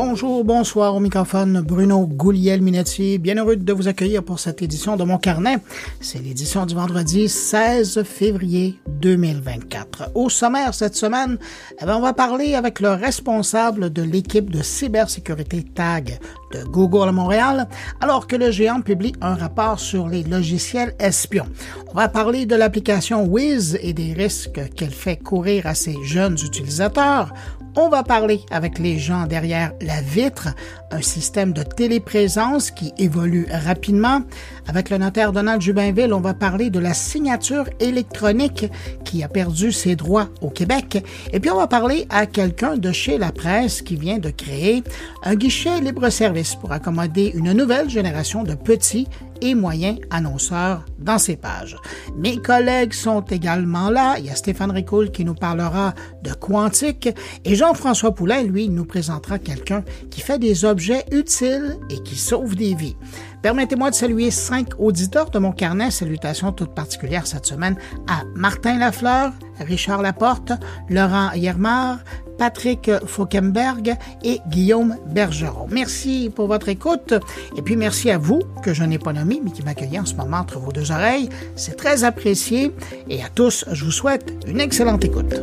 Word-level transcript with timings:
Bonjour, 0.00 0.44
bonsoir 0.44 0.94
au 0.94 1.00
microphone 1.00 1.60
Bruno 1.60 2.06
Gouliel-Minetti. 2.06 3.18
Bien 3.18 3.34
heureux 3.34 3.56
de 3.56 3.72
vous 3.72 3.88
accueillir 3.88 4.22
pour 4.22 4.38
cette 4.38 4.62
édition 4.62 4.96
de 4.96 5.02
mon 5.02 5.18
carnet. 5.18 5.56
C'est 6.00 6.22
l'édition 6.22 6.66
du 6.66 6.76
vendredi 6.76 7.28
16 7.28 8.04
février 8.04 8.78
2024. 8.86 10.12
Au 10.14 10.28
sommaire 10.28 10.72
cette 10.72 10.94
semaine, 10.94 11.36
eh 11.82 11.84
bien, 11.84 11.96
on 11.96 12.00
va 12.00 12.12
parler 12.12 12.54
avec 12.54 12.78
le 12.78 12.90
responsable 12.90 13.92
de 13.92 14.02
l'équipe 14.02 14.50
de 14.50 14.62
cybersécurité 14.62 15.64
TAG 15.64 16.20
de 16.52 16.62
Google 16.62 17.08
à 17.08 17.12
Montréal, 17.12 17.68
alors 18.00 18.28
que 18.28 18.36
le 18.36 18.52
géant 18.52 18.82
publie 18.82 19.14
un 19.20 19.34
rapport 19.34 19.80
sur 19.80 20.06
les 20.06 20.22
logiciels 20.22 20.94
espions. 21.00 21.48
On 21.90 21.94
va 21.94 22.08
parler 22.08 22.46
de 22.46 22.54
l'application 22.54 23.24
Wiz 23.24 23.76
et 23.82 23.94
des 23.94 24.12
risques 24.12 24.60
qu'elle 24.76 24.92
fait 24.92 25.16
courir 25.16 25.66
à 25.66 25.74
ses 25.74 25.96
jeunes 26.04 26.36
utilisateurs. 26.40 27.34
On 27.76 27.88
va 27.88 28.02
parler 28.02 28.40
avec 28.50 28.78
les 28.78 28.98
gens 28.98 29.26
derrière 29.26 29.72
la 29.80 30.00
vitre, 30.00 30.48
un 30.90 31.02
système 31.02 31.52
de 31.52 31.62
téléprésence 31.62 32.70
qui 32.70 32.92
évolue 32.98 33.46
rapidement. 33.50 34.22
Avec 34.68 34.90
le 34.90 34.98
notaire 34.98 35.32
Donald 35.32 35.62
Jubinville, 35.62 36.12
on 36.12 36.20
va 36.20 36.34
parler 36.34 36.68
de 36.68 36.78
la 36.78 36.92
signature 36.92 37.64
électronique 37.80 38.66
qui 39.02 39.22
a 39.22 39.28
perdu 39.28 39.72
ses 39.72 39.96
droits 39.96 40.28
au 40.42 40.50
Québec. 40.50 41.02
Et 41.32 41.40
puis 41.40 41.50
on 41.50 41.56
va 41.56 41.66
parler 41.66 42.06
à 42.10 42.26
quelqu'un 42.26 42.76
de 42.76 42.92
chez 42.92 43.16
la 43.16 43.32
presse 43.32 43.80
qui 43.80 43.96
vient 43.96 44.18
de 44.18 44.28
créer 44.28 44.84
un 45.22 45.36
guichet 45.36 45.80
libre-service 45.80 46.54
pour 46.54 46.72
accommoder 46.72 47.32
une 47.34 47.52
nouvelle 47.54 47.88
génération 47.88 48.42
de 48.42 48.54
petits 48.54 49.08
et 49.40 49.54
moyens 49.54 50.00
annonceurs 50.10 50.84
dans 50.98 51.18
ses 51.18 51.36
pages. 51.36 51.76
Mes 52.16 52.36
collègues 52.36 52.92
sont 52.92 53.20
également 53.22 53.88
là. 53.88 54.16
Il 54.18 54.26
y 54.26 54.30
a 54.30 54.34
Stéphane 54.34 54.72
Ricoul 54.72 55.10
qui 55.10 55.24
nous 55.24 55.34
parlera 55.34 55.94
de 56.22 56.32
quantique 56.32 57.08
et 57.44 57.54
Jean-François 57.54 58.14
Poulain, 58.14 58.42
lui, 58.42 58.68
nous 58.68 58.84
présentera 58.84 59.38
quelqu'un 59.38 59.82
qui 60.10 60.20
fait 60.20 60.38
des 60.38 60.64
objets 60.64 61.04
utiles 61.10 61.76
et 61.88 62.02
qui 62.02 62.16
sauve 62.16 62.54
des 62.54 62.74
vies. 62.74 62.96
Permettez-moi 63.42 63.90
de 63.90 63.94
saluer 63.94 64.30
cinq 64.30 64.68
auditeurs 64.78 65.30
de 65.30 65.38
mon 65.38 65.52
carnet. 65.52 65.90
Salutations 65.90 66.52
toutes 66.52 66.74
particulières 66.74 67.26
cette 67.26 67.46
semaine 67.46 67.76
à 68.06 68.22
Martin 68.34 68.78
Lafleur, 68.78 69.32
Richard 69.60 70.02
Laporte, 70.02 70.52
Laurent 70.88 71.32
Yermar, 71.32 71.98
Patrick 72.38 72.90
Fauquemberg 73.06 73.96
et 74.24 74.40
Guillaume 74.48 74.96
Bergeron. 75.06 75.66
Merci 75.70 76.30
pour 76.34 76.46
votre 76.46 76.68
écoute 76.68 77.14
et 77.56 77.62
puis 77.62 77.76
merci 77.76 78.10
à 78.10 78.18
vous 78.18 78.40
que 78.62 78.72
je 78.72 78.84
n'ai 78.84 78.98
pas 78.98 79.12
nommé 79.12 79.40
mais 79.44 79.50
qui 79.50 79.62
m'accueillez 79.62 79.98
en 79.98 80.06
ce 80.06 80.14
moment 80.14 80.38
entre 80.38 80.58
vos 80.58 80.72
deux 80.72 80.90
oreilles. 80.90 81.28
C'est 81.56 81.76
très 81.76 82.04
apprécié 82.04 82.72
et 83.08 83.22
à 83.22 83.28
tous, 83.28 83.64
je 83.72 83.84
vous 83.84 83.90
souhaite 83.90 84.32
une 84.46 84.60
excellente 84.60 85.04
écoute. 85.04 85.34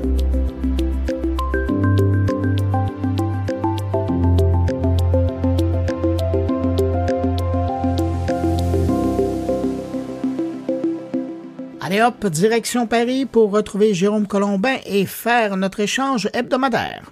Allez 11.86 12.02
hop, 12.02 12.26
direction 12.26 12.88
Paris 12.88 13.28
pour 13.28 13.52
retrouver 13.52 13.94
Jérôme 13.94 14.26
Colombin 14.26 14.78
et 14.88 15.06
faire 15.06 15.56
notre 15.56 15.82
échange 15.82 16.28
hebdomadaire. 16.34 17.12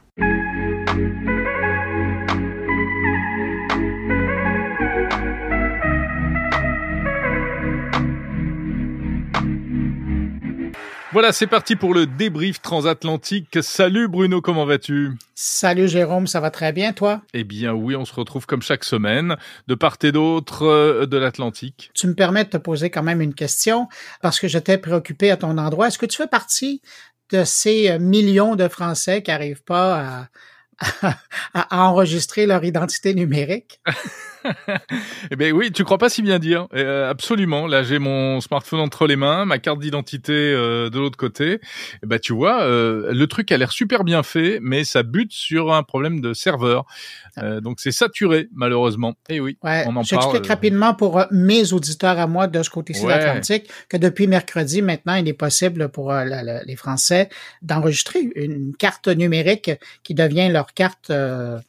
Voilà, 11.14 11.32
c'est 11.32 11.46
parti 11.46 11.76
pour 11.76 11.94
le 11.94 12.08
débrief 12.08 12.60
transatlantique. 12.60 13.60
Salut 13.62 14.08
Bruno, 14.08 14.42
comment 14.42 14.66
vas-tu? 14.66 15.12
Salut 15.36 15.88
Jérôme, 15.88 16.26
ça 16.26 16.40
va 16.40 16.50
très 16.50 16.74
bien, 16.74 16.92
toi? 16.92 17.22
Eh 17.36 17.44
bien 17.44 17.72
oui, 17.72 17.96
on 17.96 18.04
se 18.04 18.16
retrouve 18.16 18.48
comme 18.48 18.64
chaque 18.64 18.84
semaine, 18.84 19.36
de 19.68 19.76
part 19.76 19.98
et 20.02 20.12
d'autre 20.12 20.64
euh, 20.64 21.06
de 21.06 21.18
l'Atlantique. 21.18 21.92
Tu 21.94 22.08
me 22.08 22.16
permets 22.16 22.46
de 22.46 22.50
te 22.50 22.58
poser 22.58 22.90
quand 22.90 23.04
même 23.04 23.22
une 23.22 23.36
question, 23.36 23.90
parce 24.24 24.40
que 24.40 24.48
j'étais 24.48 24.80
préoccupé 24.80 25.30
à 25.30 25.38
ton 25.38 25.60
endroit. 25.60 25.90
Est-ce 25.90 26.00
que 26.00 26.08
tu 26.08 26.18
fais 26.18 26.26
partie 26.26 26.82
de 27.32 27.44
ces 27.44 27.92
euh, 27.92 28.00
millions 28.00 28.56
de 28.56 28.68
Français 28.68 29.22
qui 29.22 29.30
n'arrivent 29.30 29.64
pas 29.64 30.28
à, 31.04 31.10
à 31.54 31.84
enregistrer 31.84 32.48
leur 32.48 32.64
identité 32.64 33.14
numérique? 33.14 33.80
eh 35.32 35.36
ben 35.36 35.54
oui, 35.54 35.72
tu 35.72 35.84
crois 35.84 35.98
pas 35.98 36.10
si 36.10 36.22
bien 36.22 36.40
dire. 36.40 36.68
Euh, 36.74 37.10
absolument. 37.10 37.68
Là, 37.68 37.84
j'ai 37.84 38.00
mon 38.00 38.42
smartphone 38.42 38.80
entre 38.80 39.08
les 39.08 39.16
mains, 39.16 39.46
ma 39.46 39.60
carte 39.60 39.80
d'identité 39.80 40.34
euh, 40.34 40.90
de 40.90 41.00
l'autre 41.00 41.18
côté. 41.18 41.60
Eh 42.04 42.06
ben 42.06 42.20
tu 42.20 42.34
vois, 42.34 42.64
euh, 42.64 43.14
le 43.14 43.28
truc 43.28 43.52
a 43.52 43.58
l'air 43.58 43.72
super 43.72 44.04
bien 44.04 44.24
fait, 44.24 44.60
mais 44.62 44.84
ça 44.84 45.04
bute 45.04 45.32
sur 45.32 45.74
un 45.74 45.84
problème 45.84 46.22
de 46.22 46.34
serveur. 46.34 46.86
Ah. 47.36 47.62
donc 47.62 47.80
c'est 47.80 47.92
saturé 47.92 48.48
malheureusement. 48.54 49.16
Et 49.28 49.36
eh 49.36 49.40
oui, 49.40 49.58
ouais, 49.64 49.86
on 49.88 49.96
en 49.96 50.04
J'explique 50.04 50.46
rapidement 50.46 50.94
pour 50.94 51.24
mes 51.32 51.74
auditeurs 51.74 52.20
à 52.20 52.28
moi 52.28 52.46
de 52.46 52.62
ce 52.62 52.70
côté-ci 52.70 53.04
de 53.04 53.08
l'Atlantique 53.08 53.70
que 53.90 53.98
depuis 53.98 54.28
mercredi 54.28 54.82
maintenant, 54.82 55.16
il 55.16 55.28
est 55.28 55.34
possible 55.34 55.90
pour 55.90 56.14
les 56.14 56.76
Français 56.76 57.30
d'enregistrer 57.62 58.30
une 58.36 58.76
carte 58.76 59.08
numérique 59.08 59.72
qui 60.04 60.14
devient 60.14 60.50
leur 60.50 60.74
carte. 60.74 61.12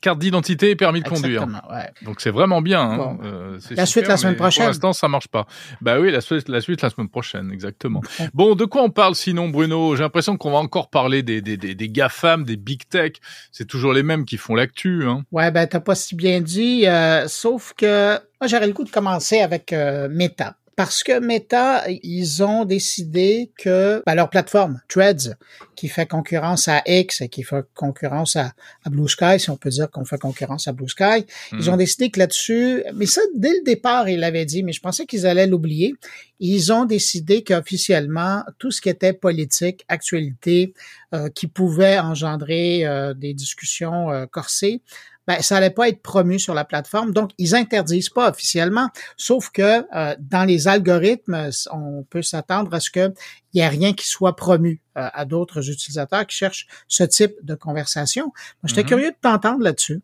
carte 0.01 0.19
d'identité 0.19 0.71
et 0.71 0.77
permis 0.77 1.03
de 1.03 1.09
conduire. 1.09 1.47
Ouais. 1.71 1.91
Donc 2.03 2.21
c'est 2.21 2.31
vraiment 2.31 2.61
bien. 2.65 2.81
Hein. 2.81 3.19
Euh, 3.23 3.59
la 3.71 3.87
suite 3.87 4.09
la 4.09 4.17
semaine 4.17 4.35
prochaine. 4.35 4.65
Pour 4.65 4.71
l'instant, 4.71 4.93
ça 4.93 5.07
marche 5.07 5.29
pas. 5.29 5.47
Bah 5.81 6.01
oui, 6.01 6.11
la 6.11 6.21
suite, 6.21 6.49
la 6.49 6.61
suite 6.61 6.83
la 6.83 6.91
semaine 6.91 7.09
prochaine, 7.09 7.53
exactement. 7.53 8.01
Bon, 8.35 8.57
de 8.57 8.65
quoi 8.65 8.83
on 8.83 8.91
parle 8.91 9.15
sinon, 9.15 9.49
Bruno? 9.49 9.95
J'ai 9.95 10.03
l'impression 10.03 10.37
qu'on 10.37 10.51
va 10.51 10.59
encore 10.59 10.91
parler 10.91 11.23
des, 11.23 11.41
des, 11.41 11.57
des, 11.57 11.77
des 11.77 11.89
GAFAM, 11.89 12.43
des 12.43 12.57
big 12.57 12.89
tech. 12.89 13.13
C'est 13.53 13.67
toujours 13.67 13.93
les 13.93 14.03
mêmes 14.03 14.25
qui 14.25 14.37
font 14.37 14.57
l'actu. 14.57 15.05
Hein. 15.07 15.25
Ouais, 15.31 15.51
ben 15.53 15.67
t'as 15.67 15.81
pas 15.81 15.95
si 15.95 16.17
bien 16.17 16.41
dit. 16.41 16.87
Euh, 16.87 17.29
sauf 17.29 17.75
que 17.77 18.15
moi, 18.41 18.49
j'aurais 18.49 18.67
le 18.67 18.73
coup 18.73 18.85
de 18.85 18.91
commencer 18.91 19.41
avec 19.41 19.73
euh, 19.73 20.09
Meta 20.11 20.57
parce 20.77 21.03
que 21.03 21.19
Meta, 21.19 21.85
ils 21.89 22.43
ont 22.43 22.65
décidé 22.65 23.51
que 23.57 24.03
ben, 24.07 24.15
leur 24.15 24.31
plateforme 24.31 24.81
Threads, 24.89 25.37
qui 25.77 25.89
fait 25.89 26.07
concurrence 26.07 26.69
à 26.69 26.83
X 26.87 27.21
et 27.21 27.29
qui 27.29 27.43
fait 27.43 27.65
concurrence 27.75 28.37
à, 28.37 28.53
Blue 28.87 29.09
Sky, 29.09 29.39
si 29.39 29.51
on 29.51 29.57
peut 29.57 29.71
dire 29.71 29.91
qu'on 29.91 30.05
fait 30.05 30.19
concurrence 30.19 30.69
à 30.69 30.73
Blue 30.73 30.89
Sky, 30.89 31.27
ils 31.53 31.71
ont 31.71 31.77
décidé 31.77 32.11
que 32.11 32.19
là-dessus, 32.19 32.83
mais 32.95 33.07
ça 33.07 33.21
dès 33.35 33.51
le 33.51 33.63
départ 33.65 34.09
ils 34.09 34.21
l'avaient 34.21 34.45
dit, 34.45 34.63
mais 34.63 34.73
je 34.73 34.81
pensais 34.81 35.07
qu'ils 35.07 35.27
allaient 35.27 35.47
l'oublier. 35.47 35.95
Ils 36.41 36.73
ont 36.73 36.85
décidé 36.85 37.45
qu'officiellement 37.45 38.43
tout 38.59 38.71
ce 38.71 38.81
qui 38.81 38.89
était 38.89 39.13
politique, 39.13 39.85
actualité, 39.89 40.75
euh, 41.15 41.29
qui 41.29 41.47
pouvait 41.47 41.99
engendrer 41.99 42.87
euh, 42.87 43.15
des 43.15 43.35
discussions 43.35 44.11
euh, 44.11 44.27
corsées, 44.27 44.83
ben, 45.27 45.41
ça 45.41 45.57
allait 45.57 45.71
pas 45.71 45.89
être 45.89 46.03
promu 46.03 46.39
sur 46.39 46.55
la 46.55 46.65
plateforme. 46.65 47.13
Donc, 47.13 47.31
ils 47.39 47.55
interdisent 47.55 48.11
pas 48.11 48.31
officiellement, 48.31 48.89
sauf 49.17 49.51
que 49.51 49.85
euh, 49.95 50.15
dans 50.19 50.45
les 50.45 50.69
algorithmes, 50.69 51.51
on 51.73 52.05
peut 52.05 52.23
s'attendre 52.23 52.73
à 52.75 52.81
ce 52.81 52.91
qu'il 52.91 53.13
n'y 53.55 53.61
ait 53.61 53.69
rien 53.69 53.93
qui 53.95 54.07
soit 54.07 54.37
promu 54.37 54.83
euh, 54.97 55.09
à 55.13 55.25
d'autres 55.25 55.71
utilisateurs 55.71 56.27
qui 56.27 56.37
cherchent 56.37 56.67
ce 56.89 57.05
type 57.05 57.35
de 57.43 57.55
conversation. 57.55 58.33
J'étais 58.65 58.83
mm-hmm. 58.83 58.87
curieux 58.87 59.11
de 59.11 59.17
t'entendre 59.21 59.63
là-dessus. 59.63 60.03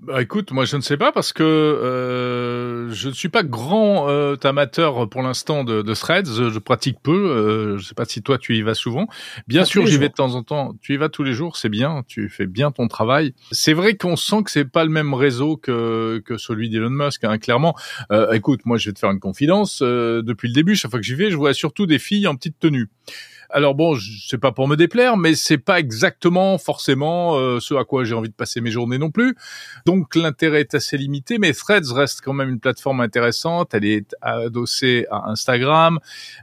Bah 0.00 0.22
écoute, 0.22 0.52
moi 0.52 0.64
je 0.64 0.76
ne 0.76 0.80
sais 0.80 0.96
pas 0.96 1.10
parce 1.10 1.32
que 1.32 1.42
euh, 1.42 2.88
je 2.90 3.08
ne 3.08 3.12
suis 3.14 3.28
pas 3.28 3.42
grand 3.42 4.08
euh, 4.08 4.36
amateur 4.44 5.08
pour 5.08 5.22
l'instant 5.22 5.64
de, 5.64 5.82
de, 5.82 5.94
threads. 5.94 6.50
Je 6.50 6.58
pratique 6.60 6.98
peu. 7.02 7.30
Euh, 7.30 7.78
je 7.78 7.84
sais 7.84 7.96
pas 7.96 8.04
si 8.04 8.22
toi 8.22 8.38
tu 8.38 8.56
y 8.56 8.62
vas 8.62 8.74
souvent. 8.74 9.08
Bien 9.48 9.64
sûr, 9.64 9.86
j'y 9.86 9.98
vais 9.98 10.08
de 10.08 10.14
temps 10.14 10.36
en 10.36 10.44
temps. 10.44 10.76
Tu 10.80 10.94
y 10.94 10.96
vas 10.98 11.08
tous 11.08 11.24
les 11.24 11.32
jours, 11.32 11.56
c'est 11.56 11.68
bien. 11.68 12.04
Tu 12.06 12.28
fais 12.28 12.46
bien 12.46 12.70
ton 12.70 12.86
travail. 12.86 13.34
C'est 13.50 13.72
vrai 13.72 13.96
qu'on 13.96 14.14
sent 14.14 14.44
que 14.44 14.52
c'est 14.52 14.64
pas 14.64 14.84
le 14.84 14.90
même 14.90 15.14
réseau 15.14 15.56
que 15.56 16.22
que 16.24 16.38
celui 16.38 16.70
d'Elon 16.70 16.90
Musk. 16.90 17.24
Hein, 17.24 17.38
clairement. 17.38 17.74
Euh, 18.12 18.30
écoute, 18.30 18.60
moi 18.66 18.78
je 18.78 18.90
vais 18.90 18.94
te 18.94 19.00
faire 19.00 19.10
une 19.10 19.18
confidence. 19.18 19.80
Euh, 19.82 20.22
depuis 20.22 20.46
le 20.46 20.54
début, 20.54 20.76
chaque 20.76 20.92
fois 20.92 21.00
que 21.00 21.06
j'y 21.06 21.16
vais, 21.16 21.32
je 21.32 21.36
vois 21.36 21.54
surtout 21.54 21.86
des 21.86 21.98
filles 21.98 22.28
en 22.28 22.36
petite 22.36 22.60
tenue. 22.60 22.88
Alors 23.50 23.74
bon, 23.74 23.96
c'est 24.26 24.38
pas 24.38 24.52
pour 24.52 24.68
me 24.68 24.76
déplaire, 24.76 25.16
mais 25.16 25.34
c'est 25.34 25.58
pas 25.58 25.78
exactement 25.78 26.58
forcément 26.58 27.36
euh, 27.36 27.60
ce 27.60 27.74
à 27.74 27.84
quoi 27.84 28.04
j'ai 28.04 28.14
envie 28.14 28.28
de 28.28 28.34
passer 28.34 28.60
mes 28.60 28.70
journées 28.70 28.98
non 28.98 29.10
plus. 29.10 29.36
Donc 29.86 30.14
l'intérêt 30.16 30.60
est 30.60 30.74
assez 30.74 30.98
limité, 30.98 31.38
mais 31.38 31.54
Threads 31.54 31.92
reste 31.92 32.20
quand 32.22 32.34
même 32.34 32.50
une 32.50 32.60
plateforme 32.60 33.00
intéressante. 33.00 33.72
Elle 33.72 33.86
est 33.86 34.14
adossée 34.20 35.06
à 35.10 35.30
Instagram 35.30 35.98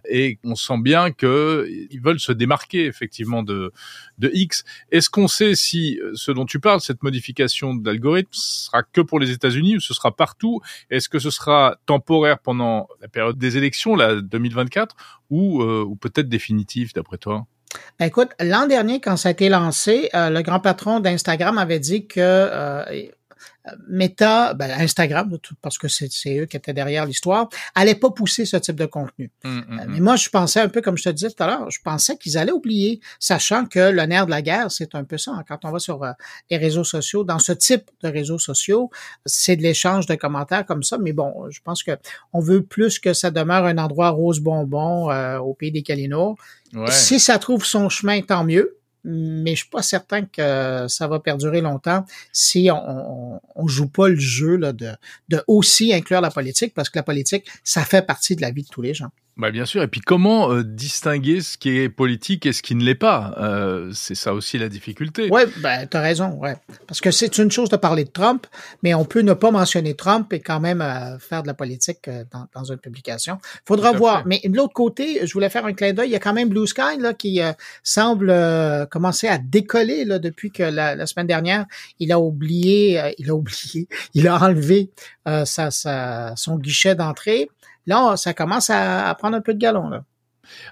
et 0.10 0.40
on 0.44 0.56
sent 0.56 0.80
bien 0.80 1.12
que 1.12 1.68
ils 1.92 2.02
veulent 2.02 2.20
se 2.20 2.32
démarquer 2.32 2.86
effectivement 2.86 3.44
de 3.44 3.72
de 4.18 4.32
X. 4.34 4.64
Est-ce 4.92 5.10
qu'on 5.10 5.28
sait 5.28 5.56
si 5.56 6.00
euh, 6.02 6.12
ce 6.16 6.32
dont 6.32 6.46
tu 6.46 6.60
parles, 6.60 6.82
cette 6.82 7.04
modification 7.04 7.76
d'algorithme, 7.76 8.30
sera 8.32 8.84
que 8.84 9.02
pour 9.02 9.20
les 9.20 9.32
États-Unis 9.32 9.78
ou 9.78 9.80
ce 9.80 9.94
sera 9.94 10.16
partout? 10.16 10.62
Est-ce 10.90 11.10
que 11.10 11.20
ce 11.20 11.30
sera 11.30 11.78
temporaire 11.86 12.40
pendant 12.40 12.88
la 13.02 13.08
période 13.08 13.38
des 13.38 13.58
élections, 13.58 13.96
la 13.96 14.22
2024, 14.22 14.96
ou, 15.30 15.62
euh, 15.62 15.84
ou 15.84 15.96
peut-être 15.96 16.30
définitif 16.30 16.94
d'après 16.94 17.18
toi? 17.18 17.46
Ben, 18.00 18.06
écoute, 18.06 18.30
l'an 18.40 18.68
dernier, 18.68 19.00
quand 19.02 19.18
ça 19.18 19.30
a 19.30 19.32
été 19.32 19.50
lancé, 19.50 20.10
euh, 20.14 20.30
le 20.30 20.42
grand 20.42 20.60
patron 20.60 21.00
d'Instagram 21.00 21.58
avait 21.58 21.80
dit 21.80 22.08
que 22.08 22.20
euh, 22.20 22.84
Meta, 23.88 24.54
ben, 24.54 24.70
Instagram, 24.80 25.38
parce 25.62 25.78
que 25.78 25.88
c'est 25.88 26.38
eux 26.38 26.46
qui 26.46 26.58
étaient 26.58 26.74
derrière 26.74 27.06
l'histoire, 27.06 27.50
allait 27.74 27.96
pas 27.96 28.12
pousser 28.12 28.46
ce 28.46 28.58
type 28.58 28.76
de 28.76 28.86
contenu. 28.86 29.32
Hum, 29.44 29.66
hum, 29.70 29.80
hum. 29.80 29.86
mais 29.90 30.00
moi, 30.00 30.16
je 30.16 30.30
pensais 30.30 30.60
un 30.60 30.70
peu 30.70 30.82
comme 30.82 30.98
je 30.98 31.04
te 31.04 31.10
disais 31.10 31.30
tout 31.30 31.42
à 31.44 31.48
l'heure, 31.48 31.72
je 31.72 31.80
pensais 31.84 32.18
qu'ils 32.18 32.38
allaient 32.38 32.52
oublier, 32.52 33.00
sachant 33.20 33.66
que 33.66 33.80
le 33.80 34.06
nerf 34.06 34.26
de 34.26 34.32
la 34.32 34.42
guerre, 34.42 34.72
c'est 34.72 34.96
un 34.96 35.04
peu 35.04 35.18
ça. 35.18 35.32
Hein. 35.32 35.44
quand 35.48 35.66
on 35.66 35.72
va 35.72 35.80
sur 35.80 36.06
les 36.50 36.58
réseaux 36.58 36.84
sociaux, 36.84 37.24
dans 37.24 37.40
ce 37.40 37.52
type 37.52 37.90
de 38.04 38.10
réseaux 38.10 38.40
sociaux, 38.40 38.90
c'est 39.26 39.56
de 39.56 39.62
l'échange 39.62 40.06
de 40.06 40.16
commentaires 40.16 40.66
comme 40.66 40.84
ça. 40.84 40.98
Mais 40.98 41.14
bon, 41.14 41.50
je 41.50 41.60
pense 41.64 41.84
que 41.84 41.92
on 42.34 42.40
veut 42.40 42.64
plus 42.64 43.00
que 43.00 43.14
ça 43.14 43.32
demeure 43.32 43.66
un 43.66 43.78
endroit 43.78 44.10
rose 44.10 44.40
bonbon 44.40 45.12
au 45.40 45.54
pays 45.54 45.72
des 45.72 45.84
Calinours. 45.84 46.38
Si 46.90 47.20
ça 47.20 47.40
trouve 47.40 47.66
son 47.66 47.90
chemin, 47.90 48.22
tant 48.22 48.44
mieux 48.44 48.78
mais 49.06 49.52
je 49.52 49.62
suis 49.62 49.70
pas 49.70 49.84
certain 49.84 50.26
que 50.26 50.88
ça 50.88 51.08
va 51.08 51.20
perdurer 51.20 51.62
longtemps 51.62 52.06
si 52.32 52.70
on, 52.72 53.68
joue 53.68 53.88
pas 53.88 54.10
le 54.10 54.20
jeu 54.20 54.58
là, 54.58 54.74
de 54.74 54.98
aussi 55.48 55.94
inclure 55.94 56.22
la 56.22 56.32
politique, 56.32 56.74
parce 56.74 56.90
que 56.90 57.00
la 57.00 57.04
politique, 57.04 57.46
ça 57.64 57.84
fait 57.84 58.06
partie 58.06 58.36
de 58.36 58.42
la 58.42 58.52
vie 58.52 58.64
de 58.64 58.68
tous 58.68 58.82
les 58.82 58.94
gens. 58.94 59.10
Bah 59.38 59.52
bien 59.52 59.66
sûr. 59.66 59.84
Et 59.84 59.90
puis 59.90 60.00
comment 60.00 60.50
euh, 60.50 60.64
distinguer 60.64 61.42
ce 61.42 61.58
qui 61.58 61.78
est 61.78 61.90
politique 61.90 62.46
et 62.46 62.54
ce 62.54 62.62
qui 62.62 62.74
ne 62.74 62.86
l'est 62.86 62.96
pas? 62.96 63.36
Euh, 63.38 63.92
C'est 63.94 64.16
ça 64.16 64.34
aussi 64.34 64.58
la 64.58 64.70
difficulté. 64.70 65.28
Oui, 65.30 65.42
ben, 65.58 65.86
tu 65.88 65.98
as 65.98 66.02
raison. 66.02 66.30
Ouais. 66.40 66.56
Parce 66.88 67.02
que 67.02 67.12
c'est 67.12 67.38
une 67.38 67.52
chose 67.52 67.68
de 67.68 67.76
parler 67.76 68.06
de 68.06 68.10
Trump, 68.10 68.48
mais 68.82 68.94
on 68.94 69.04
peut 69.04 69.20
ne 69.20 69.34
pas 69.34 69.52
mentionner 69.52 69.94
Trump 69.94 70.32
et 70.32 70.40
quand 70.40 70.62
même 70.62 70.82
euh, 70.82 71.20
faire 71.20 71.42
de 71.42 71.48
la 71.48 71.54
politique 71.54 72.10
dans, 72.32 72.48
dans, 72.54 72.64
une 72.64 72.78
publication. 72.78 73.38
faudra 73.68 73.92
voir. 73.92 74.26
Mais 74.26 74.40
de 74.46 74.56
l'autre 74.56 74.74
côté, 74.74 75.28
je 75.28 75.34
voulais 75.34 75.50
faire 75.50 75.66
un 75.66 75.74
clin 75.74 75.92
d'œil. 75.92 76.10
Il 76.10 76.14
y 76.14 76.16
a 76.16 76.20
quand 76.20 76.34
même 76.34 76.48
Blue 76.48 76.68
Sky 76.68 76.98
là, 77.00 77.14
qui 77.14 77.42
semble 77.84 78.34
commencer 78.90 79.28
à 79.28 79.38
décoller 79.38 80.06
là, 80.06 80.18
depuis 80.18 80.52
que 80.52 80.64
la, 80.64 80.96
la, 80.96 81.06
semaine 81.06 81.28
dernière, 81.28 81.66
il 82.00 82.14
a 82.14 82.20
oublié, 82.20 83.14
il 83.18 83.30
a 83.30 83.36
oublié, 83.36 83.90
il 84.14 84.28
a 84.30 84.42
enlevé 84.42 84.92
sa, 85.26 85.72
sa, 85.72 86.34
son 86.38 86.58
guichet 86.58 86.96
d'entrée. 86.96 87.50
Là, 87.86 88.18
ça 88.18 88.34
commence 88.34 88.70
à, 88.70 89.14
prendre 89.18 89.38
un 89.38 89.42
peu 89.42 89.54
de 89.54 89.60
galon. 89.60 89.90
Là. 89.90 90.04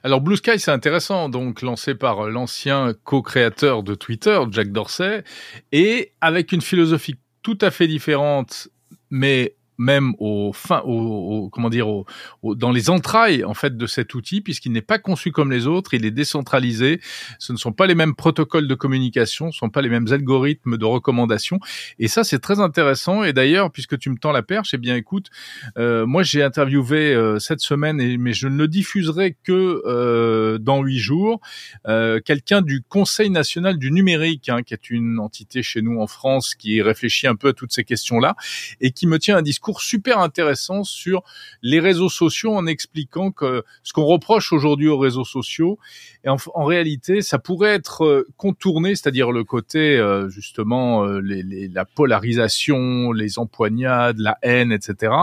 Alors 0.04 0.21
Blue 0.21 0.38
Sky, 0.38 0.60
c'est 0.60 0.71
intéressant, 0.71 1.30
donc 1.30 1.62
lancé 1.62 1.95
par 1.95 2.27
l'ancien 2.30 2.94
co-créateur 3.04 3.83
de 3.83 3.95
Twitter, 3.95 4.39
Jack 4.51 4.71
Dorsey, 4.71 5.24
et 5.71 6.13
avec 6.21 6.51
une 6.51 6.62
philosophie 6.62 7.15
tout 7.42 7.57
à 7.62 7.71
fait 7.71 7.88
différente, 7.88 8.69
mais 9.10 9.56
même 9.78 10.14
au 10.20 10.52
fin, 10.54 10.81
au, 10.86 11.50
comment 11.50 11.70
dire, 11.70 11.88
au, 11.88 12.06
dans 12.44 12.72
les 12.72 12.90
entrailles 12.90 13.44
en 13.44 13.54
fait 13.54 13.78
de 13.78 13.88
cet 13.88 14.14
outil, 14.14 14.42
puisqu'il 14.42 14.72
n'est 14.72 14.81
pas 14.81 15.00
conçu 15.00 15.31
comme 15.31 15.52
les 15.52 15.68
autres, 15.68 15.94
il 15.94 16.06
est 16.06 16.12
décentralisé. 16.12 17.00
Ce 17.40 17.54
ne 17.54 17.58
sont 17.58 17.72
pas 17.72 17.88
les 17.88 17.96
mêmes 17.96 18.16
protocoles 18.16 18.68
de 18.68 18.75
communication, 18.75 19.52
ce 19.52 19.58
ne 19.58 19.60
sont 19.60 19.70
pas 19.70 19.81
les 19.81 19.90
mêmes 19.90 20.08
algorithmes 20.12 20.78
de 20.78 20.86
recommandation. 20.86 21.60
Et 22.00 22.08
ça, 22.08 22.24
c'est 22.24 22.40
très 22.40 22.60
intéressant. 22.60 23.24
Et 23.24 23.34
d'ailleurs, 23.34 23.72
puisque 23.72 23.98
tu 23.98 24.10
me 24.10 24.18
tends 24.18 24.31
la 24.31 24.44
perche, 24.44 24.74
eh 24.74 24.78
bien, 24.78 24.96
écoute, 24.96 25.30
euh, 25.78 26.06
moi, 26.06 26.24
j'ai 26.24 26.44
interviewé 26.44 27.14
euh, 27.14 27.40
cette 27.40 27.62
semaine, 27.62 28.00
et, 28.00 28.18
mais 28.18 28.34
je 28.34 28.48
ne 28.48 28.58
le 28.58 28.68
diffuserai 28.68 29.36
que 29.44 29.81
euh, 29.86 30.58
dans 30.58 30.81
huit 30.84 31.00
jours, 31.00 31.40
euh, 31.88 32.20
quelqu'un 32.24 32.62
du 32.62 32.81
Conseil 32.81 33.30
national 33.30 33.78
du 33.78 33.92
numérique, 33.92 34.50
hein, 34.50 34.62
qui 34.64 34.74
est 34.74 34.90
une 34.90 35.20
entité 35.20 35.64
chez 35.64 35.81
nous 35.81 36.00
en 36.00 36.08
France 36.08 36.56
qui 36.56 36.81
réfléchit 36.81 37.28
un 37.28 37.36
peu 37.36 37.50
à 37.50 37.54
toutes 37.54 37.72
ces 37.72 37.84
questions-là 37.84 38.36
et 38.81 38.92
qui 38.92 39.08
me 39.08 39.20
tient 39.20 39.38
un 39.38 39.42
discours 39.42 39.62
discours 39.63 39.81
super 39.81 40.19
intéressant 40.19 40.83
sur 40.83 41.24
les 41.62 41.80
réseaux 41.80 42.10
sociaux 42.10 42.54
en 42.54 42.65
expliquant 42.68 43.31
que 43.31 43.63
ce 43.83 43.94
qu'on 43.94 44.04
reproche 44.04 44.51
aujourd'hui 44.51 44.89
aux 44.89 44.98
réseaux 44.98 45.24
sociaux, 45.24 45.80
en, 46.25 46.65
réalité, 46.65 47.21
ça 47.21 47.39
pourrait 47.39 47.74
être 47.74 48.04
euh, 48.04 48.27
contourné, 48.36 48.95
c'est-à-dire 48.95 49.31
le 49.31 49.45
côté 49.45 49.98
euh, 49.98 50.27
justement 50.27 51.06
euh, 51.06 51.21
les, 51.21 51.69
la 51.69 51.86
polarisation, 51.86 53.13
les 53.13 53.39
empoignades, 53.39 54.19
la 54.19 54.38
haine, 54.42 54.74
etc. 54.74 55.13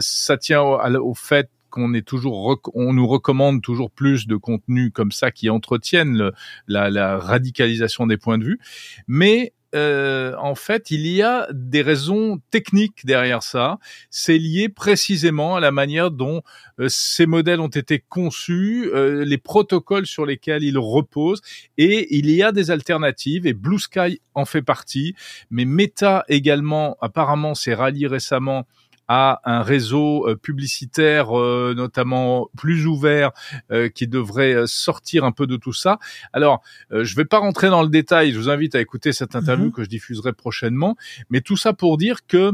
ça 0.00 0.36
tient 0.36 0.62
au, 0.62 1.14
fait 1.14 1.48
qu'on 1.70 1.94
est 1.94 2.06
toujours, 2.06 2.60
on 2.74 2.92
nous 2.92 3.06
recommande 3.06 3.62
toujours 3.62 3.90
plus 3.90 4.26
de 4.26 4.34
contenus 4.34 4.90
comme 4.92 5.12
ça 5.12 5.30
qui 5.30 5.48
entretiennent 5.48 6.32
la, 6.66 6.90
la 6.90 7.18
radicalisation 7.18 8.08
des 8.08 8.16
points 8.16 8.38
de 8.38 8.44
vue, 8.44 8.60
mais 9.06 9.52
euh, 9.74 10.34
en 10.38 10.54
fait, 10.54 10.90
il 10.90 11.06
y 11.06 11.22
a 11.22 11.48
des 11.52 11.82
raisons 11.82 12.40
techniques 12.50 13.04
derrière 13.04 13.42
ça. 13.42 13.78
C'est 14.10 14.38
lié 14.38 14.68
précisément 14.68 15.56
à 15.56 15.60
la 15.60 15.72
manière 15.72 16.10
dont 16.10 16.42
euh, 16.80 16.88
ces 16.88 17.26
modèles 17.26 17.60
ont 17.60 17.68
été 17.68 18.02
conçus, 18.08 18.90
euh, 18.94 19.24
les 19.24 19.38
protocoles 19.38 20.06
sur 20.06 20.26
lesquels 20.26 20.62
ils 20.62 20.78
reposent, 20.78 21.42
et 21.78 22.16
il 22.16 22.30
y 22.30 22.42
a 22.42 22.52
des 22.52 22.70
alternatives, 22.70 23.46
et 23.46 23.52
Blue 23.52 23.78
Sky 23.78 24.20
en 24.34 24.44
fait 24.44 24.62
partie, 24.62 25.14
mais 25.50 25.64
Meta 25.64 26.24
également, 26.28 26.96
apparemment, 27.00 27.54
s'est 27.54 27.74
rallié 27.74 28.06
récemment 28.06 28.66
à 29.08 29.40
un 29.44 29.62
réseau 29.62 30.28
euh, 30.28 30.36
publicitaire 30.36 31.38
euh, 31.38 31.74
notamment 31.76 32.48
plus 32.56 32.86
ouvert 32.86 33.30
euh, 33.70 33.88
qui 33.88 34.06
devrait 34.06 34.66
sortir 34.66 35.24
un 35.24 35.32
peu 35.32 35.46
de 35.46 35.56
tout 35.56 35.72
ça. 35.72 35.98
Alors, 36.32 36.62
je 36.90 37.14
vais 37.16 37.24
pas 37.24 37.38
rentrer 37.38 37.68
dans 37.68 37.82
le 37.82 37.88
détail, 37.88 38.32
je 38.32 38.38
vous 38.38 38.48
invite 38.48 38.74
à 38.74 38.80
écouter 38.80 39.12
cette 39.12 39.36
interview 39.36 39.68
mm-hmm. 39.68 39.72
que 39.72 39.84
je 39.84 39.88
diffuserai 39.88 40.32
prochainement, 40.32 40.96
mais 41.30 41.40
tout 41.40 41.56
ça 41.56 41.72
pour 41.72 41.96
dire 41.96 42.26
que 42.26 42.52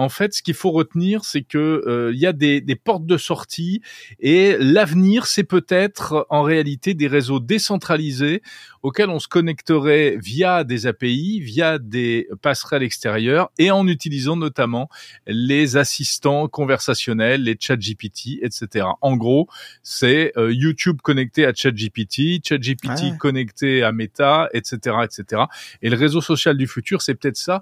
en 0.00 0.08
fait, 0.08 0.32
ce 0.32 0.42
qu'il 0.42 0.54
faut 0.54 0.70
retenir, 0.70 1.24
c'est 1.24 1.42
que 1.42 1.58
euh, 1.58 2.10
il 2.14 2.18
y 2.18 2.26
a 2.26 2.32
des, 2.32 2.62
des, 2.62 2.74
portes 2.74 3.04
de 3.04 3.18
sortie 3.18 3.82
et 4.18 4.56
l'avenir, 4.58 5.26
c'est 5.26 5.44
peut-être 5.44 6.26
en 6.30 6.42
réalité 6.42 6.94
des 6.94 7.06
réseaux 7.06 7.38
décentralisés 7.38 8.40
auxquels 8.82 9.10
on 9.10 9.18
se 9.18 9.28
connecterait 9.28 10.16
via 10.18 10.64
des 10.64 10.86
API, 10.86 11.40
via 11.40 11.78
des 11.78 12.28
passerelles 12.40 12.82
extérieures 12.82 13.50
et 13.58 13.70
en 13.70 13.86
utilisant 13.86 14.36
notamment 14.36 14.88
les 15.26 15.76
assistants 15.76 16.48
conversationnels, 16.48 17.42
les 17.42 17.58
ChatGPT, 17.60 18.38
etc. 18.42 18.86
En 19.02 19.16
gros, 19.16 19.48
c'est 19.82 20.32
euh, 20.38 20.50
YouTube 20.50 21.02
connecté 21.02 21.44
à 21.44 21.52
ChatGPT, 21.52 22.42
ChatGPT 22.42 23.18
connecté 23.18 23.82
à 23.82 23.92
Meta, 23.92 24.48
etc., 24.54 24.96
etc. 25.04 25.42
Et 25.82 25.90
le 25.90 25.96
réseau 25.96 26.22
social 26.22 26.56
du 26.56 26.66
futur, 26.66 27.02
c'est 27.02 27.14
peut-être 27.14 27.36
ça 27.36 27.60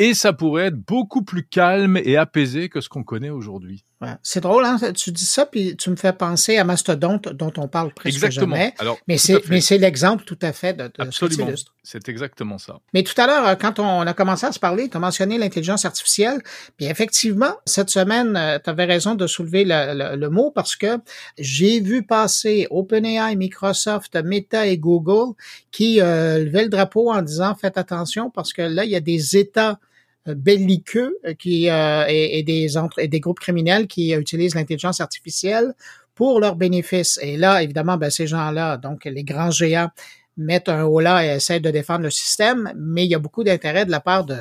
et 0.00 0.14
ça 0.14 0.32
pourrait 0.32 0.68
être 0.68 0.78
beaucoup 0.78 1.22
plus 1.22 1.46
calme 1.46 1.98
et 2.02 2.16
apaisé 2.16 2.70
que 2.70 2.80
ce 2.80 2.88
qu'on 2.88 3.04
connaît 3.04 3.30
aujourd'hui. 3.30 3.84
C'est 4.22 4.40
drôle, 4.40 4.64
hein? 4.64 4.78
tu 4.96 5.12
dis 5.12 5.26
ça, 5.26 5.44
puis 5.44 5.76
tu 5.76 5.90
me 5.90 5.96
fais 5.96 6.14
penser 6.14 6.56
à 6.56 6.64
Mastodonte, 6.64 7.28
dont 7.28 7.52
on 7.58 7.68
parle 7.68 7.92
presque 7.92 8.16
exactement. 8.16 8.56
jamais. 8.56 8.74
Alors, 8.78 8.96
mais 9.06 9.18
c'est 9.18 9.46
mais 9.50 9.60
c'est 9.60 9.76
l'exemple 9.76 10.24
tout 10.24 10.38
à 10.40 10.54
fait 10.54 10.72
de, 10.72 10.84
de 10.84 10.92
Absolument. 10.96 11.50
C'est 11.82 12.08
exactement 12.08 12.56
ça. 12.56 12.78
Mais 12.94 13.02
tout 13.02 13.12
à 13.20 13.26
l'heure, 13.26 13.46
euh, 13.46 13.54
quand 13.56 13.78
on 13.78 14.00
a 14.00 14.14
commencé 14.14 14.46
à 14.46 14.52
se 14.52 14.58
parler, 14.58 14.88
tu 14.88 14.96
as 14.96 15.00
mentionné 15.00 15.36
l'intelligence 15.36 15.84
artificielle. 15.84 16.40
Puis 16.78 16.86
effectivement, 16.86 17.52
cette 17.66 17.90
semaine, 17.90 18.36
euh, 18.38 18.58
tu 18.62 18.70
avais 18.70 18.86
raison 18.86 19.14
de 19.14 19.26
soulever 19.26 19.64
le, 19.66 20.16
le, 20.16 20.30
mot 20.30 20.50
parce 20.50 20.76
que 20.76 20.96
j'ai 21.36 21.80
vu 21.80 22.02
passer 22.02 22.66
OpenAI, 22.70 23.36
Microsoft, 23.36 24.16
Meta 24.16 24.66
et 24.66 24.78
Google 24.78 25.34
qui 25.72 26.00
euh, 26.00 26.38
levaient 26.38 26.64
le 26.64 26.70
drapeau 26.70 27.12
en 27.12 27.20
disant 27.20 27.54
faites 27.54 27.76
attention 27.76 28.30
parce 28.30 28.54
que 28.54 28.62
là, 28.62 28.86
il 28.86 28.90
y 28.90 28.96
a 28.96 29.00
des 29.00 29.36
États 29.36 29.78
belliqueux 30.26 31.16
euh, 31.26 31.34
qui 31.34 31.68
euh, 31.70 32.04
et, 32.08 32.42
des 32.42 32.76
entre, 32.76 32.98
et 32.98 33.08
des 33.08 33.20
groupes 33.20 33.40
criminels 33.40 33.86
qui 33.86 34.12
utilisent 34.12 34.54
l'intelligence 34.54 35.00
artificielle 35.00 35.74
pour 36.14 36.40
leurs 36.40 36.56
bénéfices. 36.56 37.18
Et 37.22 37.36
là, 37.36 37.62
évidemment, 37.62 37.96
ben, 37.96 38.10
ces 38.10 38.26
gens-là, 38.26 38.76
donc 38.76 39.04
les 39.04 39.24
grands 39.24 39.50
géants, 39.50 39.90
mettent 40.36 40.68
un 40.68 40.84
haut 40.84 41.00
là 41.00 41.24
et 41.24 41.36
essaient 41.36 41.60
de 41.60 41.70
défendre 41.70 42.02
le 42.02 42.10
système, 42.10 42.72
mais 42.76 43.04
il 43.04 43.10
y 43.10 43.14
a 43.14 43.18
beaucoup 43.18 43.44
d'intérêt 43.44 43.84
de 43.84 43.90
la 43.90 44.00
part 44.00 44.24
de, 44.24 44.36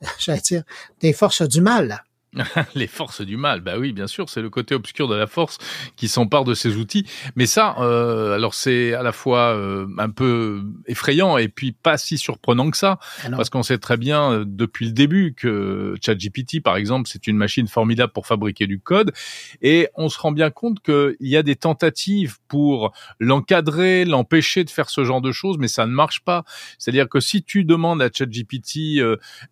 j'allais 0.18 0.40
dire, 0.40 0.62
des 1.00 1.12
forces 1.12 1.42
du 1.42 1.60
mal. 1.60 2.02
les 2.74 2.86
forces 2.86 3.20
du 3.20 3.36
mal, 3.36 3.60
bah 3.60 3.74
oui, 3.78 3.92
bien 3.92 4.06
sûr, 4.06 4.30
c'est 4.30 4.40
le 4.40 4.48
côté 4.48 4.74
obscur 4.74 5.06
de 5.06 5.14
la 5.14 5.26
force 5.26 5.58
qui 5.96 6.08
s'empare 6.08 6.44
de 6.44 6.54
ces 6.54 6.76
outils. 6.76 7.06
Mais 7.36 7.44
ça, 7.44 7.76
euh, 7.78 8.34
alors 8.34 8.54
c'est 8.54 8.94
à 8.94 9.02
la 9.02 9.12
fois 9.12 9.54
euh, 9.54 9.86
un 9.98 10.08
peu 10.08 10.62
effrayant 10.86 11.36
et 11.36 11.48
puis 11.48 11.72
pas 11.72 11.98
si 11.98 12.16
surprenant 12.16 12.70
que 12.70 12.76
ça, 12.78 12.98
ah 13.24 13.30
parce 13.36 13.50
qu'on 13.50 13.62
sait 13.62 13.76
très 13.76 13.98
bien 13.98 14.32
euh, 14.32 14.44
depuis 14.46 14.86
le 14.86 14.92
début 14.92 15.34
que 15.34 15.94
ChatGPT, 16.02 16.62
par 16.62 16.76
exemple, 16.76 17.08
c'est 17.12 17.26
une 17.26 17.36
machine 17.36 17.68
formidable 17.68 18.12
pour 18.14 18.26
fabriquer 18.26 18.66
du 18.66 18.80
code, 18.80 19.12
et 19.60 19.88
on 19.94 20.08
se 20.08 20.18
rend 20.18 20.32
bien 20.32 20.50
compte 20.50 20.80
qu'il 20.80 21.16
y 21.20 21.36
a 21.36 21.42
des 21.42 21.56
tentatives 21.56 22.38
pour 22.48 22.92
l'encadrer, 23.20 24.06
l'empêcher 24.06 24.64
de 24.64 24.70
faire 24.70 24.88
ce 24.88 25.04
genre 25.04 25.20
de 25.20 25.32
choses, 25.32 25.58
mais 25.58 25.68
ça 25.68 25.84
ne 25.84 25.92
marche 25.92 26.20
pas. 26.20 26.44
C'est-à-dire 26.78 27.10
que 27.10 27.20
si 27.20 27.42
tu 27.42 27.64
demandes 27.64 28.00
à 28.00 28.08
ChatGPT, 28.10 29.02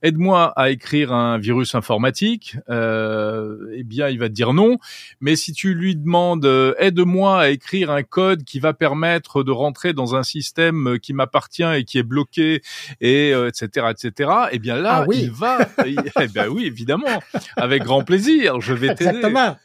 aide-moi 0.02 0.52
à 0.56 0.70
écrire 0.70 1.12
un 1.12 1.36
virus 1.38 1.74
informatique, 1.74 2.56
euh, 2.70 3.72
eh 3.74 3.82
bien, 3.82 4.08
il 4.08 4.18
va 4.18 4.28
te 4.28 4.34
dire 4.34 4.52
non. 4.52 4.78
Mais 5.20 5.36
si 5.36 5.52
tu 5.52 5.74
lui 5.74 5.96
demandes 5.96 6.44
euh, 6.44 6.74
aide-moi 6.78 7.40
à 7.40 7.48
écrire 7.48 7.90
un 7.90 8.02
code 8.02 8.44
qui 8.44 8.60
va 8.60 8.72
permettre 8.72 9.42
de 9.42 9.50
rentrer 9.50 9.92
dans 9.92 10.14
un 10.14 10.22
système 10.22 10.98
qui 11.00 11.12
m'appartient 11.12 11.62
et 11.62 11.84
qui 11.84 11.98
est 11.98 12.02
bloqué 12.02 12.62
et 13.00 13.30
etc 13.30 13.88
etc. 13.90 14.30
Eh 14.52 14.58
bien 14.58 14.76
là, 14.76 15.02
ah 15.02 15.04
oui. 15.06 15.20
il 15.22 15.30
va. 15.30 15.58
eh 16.20 16.28
bien 16.28 16.48
oui, 16.48 16.66
évidemment, 16.66 17.22
avec 17.56 17.82
grand 17.82 18.02
plaisir, 18.02 18.60
je 18.60 18.74
vais 18.74 18.94
t'aider. 18.94 19.20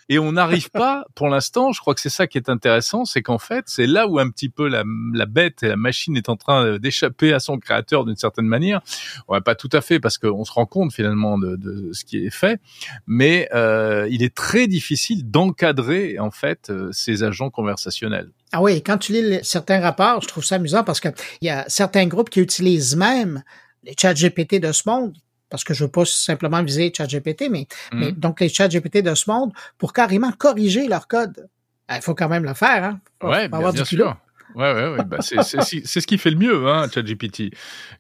Et 0.10 0.20
on 0.20 0.32
n'arrive 0.34 0.70
pas, 0.72 1.06
pour 1.16 1.30
l'instant. 1.30 1.72
Je 1.72 1.80
crois 1.80 1.94
que 1.94 2.02
c'est 2.02 2.10
ça 2.10 2.28
qui 2.28 2.38
est 2.38 2.50
intéressant, 2.50 3.06
c'est 3.06 3.22
qu'en 3.22 3.38
fait, 3.38 3.66
c'est 3.68 3.88
là 3.88 4.08
où 4.08 4.20
un 4.20 4.30
petit 4.30 4.50
peu 4.50 4.68
la, 4.68 4.84
la 5.14 5.26
bête 5.26 5.64
et 5.64 5.68
la 5.68 5.76
machine 5.76 6.18
est 6.18 6.30
en 6.30 6.36
train 6.36 6.78
d'échapper 6.78 7.34
à 7.34 7.40
son 7.40 7.58
créateur 7.58 8.06
d'une 8.06 8.16
certaine 8.16 8.48
manière. 8.48 8.82
Ouais, 9.28 9.42
pas 9.42 9.56
tout 9.56 9.70
à 9.72 9.82
fait, 9.82 10.00
parce 10.00 10.18
qu'on 10.18 10.46
se 10.46 10.52
rend 10.52 10.66
compte 10.66 10.94
finalement 10.94 11.38
de, 11.38 11.56
de 11.56 11.94
ce 11.94 12.06
qui 12.06 12.26
est 12.26 12.34
fait 12.34 12.60
mais 13.08 13.48
euh, 13.54 14.08
il 14.10 14.24
est 14.24 14.34
très 14.34 14.68
difficile 14.68 15.30
d'encadrer 15.30 16.20
en 16.20 16.32
fait 16.32 16.70
euh, 16.70 16.92
ces 16.92 17.24
agents 17.24 17.50
conversationnels. 17.50 18.30
Ah 18.52 18.62
oui, 18.62 18.82
quand 18.82 18.98
tu 18.98 19.14
lis 19.14 19.40
certains 19.44 19.80
rapports, 19.80 20.22
je 20.22 20.28
trouve 20.28 20.44
ça 20.44 20.56
amusant 20.56 20.84
parce 20.84 21.00
qu'il 21.00 21.14
y 21.42 21.50
a 21.50 21.66
certains 21.68 22.08
groupes 22.08 22.30
qui 22.30 22.40
utilisent 22.40 22.96
même 22.96 23.44
les 23.84 23.96
chats 24.00 24.14
GPT 24.14 24.56
de 24.56 24.72
ce 24.72 24.84
monde 24.88 25.14
parce 25.50 25.64
que 25.64 25.74
je 25.74 25.84
veux 25.84 25.92
pas 25.92 26.06
simplement 26.06 26.62
viser 26.64 26.92
ChatGPT, 26.96 27.50
mais, 27.50 27.68
mmh. 27.92 28.00
mais 28.00 28.12
donc 28.12 28.42
les 28.42 28.50
chats 28.50 28.68
GPT 28.68 28.98
de 28.98 29.14
ce 29.16 29.30
monde 29.30 29.54
pour 29.78 29.94
carrément 29.94 30.32
corriger 30.32 30.88
leur 30.88 31.08
code. 31.08 31.48
Il 31.90 32.02
faut 32.02 32.16
quand 32.16 32.30
même 32.30 32.44
le 32.44 32.54
faire, 32.54 32.84
hein? 32.84 33.00
ouais, 33.22 33.48
bien, 33.48 33.72
bien 33.72 33.86
sûr. 33.86 34.18
Ouais, 34.56 34.74
ouais, 34.74 34.88
ouais. 34.90 35.04
Bah, 35.06 35.18
c'est 35.22 35.42
ce 35.44 36.08
qui 36.08 36.18
fait 36.18 36.32
le 36.32 36.38
mieux, 36.38 36.68
hein, 36.68 36.88
ChatGPT. 36.94 37.52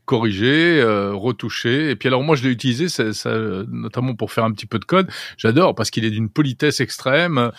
Corriger, 0.05 0.79
euh, 0.81 1.13
retoucher. 1.13 1.89
Et 1.91 1.95
puis 1.95 2.07
alors 2.07 2.24
moi, 2.24 2.35
je 2.35 2.43
l'ai 2.43 2.50
utilisé, 2.50 2.89
ça, 2.89 3.13
ça, 3.13 3.38
notamment 3.67 4.15
pour 4.15 4.31
faire 4.31 4.45
un 4.45 4.51
petit 4.51 4.65
peu 4.65 4.79
de 4.79 4.85
code. 4.85 5.09
J'adore 5.38 5.75
parce 5.75 5.89
qu'il 5.89 6.05
est 6.05 6.12
d'une 6.12 6.29
politesse 6.29 6.79
extrême. 6.79 7.51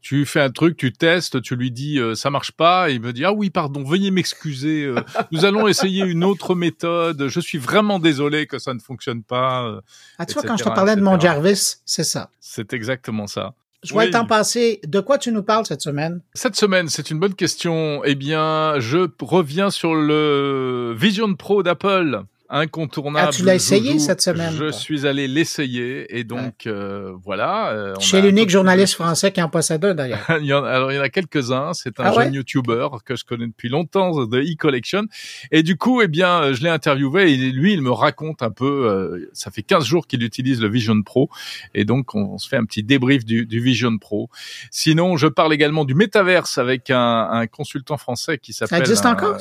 Tu 0.00 0.26
fais 0.26 0.40
un 0.40 0.50
truc, 0.50 0.76
tu 0.76 0.92
testes, 0.92 1.40
tu 1.42 1.54
lui 1.54 1.70
dis 1.70 1.98
euh, 1.98 2.14
ça 2.14 2.28
marche 2.28 2.50
pas, 2.52 2.90
et 2.90 2.94
il 2.94 3.00
me 3.00 3.12
dit 3.12 3.24
ah 3.24 3.32
oui 3.32 3.50
pardon, 3.50 3.84
veuillez 3.84 4.10
m'excuser. 4.10 4.84
Euh, 4.84 4.96
nous 5.30 5.44
allons 5.44 5.68
essayer 5.68 6.04
une 6.04 6.24
autre 6.24 6.54
méthode. 6.54 7.28
Je 7.28 7.40
suis 7.40 7.58
vraiment 7.58 7.98
désolé 7.98 8.46
que 8.46 8.58
ça 8.58 8.74
ne 8.74 8.80
fonctionne 8.80 9.22
pas. 9.22 9.64
Euh, 9.64 9.80
ah 10.18 10.26
tu 10.26 10.34
vois 10.34 10.42
quand 10.42 10.56
je 10.56 10.64
te 10.64 10.68
parlais 10.68 10.96
de 10.96 11.02
mon 11.02 11.18
Jarvis, 11.18 11.76
c'est 11.86 12.04
ça. 12.04 12.30
C'est 12.40 12.72
exactement 12.72 13.26
ça. 13.26 13.54
Je 13.82 13.92
vois 13.92 14.04
le 14.04 14.10
temps 14.10 14.26
passer. 14.26 14.80
De 14.86 15.00
quoi 15.00 15.18
tu 15.18 15.32
nous 15.32 15.42
parles 15.42 15.66
cette 15.66 15.82
semaine? 15.82 16.20
Cette 16.34 16.56
semaine, 16.56 16.88
c'est 16.88 17.10
une 17.10 17.18
bonne 17.18 17.34
question. 17.34 18.02
Eh 18.04 18.14
bien, 18.14 18.74
je 18.78 19.08
reviens 19.20 19.70
sur 19.70 19.94
le 19.94 20.94
Vision 20.96 21.34
Pro 21.34 21.62
d'Apple 21.62 22.22
incontournable. 22.52 23.28
Ah, 23.30 23.32
tu 23.32 23.44
l'as 23.44 23.54
essayé 23.54 23.98
cette 23.98 24.20
semaine? 24.20 24.52
Je 24.52 24.70
suis 24.70 25.06
allé 25.06 25.26
l'essayer 25.26 26.18
et 26.18 26.22
donc 26.22 26.66
euh, 26.66 27.12
voilà. 27.24 27.70
Euh, 27.70 27.94
Chez 27.98 28.20
l'unique 28.20 28.50
journaliste 28.50 28.94
français 28.94 29.32
qui 29.32 29.42
en 29.42 29.48
possède 29.48 29.84
un 29.84 29.94
d'ailleurs. 29.94 30.24
alors 30.28 30.92
il 30.92 30.96
y 30.96 30.98
en 30.98 31.02
a 31.02 31.08
quelques-uns. 31.08 31.72
C'est 31.72 31.98
un 31.98 32.04
ah 32.04 32.12
jeune 32.12 32.34
YouTuber 32.34 32.88
que 33.04 33.16
je 33.16 33.24
connais 33.24 33.46
depuis 33.46 33.70
longtemps 33.70 34.26
de 34.26 34.38
e-collection 34.38 35.04
et 35.50 35.62
du 35.62 35.76
coup 35.76 36.02
eh 36.02 36.08
bien 36.08 36.52
je 36.52 36.62
l'ai 36.62 36.68
interviewé 36.68 37.32
et 37.32 37.36
lui 37.36 37.72
il 37.72 37.80
me 37.80 37.90
raconte 37.90 38.42
un 38.42 38.50
peu. 38.50 38.86
Euh, 38.86 39.30
ça 39.32 39.50
fait 39.50 39.62
15 39.62 39.84
jours 39.84 40.06
qu'il 40.06 40.22
utilise 40.22 40.60
le 40.60 40.68
Vision 40.68 41.00
Pro 41.02 41.30
et 41.74 41.84
donc 41.84 42.14
on, 42.14 42.36
se 42.36 42.48
fait 42.48 42.56
un 42.56 42.64
petit 42.64 42.82
débrief 42.82 43.24
du, 43.24 43.46
du, 43.46 43.60
Vision 43.60 43.96
Pro. 43.96 44.28
Sinon 44.70 45.16
je 45.16 45.26
parle 45.26 45.54
également 45.54 45.86
du 45.86 45.94
métaverse 45.94 46.58
avec 46.58 46.90
un, 46.90 47.28
un 47.30 47.46
consultant 47.46 47.96
français 47.96 48.36
qui 48.36 48.52
s'appelle. 48.52 48.78
Ça 48.78 48.80
existe 48.82 49.06
encore? 49.06 49.38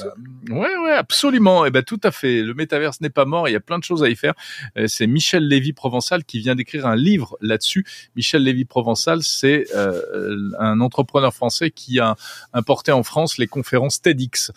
ouais 0.50 0.78
ouais 0.78 0.94
absolument. 0.94 1.66
Et 1.66 1.68
eh 1.68 1.72
ben 1.72 1.84
tout 1.84 2.00
à 2.04 2.12
fait. 2.12 2.42
Le 2.42 2.54
métaverse 2.54 3.01
n'est 3.02 3.10
pas 3.10 3.26
mort, 3.26 3.48
il 3.50 3.52
y 3.52 3.56
a 3.56 3.60
plein 3.60 3.80
de 3.80 3.84
choses 3.84 4.04
à 4.04 4.10
y 4.10 4.16
faire. 4.16 4.34
Euh, 4.78 4.88
c'est 4.88 5.08
Michel 5.08 5.48
Lévy 5.48 5.74
Provençal 5.74 6.24
qui 6.24 6.40
vient 6.40 6.56
d'écrire 6.56 6.86
un 6.86 6.96
livre 6.96 7.38
là-dessus. 7.42 7.86
Michel 8.16 8.44
Lévy 8.44 8.66
Provençal, 8.66 9.24
c'est 9.24 9.66
euh, 9.76 10.52
un 10.60 10.80
entrepreneur 10.82 11.34
français 11.34 11.72
qui 11.72 12.00
a 12.00 12.16
importé 12.54 12.92
en 12.92 13.04
France 13.04 13.38
les 13.38 13.48
conférences 13.48 14.02
TEDx. 14.02 14.52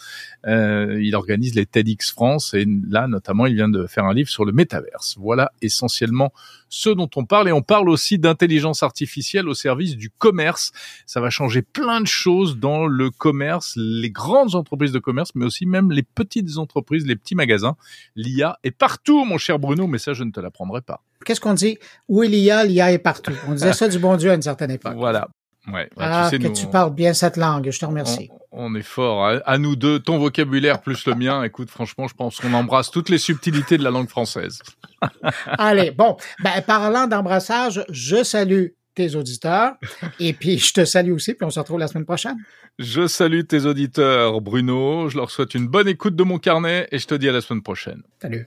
Euh, 0.46 1.00
il 1.02 1.14
organise 1.14 1.54
les 1.54 1.66
TEDx 1.66 2.10
France 2.10 2.54
et 2.54 2.66
là 2.88 3.06
notamment 3.06 3.46
il 3.46 3.54
vient 3.54 3.68
de 3.68 3.86
faire 3.86 4.04
un 4.04 4.14
livre 4.14 4.28
sur 4.28 4.44
le 4.44 4.52
métaverse. 4.52 5.16
Voilà 5.18 5.52
essentiellement 5.62 6.32
ce 6.75 6.90
dont 6.90 7.09
on 7.14 7.25
parle 7.25 7.49
et 7.49 7.52
on 7.52 7.62
parle 7.62 7.88
aussi 7.88 8.19
d'intelligence 8.19 8.83
artificielle 8.83 9.49
au 9.49 9.54
service 9.54 9.97
du 9.97 10.11
commerce. 10.11 10.73
Ça 11.07 11.21
va 11.21 11.31
changer 11.31 11.62
plein 11.62 12.00
de 12.00 12.07
choses 12.07 12.59
dans 12.59 12.87
le 12.87 13.11
commerce, 13.11 13.75
les 13.76 14.11
grandes 14.11 14.57
entreprises 14.57 14.90
de 14.90 14.99
commerce, 14.99 15.31
mais 15.37 15.45
aussi 15.45 15.66
même 15.66 15.93
les 15.93 16.02
petites 16.02 16.59
entreprises, 16.59 17.07
les 17.07 17.14
petits 17.14 17.37
magasins. 17.37 17.76
L'IA 18.16 18.59
est 18.64 18.73
partout, 18.73 19.25
mon 19.25 19.38
cher 19.38 19.61
Bruno, 19.61 19.87
mais 19.87 19.99
ça, 19.99 20.14
je 20.14 20.25
ne 20.25 20.33
te 20.33 20.40
l'apprendrai 20.40 20.81
pas. 20.81 21.00
Qu'est-ce 21.25 21.40
qu'on 21.40 21.54
dit? 21.54 21.78
Oui, 22.09 22.28
l'IA, 22.28 22.64
l'IA 22.64 22.93
est 22.93 22.99
partout. 22.99 23.35
On 23.47 23.52
disait 23.52 23.73
ça 23.73 23.87
du 23.87 24.00
bon 24.00 24.16
Dieu 24.16 24.33
à 24.33 24.35
une 24.35 24.43
certaine 24.43 24.73
époque. 24.73 24.95
Voilà. 24.97 25.28
Ouais, 25.73 25.88
bah, 25.97 26.26
ah, 26.26 26.31
que 26.31 26.49
tu 26.49 26.66
parles 26.66 26.93
bien 26.93 27.14
cette 27.14 27.38
langue, 27.38 27.71
je 27.71 27.78
te 27.78 27.87
remercie. 27.87 28.28
On, 28.31 28.43
est 28.75 28.82
fort. 28.82 29.40
À, 29.44 29.58
nous 29.58 29.76
deux, 29.76 29.99
ton 29.99 30.18
vocabulaire 30.18 30.80
plus 30.80 31.06
le 31.06 31.14
mien. 31.14 31.42
Écoute, 31.42 31.70
franchement, 31.70 32.08
je 32.08 32.14
pense 32.14 32.38
qu'on 32.40 32.52
embrasse 32.54 32.90
toutes 32.90 33.08
les 33.08 33.18
subtilités 33.18 33.78
de 33.78 33.84
la 33.84 33.90
langue 33.90 34.08
française. 34.08 34.61
Allez, 35.46 35.90
bon, 35.90 36.16
ben, 36.42 36.62
parlant 36.66 37.06
d'embrassage, 37.06 37.84
je 37.88 38.23
salue 38.23 38.68
tes 38.94 39.16
auditeurs 39.16 39.75
et 40.20 40.32
puis 40.32 40.58
je 40.58 40.73
te 40.73 40.84
salue 40.84 41.12
aussi, 41.12 41.34
puis 41.34 41.44
on 41.44 41.50
se 41.50 41.58
retrouve 41.58 41.78
la 41.78 41.88
semaine 41.88 42.04
prochaine. 42.04 42.37
Je 42.78 43.06
salue 43.06 43.42
tes 43.42 43.66
auditeurs, 43.66 44.40
Bruno. 44.40 45.08
Je 45.08 45.16
leur 45.16 45.30
souhaite 45.30 45.54
une 45.54 45.68
bonne 45.68 45.88
écoute 45.88 46.16
de 46.16 46.25
mon 46.25 46.38
carnet 46.38 46.88
et 46.90 46.99
je 46.99 47.06
te 47.06 47.14
dis 47.14 47.28
à 47.28 47.32
la 47.32 47.40
semaine 47.40 47.62
prochaine. 47.62 48.02
Salut. 48.20 48.46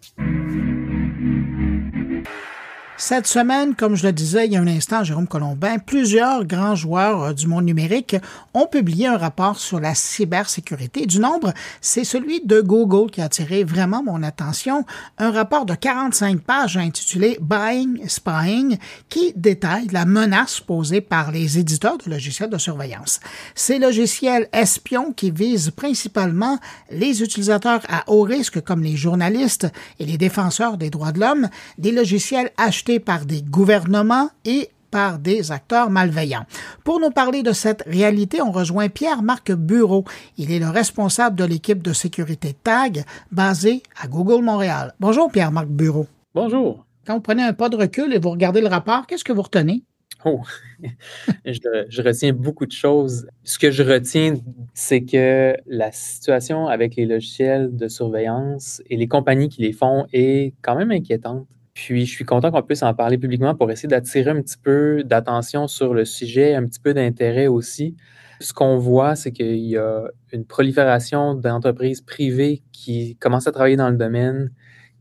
Cette 3.00 3.28
semaine, 3.28 3.76
comme 3.76 3.96
je 3.96 4.08
le 4.08 4.12
disais 4.12 4.48
il 4.48 4.54
y 4.54 4.58
a 4.58 4.60
un 4.60 4.66
instant, 4.66 5.04
Jérôme 5.04 5.28
Colombin, 5.28 5.78
plusieurs 5.78 6.46
grands 6.46 6.74
joueurs 6.74 7.26
euh, 7.26 7.34
du 7.34 7.46
monde 7.46 7.66
numérique 7.66 8.16
ont 8.56 8.66
publié 8.66 9.06
un 9.06 9.20
rapport 9.20 9.60
sur 9.60 9.80
la 9.80 9.94
cybersécurité. 9.94 11.06
Du 11.06 11.20
nombre, 11.20 11.54
c'est 11.80 12.04
celui 12.04 12.42
de 12.44 12.60
Google 12.60 13.12
qui 13.12 13.22
a 13.22 13.26
attiré 13.26 13.64
vraiment 13.64 14.02
mon 14.02 14.24
attention. 14.24 14.84
Un 15.20 15.30
rapport 15.30 15.68
de 15.68 15.76
45 15.76 16.42
pages 16.42 16.76
intitulé 16.76 17.38
Buying 17.40 18.10
Spying 18.10 18.80
qui 19.10 19.32
détaille 19.36 19.90
la 19.92 20.06
menace 20.06 20.60
posée 20.60 21.02
par 21.02 21.32
les 21.32 21.60
éditeurs 21.60 22.00
de 22.00 22.10
logiciels 22.10 22.50
de 22.50 22.58
surveillance. 22.58 23.20
Ces 23.54 23.78
logiciels 23.78 24.50
espions 24.54 25.14
qui 25.14 25.30
visent 25.30 25.70
principalement 25.70 26.58
les 26.90 27.22
utilisateurs 27.22 27.82
à 27.90 28.06
haut 28.08 28.24
risque 28.24 28.60
comme 28.62 28.82
les 28.82 28.96
journalistes 28.96 29.68
et 30.00 30.06
les 30.08 30.18
défenseurs 30.18 30.78
des 30.78 30.90
droits 30.90 31.12
de 31.12 31.20
l'homme, 31.20 31.48
des 31.78 31.92
logiciels 31.92 32.50
achetés 32.58 32.87
par 33.00 33.26
des 33.26 33.42
gouvernements 33.42 34.30
et 34.46 34.70
par 34.92 35.20
des 35.20 35.52
acteurs 35.52 35.90
malveillants. 35.90 36.46
Pour 36.84 37.00
nous 37.00 37.12
parler 37.12 37.44
de 37.44 37.52
cette 37.52 37.84
réalité, 37.84 38.42
on 38.42 38.52
rejoint 38.52 38.88
Pierre-Marc 38.90 39.52
Bureau. 39.52 40.06
Il 40.38 40.52
est 40.52 40.60
le 40.60 40.70
responsable 40.70 41.36
de 41.36 41.44
l'équipe 41.44 41.84
de 41.84 41.94
sécurité 41.94 42.56
TAG 42.64 43.04
basée 43.32 43.84
à 44.02 44.08
Google 44.08 44.44
Montréal. 44.44 44.94
Bonjour 45.00 45.32
Pierre-Marc 45.32 45.68
Bureau. 45.68 46.08
Bonjour. 46.34 46.86
Quand 47.06 47.16
vous 47.16 47.22
prenez 47.22 47.44
un 47.44 47.54
pas 47.54 47.70
de 47.70 47.78
recul 47.78 48.14
et 48.14 48.20
vous 48.20 48.30
regardez 48.30 48.62
le 48.62 48.68
rapport, 48.68 49.08
qu'est-ce 49.08 49.24
que 49.24 49.34
vous 49.34 49.42
retenez? 49.42 49.84
Oh, 50.26 50.42
je, 51.46 51.86
je, 51.90 52.02
retiens 52.02 52.34
beaucoup 52.34 52.66
de 52.66 52.72
choses. 52.72 53.28
Ce 53.44 53.60
que 53.60 53.70
je 53.70 53.84
retiens, 53.84 54.36
c'est 54.74 55.04
que 55.04 55.56
la 55.68 55.92
situation 55.92 56.68
avec 56.68 56.96
les 56.96 57.06
logiciels 57.06 57.76
de 57.76 57.88
surveillance 57.88 58.82
et 58.90 58.98
les 58.98 59.08
compagnies 59.08 59.48
qui 59.48 59.62
les 59.62 59.74
font 59.74 60.08
est 60.12 60.54
quand 60.62 60.76
même 60.76 60.92
inquiétante. 60.92 61.46
Puis 61.78 62.08
je 62.08 62.12
suis 62.12 62.26
content 62.26 62.50
qu'on 62.50 62.64
puisse 62.64 62.82
en 62.82 62.96
parler 62.96 63.20
publiquement 63.20 63.54
pour 63.54 63.70
essayer 63.70 63.88
d'attirer 63.88 64.32
un 64.32 64.42
petit 64.42 64.58
peu 64.58 65.04
d'attention 65.04 65.68
sur 65.68 65.94
le 65.94 66.06
sujet, 66.06 66.56
un 66.56 66.66
petit 66.66 66.80
peu 66.80 66.96
d'intérêt 66.96 67.46
aussi. 67.46 67.96
Ce 68.42 68.52
qu'on 68.52 68.78
voit, 68.80 69.16
c'est 69.16 69.32
qu'il 69.32 69.58
y 69.58 69.78
a 69.78 70.06
une 70.34 70.44
prolifération 70.44 71.36
d'entreprises 71.36 72.02
privées 72.02 72.64
qui 72.72 73.16
commencent 73.18 73.46
à 73.46 73.52
travailler 73.52 73.76
dans 73.76 73.92
le 73.92 73.96
domaine, 73.96 74.50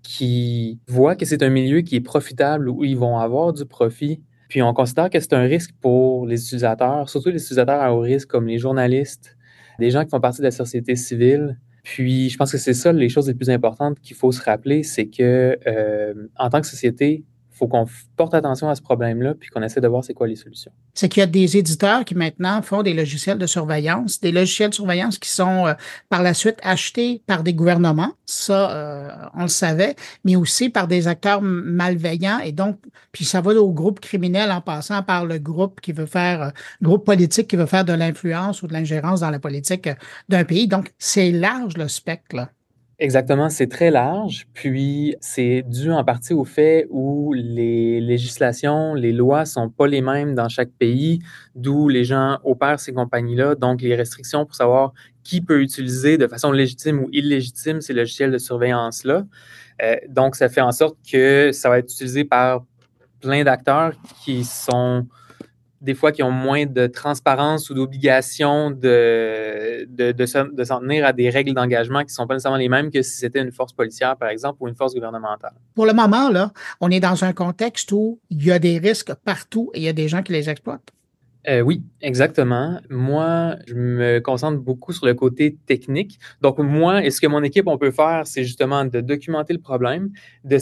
qui 0.03 0.79
voient 0.87 1.17
que 1.17 1.25
c'est 1.25 1.43
un 1.43 1.49
milieu 1.49 1.81
qui 1.81 1.97
est 1.97 2.03
profitable, 2.03 2.69
où 2.69 2.85
ils 2.85 2.97
vont 2.97 3.17
avoir 3.17 3.55
du 3.55 3.65
profit. 3.65 4.21
Puis 4.51 4.61
on 4.61 4.75
considère 4.75 5.09
que 5.09 5.19
c'est 5.19 5.33
un 5.33 5.45
risque 5.45 5.71
pour 5.81 6.27
les 6.27 6.45
utilisateurs, 6.45 7.09
surtout 7.09 7.31
les 7.31 7.41
utilisateurs 7.43 7.81
à 7.81 7.95
haut 7.95 8.01
risque 8.01 8.29
comme 8.29 8.49
les 8.49 8.59
journalistes, 8.59 9.39
des 9.79 9.91
gens 9.91 10.05
qui 10.05 10.11
font 10.11 10.21
partie 10.21 10.41
de 10.41 10.45
la 10.45 10.51
société 10.51 10.95
civile, 10.95 11.59
puis, 11.87 12.31
je 12.31 12.37
pense 12.37 12.51
que 12.51 12.59
c'est 12.59 12.75
ça 12.75 12.93
les 12.93 13.09
choses 13.09 13.29
les 13.29 13.35
plus 13.35 13.49
importantes 13.49 14.01
qu'il 14.01 14.17
faut 14.17 14.33
se 14.33 14.43
rappeler, 14.43 14.83
c'est 14.83 15.07
que 15.07 15.57
euh, 15.69 16.27
en 16.37 16.51
tant 16.51 16.61
que 16.61 16.67
société, 16.67 17.23
faut 17.57 17.69
qu'on 17.69 17.87
porte 18.17 18.35
attention 18.35 18.69
à 18.69 18.75
ce 18.75 18.83
problème-là, 18.83 19.35
puis 19.35 19.49
qu'on 19.49 19.63
essaie 19.63 19.81
de 19.81 19.89
voir 19.89 20.05
c'est 20.05 20.13
quoi 20.13 20.27
les 20.27 20.37
solutions. 20.37 20.73
C'est 20.95 21.09
qu'il 21.09 21.21
y 21.21 21.25
a 21.25 21.27
des 21.27 21.57
éditeurs 21.57 22.05
qui 22.05 22.15
maintenant 22.15 22.61
font 22.61 22.83
des 22.83 22.93
logiciels 22.93 23.39
de 23.39 23.47
surveillance, 23.47 24.21
des 24.21 24.31
logiciels 24.31 24.71
de 24.71 24.75
surveillance 24.75 25.19
qui 25.19 25.31
sont 25.31 25.67
euh, 25.67 25.75
par 26.11 26.23
la 26.23 26.35
suite 26.35 26.59
achetés 26.63 27.23
par 27.27 27.43
des 27.43 27.55
gouvernements, 27.55 28.13
ça 28.27 28.71
euh, 28.71 29.09
on 29.35 29.43
le 29.43 29.49
savait, 29.49 29.97
mais 30.25 30.37
aussi 30.37 30.69
par 30.69 30.87
des 30.87 31.09
acteurs 31.09 31.41
malveillants 31.41 32.41
et 32.41 32.53
donc 32.53 32.79
puis 33.13 33.25
ça 33.25 33.41
va 33.41 33.55
au 33.55 33.73
groupe 33.73 34.01
criminel 34.01 34.51
en 34.51 34.61
passant 34.61 35.03
par 35.03 35.25
le 35.25 35.39
groupe 35.39 35.81
qui 35.81 35.93
veut 35.93 36.07
faire 36.07 36.43
euh, 36.43 36.51
groupe 36.83 37.07
politique 37.07 37.49
qui 37.49 37.57
veut 37.57 37.67
faire 37.67 37.87
de 37.87 37.95
l'influence 37.95 38.63
ou 38.63 38.67
de 38.67 38.75
l'ingérence 38.75 39.21
dans 39.21 39.31
la 39.31 39.39
politique 39.39 39.89
d'un 40.29 40.45
pays. 40.45 40.69
Donc 40.69 40.93
c'est 40.99 41.31
large 41.31 41.77
le 41.79 41.89
spectre. 41.89 42.37
Là. 42.37 42.51
Exactement, 42.99 43.51
c'est 43.51 43.67
très 43.67 43.91
large, 43.91 44.47
puis 44.55 45.17
c'est 45.21 45.63
dû 45.67 45.93
en 45.93 46.03
partie 46.03 46.33
au 46.33 46.45
fait 46.47 46.87
où 46.89 47.35
les 47.35 48.01
législations, 48.01 48.95
les 48.95 49.13
lois 49.13 49.45
sont 49.45 49.69
pas 49.69 49.87
les 49.87 50.01
mêmes 50.01 50.35
dans 50.35 50.49
chaque 50.49 50.71
pays, 50.71 51.19
d'où 51.55 51.91
les 51.91 52.05
gens 52.05 52.39
opèrent 52.43 52.81
ces 52.81 52.95
compagnies-là. 52.95 53.55
Donc, 53.55 53.83
les 53.83 53.95
restrictions 53.95 54.47
pour 54.47 54.55
savoir 54.55 54.95
qui 55.25 55.43
peut 55.43 55.61
utiliser 55.61 56.17
de 56.17 56.27
façon 56.27 56.53
légitime 56.53 57.01
ou 57.01 57.11
illégitime 57.13 57.83
ces 57.83 57.93
logiciels 57.93 58.31
de 58.31 58.39
surveillance-là. 58.39 59.27
Euh, 59.83 59.97
donc, 60.09 60.35
ça 60.35 60.49
fait 60.49 60.63
en 60.63 60.73
sorte 60.73 60.97
que 61.11 61.51
ça 61.53 61.69
va 61.69 61.81
être 61.81 61.93
utilisé 61.93 62.25
par 62.25 62.65
plein 63.21 63.45
d'acteurs 63.45 63.93
qui 64.25 64.43
sont 64.43 65.07
des 65.81 65.95
fois 65.95 66.13
qui 66.13 66.23
ont 66.23 66.31
moins 66.31 66.67
de 66.67 66.87
transparence 66.87 67.71
ou 67.71 67.75
d'obligation 67.75 68.71
de, 68.71 69.87
de, 69.89 70.27
s'en 70.27 70.81
tenir 70.81 71.05
à 71.05 71.13
des 71.13 71.31
règles 71.31 71.53
d'engagement 71.53 72.01
qui 72.01 72.07
ne 72.07 72.11
sont 72.11 72.27
pas 72.27 72.35
nécessairement 72.35 72.59
les 72.59 72.69
mêmes 72.69 72.91
que 72.91 73.03
si 73.03 73.17
c'était 73.17 73.41
une 73.41 73.53
force 73.53 73.73
policière, 73.73 74.17
par 74.17 74.29
exemple, 74.29 74.59
ou 74.61 74.69
une 74.69 74.75
force 74.75 74.95
gouvernementale. 74.95 75.53
Pour 75.75 75.87
le 75.87 75.93
moment, 75.93 76.31
là, 76.31 76.53
on 76.81 76.91
est 76.91 77.01
dans 77.01 77.25
un 77.25 77.33
contexte 77.33 77.93
où 77.93 78.19
il 78.31 78.45
y 78.45 78.53
a 78.53 78.59
des 78.59 78.79
risques 78.79 79.15
partout 79.15 79.71
et 79.75 79.81
il 79.81 79.83
y 79.85 79.89
a 79.89 79.93
des 79.93 80.09
gens 80.09 80.23
qui 80.23 80.33
les 80.33 80.49
exploitent. 80.49 80.96
Euh, 81.49 81.61
oui, 81.61 81.85
exactement. 82.01 82.81
Moi, 82.91 83.55
je 83.69 83.75
me 83.75 84.19
concentre 84.19 84.59
beaucoup 84.59 84.93
sur 84.93 85.07
le 85.07 85.15
côté 85.15 85.57
technique. 85.67 86.19
Donc, 86.41 86.59
moi, 86.59 87.05
et 87.05 87.11
ce 87.11 87.21
que 87.21 87.29
mon 87.29 87.43
équipe, 87.45 87.69
on 87.69 87.79
peut 87.79 87.93
faire, 87.93 88.23
c'est 88.27 88.43
justement 88.43 88.85
de 88.85 89.01
documenter 89.01 89.53
le 89.53 89.61
problème, 89.61 90.11
de 90.43 90.59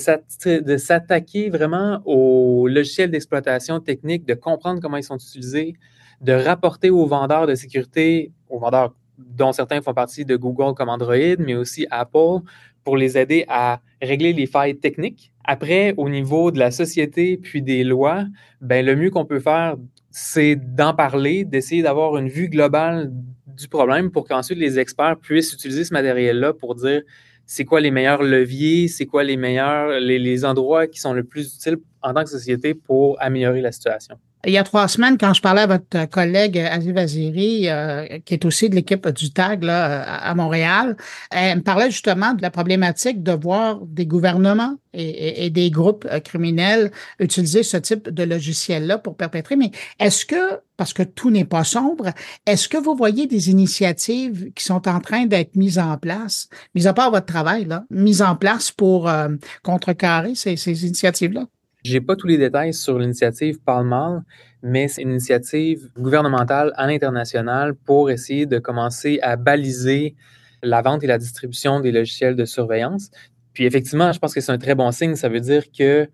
s'attaquer 0.76 1.48
vraiment 1.48 2.02
aux 2.04 2.68
logiciels 2.68 3.10
d'exploitation 3.10 3.80
technique, 3.80 4.26
de 4.26 4.34
comprendre 4.34 4.80
comment 4.82 4.98
ils 4.98 5.04
sont 5.04 5.16
utilisés, 5.16 5.74
de 6.20 6.32
rapporter 6.34 6.90
aux 6.90 7.06
vendeurs 7.06 7.46
de 7.46 7.54
sécurité, 7.54 8.30
aux 8.50 8.58
vendeurs 8.58 8.94
dont 9.16 9.52
certains 9.52 9.80
font 9.80 9.94
partie 9.94 10.26
de 10.26 10.36
Google 10.36 10.74
comme 10.74 10.90
Android, 10.90 11.36
mais 11.38 11.54
aussi 11.54 11.86
Apple, 11.90 12.40
pour 12.82 12.98
les 12.98 13.16
aider 13.16 13.46
à 13.48 13.80
régler 14.02 14.34
les 14.34 14.46
failles 14.46 14.76
techniques. 14.76 15.32
Après, 15.44 15.94
au 15.96 16.08
niveau 16.10 16.50
de 16.50 16.58
la 16.58 16.70
société 16.70 17.38
puis 17.38 17.62
des 17.62 17.84
lois, 17.84 18.24
ben, 18.60 18.84
le 18.84 18.96
mieux 18.96 19.10
qu'on 19.10 19.24
peut 19.24 19.40
faire 19.40 19.76
c'est 20.16 20.54
d'en 20.54 20.94
parler, 20.94 21.44
d'essayer 21.44 21.82
d'avoir 21.82 22.16
une 22.16 22.28
vue 22.28 22.48
globale 22.48 23.10
du 23.48 23.66
problème 23.66 24.12
pour 24.12 24.28
qu'ensuite 24.28 24.58
les 24.58 24.78
experts 24.78 25.18
puissent 25.18 25.52
utiliser 25.52 25.82
ce 25.82 25.92
matériel-là 25.92 26.52
pour 26.52 26.76
dire 26.76 27.02
c'est 27.46 27.64
quoi 27.64 27.80
les 27.80 27.90
meilleurs 27.90 28.22
leviers, 28.22 28.86
c'est 28.86 29.06
quoi 29.06 29.24
les 29.24 29.36
meilleurs, 29.36 29.98
les, 29.98 30.44
endroits 30.44 30.86
qui 30.86 31.00
sont 31.00 31.14
le 31.14 31.24
plus 31.24 31.56
utiles 31.56 31.78
en 32.00 32.14
tant 32.14 32.22
que 32.22 32.30
société 32.30 32.74
pour 32.74 33.20
améliorer 33.20 33.60
la 33.60 33.72
situation. 33.72 34.16
Il 34.46 34.52
y 34.52 34.58
a 34.58 34.64
trois 34.64 34.88
semaines, 34.88 35.16
quand 35.18 35.32
je 35.32 35.40
parlais 35.40 35.62
à 35.62 35.66
votre 35.66 36.04
collègue 36.10 36.58
Aziz 36.58 36.92
Vaziri, 36.92 37.68
euh, 37.68 38.18
qui 38.24 38.34
est 38.34 38.44
aussi 38.44 38.68
de 38.68 38.74
l'équipe 38.74 39.08
du 39.08 39.32
TAG 39.32 39.62
là, 39.62 40.02
à 40.02 40.34
Montréal, 40.34 40.96
elle 41.30 41.58
me 41.58 41.62
parlait 41.62 41.90
justement 41.90 42.34
de 42.34 42.42
la 42.42 42.50
problématique 42.50 43.22
de 43.22 43.32
voir 43.32 43.80
des 43.86 44.06
gouvernements 44.06 44.76
et, 44.92 45.50
des 45.50 45.70
groupes 45.70 46.06
euh, 46.10 46.20
criminels 46.20 46.90
utiliser 47.18 47.62
ce 47.62 47.76
type 47.76 48.08
de 48.10 48.22
logiciel-là 48.22 48.98
pour 48.98 49.16
perpétrer. 49.16 49.56
Mais 49.56 49.70
est-ce 49.98 50.26
que, 50.26 50.60
parce 50.76 50.92
que 50.92 51.02
tout 51.02 51.30
n'est 51.30 51.44
pas 51.44 51.64
sombre, 51.64 52.10
est-ce 52.46 52.68
que 52.68 52.76
vous 52.76 52.94
voyez 52.94 53.26
des 53.26 53.50
initiatives 53.50 54.52
qui 54.54 54.64
sont 54.64 54.86
en 54.88 55.00
train 55.00 55.26
d'être 55.26 55.56
mises 55.56 55.78
en 55.78 55.96
place, 55.96 56.48
mis 56.74 56.86
à 56.86 56.92
part 56.92 57.10
votre 57.10 57.26
travail, 57.26 57.64
là, 57.64 57.84
mises 57.90 58.22
en 58.22 58.36
place 58.36 58.70
pour 58.70 59.08
euh, 59.08 59.28
contrecarrer 59.62 60.34
ces, 60.34 60.56
ces 60.56 60.86
initiatives-là? 60.86 61.46
J'ai 61.84 62.00
pas 62.00 62.16
tous 62.16 62.26
les 62.26 62.38
détails 62.38 62.72
sur 62.72 62.98
l'initiative 62.98 63.60
Palmal, 63.60 64.22
mais 64.62 64.88
c'est 64.88 65.02
une 65.02 65.10
initiative 65.10 65.90
gouvernementale 65.98 66.72
à 66.76 66.86
l'international 66.86 67.74
pour 67.74 68.10
essayer 68.10 68.46
de 68.46 68.58
commencer 68.58 69.18
à 69.20 69.36
baliser 69.36 70.14
la 70.62 70.80
vente 70.80 71.04
et 71.04 71.06
la 71.06 71.18
distribution 71.18 71.80
des 71.80 71.92
logiciels 71.92 72.36
de 72.36 72.46
surveillance. 72.46 73.10
Puis 73.52 73.66
effectivement, 73.66 74.12
je 74.12 74.18
pense 74.18 74.32
que 74.32 74.40
c'est 74.40 74.50
un 74.50 74.56
très 74.56 74.74
bon 74.74 74.90
signe. 74.92 75.14
Ça 75.14 75.28
veut 75.28 75.40
dire 75.40 75.64
que 75.78 76.08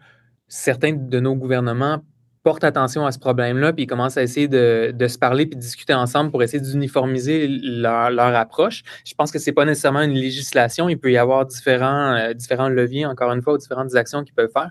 certains 0.49 0.93
de 0.93 1.21
nos 1.21 1.37
gouvernements 1.37 2.03
portent 2.43 2.65
attention 2.65 3.05
à 3.05 3.13
ce 3.13 3.19
problème-là, 3.19 3.73
puis 3.73 3.85
ils 3.85 3.87
commencent 3.87 4.17
à 4.17 4.23
essayer 4.23 4.49
de, 4.49 4.95
se 5.07 5.19
parler 5.19 5.47
puis 5.47 5.57
de 5.57 5.61
discuter 5.61 5.93
ensemble 5.93 6.31
pour 6.31 6.43
essayer 6.43 6.61
d'uniformiser 6.61 7.49
leur, 7.49 8.35
approche. 8.35 8.83
Je 9.05 9.15
pense 9.15 9.31
que 9.31 9.39
ce 9.39 9.51
n'est 9.51 9.55
pas 9.55 9.65
nécessairement 9.65 10.03
une 10.03 10.15
législation. 10.15 10.89
Il 10.89 10.99
peut 10.99 11.13
y 11.13 11.19
avoir 11.19 11.45
différents, 11.45 12.15
euh, 12.15 12.33
différents 12.33 12.69
leviers, 12.69 13.05
encore 13.05 13.33
une 13.33 13.43
fois, 13.43 13.55
ou 13.55 13.59
différentes 13.59 13.95
actions 13.95 14.25
qu'ils 14.25 14.35
peuvent 14.35 14.53
faire. 14.53 14.71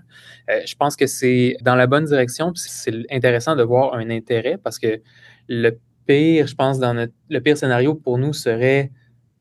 Euh, 0.50 0.60
je 0.66 0.74
pense 0.74 0.96
que 0.96 1.06
c'est 1.06 1.56
dans 1.62 1.76
la 1.76 1.86
bonne 1.86 2.04
direction, 2.04 2.52
puis 2.52 2.62
c'est 2.66 2.92
intéressant 3.10 3.54
de 3.54 3.62
voir 3.62 3.94
un 3.94 4.10
intérêt 4.10 4.58
parce 4.62 4.78
que 4.78 5.00
le 5.48 5.78
pire, 6.06 6.46
je 6.46 6.54
pense, 6.54 6.78
dans 6.78 7.08
le 7.28 7.40
pire 7.40 7.56
scénario 7.56 7.94
pour 7.94 8.18
nous 8.18 8.32
serait 8.32 8.90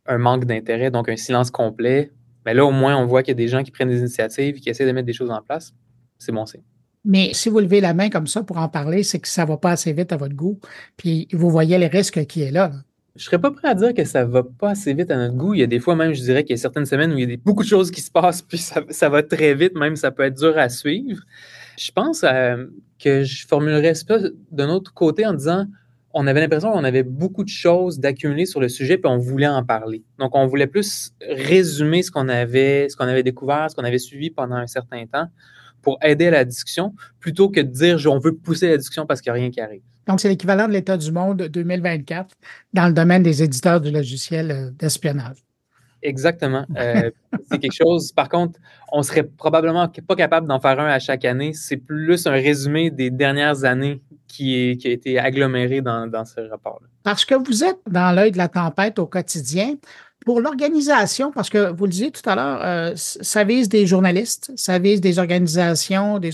un 0.05 0.17
manque 0.17 0.45
d'intérêt, 0.45 0.91
donc 0.91 1.09
un 1.09 1.15
silence 1.15 1.51
complet. 1.51 2.11
Mais 2.45 2.53
là, 2.53 2.65
au 2.65 2.71
moins, 2.71 2.97
on 2.97 3.05
voit 3.05 3.23
qu'il 3.23 3.31
y 3.31 3.37
a 3.37 3.41
des 3.43 3.47
gens 3.47 3.63
qui 3.63 3.71
prennent 3.71 3.89
des 3.89 3.99
initiatives 3.99 4.57
et 4.57 4.59
qui 4.59 4.69
essaient 4.69 4.85
de 4.85 4.91
mettre 4.91 5.05
des 5.05 5.13
choses 5.13 5.31
en 5.31 5.41
place. 5.41 5.73
C'est 6.17 6.31
bon 6.31 6.45
signe. 6.45 6.63
Mais 7.05 7.31
si 7.33 7.49
vous 7.49 7.59
levez 7.59 7.81
la 7.81 7.93
main 7.93 8.09
comme 8.09 8.27
ça 8.27 8.43
pour 8.43 8.57
en 8.57 8.67
parler, 8.67 9.03
c'est 9.03 9.19
que 9.19 9.27
ça 9.27 9.43
ne 9.43 9.47
va 9.47 9.57
pas 9.57 9.71
assez 9.71 9.93
vite 9.93 10.11
à 10.11 10.17
votre 10.17 10.35
goût. 10.35 10.59
Puis 10.97 11.27
vous 11.31 11.49
voyez 11.49 11.77
les 11.77 11.87
risques 11.87 12.25
qui 12.25 12.41
est 12.41 12.51
là. 12.51 12.71
Je 13.15 13.23
ne 13.23 13.25
serais 13.25 13.39
pas 13.39 13.51
prêt 13.51 13.67
à 13.67 13.73
dire 13.73 13.93
que 13.93 14.05
ça 14.05 14.25
ne 14.25 14.31
va 14.31 14.43
pas 14.43 14.71
assez 14.71 14.93
vite 14.93 15.11
à 15.11 15.17
notre 15.17 15.35
goût. 15.35 15.53
Il 15.53 15.59
y 15.59 15.63
a 15.63 15.67
des 15.67 15.79
fois 15.79 15.95
même, 15.95 16.13
je 16.13 16.21
dirais 16.21 16.43
qu'il 16.43 16.55
y 16.55 16.59
a 16.59 16.61
certaines 16.61 16.85
semaines 16.85 17.11
où 17.11 17.17
il 17.17 17.29
y 17.29 17.33
a 17.33 17.37
beaucoup 17.43 17.63
de 17.63 17.67
choses 17.67 17.91
qui 17.91 18.01
se 18.01 18.11
passent, 18.11 18.41
puis 18.41 18.57
ça, 18.57 19.09
va 19.09 19.23
très 19.23 19.55
vite, 19.55 19.75
même 19.75 19.95
ça 19.95 20.11
peut 20.11 20.23
être 20.23 20.37
dur 20.37 20.57
à 20.57 20.69
suivre. 20.69 21.21
Je 21.77 21.91
pense 21.91 22.23
euh, 22.23 22.65
que 22.97 23.23
je 23.23 23.47
formulerais 23.47 23.93
ça 23.95 24.19
d'un 24.51 24.69
autre 24.69 24.93
côté 24.93 25.25
en 25.25 25.33
disant 25.33 25.65
on 26.13 26.27
avait 26.27 26.41
l'impression 26.41 26.71
qu'on 26.71 26.83
avait 26.83 27.03
beaucoup 27.03 27.43
de 27.43 27.49
choses 27.49 27.99
d'accumuler 27.99 28.45
sur 28.45 28.59
le 28.59 28.69
sujet, 28.69 28.97
puis 28.97 29.11
on 29.11 29.17
voulait 29.17 29.47
en 29.47 29.63
parler. 29.63 30.03
Donc, 30.17 30.35
on 30.35 30.47
voulait 30.47 30.67
plus 30.67 31.13
résumer 31.21 32.01
ce 32.01 32.11
qu'on 32.11 32.29
avait, 32.29 32.89
ce 32.89 32.95
qu'on 32.95 33.07
avait 33.07 33.23
découvert, 33.23 33.69
ce 33.69 33.75
qu'on 33.75 33.83
avait 33.83 33.99
suivi 33.99 34.29
pendant 34.29 34.55
un 34.55 34.67
certain 34.67 35.05
temps, 35.05 35.27
pour 35.81 35.97
aider 36.01 36.27
à 36.27 36.31
la 36.31 36.45
discussion 36.45 36.93
plutôt 37.19 37.49
que 37.49 37.59
de 37.59 37.67
dire 37.67 37.99
on 38.11 38.19
veut 38.19 38.35
pousser 38.35 38.69
la 38.69 38.77
discussion 38.77 39.05
parce 39.05 39.21
qu'il 39.21 39.31
n'y 39.31 39.39
a 39.39 39.41
rien 39.41 39.51
qui 39.51 39.61
arrive. 39.61 39.81
Donc, 40.07 40.19
c'est 40.19 40.29
l'équivalent 40.29 40.67
de 40.67 40.73
l'état 40.73 40.97
du 40.97 41.11
monde 41.11 41.43
2024 41.43 42.35
dans 42.73 42.87
le 42.87 42.93
domaine 42.93 43.21
des 43.21 43.43
éditeurs 43.43 43.79
du 43.79 43.91
logiciel 43.91 44.51
euh, 44.51 44.71
d'espionnage. 44.71 45.37
Exactement. 46.01 46.65
Euh, 46.77 47.11
c'est 47.51 47.59
quelque 47.59 47.75
chose, 47.75 48.11
par 48.11 48.27
contre, 48.27 48.59
on 48.91 49.03
serait 49.03 49.23
probablement 49.23 49.87
pas 50.07 50.15
capable 50.15 50.47
d'en 50.47 50.59
faire 50.59 50.79
un 50.79 50.87
à 50.87 50.97
chaque 50.97 51.25
année. 51.25 51.53
C'est 51.53 51.77
plus 51.77 52.25
un 52.25 52.31
résumé 52.31 52.89
des 52.89 53.11
dernières 53.11 53.65
années 53.65 54.01
qui, 54.27 54.77
qui 54.77 54.87
a 54.87 54.91
été 54.91 55.19
aggloméré 55.19 55.81
dans, 55.81 56.07
dans 56.07 56.25
ce 56.25 56.39
rapport-là. 56.41 56.87
Parce 57.03 57.25
que 57.25 57.35
vous 57.35 57.63
êtes 57.63 57.79
dans 57.87 58.15
l'œil 58.15 58.31
de 58.31 58.37
la 58.37 58.47
tempête 58.47 58.97
au 58.97 59.05
quotidien, 59.05 59.75
pour 60.29 60.41
l'organisation, 60.41 61.31
parce 61.31 61.49
que 61.49 61.71
vous 61.71 61.85
le 61.85 61.89
disiez 61.89 62.11
tout 62.11 62.21
à 62.29 62.35
l'heure, 62.35 62.59
euh, 62.63 62.91
ça 62.95 63.43
vise 63.43 63.67
des 63.67 63.87
journalistes, 63.87 64.51
ça 64.55 64.77
vise 64.77 65.01
des 65.01 65.17
organisations, 65.17 66.19
des 66.19 66.29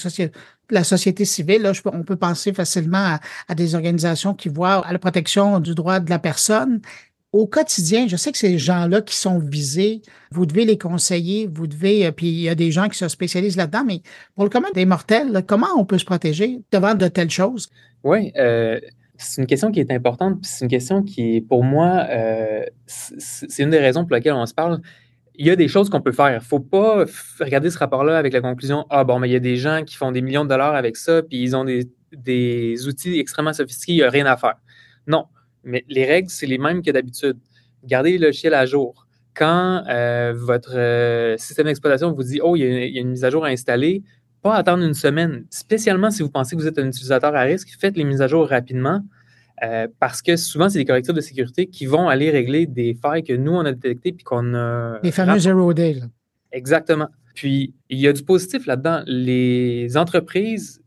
la 0.69 0.83
société 0.83 1.23
civile. 1.23 1.61
Là, 1.61 1.71
on 1.85 2.03
peut 2.03 2.17
penser 2.17 2.51
facilement 2.51 3.17
à, 3.47 3.55
des 3.55 3.73
organisations 3.73 4.33
qui 4.33 4.49
voient 4.49 4.85
à 4.85 4.91
la 4.91 4.99
protection 4.99 5.61
du 5.61 5.75
droit 5.75 6.01
de 6.01 6.09
la 6.09 6.19
personne. 6.19 6.81
Au 7.31 7.47
quotidien, 7.47 8.05
je 8.09 8.17
sais 8.17 8.33
que 8.33 8.37
ces 8.37 8.57
gens-là 8.57 9.01
qui 9.01 9.15
sont 9.15 9.39
visés, 9.39 10.01
vous 10.29 10.45
devez 10.45 10.65
les 10.65 10.77
conseiller, 10.77 11.49
vous 11.49 11.65
devez, 11.65 12.05
euh, 12.05 12.11
puis 12.11 12.27
il 12.27 12.41
y 12.41 12.49
a 12.49 12.55
des 12.55 12.73
gens 12.73 12.89
qui 12.89 12.97
se 12.97 13.07
spécialisent 13.07 13.55
là-dedans, 13.55 13.85
mais 13.85 14.01
pour 14.35 14.43
le 14.43 14.49
commun 14.49 14.67
des 14.73 14.85
mortels, 14.85 15.41
comment 15.47 15.69
on 15.77 15.85
peut 15.85 15.99
se 15.99 16.05
protéger 16.05 16.59
devant 16.69 16.95
de 16.95 17.07
telles 17.07 17.31
choses? 17.31 17.69
Oui, 18.03 18.33
euh, 18.35 18.77
c'est 19.17 19.41
une 19.41 19.47
question 19.47 19.71
qui 19.71 19.79
est 19.79 19.91
importante, 19.91 20.41
puis 20.41 20.49
c'est 20.49 20.65
une 20.65 20.71
question 20.71 21.03
qui 21.03 21.41
pour 21.41 21.63
moi, 21.63 22.05
euh, 22.09 22.63
c'est 22.85 23.63
une 23.63 23.69
des 23.69 23.79
raisons 23.79 24.05
pour 24.05 24.15
lesquelles 24.15 24.33
on 24.33 24.45
se 24.45 24.53
parle. 24.53 24.81
Il 25.35 25.45
y 25.45 25.49
a 25.49 25.55
des 25.55 25.67
choses 25.67 25.89
qu'on 25.89 26.01
peut 26.01 26.11
faire. 26.11 26.31
Il 26.31 26.35
ne 26.35 26.39
faut 26.39 26.59
pas 26.59 27.05
regarder 27.39 27.69
ce 27.69 27.77
rapport-là 27.77 28.17
avec 28.17 28.31
la 28.33 28.41
conclusion 28.41 28.85
Ah, 28.89 29.03
bon, 29.03 29.19
mais 29.19 29.27
il 29.27 29.33
y 29.33 29.35
a 29.35 29.41
des 29.41 29.57
gens 29.57 29.83
qui 29.83 29.95
font 29.95 30.11
des 30.11 30.21
millions 30.21 30.45
de 30.45 30.49
dollars 30.49 30.75
avec 30.75 30.95
ça, 30.95 31.21
puis 31.23 31.41
ils 31.41 31.55
ont 31.55 31.65
des, 31.65 32.87
outils 32.87 33.19
extrêmement 33.19 33.53
sophistiqués, 33.53 33.93
il 33.93 33.97
n'y 33.97 34.03
a 34.03 34.09
rien 34.09 34.25
à 34.25 34.37
faire. 34.37 34.55
Non, 35.07 35.25
mais 35.63 35.83
les 35.89 36.05
règles, 36.05 36.29
c'est 36.29 36.45
les 36.45 36.57
mêmes 36.57 36.81
que 36.81 36.91
d'habitude. 36.91 37.37
Gardez 37.83 38.17
le 38.17 38.27
logiciels 38.27 38.53
à 38.53 38.65
jour. 38.65 39.05
Quand 39.33 39.83
euh, 39.89 40.33
votre 40.33 40.77
euh, 40.77 41.35
système 41.37 41.65
d'exploitation 41.65 42.13
vous 42.13 42.23
dit 42.23 42.39
Oh, 42.41 42.55
il 42.55 42.63
y, 42.63 42.97
a, 42.97 43.01
une 43.01 43.09
mise 43.09 43.25
à 43.25 43.29
jour 43.29 43.43
à 43.43 43.49
installer, 43.49 44.03
pas 44.45 44.57
attendre 44.57 44.83
une 44.83 44.93
semaine, 44.93 45.43
spécialement 45.49 46.11
si 46.11 46.21
vous 46.21 46.29
pensez 46.29 46.55
que 46.55 46.61
vous 46.61 46.67
êtes 46.67 46.77
un 46.77 46.85
utilisateur 46.85 47.35
à 47.35 47.41
risque, 47.41 47.67
faites 47.79 47.97
les 47.97 48.03
mises 48.03 48.21
à 48.21 48.27
jour 48.27 48.47
rapidement. 48.47 49.01
Euh, 49.63 49.87
parce 49.99 50.21
que 50.21 50.35
souvent, 50.35 50.69
c'est 50.69 50.77
des 50.77 50.85
correcteurs 50.85 51.15
de 51.15 51.21
sécurité 51.21 51.65
qui 51.65 51.87
vont 51.87 52.09
aller 52.09 52.29
régler 52.29 52.67
des 52.67 52.93
failles 52.93 53.23
que 53.23 53.33
nous, 53.33 53.53
on 53.53 53.65
a 53.65 53.71
détectées 53.71 54.11
puis 54.11 54.23
qu'on 54.23 54.53
a. 54.53 54.99
Les 55.01 55.11
fameux 55.11 55.39
zero 55.39 55.73
day. 55.73 55.99
Exactement. 56.51 57.07
Puis, 57.33 57.73
il 57.89 57.97
y 57.97 58.07
a 58.07 58.13
du 58.13 58.21
positif 58.21 58.67
là-dedans. 58.67 59.01
Les 59.07 59.97
entreprises 59.97 60.79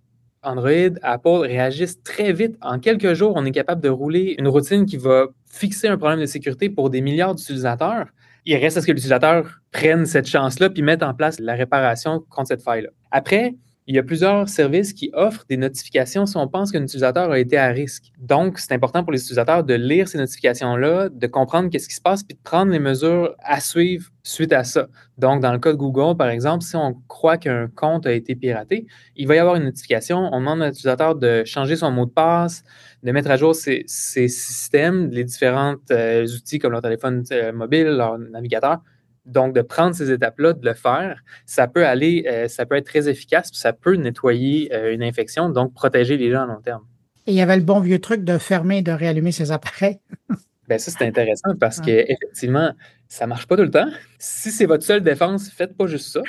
Android, 0.44 0.94
Apple 1.02 1.40
réagissent 1.40 2.00
très 2.04 2.32
vite. 2.32 2.56
En 2.62 2.78
quelques 2.78 3.14
jours, 3.14 3.32
on 3.34 3.44
est 3.44 3.50
capable 3.50 3.82
de 3.82 3.88
rouler 3.88 4.36
une 4.38 4.46
routine 4.46 4.86
qui 4.86 4.98
va 4.98 5.26
fixer 5.50 5.88
un 5.88 5.98
problème 5.98 6.20
de 6.20 6.26
sécurité 6.26 6.70
pour 6.70 6.90
des 6.90 7.00
milliards 7.00 7.34
d'utilisateurs 7.34 8.06
il 8.48 8.56
reste 8.56 8.78
à 8.78 8.80
ce 8.80 8.86
que 8.86 8.92
l'utilisateur 8.92 9.60
prenne 9.72 10.06
cette 10.06 10.26
chance-là 10.26 10.70
puis 10.70 10.82
mette 10.82 11.02
en 11.02 11.12
place 11.12 11.38
la 11.38 11.54
réparation 11.54 12.20
contre 12.30 12.48
cette 12.48 12.62
faille-là. 12.62 12.88
Après, 13.10 13.54
il 13.88 13.94
y 13.94 13.98
a 13.98 14.02
plusieurs 14.02 14.50
services 14.50 14.92
qui 14.92 15.08
offrent 15.14 15.46
des 15.48 15.56
notifications 15.56 16.26
si 16.26 16.36
on 16.36 16.46
pense 16.46 16.70
qu'un 16.70 16.82
utilisateur 16.82 17.30
a 17.30 17.38
été 17.38 17.56
à 17.56 17.68
risque. 17.68 18.12
Donc, 18.18 18.58
c'est 18.58 18.74
important 18.74 19.02
pour 19.02 19.12
les 19.12 19.18
utilisateurs 19.18 19.64
de 19.64 19.72
lire 19.72 20.08
ces 20.08 20.18
notifications-là, 20.18 21.08
de 21.08 21.26
comprendre 21.26 21.70
qu'est-ce 21.70 21.88
qui 21.88 21.94
se 21.94 22.00
passe, 22.02 22.22
puis 22.22 22.36
de 22.36 22.42
prendre 22.42 22.70
les 22.70 22.80
mesures 22.80 23.34
à 23.38 23.60
suivre 23.60 24.10
suite 24.22 24.52
à 24.52 24.62
ça. 24.62 24.88
Donc, 25.16 25.40
dans 25.40 25.52
le 25.52 25.58
cas 25.58 25.72
de 25.72 25.78
Google, 25.78 26.18
par 26.18 26.28
exemple, 26.28 26.64
si 26.64 26.76
on 26.76 27.00
croit 27.08 27.38
qu'un 27.38 27.68
compte 27.68 28.06
a 28.06 28.12
été 28.12 28.34
piraté, 28.34 28.86
il 29.16 29.26
va 29.26 29.36
y 29.36 29.38
avoir 29.38 29.56
une 29.56 29.64
notification. 29.64 30.18
On 30.32 30.38
demande 30.38 30.60
à 30.60 30.66
l'utilisateur 30.66 31.14
de 31.14 31.44
changer 31.46 31.76
son 31.76 31.90
mot 31.90 32.04
de 32.04 32.10
passe, 32.10 32.64
de 33.02 33.10
mettre 33.10 33.30
à 33.30 33.38
jour 33.38 33.54
ses, 33.54 33.84
systèmes, 33.86 35.08
les 35.10 35.24
différents 35.24 35.76
euh, 35.92 36.26
outils 36.26 36.58
comme 36.58 36.72
leur 36.72 36.82
téléphone 36.82 37.24
euh, 37.32 37.52
mobile, 37.52 37.86
leur 37.86 38.18
navigateur. 38.18 38.82
Donc, 39.28 39.54
de 39.54 39.62
prendre 39.62 39.94
ces 39.94 40.10
étapes-là, 40.10 40.54
de 40.54 40.64
le 40.64 40.74
faire, 40.74 41.22
ça 41.46 41.68
peut 41.68 41.86
aller, 41.86 42.24
euh, 42.26 42.48
ça 42.48 42.66
peut 42.66 42.76
être 42.76 42.86
très 42.86 43.08
efficace, 43.08 43.50
puis 43.50 43.60
ça 43.60 43.72
peut 43.72 43.94
nettoyer 43.94 44.74
une 44.92 45.02
infection, 45.02 45.48
donc 45.50 45.74
protéger 45.74 46.16
les 46.16 46.30
gens 46.30 46.42
à 46.42 46.46
long 46.46 46.60
terme. 46.60 46.82
Et 47.26 47.32
il 47.32 47.34
y 47.34 47.42
avait 47.42 47.56
le 47.56 47.62
bon 47.62 47.80
vieux 47.80 47.98
truc 47.98 48.24
de 48.24 48.38
fermer 48.38 48.78
et 48.78 48.82
de 48.82 48.92
réallumer 48.92 49.32
ses 49.32 49.52
appareils. 49.52 50.00
Bien, 50.68 50.78
ça, 50.78 50.90
c'est 50.90 51.06
intéressant 51.06 51.54
parce 51.58 51.80
qu'effectivement, 51.80 52.72
ça 53.08 53.24
ne 53.24 53.30
marche 53.30 53.46
pas 53.46 53.56
tout 53.56 53.62
le 53.62 53.70
temps. 53.70 53.88
Si 54.18 54.50
c'est 54.50 54.66
votre 54.66 54.84
seule 54.84 55.02
défense, 55.02 55.48
faites 55.50 55.76
pas 55.76 55.86
juste 55.86 56.12
ça. 56.12 56.20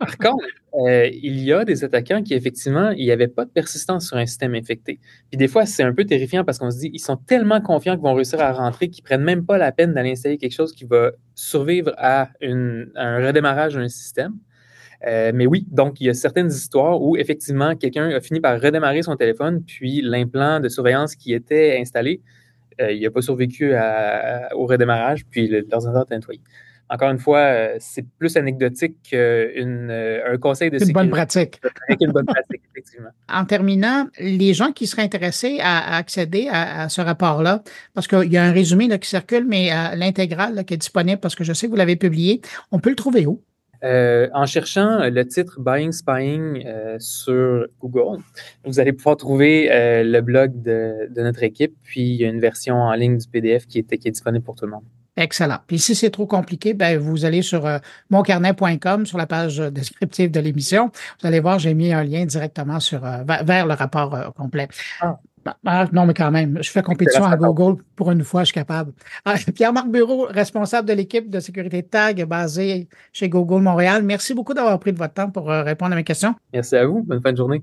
Par 0.00 0.16
contre, 0.16 0.46
euh, 0.74 1.10
il 1.12 1.40
y 1.40 1.52
a 1.52 1.66
des 1.66 1.84
attaquants 1.84 2.22
qui, 2.22 2.32
effectivement, 2.32 2.90
il 2.90 3.04
n'y 3.04 3.10
avait 3.10 3.28
pas 3.28 3.44
de 3.44 3.50
persistance 3.50 4.06
sur 4.06 4.16
un 4.16 4.24
système 4.24 4.54
infecté. 4.54 4.98
Puis 5.28 5.36
des 5.36 5.46
fois, 5.46 5.66
c'est 5.66 5.82
un 5.82 5.92
peu 5.92 6.06
terrifiant 6.06 6.42
parce 6.42 6.58
qu'on 6.58 6.70
se 6.70 6.78
dit, 6.78 6.90
ils 6.94 7.00
sont 7.00 7.16
tellement 7.16 7.60
confiants 7.60 7.96
qu'ils 7.96 8.04
vont 8.04 8.14
réussir 8.14 8.40
à 8.40 8.50
rentrer 8.50 8.88
qu'ils 8.88 9.02
ne 9.02 9.06
prennent 9.06 9.24
même 9.24 9.44
pas 9.44 9.58
la 9.58 9.72
peine 9.72 9.92
d'aller 9.92 10.12
installer 10.12 10.38
quelque 10.38 10.54
chose 10.54 10.72
qui 10.72 10.86
va 10.86 11.10
survivre 11.34 11.92
à, 11.98 12.30
un 12.40 13.26
redémarrage 13.26 13.74
d'un 13.74 13.88
système. 13.88 14.32
Euh, 15.06 15.32
mais 15.34 15.44
oui, 15.44 15.66
donc 15.70 16.00
il 16.00 16.06
y 16.06 16.10
a 16.10 16.14
certaines 16.14 16.48
histoires 16.48 17.02
où 17.02 17.14
effectivement 17.18 17.76
quelqu'un 17.76 18.08
a 18.08 18.20
fini 18.20 18.40
par 18.40 18.58
redémarrer 18.58 19.02
son 19.02 19.16
téléphone, 19.16 19.62
puis 19.66 20.00
l'implant 20.02 20.60
de 20.60 20.70
surveillance 20.70 21.14
qui 21.14 21.34
était 21.34 21.76
installé, 21.78 22.22
euh, 22.80 22.90
il 22.90 23.02
n'a 23.02 23.10
pas 23.10 23.20
survécu 23.20 23.74
au 24.54 24.66
redémarrage, 24.66 25.26
puis 25.26 25.48
l'ordinateur 25.48 26.06
est 26.10 26.14
nettoyé 26.14 26.40
encore 26.90 27.10
une 27.10 27.18
fois, 27.18 27.38
euh, 27.38 27.76
c'est 27.78 28.04
plus 28.18 28.36
anecdotique 28.36 28.96
qu'un 29.08 29.18
euh, 29.18 30.36
conseil 30.38 30.70
de 30.70 30.78
sécurité. 30.78 31.00
Une 31.00 31.06
bonne 31.06 31.10
pratique. 31.10 31.60
une 32.00 32.10
bonne 32.10 32.26
pratique, 32.26 32.62
effectivement. 32.72 33.10
En 33.32 33.44
terminant, 33.44 34.08
les 34.18 34.54
gens 34.54 34.72
qui 34.72 34.88
seraient 34.88 35.02
intéressés 35.02 35.58
à, 35.62 35.96
accéder 35.96 36.48
à, 36.50 36.88
ce 36.88 37.00
rapport-là, 37.00 37.62
parce 37.94 38.08
qu'il 38.08 38.32
y 38.32 38.36
a 38.36 38.44
un 38.44 38.50
résumé 38.50 38.88
qui 38.98 39.08
circule, 39.08 39.46
mais 39.46 39.72
euh, 39.72 39.94
l'intégrale 39.94 40.64
qui 40.64 40.74
est 40.74 40.78
disponible, 40.78 41.20
parce 41.20 41.36
que 41.36 41.44
je 41.44 41.52
sais 41.52 41.66
que 41.66 41.70
vous 41.70 41.76
l'avez 41.76 41.96
publié, 41.96 42.40
on 42.72 42.80
peut 42.80 42.90
le 42.90 42.96
trouver 42.96 43.26
où? 43.26 43.40
en 43.82 44.44
cherchant 44.44 45.08
le 45.08 45.24
titre 45.24 45.58
Buying 45.58 45.90
Spying 45.90 46.66
sur 46.98 47.66
Google, 47.80 48.22
vous 48.66 48.78
allez 48.78 48.92
pouvoir 48.92 49.16
trouver 49.16 49.70
le 50.04 50.20
blog 50.20 50.60
de, 50.60 51.08
notre 51.16 51.42
équipe, 51.44 51.74
puis 51.82 52.02
il 52.02 52.16
y 52.16 52.26
a 52.26 52.28
une 52.28 52.40
version 52.40 52.74
en 52.74 52.92
ligne 52.92 53.16
du 53.16 53.26
PDF 53.26 53.66
qui 53.66 53.78
est 53.78 54.10
disponible 54.10 54.44
pour 54.44 54.54
tout 54.54 54.66
le 54.66 54.72
monde. 54.72 54.84
Excellent. 55.16 55.58
Puis 55.66 55.78
si 55.78 55.94
c'est 55.94 56.10
trop 56.10 56.26
compliqué, 56.26 56.74
ben, 56.74 56.98
vous 56.98 57.24
allez 57.24 57.42
sur 57.42 57.66
euh, 57.66 57.78
moncarnet.com, 58.10 59.06
sur 59.06 59.18
la 59.18 59.26
page 59.26 59.58
descriptive 59.58 60.30
de 60.30 60.40
l'émission. 60.40 60.90
Vous 61.20 61.26
allez 61.26 61.40
voir, 61.40 61.58
j'ai 61.58 61.74
mis 61.74 61.92
un 61.92 62.04
lien 62.04 62.24
directement 62.24 62.80
sur, 62.80 63.04
euh, 63.04 63.22
vers 63.44 63.66
le 63.66 63.74
rapport 63.74 64.14
euh, 64.14 64.30
complet. 64.30 64.68
Ah. 65.00 65.18
Ben, 65.42 65.54
ben, 65.64 65.88
non, 65.92 66.04
mais 66.04 66.12
quand 66.12 66.30
même, 66.30 66.58
je 66.62 66.70
fais 66.70 66.82
compétition 66.82 67.24
à 67.24 67.34
Google. 67.34 67.82
Pour 67.96 68.10
une 68.10 68.22
fois, 68.22 68.42
je 68.42 68.46
suis 68.46 68.54
capable. 68.54 68.92
Ah, 69.24 69.36
Pierre-Marc 69.54 69.88
Bureau, 69.88 70.26
responsable 70.28 70.86
de 70.86 70.92
l'équipe 70.92 71.30
de 71.30 71.40
sécurité 71.40 71.82
TAG 71.82 72.24
basée 72.26 72.88
chez 73.10 73.30
Google 73.30 73.62
Montréal. 73.62 74.02
Merci 74.02 74.34
beaucoup 74.34 74.52
d'avoir 74.52 74.78
pris 74.78 74.92
de 74.92 74.98
votre 74.98 75.14
temps 75.14 75.30
pour 75.30 75.48
répondre 75.48 75.92
à 75.94 75.96
mes 75.96 76.04
questions. 76.04 76.34
Merci 76.52 76.76
à 76.76 76.86
vous. 76.86 77.02
Bonne 77.04 77.22
fin 77.22 77.32
de 77.32 77.38
journée. 77.38 77.62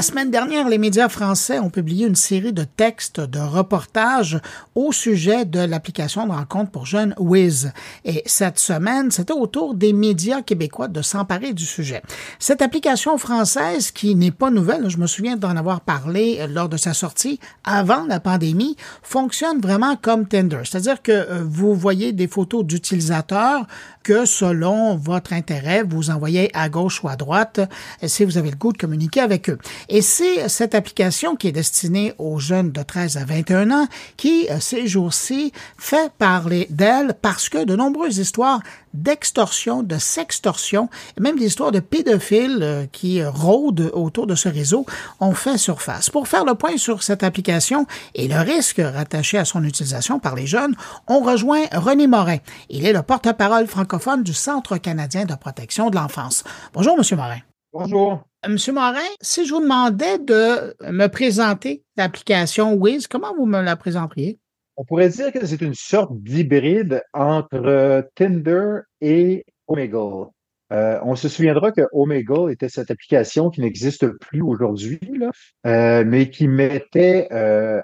La 0.00 0.04
semaine 0.04 0.30
dernière, 0.30 0.66
les 0.66 0.78
médias 0.78 1.10
français 1.10 1.58
ont 1.58 1.68
publié 1.68 2.06
une 2.06 2.14
série 2.14 2.54
de 2.54 2.64
textes, 2.64 3.20
de 3.20 3.38
reportages 3.38 4.40
au 4.74 4.92
sujet 4.92 5.44
de 5.44 5.60
l'application 5.60 6.26
de 6.26 6.32
rencontre 6.32 6.70
pour 6.70 6.86
jeunes 6.86 7.14
Wiz. 7.18 7.70
Et 8.06 8.22
cette 8.24 8.58
semaine, 8.58 9.10
c'était 9.10 9.34
au 9.34 9.46
tour 9.46 9.74
des 9.74 9.92
médias 9.92 10.40
québécois 10.40 10.88
de 10.88 11.02
s'emparer 11.02 11.52
du 11.52 11.66
sujet. 11.66 12.00
Cette 12.38 12.62
application 12.62 13.18
française, 13.18 13.90
qui 13.90 14.14
n'est 14.14 14.30
pas 14.30 14.48
nouvelle, 14.48 14.88
je 14.88 14.96
me 14.96 15.06
souviens 15.06 15.36
d'en 15.36 15.54
avoir 15.54 15.82
parlé 15.82 16.46
lors 16.48 16.70
de 16.70 16.78
sa 16.78 16.94
sortie 16.94 17.38
avant 17.64 18.06
la 18.06 18.20
pandémie, 18.20 18.78
fonctionne 19.02 19.60
vraiment 19.60 19.96
comme 19.96 20.26
Tinder. 20.26 20.62
C'est-à-dire 20.64 21.02
que 21.02 21.12
euh, 21.12 21.44
vous 21.44 21.74
voyez 21.74 22.12
des 22.12 22.26
photos 22.26 22.64
d'utilisateurs 22.64 23.66
que 24.02 24.24
selon 24.24 24.96
votre 24.96 25.34
intérêt, 25.34 25.82
vous 25.82 26.08
envoyez 26.08 26.50
à 26.56 26.70
gauche 26.70 27.04
ou 27.04 27.08
à 27.10 27.16
droite 27.16 27.60
si 28.02 28.24
vous 28.24 28.38
avez 28.38 28.50
le 28.50 28.56
goût 28.56 28.72
de 28.72 28.78
communiquer 28.78 29.20
avec 29.20 29.50
eux. 29.50 29.58
Et 29.92 30.02
c'est 30.02 30.48
cette 30.48 30.76
application 30.76 31.34
qui 31.34 31.48
est 31.48 31.52
destinée 31.52 32.14
aux 32.18 32.38
jeunes 32.38 32.70
de 32.70 32.80
13 32.80 33.16
à 33.16 33.24
21 33.24 33.72
ans 33.72 33.88
qui, 34.16 34.46
euh, 34.48 34.60
ces 34.60 34.86
jours-ci, 34.86 35.52
fait 35.78 36.12
parler 36.12 36.68
d'elle 36.70 37.14
parce 37.20 37.48
que 37.48 37.64
de 37.64 37.74
nombreuses 37.74 38.18
histoires 38.18 38.60
d'extorsion, 38.94 39.82
de 39.82 39.98
sextorsion, 39.98 40.88
et 41.18 41.20
même 41.20 41.36
des 41.36 41.46
histoires 41.46 41.72
de 41.72 41.80
pédophiles 41.80 42.60
euh, 42.62 42.86
qui 42.92 43.24
rôdent 43.24 43.90
autour 43.92 44.28
de 44.28 44.36
ce 44.36 44.48
réseau 44.48 44.86
ont 45.18 45.34
fait 45.34 45.58
surface. 45.58 46.08
Pour 46.08 46.28
faire 46.28 46.44
le 46.44 46.54
point 46.54 46.76
sur 46.76 47.02
cette 47.02 47.24
application 47.24 47.84
et 48.14 48.28
le 48.28 48.38
risque 48.38 48.80
rattaché 48.80 49.38
à 49.38 49.44
son 49.44 49.64
utilisation 49.64 50.20
par 50.20 50.36
les 50.36 50.46
jeunes, 50.46 50.76
on 51.08 51.18
rejoint 51.18 51.64
René 51.72 52.06
Morin. 52.06 52.38
Il 52.68 52.86
est 52.86 52.92
le 52.92 53.02
porte-parole 53.02 53.66
francophone 53.66 54.22
du 54.22 54.34
Centre 54.34 54.76
canadien 54.76 55.24
de 55.24 55.34
protection 55.34 55.90
de 55.90 55.96
l'enfance. 55.96 56.44
Bonjour, 56.74 56.96
Monsieur 56.96 57.16
Morin. 57.16 57.40
Bonjour. 57.72 58.29
Monsieur 58.48 58.72
Morin, 58.72 59.00
si 59.20 59.44
je 59.44 59.52
vous 59.52 59.60
demandais 59.60 60.18
de 60.18 60.74
me 60.90 61.08
présenter 61.08 61.84
l'application 61.98 62.72
Wiz, 62.72 63.06
comment 63.06 63.34
vous 63.34 63.44
me 63.44 63.60
la 63.60 63.76
présenteriez? 63.76 64.38
On 64.78 64.84
pourrait 64.86 65.10
dire 65.10 65.30
que 65.30 65.44
c'est 65.44 65.60
une 65.60 65.74
sorte 65.74 66.10
d'hybride 66.22 67.02
entre 67.12 67.66
euh, 67.66 68.02
Tinder 68.14 68.78
et 69.02 69.44
Omegle. 69.66 70.28
Euh, 70.72 70.98
on 71.02 71.16
se 71.16 71.28
souviendra 71.28 71.70
que 71.70 71.82
Omegle 71.92 72.50
était 72.50 72.70
cette 72.70 72.90
application 72.90 73.50
qui 73.50 73.60
n'existe 73.60 74.08
plus 74.08 74.40
aujourd'hui, 74.40 75.00
euh, 75.66 76.02
mais 76.06 76.30
qui 76.30 76.48
mettait, 76.48 77.28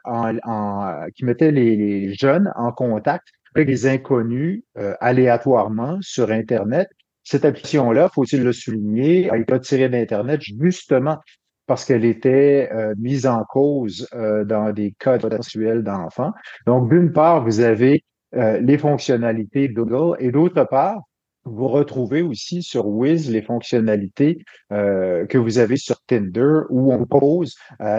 en, 0.05 1.07
qui 1.14 1.27
mettait 1.27 1.51
les, 1.51 2.14
jeunes 2.14 2.51
en 2.57 2.73
contact 2.73 3.27
avec 3.55 3.69
des 3.69 3.87
inconnus 3.87 4.62
aléatoirement 5.01 5.99
sur 6.01 6.31
Internet. 6.31 6.88
Cette 7.27 7.45
application-là, 7.45 8.09
faut-il 8.09 8.45
le 8.45 8.53
souligner, 8.53 9.29
a 9.31 9.37
été 9.37 9.53
retirée 9.53 9.89
d'Internet 9.89 10.41
justement 10.41 11.19
parce 11.67 11.85
qu'elle 11.85 12.05
était 12.05 12.71
euh, 12.73 12.95
mise 12.99 13.27
en 13.27 13.43
cause 13.43 14.09
euh, 14.15 14.45
dans 14.45 14.73
des 14.73 14.95
cas 15.01 15.19
sexuels 15.19 15.83
d'enfants. 15.83 16.31
Donc, 16.69 16.89
d'une 16.89 17.12
part, 17.12 17.45
vous 17.45 17.59
avez 17.59 18.05
euh, 18.37 18.61
les 18.61 18.79
fonctionnalités 18.79 19.67
de 19.67 19.73
Google 19.73 20.17
et 20.21 20.31
d'autre 20.31 20.62
part, 20.71 21.01
vous 21.45 21.67
retrouvez 21.67 22.23
aussi 22.23 22.62
sur 22.62 22.87
Wiz 22.87 23.29
les 23.29 23.43
fonctionnalités 23.43 24.45
que 24.69 25.39
vous 25.39 25.59
avez 25.59 25.77
sur 25.77 26.01
Tinder 26.05 26.62
où 26.71 26.93
on 26.93 27.07
pose 27.07 27.55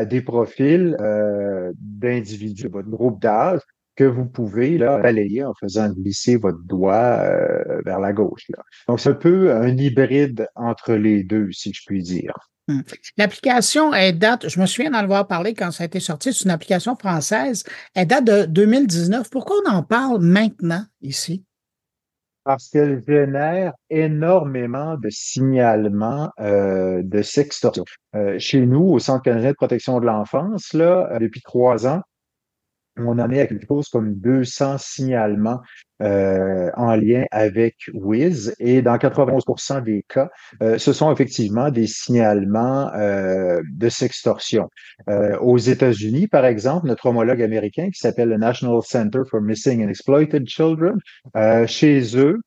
des 0.06 0.22
profils 0.22 0.98
d'individus, 1.80 2.68
votre 2.68 2.90
groupe 2.90 3.22
d'âge, 3.22 3.62
que 3.98 4.04
vous 4.04 4.26
pouvez 4.26 4.78
là, 4.78 5.00
balayer 5.00 5.44
en 5.44 5.54
faisant 5.60 5.90
glisser 5.90 6.38
votre 6.38 6.64
doigt 6.64 7.24
vers 7.84 8.00
la 8.00 8.14
gauche. 8.14 8.46
Là. 8.50 8.64
Donc, 8.88 9.00
c'est 9.00 9.10
un 9.10 9.14
peu 9.14 9.52
un 9.52 9.76
hybride 9.76 10.48
entre 10.56 10.94
les 10.94 11.24
deux, 11.24 11.52
si 11.52 11.74
je 11.74 11.82
puis 11.86 12.02
dire. 12.04 12.34
Hmm. 12.70 12.82
L'application, 13.16 13.94
elle 13.94 14.20
date, 14.20 14.50
je 14.50 14.60
me 14.60 14.66
souviens 14.66 14.92
d'en 14.92 14.98
avoir 14.98 15.26
parlé 15.26 15.54
quand 15.54 15.72
ça 15.72 15.84
a 15.84 15.86
été 15.86 16.02
sorti, 16.02 16.34
c'est 16.34 16.44
une 16.44 16.52
application 16.52 16.98
française, 16.98 17.64
elle 17.96 18.08
date 18.08 18.26
de 18.26 18.46
2019. 18.46 19.30
Pourquoi 19.30 19.56
on 19.66 19.72
en 19.72 19.84
parle 19.84 20.22
maintenant 20.22 20.84
ici? 21.02 21.46
Parce 22.44 22.70
qu'elle 22.70 23.04
génère 23.08 23.74
énormément 23.90 24.98
de 24.98 25.10
signalements 25.10 26.30
euh, 26.40 27.02
de 27.04 27.22
sextorsion. 27.22 27.86
Euh, 28.16 28.38
chez 28.38 28.66
nous, 28.66 28.84
au 28.84 29.00
Centre 29.00 29.24
canadien 29.24 29.52
de 29.52 29.56
protection 29.56 30.00
de 30.02 30.06
l'enfance, 30.06 30.74
là, 30.74 31.18
depuis 31.20 31.42
trois 31.42 31.88
ans, 31.88 32.02
on 33.00 33.20
en 33.20 33.30
est 33.32 33.42
à 33.42 33.48
quelque 33.48 33.66
chose 33.68 33.90
comme 33.90 34.16
200 34.16 34.78
signalements 34.78 35.60
euh, 36.02 36.70
en 36.76 36.96
lien 36.96 37.26
avec 37.32 37.76
Wiz 37.94 38.54
et 38.60 38.82
dans 38.82 38.96
91% 38.98 39.84
des 39.84 40.06
cas, 40.08 40.30
euh, 40.62 40.78
ce 40.78 40.94
sont 40.94 41.12
effectivement 41.12 41.72
des 41.72 41.88
signalements 41.88 42.92
euh, 42.94 43.62
de 43.72 43.90
sextorsion. 43.90 44.70
aux 45.42 45.58
États-Unis, 45.58 46.28
par 46.28 46.46
exemple, 46.46 46.88
notre 46.88 47.08
homologue 47.08 47.42
américain 47.42 47.90
qui 47.90 48.00
s'appelle 48.00 48.30
le 48.30 48.38
National 48.38 48.82
Center 48.84 49.22
for 49.30 49.42
Missing 49.42 49.84
and 49.84 49.90
Exploited 49.90 50.48
Children, 50.48 50.98
chez 51.68 52.18
eux, 52.18 52.40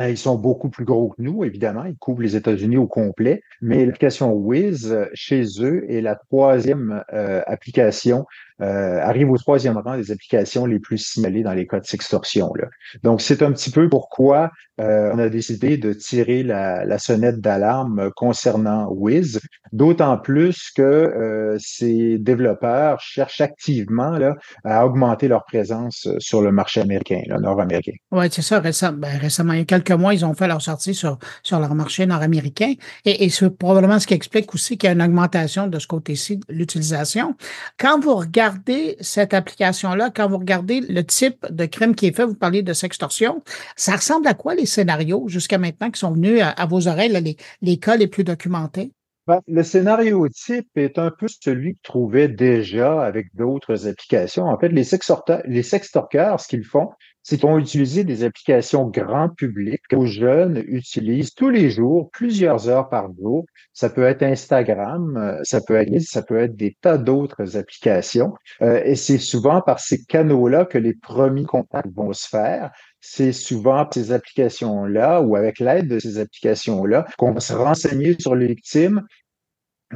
Ils 0.00 0.18
sont 0.18 0.36
beaucoup 0.36 0.70
plus 0.70 0.84
gros 0.84 1.10
que 1.10 1.22
nous, 1.22 1.44
évidemment. 1.44 1.84
Ils 1.84 1.96
couvrent 1.96 2.22
les 2.22 2.36
États-Unis 2.36 2.76
au 2.76 2.86
complet. 2.86 3.40
Mais 3.60 3.84
l'application 3.84 4.32
Wiz, 4.32 4.96
chez 5.12 5.44
eux, 5.60 5.84
est 5.90 6.00
la 6.00 6.14
troisième 6.14 7.02
euh, 7.12 7.42
application 7.46 8.24
euh, 8.60 9.00
arrive 9.00 9.30
au 9.30 9.38
troisième 9.38 9.76
rang 9.78 9.96
des 9.96 10.10
applications 10.10 10.66
les 10.66 10.80
plus 10.80 10.98
signalées 10.98 11.42
dans 11.42 11.54
les 11.54 11.66
cas 11.66 11.80
de 11.80 11.86
sextorsion. 11.86 12.52
Là. 12.54 12.66
Donc, 13.02 13.20
c'est 13.20 13.42
un 13.42 13.52
petit 13.52 13.70
peu 13.70 13.88
pourquoi 13.88 14.50
euh, 14.80 15.10
on 15.14 15.18
a 15.18 15.28
décidé 15.28 15.76
de 15.76 15.92
tirer 15.92 16.42
la, 16.42 16.84
la 16.84 16.98
sonnette 16.98 17.40
d'alarme 17.40 18.10
concernant 18.16 18.88
Wiz, 18.90 19.40
d'autant 19.72 20.18
plus 20.18 20.70
que 20.74 20.82
euh, 20.82 21.56
ces 21.58 22.18
développeurs 22.18 23.00
cherchent 23.00 23.40
activement 23.40 24.10
là, 24.10 24.34
à 24.64 24.84
augmenter 24.84 25.28
leur 25.28 25.44
présence 25.44 26.08
sur 26.18 26.42
le 26.42 26.50
marché 26.50 26.80
américain, 26.80 27.20
nord-américain. 27.40 27.92
Oui, 28.10 28.26
c'est 28.30 28.42
ça. 28.42 28.60
Récemment, 28.60 28.98
ben, 28.98 29.18
récemment, 29.18 29.52
il 29.52 29.60
y 29.60 29.62
a 29.62 29.64
quelques 29.64 29.92
mois, 29.92 30.14
ils 30.14 30.24
ont 30.24 30.34
fait 30.34 30.48
leur 30.48 30.62
sortie 30.62 30.94
sur, 30.94 31.18
sur 31.42 31.60
leur 31.60 31.74
marché 31.74 32.06
nord-américain. 32.06 32.74
Et, 33.04 33.24
et 33.24 33.28
c'est 33.30 33.50
probablement 33.50 33.98
ce 33.98 34.06
qui 34.06 34.14
explique 34.14 34.52
aussi 34.54 34.78
qu'il 34.78 34.88
y 34.88 34.90
a 34.90 34.94
une 34.94 35.02
augmentation 35.02 35.66
de 35.68 35.78
ce 35.78 35.86
côté-ci 35.86 36.38
de 36.38 36.44
l'utilisation. 36.48 37.36
Quand 37.78 38.00
vous 38.00 38.14
regardez 38.14 38.47
regardez 38.48 38.96
cette 39.00 39.34
application-là, 39.34 40.10
quand 40.14 40.28
vous 40.28 40.38
regardez 40.38 40.80
le 40.80 41.04
type 41.04 41.46
de 41.50 41.66
crime 41.66 41.94
qui 41.94 42.06
est 42.06 42.16
fait, 42.16 42.24
vous 42.24 42.34
parlez 42.34 42.62
de 42.62 42.72
sextorsion, 42.72 43.42
ça 43.76 43.96
ressemble 43.96 44.26
à 44.26 44.34
quoi 44.34 44.54
les 44.54 44.66
scénarios 44.66 45.28
jusqu'à 45.28 45.58
maintenant 45.58 45.90
qui 45.90 46.00
sont 46.00 46.12
venus 46.12 46.40
à, 46.42 46.66
vos 46.66 46.88
oreilles, 46.88 47.10
les, 47.10 47.36
les 47.62 47.76
cas 47.78 47.96
les 47.96 48.06
plus 48.06 48.24
documentés? 48.24 48.92
Ben, 49.26 49.42
le 49.46 49.62
scénario 49.62 50.26
type 50.28 50.70
est 50.76 50.98
un 50.98 51.10
peu 51.10 51.26
celui 51.28 51.74
que 51.74 51.80
trouvait 51.82 52.28
déjà 52.28 53.02
avec 53.02 53.26
d'autres 53.34 53.86
applications. 53.86 54.44
En 54.44 54.58
fait, 54.58 54.70
les 54.70 54.84
sextorqueurs, 54.84 55.42
les 55.44 55.62
sextorqueurs 55.62 56.40
ce 56.40 56.48
qu'ils 56.48 56.64
font, 56.64 56.88
c'est 57.28 57.36
qu'ils 57.36 57.46
vont 57.46 57.58
utiliser 57.58 58.04
des 58.04 58.24
applications 58.24 58.86
grand 58.86 59.28
public 59.28 59.82
que 59.90 60.06
jeunes 60.06 60.64
utilisent 60.66 61.34
tous 61.34 61.50
les 61.50 61.68
jours, 61.68 62.08
plusieurs 62.10 62.70
heures 62.70 62.88
par 62.88 63.10
jour. 63.20 63.44
Ça 63.74 63.90
peut 63.90 64.04
être 64.04 64.22
Instagram, 64.22 65.14
euh, 65.18 65.38
ça 65.42 65.60
peut 65.60 65.74
être 65.74 66.00
ça 66.00 66.22
peut 66.22 66.38
être 66.38 66.56
des 66.56 66.78
tas 66.80 66.96
d'autres 66.96 67.58
applications. 67.58 68.32
Euh, 68.62 68.80
et 68.82 68.94
c'est 68.94 69.18
souvent 69.18 69.60
par 69.60 69.78
ces 69.78 70.02
canaux-là 70.04 70.64
que 70.64 70.78
les 70.78 70.94
premiers 70.94 71.44
contacts 71.44 71.94
vont 71.94 72.14
se 72.14 72.26
faire 72.26 72.70
c'est 73.00 73.32
souvent 73.32 73.86
ces 73.92 74.10
applications-là 74.10 75.20
ou 75.20 75.36
avec 75.36 75.60
l'aide 75.60 75.86
de 75.86 75.98
ces 75.98 76.18
applications-là 76.18 77.06
qu'on 77.16 77.32
va 77.32 77.40
se 77.40 77.52
renseigner 77.52 78.16
sur 78.18 78.34
les 78.34 78.48
victimes 78.48 79.02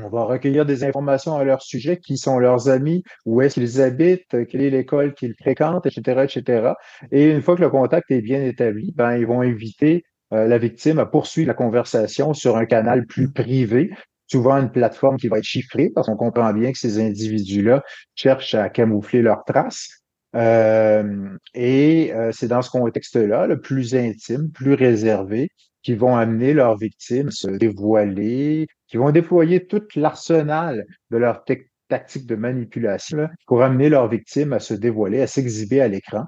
on 0.01 0.09
va 0.09 0.25
recueillir 0.25 0.65
des 0.65 0.85
informations 0.85 1.37
à 1.37 1.45
leur 1.45 1.63
sujet, 1.63 1.99
qui 1.99 2.17
sont 2.17 2.39
leurs 2.39 2.69
amis, 2.69 3.03
où 3.27 3.43
est-ce 3.43 3.55
qu'ils 3.55 3.81
habitent, 3.83 4.47
quelle 4.49 4.63
est 4.63 4.71
l'école 4.71 5.15
qu'ils 5.15 5.35
fréquentent, 5.35 5.87
etc., 5.87 6.25
etc. 6.25 6.73
Et 7.11 7.31
une 7.31 7.43
fois 7.43 7.57
que 7.57 7.63
le 7.63 7.71
contact 7.71 8.11
est 8.11 8.23
bien 8.23 8.43
établi, 8.43 8.93
ben, 8.97 9.17
ils 9.17 9.27
vont 9.27 9.43
inviter 9.43 10.05
euh, 10.33 10.47
la 10.47 10.59
victime 10.59 10.99
à 10.99 11.07
poursuivre 11.07 11.49
la 11.49 11.55
conversation 11.55 12.33
sur 12.33 12.57
un 12.57 12.65
canal 12.65 13.07
plus 13.07 13.31
privé, 13.31 13.91
souvent 14.27 14.57
une 14.57 14.71
plateforme 14.71 15.19
qui 15.19 15.29
va 15.29 15.39
être 15.39 15.45
chiffrée, 15.45 15.91
parce 15.95 16.07
qu'on 16.07 16.17
comprend 16.17 16.53
bien 16.55 16.73
que 16.73 16.79
ces 16.79 16.99
individus-là 16.99 17.83
cherchent 18.15 18.55
à 18.55 18.71
camoufler 18.71 19.21
leurs 19.21 19.45
traces. 19.45 19.91
Euh, 20.35 21.29
et 21.53 22.15
euh, 22.15 22.31
c'est 22.33 22.49
dans 22.49 22.63
ce 22.63 22.71
contexte-là, 22.71 23.47
le 23.47 23.61
plus 23.61 23.95
intime, 23.95 24.51
plus 24.51 24.73
réservé, 24.73 25.51
qui 25.83 25.95
vont 25.95 26.17
amener 26.17 26.55
leurs 26.55 26.77
victimes 26.77 27.29
à 27.29 27.33
se 27.33 27.49
dévoiler, 27.51 28.67
qui 28.89 28.97
vont 28.97 29.11
déployer 29.11 29.67
tout 29.67 29.83
l'arsenal 29.97 30.87
de 31.11 31.17
leur 31.17 31.45
tactique 31.89 32.27
de 32.27 32.37
manipulation 32.37 33.29
pour 33.47 33.63
amener 33.63 33.89
leurs 33.89 34.09
victimes 34.09 34.53
à 34.53 34.61
se 34.61 34.75
dévoiler, 34.75 35.23
à 35.23 35.27
s'exhiber 35.27 35.81
à 35.81 35.89
l'écran. 35.89 36.25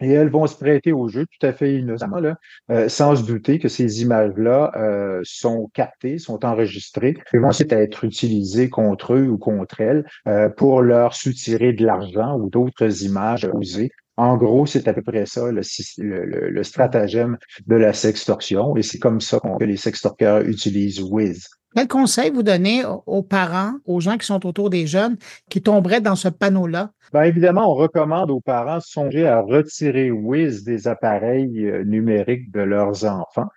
Et 0.00 0.10
elles 0.10 0.30
vont 0.30 0.48
se 0.48 0.56
prêter 0.56 0.90
au 0.92 1.08
jeu 1.08 1.26
tout 1.26 1.46
à 1.46 1.52
fait 1.52 1.78
innocemment, 1.78 2.18
là, 2.18 2.36
euh, 2.70 2.88
sans 2.88 3.14
se 3.14 3.24
douter 3.24 3.60
que 3.60 3.68
ces 3.68 4.02
images-là 4.02 4.72
euh, 4.74 5.20
sont 5.22 5.70
captées, 5.74 6.18
sont 6.18 6.44
enregistrées 6.44 7.16
et 7.32 7.38
vont 7.38 7.48
ensuite 7.48 7.72
être 7.72 8.04
utilisées 8.04 8.68
contre 8.68 9.14
eux 9.14 9.28
ou 9.28 9.38
contre 9.38 9.80
elles 9.80 10.04
euh, 10.26 10.48
pour 10.48 10.82
leur 10.82 11.14
soutirer 11.14 11.72
de 11.72 11.86
l'argent 11.86 12.36
ou 12.36 12.50
d'autres 12.50 13.04
images 13.04 13.48
usées 13.60 13.92
en 14.16 14.36
gros, 14.36 14.66
c'est 14.66 14.88
à 14.88 14.92
peu 14.92 15.02
près 15.02 15.26
ça 15.26 15.50
le, 15.50 16.50
le, 16.50 16.62
stratagème 16.62 17.38
de 17.66 17.76
la 17.76 17.92
sextorsion 17.92 18.76
et 18.76 18.82
c'est 18.82 18.98
comme 18.98 19.20
ça 19.20 19.40
que 19.58 19.64
les 19.64 19.76
sextorqueurs 19.76 20.42
utilisent 20.42 21.00
Wiz. 21.00 21.48
Quel 21.74 21.88
conseil 21.88 22.30
vous 22.30 22.42
donnez 22.42 22.84
aux 23.06 23.22
parents, 23.22 23.72
aux 23.86 24.00
gens 24.00 24.18
qui 24.18 24.26
sont 24.26 24.44
autour 24.46 24.68
des 24.68 24.86
jeunes, 24.86 25.16
qui 25.48 25.62
tomberaient 25.62 26.02
dans 26.02 26.16
ce 26.16 26.28
panneau-là? 26.28 26.90
Bien 27.14 27.22
évidemment, 27.22 27.70
on 27.70 27.74
recommande 27.74 28.30
aux 28.30 28.40
parents 28.40 28.76
de 28.76 28.82
songer 28.82 29.26
à 29.26 29.40
retirer 29.40 30.10
Wiz 30.10 30.64
des 30.64 30.86
appareils 30.86 31.66
euh, 31.66 31.82
numériques 31.84 32.50
de 32.52 32.60
leurs 32.60 33.06
enfants. 33.06 33.48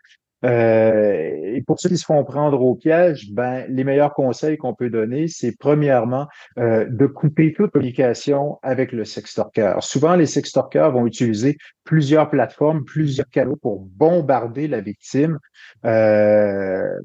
Euh, 0.45 1.55
et 1.55 1.61
pour 1.61 1.79
ceux 1.79 1.89
qui 1.89 1.97
se 1.97 2.05
font 2.05 2.23
prendre 2.23 2.61
au 2.61 2.75
piège, 2.75 3.31
ben, 3.31 3.65
les 3.67 3.83
meilleurs 3.83 4.13
conseils 4.13 4.57
qu'on 4.57 4.75
peut 4.75 4.89
donner, 4.89 5.27
c'est 5.27 5.57
premièrement 5.57 6.27
euh, 6.59 6.85
de 6.87 7.07
couper 7.07 7.53
toute 7.53 7.71
communication 7.71 8.59
avec 8.61 8.91
le 8.91 9.05
sextorqueur. 9.05 9.83
Souvent, 9.83 10.15
les 10.15 10.27
sextorqueurs 10.27 10.91
vont 10.91 11.07
utiliser 11.07 11.57
plusieurs 11.83 12.29
plateformes, 12.29 12.83
plusieurs 12.85 13.29
canaux 13.29 13.55
pour 13.55 13.79
bombarder 13.79 14.67
la 14.67 14.81
victime. 14.81 15.39
Euh, 15.85 16.99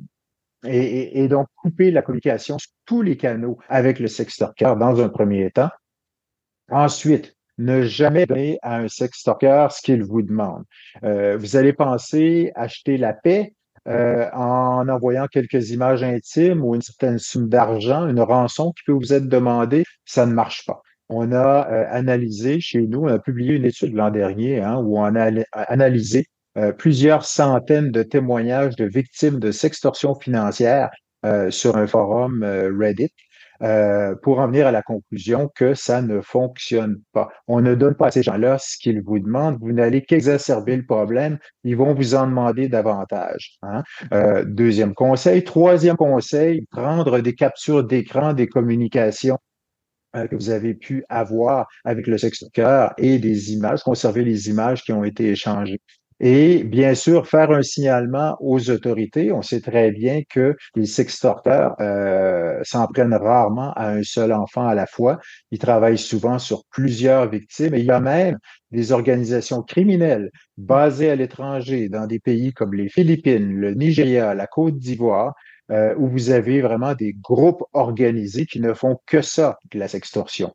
et, 0.67 1.23
et, 1.23 1.29
donc 1.29 1.47
couper 1.57 1.91
la 1.91 2.03
communication 2.03 2.59
sur 2.59 2.71
tous 2.85 3.01
les 3.01 3.17
canaux 3.17 3.59
avec 3.71 3.99
le 3.99 4.09
sextorqueur 4.09 4.77
dans 4.77 5.01
un 5.01 5.09
premier 5.09 5.51
temps. 5.51 5.71
Ensuite, 6.71 7.35
ne 7.61 7.83
jamais 7.83 8.27
donner 8.27 8.59
à 8.63 8.77
un 8.79 8.89
sextorqueur 8.89 9.71
ce 9.71 9.83
qu'il 9.83 10.03
vous 10.03 10.23
demande. 10.23 10.65
Euh, 11.05 11.37
vous 11.37 11.57
allez 11.57 11.73
penser 11.73 12.53
acheter 12.55 12.97
la 12.97 13.13
paix 13.13 13.53
euh, 13.89 14.29
en 14.33 14.89
envoyant 14.89 15.27
quelques 15.27 15.71
images 15.71 16.03
intimes 16.03 16.65
ou 16.65 16.75
une 16.75 16.83
certaine 16.83 17.19
somme 17.19 17.49
d'argent, 17.49 18.09
une 18.09 18.21
rançon 18.21 18.73
qui 18.73 18.85
peut 18.87 18.93
vous 18.93 19.13
être 19.13 19.29
demandée, 19.29 19.85
ça 20.05 20.27
ne 20.27 20.33
marche 20.33 20.65
pas. 20.67 20.83
On 21.09 21.33
a 21.33 21.69
euh, 21.71 21.85
analysé 21.91 22.61
chez 22.61 22.87
nous, 22.87 23.01
on 23.01 23.09
a 23.09 23.19
publié 23.19 23.55
une 23.55 23.65
étude 23.65 23.95
l'an 23.95 24.11
dernier 24.11 24.61
hein, 24.61 24.77
où 24.77 24.99
on 24.99 25.15
a 25.15 25.31
analysé 25.53 26.27
plusieurs 26.79 27.25
centaines 27.25 27.93
de 27.93 28.03
témoignages 28.03 28.75
de 28.75 28.85
victimes 28.85 29.39
de 29.39 29.53
sextorsion 29.53 30.17
financière 30.17 30.91
sur 31.49 31.77
un 31.77 31.87
forum 31.87 32.45
Reddit. 32.45 33.13
Euh, 33.63 34.15
pour 34.23 34.39
en 34.39 34.47
venir 34.47 34.67
à 34.67 34.73
la 34.73 34.83
conclusion 34.83 35.51
que 35.55 35.75
ça 35.75 36.01
ne 36.01 36.21
fonctionne 36.23 37.01
pas. 37.13 37.29
On 37.47 37.61
ne 37.61 37.75
donne 37.75 37.95
pas 37.95 38.07
à 38.07 38.11
ces 38.11 38.23
gens-là 38.23 38.57
ce 38.59 38.79
qu'ils 38.79 39.03
vous 39.03 39.19
demandent. 39.19 39.59
Vous 39.61 39.73
n'allez 39.73 40.03
qu'exacerber 40.03 40.77
le 40.77 40.87
problème. 40.87 41.39
Ils 41.65 41.77
vont 41.77 41.93
vous 41.93 42.15
en 42.15 42.27
demander 42.27 42.69
davantage. 42.69 43.59
Hein. 43.63 43.83
Euh, 44.13 44.45
deuxième 44.47 44.95
conseil. 44.95 45.45
Troisième 45.45 45.97
conseil, 45.97 46.67
prendre 46.71 47.21
des 47.21 47.35
captures 47.35 47.85
d'écran 47.85 48.33
des 48.33 48.47
communications 48.47 49.39
euh, 50.17 50.27
que 50.27 50.37
vous 50.37 50.51
avez 50.51 50.75
pu 50.75 51.05
avoir 51.11 51.69
avec 51.85 52.07
le 52.07 52.17
sextoqueur 52.17 52.95
et 52.97 53.19
des 53.19 53.53
images, 53.53 53.83
conserver 53.83 54.25
les 54.25 54.49
images 54.49 54.83
qui 54.83 54.93
ont 54.93 55.05
été 55.05 55.31
échangées. 55.31 55.81
Et 56.23 56.65
bien 56.65 56.95
sûr, 56.95 57.27
faire 57.27 57.51
un 57.51 57.63
signalement 57.63 58.37
aux 58.41 58.69
autorités. 58.69 59.33
On 59.33 59.41
sait 59.41 59.63
très 59.63 59.91
bien 59.91 60.21
que 60.29 60.55
les 60.77 60.85
sextorteurs 60.85 61.75
euh, 61.81 62.61
s'en 62.63 62.87
prennent 62.89 63.15
rarement 63.15 63.73
à 63.73 63.89
un 63.89 64.03
seul 64.03 64.33
enfant 64.33 64.67
à 64.67 64.75
la 64.75 64.87
fois. 64.87 65.19
Ils 65.51 65.59
travaillent 65.59 65.97
souvent 65.97 66.39
sur 66.39 66.65
plusieurs 66.71 67.31
victimes. 67.31 67.75
Et 67.75 67.81
il 67.81 67.87
y 67.87 67.91
a 67.91 68.01
même 68.01 68.39
des 68.71 68.93
organisations 68.93 69.63
criminelles 69.63 70.31
basées 70.59 71.11
à 71.11 71.17
l'étranger, 71.17 71.89
dans 71.89 72.07
des 72.07 72.21
pays 72.21 72.53
comme 72.53 72.75
les 72.75 72.91
Philippines, 72.91 73.55
le 73.55 73.73
Nigeria, 73.73 74.35
la 74.35 74.47
Côte 74.47 74.77
d'Ivoire, 74.77 75.35
euh, 75.71 75.95
où 75.97 76.07
vous 76.07 76.31
avez 76.31 76.61
vraiment 76.61 76.95
des 76.95 77.15
groupes 77.15 77.63
organisés 77.73 78.45
qui 78.45 78.61
ne 78.61 78.75
font 78.75 78.99
que 79.07 79.23
ça, 79.23 79.57
de 79.73 79.79
la 79.79 79.89
sextorsion. 79.89 80.53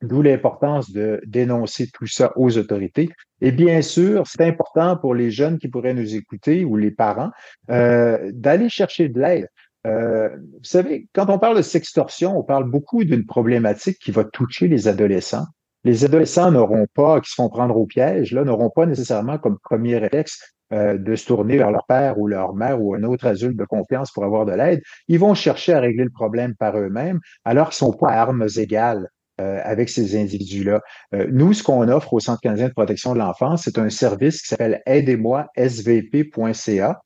D'où 0.00 0.22
l'importance 0.22 0.92
de 0.92 1.20
dénoncer 1.26 1.88
tout 1.92 2.06
ça 2.06 2.32
aux 2.36 2.56
autorités. 2.56 3.10
Et 3.40 3.50
bien 3.50 3.82
sûr, 3.82 4.24
c'est 4.26 4.44
important 4.44 4.96
pour 4.96 5.12
les 5.12 5.30
jeunes 5.32 5.58
qui 5.58 5.68
pourraient 5.68 5.94
nous 5.94 6.14
écouter 6.14 6.64
ou 6.64 6.76
les 6.76 6.92
parents 6.92 7.30
euh, 7.70 8.30
d'aller 8.32 8.68
chercher 8.68 9.08
de 9.08 9.20
l'aide. 9.20 9.48
Euh, 9.86 10.28
vous 10.36 10.64
savez, 10.64 11.08
quand 11.12 11.28
on 11.30 11.38
parle 11.38 11.56
de 11.56 11.62
sextorsion, 11.62 12.38
on 12.38 12.44
parle 12.44 12.70
beaucoup 12.70 13.04
d'une 13.04 13.26
problématique 13.26 13.98
qui 13.98 14.12
va 14.12 14.24
toucher 14.24 14.68
les 14.68 14.86
adolescents. 14.86 15.46
Les 15.84 16.04
adolescents 16.04 16.50
n'auront 16.50 16.86
pas, 16.94 17.20
qui 17.20 17.30
se 17.30 17.34
font 17.34 17.48
prendre 17.48 17.76
au 17.76 17.86
piège, 17.86 18.32
là, 18.32 18.44
n'auront 18.44 18.70
pas 18.70 18.86
nécessairement 18.86 19.38
comme 19.38 19.58
premier 19.58 19.98
réflexe 19.98 20.40
euh, 20.72 20.98
de 20.98 21.14
se 21.16 21.26
tourner 21.26 21.56
vers 21.56 21.70
leur 21.70 21.86
père 21.86 22.18
ou 22.18 22.26
leur 22.26 22.54
mère 22.54 22.82
ou 22.82 22.94
un 22.94 23.02
autre 23.04 23.26
adulte 23.26 23.56
de 23.56 23.64
confiance 23.64 24.12
pour 24.12 24.24
avoir 24.24 24.44
de 24.44 24.52
l'aide. 24.52 24.82
Ils 25.06 25.18
vont 25.18 25.34
chercher 25.34 25.72
à 25.72 25.80
régler 25.80 26.04
le 26.04 26.10
problème 26.10 26.54
par 26.54 26.76
eux-mêmes 26.76 27.20
alors 27.44 27.70
qu'ils 27.70 27.78
sont 27.78 27.92
pas 27.92 28.10
à 28.10 28.20
armes 28.20 28.46
égales 28.56 29.08
euh, 29.40 29.60
avec 29.64 29.88
ces 29.88 30.16
individus-là. 30.16 30.80
Euh, 31.14 31.26
nous, 31.30 31.52
ce 31.52 31.62
qu'on 31.62 31.88
offre 31.88 32.12
au 32.12 32.20
Centre 32.20 32.40
canadien 32.40 32.68
de 32.68 32.72
protection 32.72 33.14
de 33.14 33.18
l'enfance, 33.18 33.62
c'est 33.64 33.78
un 33.78 33.90
service 33.90 34.42
qui 34.42 34.48
s'appelle 34.48 34.82
aidez-moi 34.86 35.46
svp.ca. 35.56 37.00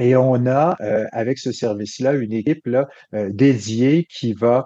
Et 0.00 0.16
on 0.16 0.46
a, 0.46 0.74
euh, 0.80 1.04
avec 1.12 1.38
ce 1.38 1.52
service-là, 1.52 2.14
une 2.14 2.32
équipe 2.32 2.66
là, 2.66 2.88
dédiée 3.12 4.06
qui 4.08 4.32
va 4.32 4.64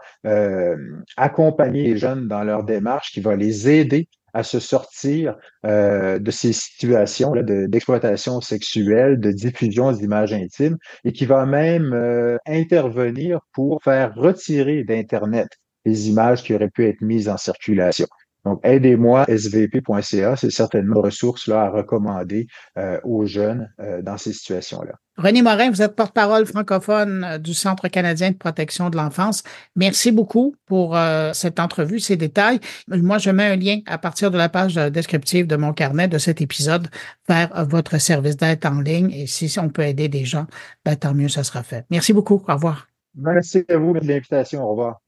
accompagner 1.17 1.83
les 1.83 1.97
jeunes 1.97 2.29
dans 2.29 2.45
leur 2.45 2.63
démarche, 2.63 3.11
qui 3.11 3.21
va 3.21 3.35
les 3.35 3.69
aider 3.69 4.09
à 4.37 4.43
se 4.43 4.61
sortir 4.61 5.35
euh, 5.65 6.19
de 6.19 6.31
ces 6.31 6.53
situations 6.53 7.33
d'exploitation 7.35 8.43
sexuelle, 8.43 9.19
de 9.19 9.33
diffusion 9.33 9.93
d'images 9.93 10.35
intimes, 10.35 10.77
et 11.05 11.13
qui 11.13 11.25
va 11.25 11.47
même 11.47 11.95
euh, 11.95 12.37
intervenir 12.47 13.41
pour 13.55 13.83
faire 13.83 14.15
retirer 14.15 14.85
d'Internet 14.85 15.49
les 15.87 16.09
images 16.09 16.43
qui 16.43 16.55
auraient 16.55 16.71
pu 16.71 16.87
être 16.87 17.01
mises 17.01 17.29
en 17.29 17.37
circulation. 17.39 18.07
Donc, 18.47 18.61
aidez-moi, 18.63 19.25
svp.ca, 19.25 20.37
c'est 20.37 20.51
certainement 20.51 21.01
une 21.01 21.07
ressource 21.07 21.49
là, 21.49 21.63
à 21.63 21.69
recommander 21.69 22.47
euh, 22.79 23.01
aux 23.03 23.27
jeunes 23.27 23.69
euh, 23.81 24.03
dans 24.03 24.17
ces 24.19 24.33
situations-là. 24.33 24.93
René 25.17 25.43
Morin, 25.43 25.69
vous 25.69 25.83
êtes 25.83 25.97
porte-parole 25.97 26.47
francophone 26.47 27.25
euh, 27.25 27.39
du 27.39 27.55
Centre 27.55 27.89
canadien 27.89 28.31
de 28.31 28.37
protection 28.37 28.89
de 28.89 28.97
l'enfance. 28.97 29.43
Merci 29.75 30.13
beaucoup 30.13 30.55
pour 30.67 30.97
cette 31.33 31.59
entrevue, 31.59 31.99
ces 31.99 32.17
détails. 32.17 32.61
Moi, 32.89 33.19
je 33.19 33.31
mets 33.31 33.47
un 33.47 33.57
lien 33.57 33.81
à 33.87 33.99
partir 33.99 34.31
de 34.31 34.39
la 34.39 34.49
page 34.49 34.77
descriptive 34.77 35.49
de 35.49 35.57
mon 35.57 35.73
carnet 35.73 36.07
de 36.07 36.19
cet 36.19 36.41
épisode 36.41 36.89
vers 37.29 37.67
votre 37.67 37.99
service 37.99 38.37
d'aide 38.37 38.65
en 38.65 38.81
ligne. 38.81 39.11
Et 39.11 39.27
si 39.27 39.59
on 39.59 39.71
peut 39.71 39.83
aider 39.83 40.09
des 40.09 40.25
gens, 40.25 40.47
ben, 40.85 40.95
tant 40.95 41.15
mieux, 41.15 41.29
ça 41.29 41.43
sera 41.43 41.63
fait. 41.63 41.85
Merci 41.91 42.13
beaucoup. 42.13 42.43
Au 42.49 42.55
revoir. 42.55 42.87
Merci 43.17 43.65
à 43.69 43.77
vous 43.77 43.93
de 43.93 44.07
l'invitation. 44.07 44.65
Au 44.65 44.71
revoir. 44.71 45.06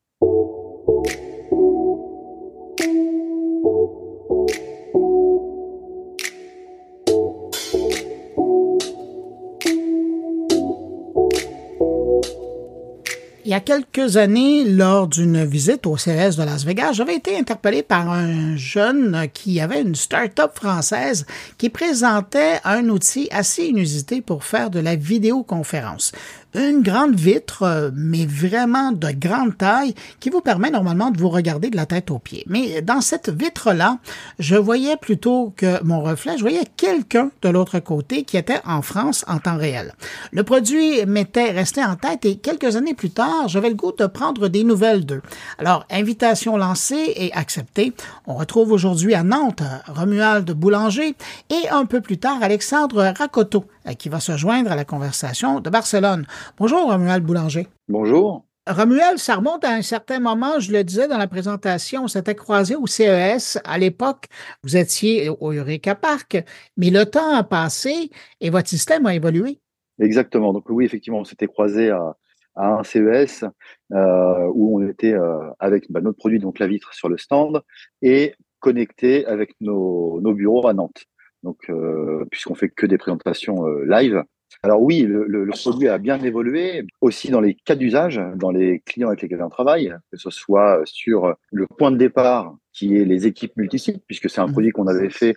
Il 13.48 13.52
y 13.52 13.54
a 13.54 13.60
quelques 13.60 14.18
années, 14.18 14.64
lors 14.64 15.08
d'une 15.08 15.42
visite 15.42 15.86
au 15.86 15.96
CES 15.96 16.36
de 16.36 16.42
Las 16.42 16.66
Vegas, 16.66 16.92
j'avais 16.92 17.14
été 17.14 17.34
interpellé 17.34 17.82
par 17.82 18.10
un 18.10 18.56
jeune 18.56 19.26
qui 19.32 19.58
avait 19.58 19.80
une 19.80 19.94
start-up 19.94 20.50
française 20.54 21.24
qui 21.56 21.70
présentait 21.70 22.60
un 22.64 22.90
outil 22.90 23.26
assez 23.30 23.64
inusité 23.64 24.20
pour 24.20 24.44
faire 24.44 24.68
de 24.68 24.80
la 24.80 24.96
vidéoconférence 24.96 26.12
une 26.54 26.82
grande 26.82 27.14
vitre, 27.14 27.62
euh, 27.62 27.90
mais 27.94 28.26
vraiment 28.26 28.92
de 28.92 29.08
grande 29.10 29.56
taille, 29.56 29.94
qui 30.20 30.30
vous 30.30 30.40
permet 30.40 30.70
normalement 30.70 31.10
de 31.10 31.18
vous 31.18 31.28
regarder 31.28 31.70
de 31.70 31.76
la 31.76 31.86
tête 31.86 32.10
aux 32.10 32.18
pieds. 32.18 32.44
Mais 32.46 32.80
dans 32.80 33.00
cette 33.00 33.30
vitre-là, 33.30 33.98
je 34.38 34.56
voyais 34.56 34.96
plutôt 34.96 35.52
que 35.56 35.82
mon 35.84 36.00
reflet, 36.00 36.36
je 36.36 36.42
voyais 36.42 36.64
quelqu'un 36.76 37.30
de 37.42 37.48
l'autre 37.48 37.78
côté 37.80 38.22
qui 38.24 38.36
était 38.36 38.60
en 38.64 38.82
France 38.82 39.24
en 39.28 39.38
temps 39.38 39.56
réel. 39.56 39.94
Le 40.32 40.42
produit 40.42 41.04
m'était 41.06 41.50
resté 41.50 41.84
en 41.84 41.96
tête 41.96 42.24
et 42.24 42.36
quelques 42.36 42.76
années 42.76 42.94
plus 42.94 43.10
tard, 43.10 43.48
j'avais 43.48 43.68
le 43.68 43.74
goût 43.74 43.92
de 43.92 44.06
prendre 44.06 44.48
des 44.48 44.64
nouvelles 44.64 45.04
d'eux. 45.04 45.22
Alors, 45.58 45.86
invitation 45.90 46.56
lancée 46.56 47.12
et 47.16 47.32
acceptée. 47.34 47.92
On 48.26 48.34
retrouve 48.34 48.72
aujourd'hui 48.72 49.14
à 49.14 49.22
Nantes 49.22 49.62
Romuald 49.86 50.50
Boulanger 50.52 51.14
et 51.50 51.68
un 51.70 51.84
peu 51.84 52.00
plus 52.00 52.18
tard 52.18 52.38
Alexandre 52.42 53.12
Racoto 53.16 53.58
euh, 53.58 53.77
qui 53.94 54.08
va 54.08 54.20
se 54.20 54.36
joindre 54.36 54.72
à 54.72 54.76
la 54.76 54.84
conversation 54.84 55.60
de 55.60 55.70
Barcelone. 55.70 56.26
Bonjour, 56.58 56.90
Romuald 56.90 57.24
Boulanger. 57.24 57.66
Bonjour. 57.88 58.44
Romuald, 58.68 59.16
ça 59.16 59.36
remonte 59.36 59.64
à 59.64 59.70
un 59.70 59.80
certain 59.80 60.20
moment, 60.20 60.60
je 60.60 60.72
le 60.72 60.84
disais 60.84 61.08
dans 61.08 61.16
la 61.16 61.26
présentation, 61.26 62.04
on 62.04 62.08
s'était 62.08 62.34
croisé 62.34 62.76
au 62.76 62.86
CES. 62.86 63.58
À 63.64 63.78
l'époque, 63.78 64.26
vous 64.62 64.76
étiez 64.76 65.30
au 65.30 65.52
Eureka 65.52 65.94
Park, 65.94 66.44
mais 66.76 66.90
le 66.90 67.06
temps 67.06 67.34
a 67.34 67.44
passé 67.44 68.10
et 68.42 68.50
votre 68.50 68.68
système 68.68 69.06
a 69.06 69.14
évolué. 69.14 69.58
Exactement. 69.98 70.52
Donc 70.52 70.68
oui, 70.68 70.84
effectivement, 70.84 71.20
on 71.20 71.24
s'était 71.24 71.46
croisé 71.46 71.90
à, 71.90 72.14
un 72.56 72.82
CES 72.82 73.44
euh, 73.92 74.50
où 74.52 74.80
on 74.80 74.88
était 74.88 75.14
euh, 75.14 75.38
avec 75.60 75.90
bah, 75.90 76.00
notre 76.00 76.18
produit, 76.18 76.38
donc 76.38 76.58
la 76.58 76.66
vitre, 76.66 76.92
sur 76.92 77.08
le 77.08 77.16
stand 77.16 77.62
et 78.02 78.34
connecté 78.58 79.24
avec 79.26 79.54
nos 79.60 80.20
bureaux 80.34 80.66
à 80.66 80.74
Nantes 80.74 81.04
donc 81.42 81.58
euh, 81.70 82.24
puisqu'on 82.30 82.54
fait 82.54 82.68
que 82.68 82.86
des 82.86 82.98
présentations 82.98 83.66
euh, 83.66 83.84
live. 83.86 84.22
Alors 84.62 84.82
oui, 84.82 85.02
le, 85.02 85.26
le, 85.26 85.46
produit 85.50 85.88
a 85.88 85.98
bien 85.98 86.18
évolué, 86.20 86.84
aussi 87.02 87.30
dans 87.30 87.40
les 87.40 87.54
cas 87.54 87.74
d'usage, 87.74 88.20
dans 88.36 88.50
les 88.50 88.80
clients 88.80 89.08
avec 89.08 89.20
lesquels 89.22 89.42
on 89.42 89.50
travaille, 89.50 89.94
que 90.10 90.16
ce 90.16 90.30
soit 90.30 90.80
sur 90.84 91.34
le 91.52 91.66
point 91.66 91.90
de 91.90 91.98
départ, 91.98 92.56
qui 92.72 92.96
est 92.96 93.04
les 93.04 93.26
équipes 93.26 93.56
multisites, 93.56 94.02
puisque 94.06 94.30
c'est 94.30 94.40
un 94.40 94.46
mmh. 94.46 94.52
produit 94.52 94.70
qu'on 94.70 94.86
avait 94.86 95.10
fait, 95.10 95.36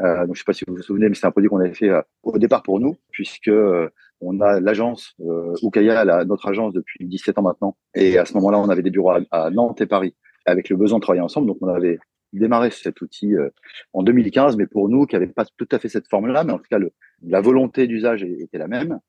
euh, 0.00 0.26
donc 0.26 0.26
je 0.26 0.30
ne 0.30 0.36
sais 0.36 0.44
pas 0.44 0.52
si 0.52 0.64
vous 0.66 0.76
vous 0.76 0.82
souvenez, 0.82 1.08
mais 1.08 1.14
c'est 1.14 1.26
un 1.26 1.30
produit 1.30 1.48
qu'on 1.48 1.60
avait 1.60 1.74
fait 1.74 1.88
euh, 1.88 2.02
au 2.22 2.38
départ 2.38 2.62
pour 2.62 2.78
nous, 2.80 2.96
puisque 3.10 3.48
euh, 3.48 3.88
on 4.20 4.40
a 4.40 4.60
l'agence, 4.60 5.14
euh, 5.20 5.54
Ukaya, 5.62 6.24
notre 6.24 6.48
agence 6.48 6.72
depuis 6.72 7.04
17 7.04 7.38
ans 7.38 7.42
maintenant, 7.42 7.76
et 7.94 8.18
à 8.18 8.24
ce 8.24 8.34
moment-là, 8.34 8.58
on 8.58 8.68
avait 8.68 8.82
des 8.82 8.90
bureaux 8.90 9.10
à, 9.10 9.20
à 9.30 9.50
Nantes 9.50 9.80
et 9.80 9.86
Paris, 9.86 10.14
avec 10.46 10.68
le 10.68 10.76
besoin 10.76 10.98
de 10.98 11.02
travailler 11.02 11.22
ensemble, 11.22 11.46
donc 11.46 11.58
on 11.60 11.68
avait 11.68 11.98
démarré 12.32 12.70
cet 12.70 13.00
outil 13.00 13.34
euh, 13.34 13.50
en 13.92 14.02
2015, 14.02 14.56
mais 14.56 14.66
pour 14.66 14.88
nous 14.88 15.06
qui 15.06 15.16
n'avait 15.16 15.26
pas 15.26 15.44
tout 15.56 15.68
à 15.70 15.78
fait 15.78 15.88
cette 15.88 16.08
forme-là, 16.08 16.44
mais 16.44 16.52
en 16.52 16.58
tout 16.58 16.68
cas 16.70 16.78
la 17.22 17.40
volonté 17.40 17.86
d'usage 17.86 18.22
était 18.22 18.58
la 18.58 18.68
même. 18.68 19.00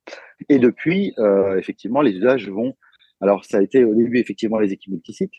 Et 0.47 0.59
depuis, 0.59 1.13
euh, 1.19 1.57
effectivement, 1.57 2.01
les 2.01 2.13
usages 2.13 2.49
vont. 2.49 2.75
Alors 3.21 3.45
ça 3.45 3.57
a 3.57 3.61
été 3.61 3.83
au 3.83 3.93
début 3.93 4.19
effectivement 4.19 4.59
les 4.59 4.71
équipes 4.71 4.93
multisites, 4.93 5.33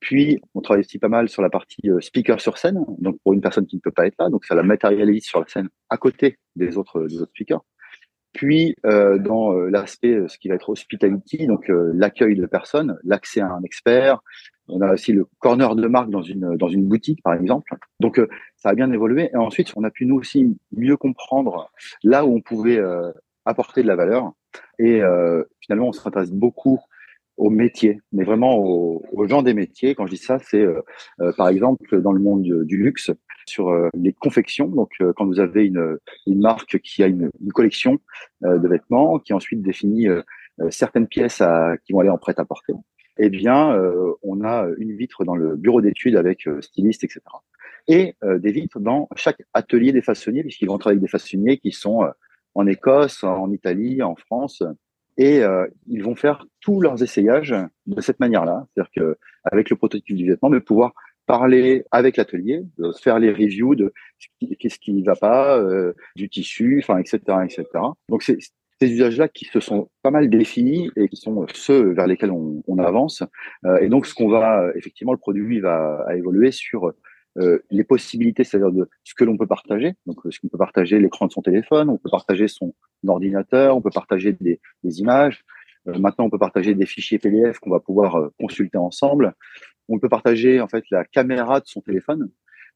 puis 0.00 0.40
on 0.54 0.60
travaille 0.60 0.80
aussi 0.80 0.98
pas 0.98 1.08
mal 1.08 1.28
sur 1.28 1.42
la 1.42 1.50
partie 1.50 1.90
euh, 1.90 2.00
speaker 2.00 2.40
sur 2.40 2.56
scène, 2.56 2.84
donc 2.98 3.18
pour 3.22 3.34
une 3.34 3.40
personne 3.40 3.66
qui 3.66 3.76
ne 3.76 3.80
peut 3.80 3.90
pas 3.90 4.06
être 4.06 4.16
là, 4.18 4.30
donc 4.30 4.44
ça 4.44 4.54
la 4.54 4.62
matérialise 4.62 5.24
sur 5.24 5.40
la 5.40 5.46
scène 5.46 5.68
à 5.90 5.98
côté 5.98 6.38
des 6.56 6.78
autres 6.78 7.06
des 7.06 7.20
autres 7.20 7.32
speakers. 7.32 7.64
Puis 8.32 8.76
dans 8.84 9.52
l'aspect, 9.52 10.16
ce 10.28 10.38
qui 10.38 10.48
va 10.48 10.54
être 10.54 10.68
hospitality, 10.68 11.46
donc 11.46 11.64
l'accueil 11.68 12.36
de 12.36 12.46
personnes, 12.46 12.96
l'accès 13.02 13.40
à 13.40 13.50
un 13.50 13.62
expert. 13.62 14.20
On 14.68 14.80
a 14.80 14.92
aussi 14.92 15.12
le 15.12 15.26
corner 15.38 15.74
de 15.74 15.86
marque 15.88 16.10
dans 16.10 16.22
une 16.22 16.56
dans 16.56 16.68
une 16.68 16.86
boutique, 16.86 17.22
par 17.22 17.34
exemple. 17.34 17.74
Donc 18.00 18.20
ça 18.56 18.70
a 18.70 18.74
bien 18.74 18.90
évolué. 18.92 19.30
Et 19.32 19.36
ensuite, 19.36 19.72
on 19.76 19.84
a 19.84 19.90
pu 19.90 20.06
nous 20.06 20.16
aussi 20.16 20.56
mieux 20.72 20.96
comprendre 20.96 21.70
là 22.02 22.24
où 22.24 22.34
on 22.34 22.40
pouvait 22.40 22.80
apporter 23.44 23.82
de 23.82 23.88
la 23.88 23.96
valeur. 23.96 24.32
Et 24.78 25.00
finalement, 25.60 25.88
on 25.88 25.92
s'intéresse 25.92 26.32
beaucoup 26.32 26.78
au 27.36 27.50
métier, 27.50 28.00
mais 28.12 28.24
vraiment 28.24 28.58
aux, 28.58 29.26
gens 29.28 29.42
des 29.42 29.54
métiers. 29.54 29.94
Quand 29.94 30.06
je 30.06 30.12
dis 30.12 30.18
ça, 30.18 30.38
c'est 30.38 30.66
par 31.36 31.48
exemple 31.48 32.00
dans 32.00 32.12
le 32.12 32.20
monde 32.20 32.42
du 32.42 32.76
luxe, 32.76 33.10
sur 33.48 33.68
euh, 33.68 33.88
les 33.94 34.12
confections. 34.12 34.68
Donc, 34.68 34.92
euh, 35.00 35.12
quand 35.16 35.26
vous 35.26 35.40
avez 35.40 35.66
une, 35.66 35.98
une, 36.26 36.40
marque 36.40 36.78
qui 36.80 37.02
a 37.02 37.06
une, 37.06 37.30
collection 37.52 37.98
euh, 38.44 38.58
de 38.58 38.68
vêtements, 38.68 39.18
qui 39.18 39.32
ensuite 39.32 39.62
définit 39.62 40.06
certaines 40.70 41.06
pièces 41.06 41.40
qui 41.84 41.92
vont 41.92 42.00
aller 42.00 42.10
en 42.10 42.18
prêt-à-porter, 42.18 42.72
eh 43.18 43.30
bien, 43.30 43.76
on 44.22 44.44
a 44.44 44.66
une 44.78 44.96
vitre 44.96 45.24
dans 45.24 45.36
le 45.36 45.56
bureau 45.56 45.80
d'études 45.80 46.16
avec 46.16 46.48
styliste, 46.60 47.04
etc. 47.04 47.20
Et 47.88 48.14
des 48.22 48.52
vitres 48.52 48.80
dans 48.80 49.08
chaque 49.16 49.42
atelier 49.54 49.92
des 49.92 50.02
façonniers, 50.02 50.42
puisqu'ils 50.42 50.68
vont 50.68 50.78
travailler 50.78 50.98
avec 50.98 51.10
des 51.10 51.10
façonniers 51.10 51.58
qui 51.58 51.72
sont 51.72 52.06
en 52.54 52.66
Écosse, 52.66 53.24
en 53.24 53.50
Italie, 53.50 54.02
en 54.02 54.14
France, 54.14 54.62
et 55.16 55.42
ils 55.86 56.02
vont 56.02 56.14
faire 56.14 56.46
tous 56.60 56.80
leurs 56.80 57.02
essayages 57.02 57.54
de 57.86 58.00
cette 58.00 58.20
manière-là, 58.20 58.66
c'est-à-dire 58.74 58.90
que 58.94 59.18
avec 59.44 59.70
le 59.70 59.76
prototype 59.76 60.16
du 60.16 60.26
vêtement, 60.26 60.50
de 60.50 60.58
pouvoir 60.58 60.92
parler 61.28 61.84
avec 61.92 62.16
l'atelier, 62.16 62.64
de 62.78 62.90
faire 62.92 63.18
les 63.18 63.30
reviews 63.30 63.74
de 63.76 63.92
qu'est-ce 64.58 64.78
qui 64.78 64.92
ne 64.94 65.04
va 65.04 65.14
pas, 65.14 65.58
euh, 65.58 65.92
du 66.16 66.28
tissu, 66.28 66.80
enfin, 66.82 66.98
etc., 66.98 67.20
etc. 67.44 67.64
Donc, 68.08 68.22
c'est 68.22 68.38
ces 68.80 68.90
usages-là 68.92 69.28
qui 69.28 69.44
se 69.46 69.60
sont 69.60 69.88
pas 70.02 70.10
mal 70.10 70.30
définis 70.30 70.90
et 70.96 71.08
qui 71.08 71.16
sont 71.16 71.46
ceux 71.52 71.92
vers 71.92 72.06
lesquels 72.06 72.30
on, 72.30 72.78
avance. 72.78 73.24
Euh, 73.64 73.78
et 73.78 73.88
donc, 73.88 74.06
ce 74.06 74.14
qu'on 74.14 74.28
va, 74.28 74.70
effectivement, 74.76 75.12
le 75.12 75.18
produit 75.18 75.58
va 75.58 76.06
évoluer 76.14 76.52
sur 76.52 76.92
euh, 77.38 77.58
les 77.70 77.82
possibilités, 77.82 78.44
c'est-à-dire 78.44 78.70
de 78.70 78.88
ce 79.02 79.14
que 79.14 79.24
l'on 79.24 79.36
peut 79.36 79.48
partager. 79.48 79.94
Donc, 80.06 80.20
ce 80.30 80.38
qu'on 80.38 80.48
peut 80.48 80.58
partager 80.58 81.00
l'écran 81.00 81.26
de 81.26 81.32
son 81.32 81.42
téléphone, 81.42 81.90
on 81.90 81.98
peut 81.98 82.10
partager 82.10 82.46
son 82.46 82.72
ordinateur, 83.06 83.76
on 83.76 83.80
peut 83.80 83.90
partager 83.90 84.32
des, 84.32 84.60
des 84.84 85.00
images. 85.00 85.44
maintenant, 85.86 86.26
on 86.26 86.30
peut 86.30 86.38
partager 86.38 86.74
des 86.74 86.86
fichiers 86.86 87.18
PDF 87.18 87.58
qu'on 87.58 87.70
va 87.70 87.80
pouvoir 87.80 88.30
consulter 88.38 88.78
ensemble 88.78 89.34
on 89.88 89.98
peut 89.98 90.08
partager 90.08 90.60
en 90.60 90.68
fait 90.68 90.84
la 90.90 91.04
caméra 91.04 91.60
de 91.60 91.66
son 91.66 91.80
téléphone, 91.80 92.30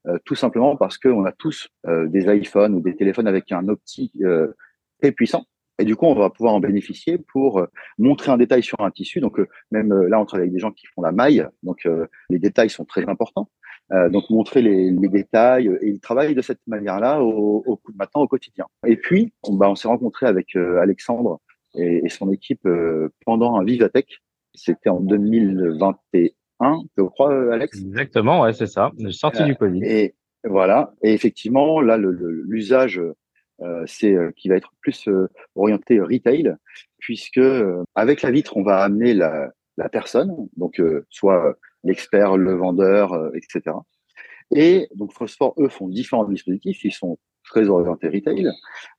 euh, 0.07 0.19
tout 0.25 0.35
simplement 0.35 0.77
parce 0.77 0.99
qu'on 0.99 1.25
a 1.25 1.33
tous 1.33 1.69
euh, 1.87 2.09
des 2.09 2.25
iPhones 2.35 2.75
ou 2.75 2.81
des 2.81 2.97
téléphones 2.97 3.29
avec 3.29 3.53
un 3.53 3.69
optique 3.69 4.15
euh, 4.23 4.53
très 5.01 5.13
puissant. 5.13 5.45
Et 5.79 5.85
du 5.85 5.97
coup, 5.97 6.07
on 6.07 6.15
va 6.15 6.31
pouvoir 6.31 6.55
en 6.55 6.61
bénéficier 6.61 7.19
pour 7.19 7.67
montrer 7.99 8.31
un 8.31 8.37
détail 8.37 8.63
sur 8.63 8.81
un 8.81 8.91
tissu. 8.91 9.21
Donc, 9.21 9.41
même 9.71 9.93
là, 9.93 10.21
on 10.21 10.25
travaille 10.25 10.45
avec 10.45 10.53
des 10.53 10.61
gens 10.61 10.71
qui 10.71 10.87
font 10.87 11.03
la 11.03 11.13
maille. 11.13 11.47
Donc, 11.63 11.89
les 12.31 12.39
détails 12.39 12.71
sont 12.71 12.85
très 12.85 13.09
importants. 13.09 13.49
donc, 13.91 14.29
montrer 14.31 14.63
les, 14.63 14.93
détails. 15.09 15.69
Et 15.81 15.89
ils 15.89 16.01
travaillent 16.01 16.35
de 16.35 16.43
cette 16.43 16.61
manière-là 16.67 17.23
au, 17.23 17.65
au, 17.67 17.81
maintenant 17.95 18.23
au 18.23 18.29
quotidien. 18.29 18.67
Et 18.87 18.97
puis, 18.97 19.33
on, 19.43 19.55
bah, 19.55 19.71
on 19.71 19.75
s'est 19.75 19.89
rencontré 19.89 20.27
avec 20.27 20.55
Alexandre 20.55 21.41
et, 21.75 22.03
et, 22.05 22.09
son 22.11 22.31
équipe 22.31 22.69
pendant 23.25 23.57
un 23.57 23.65
Vivatech. 23.65 24.21
C'était 24.55 24.91
en 24.91 25.01
2021 25.01 26.29
je 26.97 27.03
crois, 27.03 27.33
euh, 27.33 27.53
Alex. 27.53 27.79
Exactement, 27.79 28.43
ouais, 28.43 28.53
c'est 28.53 28.67
ça. 28.67 28.93
Sortie 29.11 29.45
du 29.45 29.57
Covid. 29.57 29.83
Et 29.85 30.15
voilà. 30.45 30.93
Et 31.03 31.13
effectivement, 31.13 31.81
là, 31.81 31.97
l'usage, 31.97 32.99
euh, 32.99 33.15
c'est 33.87 34.15
euh, 34.15 34.31
qui 34.37 34.49
va 34.49 34.57
être 34.57 34.73
plus 34.81 35.09
orienté 35.55 36.01
retail, 36.01 36.55
puisque 36.99 37.41
avec 37.95 38.23
la 38.23 38.31
vitre, 38.31 38.57
on 38.57 38.63
va 38.63 38.83
amener 38.83 39.15
la, 39.15 39.51
personne, 39.91 40.49
donc 40.57 40.81
soit 41.11 41.57
l'expert, 41.83 42.37
le 42.37 42.55
vendeur, 42.55 43.31
etc. 43.35 43.75
Et 44.55 44.89
donc 44.95 45.13
Phosphore, 45.13 45.55
eux, 45.59 45.69
font 45.69 45.89
différents 45.89 46.25
dispositifs, 46.25 46.85
ils 46.85 46.93
sont 46.93 47.19
très 47.45 47.69
orientés 47.69 48.09
retail, 48.09 48.51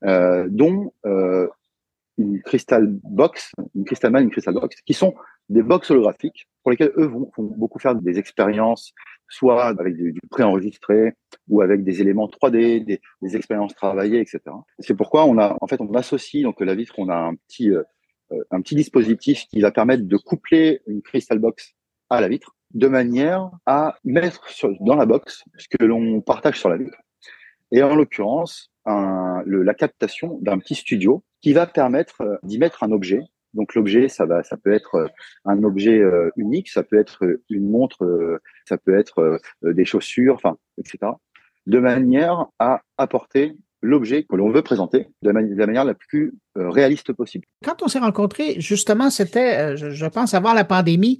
euh, 0.04 0.48
dont 0.50 0.94
euh, 1.06 1.48
une 2.18 2.42
Crystal 2.42 2.88
Box, 2.88 3.52
une 3.76 3.86
Crystal 3.86 4.12
Man, 4.12 4.24
une 4.24 4.32
Crystal 4.32 4.54
Box, 4.54 4.82
qui 4.82 4.94
sont 4.94 5.14
des 5.50 5.64
box 5.64 5.92
holographiques 5.92 6.48
pour 6.62 6.72
lesquels 6.72 6.94
eux 6.98 7.06
vont, 7.06 7.30
beaucoup 7.38 7.80
faire 7.80 7.96
des 7.96 8.18
expériences, 8.20 8.94
soit 9.30 9.66
avec 9.66 9.96
du, 9.96 10.20
préenregistré 10.30 11.14
ou 11.48 11.62
avec 11.62 11.84
des 11.84 12.02
éléments 12.02 12.28
3D, 12.28 12.86
des, 12.86 13.36
expériences 13.36 13.76
travaillées, 13.76 14.20
etc. 14.20 14.42
C'est 14.80 14.96
pourquoi 14.96 15.26
on 15.26 15.38
a, 15.38 15.58
en 15.60 15.68
fait, 15.68 15.82
on 15.82 15.94
associe 15.94 16.44
donc 16.44 16.60
la 16.62 16.76
vitre, 16.76 16.96
on 16.98 17.10
a 17.10 17.16
un 17.16 17.36
petit, 17.36 17.72
euh, 17.72 17.84
un 18.52 18.62
petit 18.62 18.76
dispositif 18.76 19.46
qui 19.48 19.62
va 19.62 19.72
permettre 19.72 20.04
de 20.04 20.18
coupler 20.18 20.82
une 20.88 21.02
Crystal 21.02 21.40
Box 21.40 21.74
à 22.10 22.22
la 22.22 22.28
vitre 22.28 22.56
de 22.74 22.88
manière 22.88 23.52
à 23.66 23.98
mettre 24.04 24.48
dans 24.82 24.96
la 24.96 25.06
box 25.06 25.44
ce 25.58 25.68
que 25.68 25.84
l'on 25.84 26.22
partage 26.22 26.60
sur 26.60 26.70
la 26.70 26.78
vitre. 26.78 26.98
Et 27.72 27.84
en 27.84 27.96
l'occurrence, 27.96 28.72
la 28.86 29.74
captation 29.78 30.40
d'un 30.42 30.58
petit 30.60 30.76
studio 30.76 31.24
qui 31.42 31.54
va 31.54 31.68
permettre 31.68 32.22
euh, 32.22 32.38
d'y 32.44 32.58
mettre 32.58 32.84
un 32.84 32.92
objet. 32.92 33.22
Donc 33.54 33.76
l'objet, 33.76 34.10
ça 34.10 34.26
va, 34.26 34.44
ça 34.44 34.58
peut 34.58 34.74
être 34.74 34.96
euh, 34.96 35.08
un 35.46 35.64
objet 35.64 36.00
euh, 36.00 36.30
unique, 36.36 36.70
ça 36.70 36.84
peut 36.84 36.98
être 37.00 37.24
une 37.50 37.70
montre, 37.70 38.40
ça 38.68 38.78
peut 38.78 38.98
être 38.98 39.40
des 39.62 39.86
chaussures, 39.86 40.36
enfin, 40.36 40.58
etc. 40.78 41.12
De 41.66 41.80
manière 41.80 42.46
à 42.60 42.82
apporter 42.98 43.56
l'objet 43.82 44.24
que 44.24 44.36
l'on 44.36 44.50
veut 44.50 44.62
présenter 44.62 45.08
de 45.22 45.30
la, 45.30 45.66
manière 45.66 45.86
la 45.86 45.94
plus 45.94 46.34
réaliste 46.56 47.14
possible. 47.14 47.46
Quand 47.64 47.84
on 47.84 47.88
s'est 47.88 48.00
rencontrés, 48.00 48.60
justement, 48.60 49.10
c'était, 49.10 49.76
je, 49.76 50.06
pense, 50.08 50.34
avant 50.34 50.54
la 50.54 50.64
pandémie. 50.64 51.20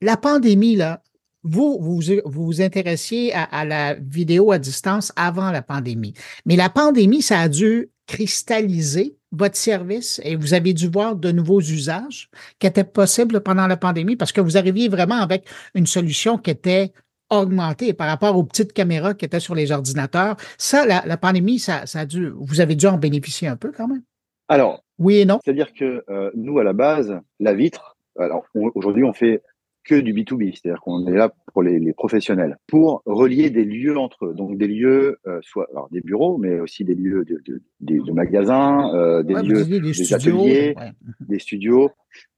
La 0.00 0.16
pandémie, 0.16 0.76
là, 0.76 1.02
vous, 1.42 1.78
vous 1.80 2.00
vous, 2.24 2.62
intéressiez 2.62 3.32
à, 3.34 3.64
la 3.64 3.94
vidéo 3.94 4.52
à 4.52 4.58
distance 4.58 5.12
avant 5.16 5.50
la 5.50 5.62
pandémie. 5.62 6.14
Mais 6.46 6.56
la 6.56 6.68
pandémie, 6.68 7.22
ça 7.22 7.40
a 7.40 7.48
dû 7.48 7.90
cristalliser 8.08 9.16
votre 9.30 9.56
service 9.56 10.20
et 10.24 10.34
vous 10.34 10.54
avez 10.54 10.72
dû 10.72 10.88
voir 10.88 11.14
de 11.14 11.30
nouveaux 11.30 11.60
usages 11.60 12.30
qui 12.58 12.66
étaient 12.66 12.82
possibles 12.82 13.40
pendant 13.40 13.66
la 13.66 13.76
pandémie 13.76 14.16
parce 14.16 14.32
que 14.32 14.40
vous 14.40 14.56
arriviez 14.56 14.88
vraiment 14.88 15.16
avec 15.20 15.46
une 15.74 15.86
solution 15.86 16.38
qui 16.38 16.50
était 16.50 16.92
augmentée 17.30 17.92
par 17.92 18.08
rapport 18.08 18.36
aux 18.36 18.44
petites 18.44 18.72
caméras 18.72 19.12
qui 19.12 19.26
étaient 19.26 19.38
sur 19.38 19.54
les 19.54 19.70
ordinateurs. 19.70 20.36
Ça, 20.56 20.86
la, 20.86 21.16
pandémie, 21.18 21.58
ça, 21.58 21.82
a 21.92 22.06
dû, 22.06 22.32
vous 22.34 22.60
avez 22.60 22.74
dû 22.74 22.86
en 22.86 22.96
bénéficier 22.96 23.46
un 23.46 23.56
peu 23.56 23.70
quand 23.70 23.86
même. 23.86 24.02
Alors, 24.48 24.82
oui 24.98 25.18
et 25.18 25.26
non. 25.26 25.38
C'est-à-dire 25.44 25.74
que 25.74 26.02
euh, 26.08 26.30
nous, 26.34 26.58
à 26.58 26.64
la 26.64 26.72
base, 26.72 27.20
la 27.38 27.52
vitre, 27.52 27.98
alors 28.18 28.46
aujourd'hui, 28.74 29.04
on 29.04 29.12
fait 29.12 29.42
que 29.88 29.94
du 29.94 30.12
B2B, 30.12 30.54
c'est-à-dire 30.54 30.80
qu'on 30.82 31.06
est 31.06 31.16
là 31.16 31.32
pour 31.52 31.62
les, 31.62 31.92
professionnels, 31.94 32.58
pour 32.66 33.02
relier 33.06 33.50
des 33.50 33.64
lieux 33.64 33.98
entre 33.98 34.26
eux, 34.26 34.34
donc 34.34 34.58
des 34.58 34.68
lieux, 34.68 35.18
euh, 35.26 35.38
soit 35.42 35.66
alors 35.70 35.88
des 35.90 36.02
bureaux, 36.02 36.36
mais 36.36 36.60
aussi 36.60 36.84
des 36.84 36.94
lieux 36.94 37.24
de, 37.24 37.42
de, 37.46 37.60
de, 37.80 38.12
magasins, 38.12 38.94
euh, 38.94 39.22
des 39.22 39.34
lieux, 39.34 39.64
des, 39.64 40.14
ateliers, 40.14 40.74
des 41.20 41.38
studios, 41.38 41.90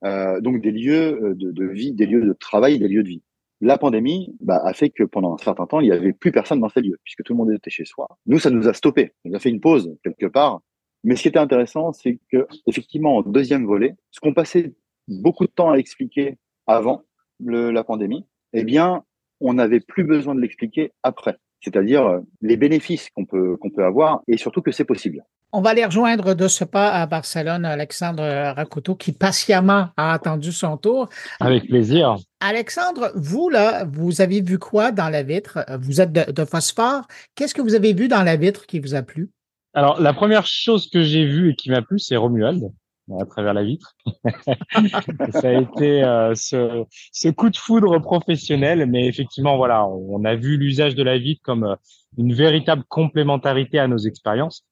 euh, 0.04 0.40
donc 0.40 0.62
des 0.62 0.70
lieux 0.70 1.34
de, 1.36 1.66
vie, 1.66 1.92
des 1.92 2.06
lieux 2.06 2.24
de 2.24 2.32
travail, 2.32 2.78
des 2.78 2.88
lieux 2.88 3.02
de 3.02 3.08
vie. 3.08 3.22
La 3.60 3.76
pandémie 3.76 4.34
bah, 4.40 4.62
a 4.64 4.72
fait 4.72 4.88
que 4.88 5.02
pendant 5.02 5.34
un 5.34 5.38
certain 5.38 5.66
temps, 5.66 5.80
il 5.80 5.86
n'y 5.86 5.92
avait 5.92 6.12
plus 6.12 6.32
personne 6.32 6.60
dans 6.60 6.70
ces 6.70 6.80
lieux, 6.80 6.98
puisque 7.04 7.24
tout 7.24 7.34
le 7.34 7.38
monde 7.38 7.52
était 7.52 7.68
chez 7.68 7.84
soi. 7.84 8.08
Nous, 8.26 8.38
ça 8.38 8.50
nous 8.50 8.68
a 8.68 8.72
stoppé. 8.72 9.12
On 9.24 9.34
a 9.34 9.38
fait 9.38 9.50
une 9.50 9.60
pause 9.60 9.94
quelque 10.02 10.26
part. 10.26 10.62
Mais 11.02 11.16
ce 11.16 11.22
qui 11.22 11.28
était 11.28 11.38
intéressant, 11.38 11.92
c'est 11.92 12.18
que 12.30 12.46
effectivement, 12.66 13.16
en 13.16 13.22
deuxième 13.22 13.66
volet, 13.66 13.96
ce 14.10 14.20
qu'on 14.20 14.34
passait 14.34 14.74
beaucoup 15.08 15.46
de 15.46 15.50
temps 15.50 15.72
à 15.72 15.76
expliquer 15.76 16.38
avant, 16.66 17.02
la 17.44 17.84
pandémie, 17.84 18.24
eh 18.52 18.64
bien, 18.64 19.02
on 19.40 19.54
n'avait 19.54 19.80
plus 19.80 20.04
besoin 20.04 20.34
de 20.34 20.40
l'expliquer 20.40 20.92
après. 21.02 21.38
C'est-à-dire 21.62 22.06
euh, 22.06 22.20
les 22.40 22.56
bénéfices 22.56 23.10
qu'on 23.10 23.26
peut, 23.26 23.56
qu'on 23.56 23.70
peut 23.70 23.84
avoir 23.84 24.22
et 24.28 24.38
surtout 24.38 24.62
que 24.62 24.72
c'est 24.72 24.84
possible. 24.84 25.22
On 25.52 25.60
va 25.60 25.70
aller 25.70 25.84
rejoindre 25.84 26.34
de 26.34 26.46
ce 26.46 26.64
pas 26.64 26.90
à 26.92 27.06
Barcelone 27.06 27.64
Alexandre 27.64 28.22
Racoto 28.54 28.94
qui 28.94 29.12
patiemment 29.12 29.88
a 29.96 30.12
attendu 30.12 30.52
son 30.52 30.76
tour. 30.76 31.08
Avec 31.40 31.66
plaisir. 31.66 32.16
Alexandre, 32.40 33.10
vous, 33.16 33.48
là, 33.48 33.84
vous 33.84 34.20
avez 34.20 34.40
vu 34.42 34.58
quoi 34.58 34.92
dans 34.92 35.08
la 35.08 35.24
vitre? 35.24 35.58
Vous 35.80 36.00
êtes 36.00 36.12
de, 36.12 36.30
de 36.30 36.44
phosphore. 36.44 37.02
Qu'est-ce 37.34 37.52
que 37.52 37.62
vous 37.62 37.74
avez 37.74 37.92
vu 37.92 38.06
dans 38.06 38.22
la 38.22 38.36
vitre 38.36 38.64
qui 38.66 38.78
vous 38.78 38.94
a 38.94 39.02
plu? 39.02 39.28
Alors, 39.74 40.00
la 40.00 40.12
première 40.12 40.46
chose 40.46 40.88
que 40.88 41.02
j'ai 41.02 41.26
vue 41.26 41.50
et 41.50 41.54
qui 41.56 41.70
m'a 41.70 41.82
plu, 41.82 41.98
c'est 41.98 42.16
Romuald 42.16 42.70
à 43.18 43.24
travers 43.26 43.54
la 43.54 43.64
vitre. 43.64 43.96
ça 45.32 45.48
a 45.48 45.60
été 45.60 46.02
euh, 46.02 46.34
ce, 46.34 46.84
ce, 47.12 47.28
coup 47.28 47.50
de 47.50 47.56
foudre 47.56 47.98
professionnel, 47.98 48.86
mais 48.86 49.06
effectivement, 49.06 49.56
voilà, 49.56 49.86
on 49.86 50.24
a 50.24 50.34
vu 50.34 50.56
l'usage 50.56 50.94
de 50.94 51.02
la 51.02 51.18
vitre 51.18 51.40
comme 51.42 51.64
euh, 51.64 51.76
une 52.18 52.32
véritable 52.32 52.84
complémentarité 52.88 53.78
à 53.78 53.88
nos 53.88 53.98
expériences. 53.98 54.64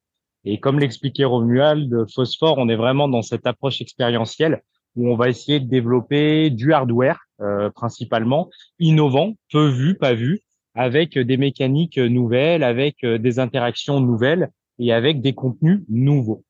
Et 0.44 0.60
comme 0.60 0.78
l'expliquait 0.78 1.24
Romuald, 1.24 2.06
Phosphore, 2.14 2.58
on 2.58 2.68
est 2.68 2.76
vraiment 2.76 3.08
dans 3.08 3.22
cette 3.22 3.46
approche 3.46 3.80
expérientielle 3.80 4.62
où 4.96 5.08
on 5.08 5.16
va 5.16 5.28
essayer 5.28 5.60
de 5.60 5.68
développer 5.68 6.50
du 6.50 6.72
hardware 6.72 7.20
euh, 7.40 7.70
principalement, 7.70 8.48
innovant, 8.78 9.34
peu 9.52 9.68
vu, 9.68 9.96
pas 9.96 10.14
vu, 10.14 10.40
avec 10.74 11.18
des 11.18 11.36
mécaniques 11.36 11.98
nouvelles, 11.98 12.62
avec 12.62 13.04
des 13.04 13.38
interactions 13.38 14.00
nouvelles 14.00 14.50
et 14.78 14.92
avec 14.92 15.20
des 15.20 15.34
contenus 15.34 15.82
nouveaux. 15.88 16.44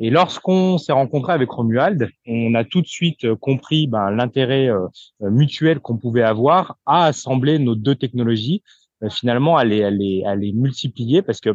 Et 0.00 0.10
lorsqu'on 0.10 0.78
s'est 0.78 0.92
rencontré 0.92 1.32
avec 1.32 1.50
Romuald, 1.50 2.10
on 2.26 2.54
a 2.54 2.64
tout 2.64 2.80
de 2.80 2.86
suite 2.86 3.24
euh, 3.24 3.34
compris 3.34 3.88
ben, 3.88 4.10
l'intérêt 4.10 4.68
euh, 4.68 4.86
euh, 5.22 5.30
mutuel 5.30 5.80
qu'on 5.80 5.96
pouvait 5.96 6.22
avoir 6.22 6.76
à 6.86 7.06
assembler 7.06 7.58
nos 7.58 7.74
deux 7.74 7.96
technologies, 7.96 8.62
finalement 9.10 9.56
à 9.56 9.64
les, 9.64 9.84
à, 9.84 9.90
les, 9.90 10.24
à 10.24 10.34
les 10.34 10.52
multiplier 10.52 11.22
parce 11.22 11.40
que 11.40 11.50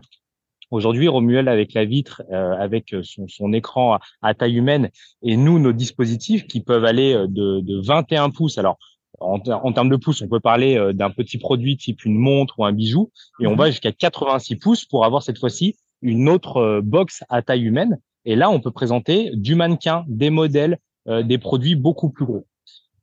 Aujourd'hui, 0.72 1.08
Romuald 1.08 1.48
avec 1.48 1.74
la 1.74 1.86
vitre, 1.86 2.24
avec 2.32 2.96
son, 3.04 3.28
son 3.28 3.54
écran 3.54 4.00
à, 4.24 4.34
taille 4.34 4.56
humaine, 4.56 4.89
et 5.22 5.38
nous, 5.38 5.60
nos 5.60 5.72
dispositifs 5.72 6.48
qui 6.48 6.62
peuvent 6.62 6.86
aller 6.86 7.14
de, 7.14 7.60
de 7.60 7.86
21 7.86 8.32
pouces. 8.32 8.58
Alors, 8.58 8.80
en, 9.20 9.38
en, 9.48 9.72
termes 9.72 9.89
de 9.89 9.98
pouces, 9.98 10.24
on 10.24 10.28
peut 10.28 10.39
parler 10.39 10.91
d'un 10.96 11.12
petit 11.12 11.38
produit 11.38 11.78
type 11.78 12.04
une 12.06 12.18
montre 12.18 12.58
ou 12.58 12.66
un 12.66 12.72
bijou, 12.72 13.12
et 13.39 13.46
on 13.46 13.52
mhm. 13.52 13.58
va 13.58 13.70
jusqu'à 13.70 13.91
86 13.91 14.56
pouces 14.56 14.86
pour 14.86 15.06
avoir 15.06 15.22
cette 15.22 15.38
fois-ci 15.38 15.76
une 16.02 16.28
autre 16.28 16.82
box 16.82 17.24
à 17.30 17.44
taille 17.44 17.66
humaine 17.66 18.00
et 18.26 18.36
là, 18.36 18.49
on 18.49 18.59
peut 18.59 18.71
présenter 18.71 19.32
du 19.34 19.55
mannequin, 19.55 20.05
des 20.07 20.30
modèles, 20.30 20.78
euh, 21.07 21.24
des 21.24 21.38
produits 21.38 21.76
beaucoup 21.76 22.09
plus 22.09 22.26
gros. 22.26 22.45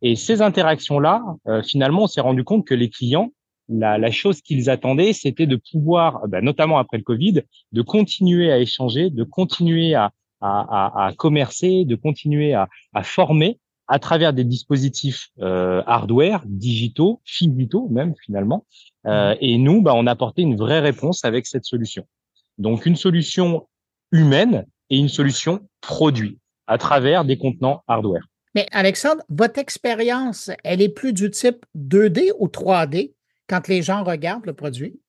Et 0.03 0.17
ces 0.17 0.41
interactions-là, 0.41 1.23
euh, 1.47 1.63
finalement, 1.63 2.05
on 2.05 2.07
s'est 2.07 2.23
rendu 2.23 2.45
compte 2.45 2.67
que 2.67 2.75
les 2.75 2.89
clients, 2.89 3.31
la, 3.69 3.99
la 3.99 4.11
chose 4.11 4.41
qu'ils 4.41 4.71
attendaient, 4.71 5.13
c'était 5.13 5.47
de 5.47 5.61
pouvoir, 5.71 6.27
bah, 6.29 6.41
notamment 6.41 6.79
après 6.79 6.97
le 6.97 7.05
Covid, 7.05 7.43
de 7.73 7.83
continuer 7.83 8.51
à 8.51 8.59
échanger, 8.59 9.11
de 9.11 9.25
continuer 9.25 9.95
à, 9.95 10.11
à, 10.41 11.07
à, 11.07 11.13
commercer, 11.13 11.85
de 11.85 11.95
continuer 11.95 12.55
à, 12.55 12.69
à, 12.95 13.03
former 13.03 13.59
à 13.89 13.99
travers 13.99 14.33
des 14.33 14.45
dispositifs 14.45 15.29
euh, 15.41 15.83
hardware, 15.87 16.43
digitaux, 16.47 17.21
finitaux 17.25 17.89
même 17.91 18.15
finalement. 18.25 18.65
Euh, 19.07 19.35
mmh. 19.35 19.39
et 19.41 19.59
nous, 19.59 19.83
bah, 19.83 19.93
on 19.95 20.07
a 20.07 20.13
apporté 20.13 20.43
une 20.43 20.57
vraie 20.57 20.81
réponse 20.81 21.25
avec 21.25 21.47
cette 21.47 21.65
solution. 21.65 22.07
Donc 22.59 22.87
une 22.87 22.97
solution 22.97 23.67
humaine 24.13 24.65
et 24.91 24.99
une 24.99 25.09
solution 25.09 25.61
produit 25.81 26.39
à 26.67 26.79
travers 26.79 27.25
des 27.25 27.39
contenants 27.39 27.83
hardware. 27.89 28.25
Mais 28.55 28.67
Alexandre, 28.73 29.23
votre 29.29 29.59
expérience, 29.59 30.51
elle 30.65 30.83
est 30.83 30.89
plus 30.89 31.13
du 31.13 31.31
type 31.31 31.65
2D 31.77 32.33
ou 32.39 32.49
3D 32.49 33.13
quand 33.49 33.69
les 33.69 33.83
gens 33.83 34.05
regardent 34.05 34.47
le 34.47 34.55
produit? 34.55 35.01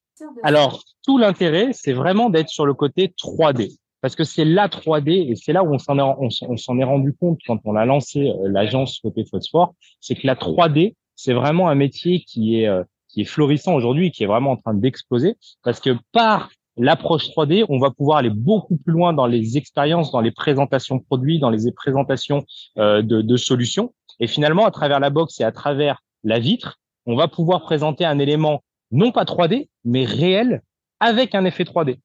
Alors, 0.43 0.83
tout 1.05 1.17
l'intérêt, 1.17 1.69
c'est 1.73 1.93
vraiment 1.93 2.29
d'être 2.29 2.49
sur 2.49 2.65
le 2.65 2.73
côté 2.73 3.13
3D. 3.19 3.77
Parce 4.01 4.15
que 4.15 4.23
c'est 4.23 4.45
la 4.45 4.67
3D 4.67 5.31
et 5.31 5.35
c'est 5.35 5.53
là 5.53 5.63
où 5.63 5.73
on 5.73 5.77
s'en 5.77 5.97
est, 5.97 6.01
on, 6.47 6.57
s'en 6.57 6.79
est 6.79 6.83
rendu 6.83 7.13
compte 7.13 7.39
quand 7.45 7.59
on 7.65 7.75
a 7.75 7.85
lancé 7.85 8.29
euh, 8.29 8.49
l'agence 8.49 8.99
côté 8.99 9.25
Phosphore, 9.25 9.75
c'est 9.99 10.15
que 10.15 10.25
la 10.25 10.35
3D, 10.35 10.95
c'est 11.15 11.33
vraiment 11.33 11.69
un 11.69 11.75
métier 11.75 12.21
qui 12.21 12.61
est, 12.61 12.67
euh, 12.67 12.83
qui 13.09 13.21
est 13.21 13.25
florissant 13.25 13.75
aujourd'hui, 13.75 14.11
qui 14.11 14.23
est 14.23 14.27
vraiment 14.27 14.51
en 14.51 14.57
train 14.57 14.73
d'exploser. 14.73 15.35
Parce 15.63 15.79
que 15.79 15.91
par 16.11 16.49
l'approche 16.81 17.29
3D, 17.29 17.63
on 17.69 17.77
va 17.77 17.91
pouvoir 17.91 18.17
aller 18.17 18.31
beaucoup 18.31 18.75
plus 18.75 18.91
loin 18.91 19.13
dans 19.13 19.27
les 19.27 19.55
expériences, 19.55 20.11
dans 20.11 20.19
les 20.19 20.31
présentations 20.31 20.95
de 20.95 21.03
produits, 21.03 21.39
dans 21.39 21.51
les 21.51 21.71
présentations 21.71 22.43
euh, 22.79 23.03
de, 23.03 23.37
solutions. 23.37 23.93
Et 24.19 24.27
finalement, 24.27 24.65
à 24.65 24.71
travers 24.71 24.99
la 24.99 25.11
box 25.11 25.39
et 25.39 25.43
à 25.43 25.51
travers 25.51 26.01
la 26.23 26.39
vitre, 26.39 26.79
on 27.05 27.15
va 27.15 27.27
pouvoir 27.27 27.61
présenter 27.61 28.03
un 28.03 28.17
élément 28.17 28.63
non 28.89 29.11
pas 29.11 29.25
3D, 29.25 29.69
mais 29.85 30.05
réel 30.05 30.61
avec 30.99 31.35
un 31.35 31.45
effet 31.45 31.63
3D. 31.63 31.97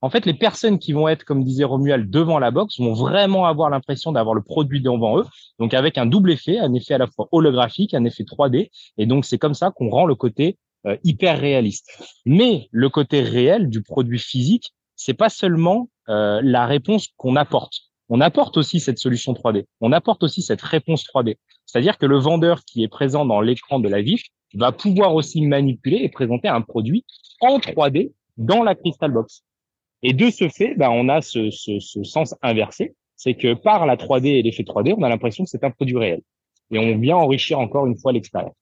En 0.00 0.10
fait, 0.10 0.24
les 0.24 0.34
personnes 0.34 0.78
qui 0.78 0.92
vont 0.92 1.08
être, 1.08 1.24
comme 1.24 1.44
disait 1.44 1.64
Romuald, 1.64 2.08
devant 2.08 2.38
la 2.38 2.50
box 2.50 2.78
vont 2.78 2.92
vraiment 2.92 3.46
avoir 3.46 3.70
l'impression 3.70 4.12
d'avoir 4.12 4.34
le 4.34 4.42
produit 4.42 4.80
devant 4.80 5.18
eux. 5.18 5.24
Donc, 5.58 5.74
avec 5.74 5.98
un 5.98 6.06
double 6.06 6.32
effet, 6.32 6.58
un 6.58 6.74
effet 6.74 6.94
à 6.94 6.98
la 6.98 7.06
fois 7.06 7.28
holographique, 7.32 7.94
un 7.94 8.04
effet 8.04 8.24
3D. 8.24 8.70
Et 8.98 9.06
donc, 9.06 9.24
c'est 9.24 9.38
comme 9.38 9.54
ça 9.54 9.70
qu'on 9.70 9.90
rend 9.90 10.06
le 10.06 10.16
côté 10.16 10.58
euh, 10.86 10.96
hyper 11.04 11.38
réaliste. 11.38 11.90
Mais 12.26 12.68
le 12.70 12.88
côté 12.88 13.20
réel 13.20 13.68
du 13.68 13.82
produit 13.82 14.18
physique, 14.18 14.72
c'est 14.96 15.14
pas 15.14 15.28
seulement 15.28 15.88
euh, 16.08 16.40
la 16.42 16.66
réponse 16.66 17.08
qu'on 17.16 17.36
apporte. 17.36 17.74
On 18.08 18.20
apporte 18.20 18.56
aussi 18.56 18.80
cette 18.80 18.98
solution 18.98 19.32
3D. 19.32 19.64
On 19.80 19.92
apporte 19.92 20.22
aussi 20.22 20.42
cette 20.42 20.60
réponse 20.60 21.04
3D. 21.04 21.36
C'est-à-dire 21.66 21.98
que 21.98 22.06
le 22.06 22.18
vendeur 22.18 22.64
qui 22.64 22.82
est 22.82 22.88
présent 22.88 23.24
dans 23.24 23.40
l'écran 23.40 23.80
de 23.80 23.88
la 23.88 24.02
VIF 24.02 24.22
va 24.54 24.72
pouvoir 24.72 25.14
aussi 25.14 25.40
manipuler 25.42 25.98
et 26.02 26.08
présenter 26.08 26.48
un 26.48 26.60
produit 26.60 27.04
en 27.40 27.58
3D 27.58 28.12
dans 28.36 28.62
la 28.62 28.74
Crystal 28.74 29.10
Box. 29.10 29.44
Et 30.02 30.12
de 30.12 30.30
ce 30.30 30.48
fait, 30.48 30.74
ben, 30.76 30.90
on 30.90 31.08
a 31.08 31.22
ce, 31.22 31.50
ce, 31.50 31.78
ce 31.78 32.02
sens 32.02 32.34
inversé, 32.42 32.94
c'est 33.16 33.34
que 33.34 33.54
par 33.54 33.86
la 33.86 33.96
3D 33.96 34.26
et 34.26 34.42
l'effet 34.42 34.64
3D, 34.64 34.94
on 34.98 35.02
a 35.02 35.08
l'impression 35.08 35.44
que 35.44 35.50
c'est 35.50 35.64
un 35.64 35.70
produit 35.70 35.96
réel. 35.96 36.22
Et 36.72 36.78
on 36.78 36.98
vient 36.98 37.16
enrichir 37.16 37.60
encore 37.60 37.86
une 37.86 37.96
fois 37.96 38.12
l'expérience. 38.12 38.54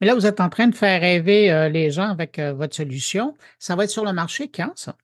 Mais 0.00 0.06
là, 0.06 0.14
vous 0.14 0.26
êtes 0.26 0.40
en 0.40 0.48
train 0.48 0.68
de 0.68 0.74
faire 0.74 1.00
rêver 1.00 1.50
euh, 1.50 1.68
les 1.68 1.90
gens 1.90 2.08
avec 2.08 2.38
euh, 2.38 2.52
votre 2.52 2.74
solution. 2.74 3.34
Ça 3.58 3.74
va 3.74 3.84
être 3.84 3.90
sur 3.90 4.04
le 4.04 4.12
marché 4.12 4.48
quand, 4.48 4.70
ça? 4.76 4.94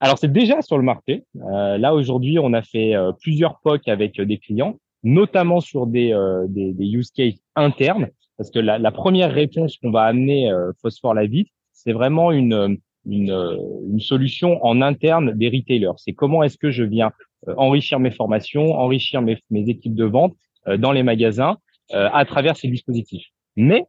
Alors, 0.00 0.18
c'est 0.18 0.32
déjà 0.32 0.60
sur 0.62 0.76
le 0.76 0.84
marché. 0.84 1.24
Euh, 1.36 1.78
là, 1.78 1.94
aujourd'hui, 1.94 2.38
on 2.38 2.52
a 2.52 2.62
fait 2.62 2.94
plusieurs 3.20 3.60
POC 3.60 3.86
avec 3.86 4.20
des 4.20 4.38
clients, 4.38 4.76
notamment 5.04 5.60
sur 5.60 5.86
des, 5.86 6.12
des, 6.48 6.72
des, 6.72 6.86
use 6.86 7.12
cases 7.12 7.40
internes, 7.54 8.08
parce 8.36 8.50
que 8.50 8.58
la, 8.58 8.80
la 8.80 8.90
première 8.90 9.32
réponse 9.32 9.76
qu'on 9.76 9.92
va 9.92 10.02
amener 10.02 10.50
Phosphore 10.80 11.14
la 11.14 11.26
vie, 11.26 11.46
c'est 11.72 11.92
vraiment 11.92 12.32
une, 12.32 12.78
une, 13.06 13.58
une, 13.92 14.00
solution 14.00 14.58
en 14.64 14.82
interne 14.82 15.34
des 15.34 15.48
retailers. 15.48 15.96
C'est 15.98 16.14
comment 16.14 16.42
est-ce 16.42 16.58
que 16.58 16.72
je 16.72 16.82
viens 16.82 17.12
enrichir 17.56 18.00
mes 18.00 18.10
formations, 18.10 18.74
enrichir 18.74 19.22
mes, 19.22 19.38
mes 19.50 19.68
équipes 19.68 19.94
de 19.94 20.04
vente 20.04 20.34
dans 20.78 20.90
les 20.90 21.04
magasins 21.04 21.58
à 21.92 22.24
travers 22.24 22.56
ces 22.56 22.66
dispositifs. 22.66 23.28
Mais 23.54 23.86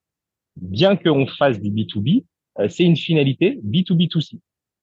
bien 0.56 0.96
qu'on 0.96 1.28
fasse 1.28 1.60
du 1.60 1.70
B2B, 1.70 2.24
euh, 2.60 2.70
c'est 2.70 2.84
une 2.84 2.96
finalité 2.96 3.60
B2B2C. 3.66 4.40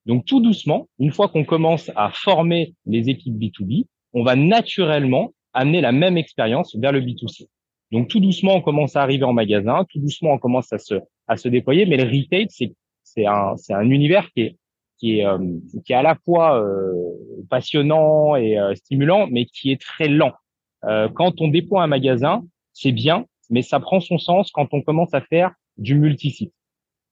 Donc 0.06 0.24
tout 0.24 0.40
doucement, 0.40 0.88
une 0.98 1.12
fois 1.12 1.28
qu'on 1.28 1.44
commence 1.44 1.90
à 1.94 2.10
former 2.10 2.74
les 2.86 3.08
équipes 3.08 3.38
B2B, 3.38 3.86
on 4.12 4.24
va 4.24 4.34
naturellement 4.34 5.32
amener 5.52 5.80
la 5.80 5.92
même 5.92 6.16
expérience 6.16 6.74
vers 6.76 6.92
le 6.92 7.00
B2C. 7.00 7.46
Donc 7.92 8.08
tout 8.08 8.20
doucement, 8.20 8.54
on 8.54 8.60
commence 8.60 8.96
à 8.96 9.02
arriver 9.02 9.24
en 9.24 9.32
magasin, 9.32 9.84
tout 9.88 9.98
doucement, 9.98 10.32
on 10.32 10.38
commence 10.38 10.72
à 10.72 10.78
se, 10.78 10.94
à 11.26 11.36
se 11.36 11.48
déployer, 11.48 11.86
mais 11.86 11.96
le 11.96 12.04
retail, 12.04 12.46
c'est, 12.48 12.72
c'est, 13.02 13.26
un, 13.26 13.56
c'est 13.56 13.74
un 13.74 13.88
univers 13.90 14.30
qui 14.32 14.42
est, 14.42 14.56
qui 14.98 15.18
est, 15.18 15.26
euh, 15.26 15.38
qui 15.84 15.92
est 15.92 15.96
à 15.96 16.02
la 16.02 16.16
fois 16.24 16.62
euh, 16.62 16.94
passionnant 17.48 18.36
et 18.36 18.58
stimulant, 18.74 19.26
mais 19.30 19.46
qui 19.46 19.72
est 19.72 19.80
très 19.80 20.08
lent. 20.08 20.32
quand 20.82 21.40
on 21.40 21.48
déploie 21.48 21.82
un 21.82 21.88
magasin, 21.88 22.44
c'est 22.72 22.92
bien, 22.92 23.26
mais 23.50 23.62
ça 23.62 23.80
prend 23.80 24.00
son 24.00 24.18
sens 24.18 24.50
quand 24.50 24.68
on 24.72 24.82
commence 24.82 25.12
à 25.14 25.20
faire 25.20 25.52
du 25.80 25.96
multisite. 25.96 26.52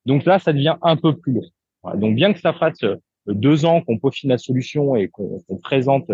Donc 0.06 0.24
là, 0.24 0.38
ça 0.38 0.52
devient 0.52 0.76
un 0.82 0.96
peu 0.96 1.16
plus 1.16 1.32
long. 1.32 1.96
Donc 1.96 2.14
bien 2.14 2.32
que 2.32 2.40
ça 2.40 2.52
fasse 2.52 2.82
euh, 2.84 2.96
deux 3.26 3.64
ans 3.64 3.82
qu'on 3.82 3.98
peaufine 3.98 4.30
la 4.30 4.38
solution 4.38 4.94
et 4.94 5.08
qu'on 5.08 5.42
présente 5.62 6.10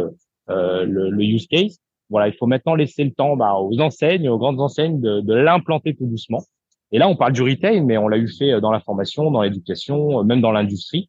euh, 0.48 0.84
le, 0.84 1.22
use 1.22 1.46
case, 1.46 1.78
voilà, 2.10 2.28
il 2.28 2.34
faut 2.34 2.46
maintenant 2.46 2.74
laisser 2.74 3.04
le 3.04 3.12
temps 3.12 3.36
bah, 3.36 3.54
aux 3.54 3.78
enseignes, 3.80 4.28
aux 4.28 4.38
grandes 4.38 4.60
enseignes 4.60 5.00
de, 5.00 5.20
de 5.20 5.34
l'implanter 5.34 5.94
tout 5.94 6.06
doucement. 6.06 6.42
Et 6.92 6.98
là, 6.98 7.08
on 7.08 7.16
parle 7.16 7.32
du 7.32 7.42
retail, 7.42 7.80
mais 7.80 7.98
on 7.98 8.08
l'a 8.08 8.18
eu 8.18 8.28
fait 8.28 8.60
dans 8.60 8.70
la 8.70 8.80
formation, 8.80 9.30
dans 9.30 9.42
l'éducation, 9.42 10.22
même 10.22 10.40
dans 10.40 10.52
l'industrie. 10.52 11.08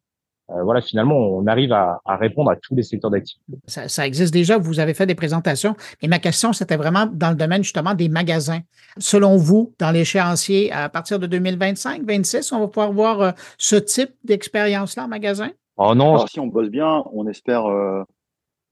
Euh, 0.50 0.62
voilà, 0.62 0.80
finalement, 0.80 1.16
on 1.16 1.46
arrive 1.46 1.72
à, 1.72 2.00
répondre 2.06 2.50
à 2.50 2.56
tous 2.56 2.74
les 2.74 2.82
secteurs 2.82 3.10
d'activité. 3.10 3.58
Ça, 3.66 4.06
existe 4.06 4.32
déjà, 4.32 4.58
vous 4.58 4.78
avez 4.78 4.94
fait 4.94 5.06
des 5.06 5.14
présentations, 5.14 5.74
mais 6.00 6.08
ma 6.08 6.18
question, 6.18 6.52
c'était 6.52 6.76
vraiment 6.76 7.06
dans 7.06 7.30
le 7.30 7.36
domaine 7.36 7.64
justement 7.64 7.94
des 7.94 8.08
magasins. 8.08 8.60
Selon 8.98 9.36
vous, 9.36 9.74
dans 9.78 9.90
l'échéancier, 9.90 10.70
à 10.70 10.88
partir 10.88 11.18
de 11.18 11.26
2025, 11.26 12.00
2026, 12.00 12.52
on 12.52 12.60
va 12.60 12.68
pouvoir 12.68 12.92
voir 12.92 13.20
euh, 13.20 13.30
ce 13.58 13.76
type 13.76 14.10
d'expérience-là 14.24 15.04
en 15.04 15.08
magasin? 15.08 15.50
Oh 15.78 15.94
non. 15.94 16.26
si 16.26 16.38
on 16.40 16.46
bosse 16.46 16.70
bien, 16.70 17.02
on 17.12 17.26
espère 17.26 17.66
euh, 17.66 18.02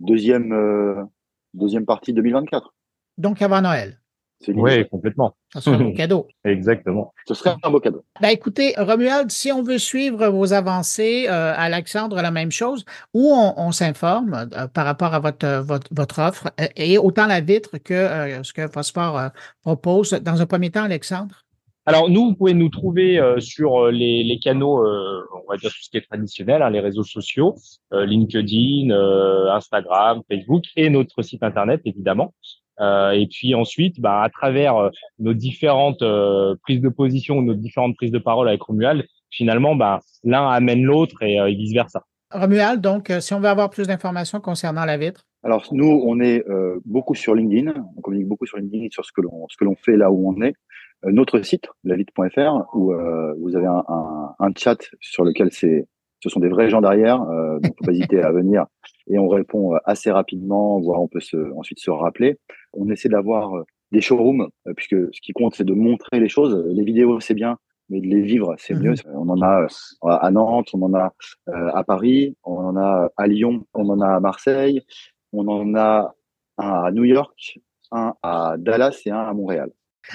deuxième, 0.00 1.08
deuxième 1.52 1.84
partie 1.84 2.12
2024. 2.12 2.72
Donc 3.18 3.42
avant 3.42 3.60
Noël. 3.60 3.98
Oui, 4.48 4.88
complètement. 4.88 5.34
Ça 5.52 5.60
serait 5.60 5.76
un 5.76 5.84
beau 5.84 5.92
cadeau. 5.96 6.28
Exactement. 6.44 7.12
Ce 7.26 7.34
serait 7.34 7.54
un 7.62 7.70
beau 7.70 7.80
cadeau. 7.80 8.04
Ben, 8.20 8.28
écoutez, 8.28 8.74
Romuald, 8.76 9.30
si 9.30 9.52
on 9.52 9.62
veut 9.62 9.78
suivre 9.78 10.28
vos 10.28 10.52
avancées, 10.52 11.26
euh, 11.28 11.52
Alexandre, 11.56 12.20
la 12.20 12.30
même 12.30 12.50
chose, 12.50 12.84
où 13.12 13.32
on, 13.32 13.72
s'informe 13.72 14.48
euh, 14.52 14.66
par 14.68 14.84
rapport 14.84 15.14
à 15.14 15.20
votre, 15.20 15.64
votre, 15.90 16.18
offre, 16.20 16.50
euh, 16.60 16.66
et 16.76 16.98
autant 16.98 17.26
la 17.26 17.40
vitre 17.40 17.78
que 17.78 18.42
ce 18.42 18.52
que 18.52 18.68
Phosphore 18.68 19.30
propose. 19.62 20.10
Dans 20.10 20.40
un 20.40 20.46
premier 20.46 20.70
temps, 20.70 20.84
Alexandre? 20.84 21.34
Alors, 21.86 22.08
nous, 22.08 22.30
vous 22.30 22.34
pouvez 22.34 22.54
nous 22.54 22.70
trouver 22.70 23.20
sur 23.40 23.88
les, 23.88 24.38
canaux, 24.42 24.78
on 24.78 25.50
va 25.50 25.58
dire 25.58 25.70
tout 25.70 25.82
ce 25.82 25.90
qui 25.90 25.98
est 25.98 26.06
traditionnel, 26.08 26.62
hein, 26.62 26.70
les 26.70 26.80
réseaux 26.80 27.04
sociaux, 27.04 27.56
LinkedIn, 27.92 28.90
Instagram, 29.54 30.22
Facebook 30.30 30.64
et 30.76 30.88
notre 30.88 31.20
site 31.20 31.42
Internet, 31.42 31.82
évidemment. 31.84 32.32
Euh, 32.80 33.12
et 33.12 33.26
puis 33.26 33.54
ensuite, 33.54 34.00
bah, 34.00 34.22
à 34.22 34.28
travers 34.28 34.76
euh, 34.76 34.90
nos 35.18 35.34
différentes 35.34 36.02
euh, 36.02 36.56
prises 36.62 36.80
de 36.80 36.88
position, 36.88 37.40
nos 37.42 37.54
différentes 37.54 37.96
prises 37.96 38.10
de 38.10 38.18
parole 38.18 38.48
avec 38.48 38.62
Romuald, 38.62 39.04
finalement, 39.30 39.74
bah, 39.74 40.00
l'un 40.24 40.48
amène 40.48 40.82
l'autre 40.82 41.22
et, 41.22 41.54
vice 41.54 41.72
versa. 41.72 42.02
Romuald, 42.32 42.80
donc, 42.80 43.12
si 43.20 43.32
on 43.34 43.40
veut 43.40 43.48
avoir 43.48 43.70
plus 43.70 43.86
d'informations 43.86 44.40
concernant 44.40 44.84
la 44.84 44.96
vitre. 44.96 45.24
Alors 45.44 45.68
nous, 45.72 46.02
on 46.06 46.20
est 46.20 46.42
beaucoup 46.84 47.14
sur 47.14 47.34
LinkedIn, 47.34 47.74
on 47.96 48.00
communique 48.00 48.28
beaucoup 48.28 48.46
sur 48.46 48.56
LinkedIn 48.56 48.86
sur 48.90 49.04
ce 49.04 49.12
que 49.12 49.20
l'on 49.20 49.46
ce 49.50 49.56
que 49.58 49.64
l'on 49.64 49.76
fait 49.76 49.96
là 49.96 50.10
où 50.10 50.28
on 50.28 50.42
est. 50.42 50.54
notre 51.04 51.42
site, 51.42 51.68
lavitre.fr, 51.84 52.74
où 52.74 52.94
vous 53.40 53.56
avez 53.56 53.66
un, 53.66 53.84
un, 53.88 54.34
un, 54.38 54.50
chat 54.56 54.78
sur 55.00 55.22
lequel 55.22 55.52
c'est 55.52 55.86
ce 56.24 56.30
sont 56.30 56.40
des 56.40 56.48
vrais 56.48 56.70
gens 56.70 56.80
derrière, 56.80 57.20
euh, 57.22 57.58
donc 57.60 57.74
faut 57.78 57.84
pas 57.84 57.92
hésiter 57.92 58.22
à 58.22 58.32
venir 58.32 58.66
et 59.06 59.18
on 59.18 59.28
répond 59.28 59.74
assez 59.84 60.10
rapidement, 60.10 60.80
voire 60.80 61.00
on 61.02 61.08
peut 61.08 61.20
se, 61.20 61.52
ensuite 61.56 61.78
se 61.78 61.90
rappeler. 61.90 62.38
On 62.72 62.88
essaie 62.90 63.08
d'avoir 63.08 63.56
euh, 63.56 63.64
des 63.92 64.00
showrooms, 64.00 64.48
euh, 64.66 64.72
puisque 64.74 64.96
ce 65.14 65.20
qui 65.20 65.32
compte, 65.32 65.54
c'est 65.54 65.64
de 65.64 65.74
montrer 65.74 66.20
les 66.20 66.28
choses. 66.28 66.64
Les 66.68 66.84
vidéos, 66.84 67.20
c'est 67.20 67.34
bien, 67.34 67.58
mais 67.88 68.00
de 68.00 68.06
les 68.06 68.22
vivre, 68.22 68.54
c'est 68.58 68.74
mieux. 68.74 68.92
Mhm. 68.92 69.14
On 69.14 69.28
en 69.28 69.42
a 69.42 69.62
euh, 69.62 69.66
à 70.08 70.30
Nantes, 70.30 70.70
on 70.72 70.82
en 70.82 70.94
a 70.94 71.12
à 71.46 71.84
Paris, 71.84 72.36
on 72.44 72.56
en 72.56 72.76
a 72.76 73.10
à 73.16 73.26
Lyon, 73.26 73.66
on 73.74 73.88
en 73.90 74.00
a 74.00 74.16
à 74.16 74.20
Marseille, 74.20 74.82
on 75.32 75.46
en 75.48 75.74
a 75.74 76.14
un 76.56 76.84
à 76.84 76.90
New 76.92 77.04
York, 77.04 77.58
un 77.90 78.14
à 78.22 78.56
Dallas 78.58 79.02
et 79.04 79.10
un 79.10 79.20
à 79.20 79.32
Montréal. 79.34 79.70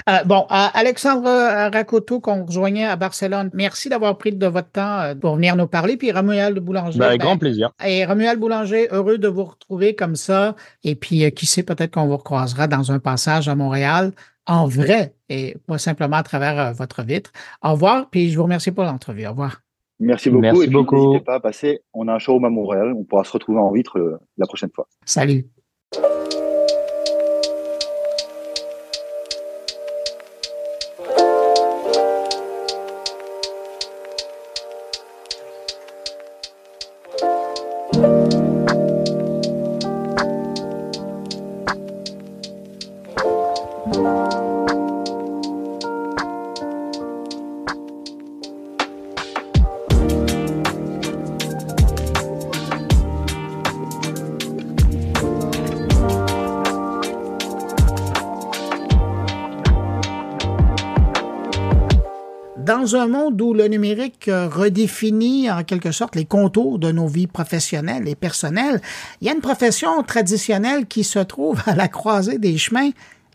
Euh, 0.08 0.24
bon, 0.24 0.46
Alexandre 0.48 1.70
Racoto, 1.72 2.20
qu'on 2.20 2.44
rejoignait 2.44 2.86
à 2.86 2.96
Barcelone, 2.96 3.50
merci 3.52 3.88
d'avoir 3.88 4.16
pris 4.18 4.32
de 4.32 4.46
votre 4.46 4.70
temps 4.70 5.00
euh, 5.00 5.14
pour 5.14 5.36
venir 5.36 5.56
nous 5.56 5.66
parler. 5.66 5.96
Puis 5.96 6.12
Romuald 6.12 6.58
Boulanger. 6.58 6.98
Ben, 6.98 7.06
avec 7.06 7.20
grand 7.20 7.38
plaisir. 7.38 7.70
Et 7.84 8.04
Romuald 8.04 8.38
Boulanger, 8.38 8.88
heureux 8.90 9.18
de 9.18 9.28
vous 9.28 9.44
retrouver 9.44 9.94
comme 9.94 10.16
ça. 10.16 10.54
Et 10.84 10.94
puis, 10.94 11.24
euh, 11.24 11.30
qui 11.30 11.46
sait, 11.46 11.62
peut-être 11.62 11.94
qu'on 11.94 12.06
vous 12.06 12.16
recroisera 12.16 12.66
dans 12.66 12.92
un 12.92 12.98
passage 12.98 13.48
à 13.48 13.54
Montréal 13.54 14.12
en 14.46 14.66
vrai 14.66 15.14
et 15.28 15.56
pas 15.66 15.78
simplement 15.78 16.16
à 16.16 16.22
travers 16.22 16.72
votre 16.72 17.02
vitre. 17.02 17.30
Au 17.62 17.72
revoir, 17.72 18.08
puis 18.10 18.30
je 18.30 18.36
vous 18.36 18.44
remercie 18.44 18.72
pour 18.72 18.84
l'entrevue. 18.84 19.26
Au 19.26 19.30
revoir. 19.30 19.60
Merci 20.00 20.30
beaucoup. 20.30 20.42
Merci 20.42 20.64
et 20.64 20.68
puis, 20.68 20.96
n'hésitez 20.96 21.20
pas 21.24 21.34
à 21.34 21.40
passer. 21.40 21.80
On 21.92 22.08
a 22.08 22.14
un 22.14 22.18
showroom 22.18 22.46
à 22.46 22.50
Montréal. 22.50 22.94
On 22.96 23.04
pourra 23.04 23.22
se 23.24 23.32
retrouver 23.32 23.60
en 23.60 23.70
vitre 23.70 24.18
la 24.38 24.46
prochaine 24.46 24.70
fois. 24.74 24.88
Salut. 25.04 25.46
Redéfinit 64.28 65.50
en 65.50 65.62
quelque 65.64 65.92
sorte 65.92 66.16
les 66.16 66.24
contours 66.24 66.78
de 66.78 66.92
nos 66.92 67.06
vies 67.06 67.26
professionnelles 67.26 68.08
et 68.08 68.14
personnelles, 68.14 68.80
il 69.20 69.26
y 69.26 69.30
a 69.30 69.34
une 69.34 69.40
profession 69.40 70.02
traditionnelle 70.02 70.86
qui 70.86 71.04
se 71.04 71.18
trouve 71.18 71.60
à 71.66 71.74
la 71.74 71.88
croisée 71.88 72.38
des 72.38 72.58
chemins 72.58 72.90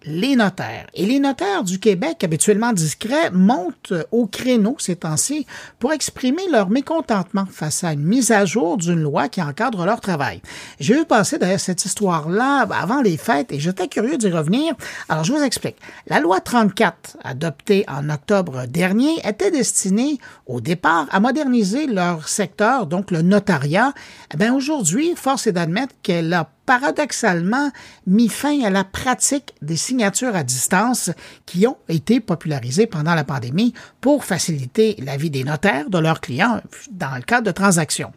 les 0.05 0.35
notaires. 0.35 0.87
Et 0.93 1.05
les 1.05 1.19
notaires 1.19 1.63
du 1.63 1.79
Québec, 1.79 2.23
habituellement 2.23 2.73
discrets, 2.73 3.31
montent 3.31 3.93
au 4.11 4.27
créneau 4.27 4.75
ces 4.79 4.95
temps-ci 4.95 5.45
pour 5.79 5.93
exprimer 5.93 6.43
leur 6.51 6.69
mécontentement 6.69 7.45
face 7.49 7.83
à 7.83 7.93
une 7.93 8.03
mise 8.03 8.31
à 8.31 8.45
jour 8.45 8.77
d'une 8.77 9.01
loi 9.01 9.29
qui 9.29 9.41
encadre 9.41 9.85
leur 9.85 10.01
travail. 10.01 10.41
J'ai 10.79 10.95
vu 10.95 11.05
passer 11.05 11.37
d'ailleurs 11.37 11.59
cette 11.59 11.85
histoire-là 11.85 12.67
avant 12.71 13.01
les 13.01 13.17
fêtes 13.17 13.51
et 13.51 13.59
j'étais 13.59 13.87
curieux 13.87 14.17
d'y 14.17 14.29
revenir. 14.29 14.75
Alors 15.09 15.23
je 15.23 15.33
vous 15.33 15.43
explique. 15.43 15.77
La 16.07 16.19
loi 16.19 16.39
34, 16.39 17.17
adoptée 17.23 17.85
en 17.87 18.09
octobre 18.09 18.65
dernier, 18.67 19.15
était 19.27 19.51
destinée 19.51 20.19
au 20.45 20.61
départ 20.61 21.07
à 21.11 21.19
moderniser 21.19 21.87
leur 21.87 22.27
secteur, 22.27 22.85
donc 22.85 23.11
le 23.11 23.21
notariat. 23.21 23.93
Eh 24.33 24.37
bien 24.37 24.53
aujourd'hui, 24.53 25.13
force 25.15 25.47
est 25.47 25.51
d'admettre 25.51 25.95
qu'elle 26.03 26.33
a 26.33 26.49
paradoxalement 26.65 27.71
mis 28.07 28.29
fin 28.29 28.61
à 28.63 28.69
la 28.69 28.83
pratique 28.83 29.53
des 29.61 29.77
signatures 29.77 30.35
à 30.35 30.43
distance 30.43 31.11
qui 31.45 31.67
ont 31.67 31.77
été 31.89 32.19
popularisées 32.19 32.87
pendant 32.87 33.15
la 33.15 33.23
pandémie 33.23 33.73
pour 34.01 34.25
faciliter 34.25 34.95
la 35.03 35.17
vie 35.17 35.29
des 35.29 35.43
notaires 35.43 35.89
de 35.89 35.99
leurs 35.99 36.21
clients 36.21 36.61
dans 36.91 37.15
le 37.15 37.21
cadre 37.21 37.47
de 37.47 37.51
transactions. 37.51 38.11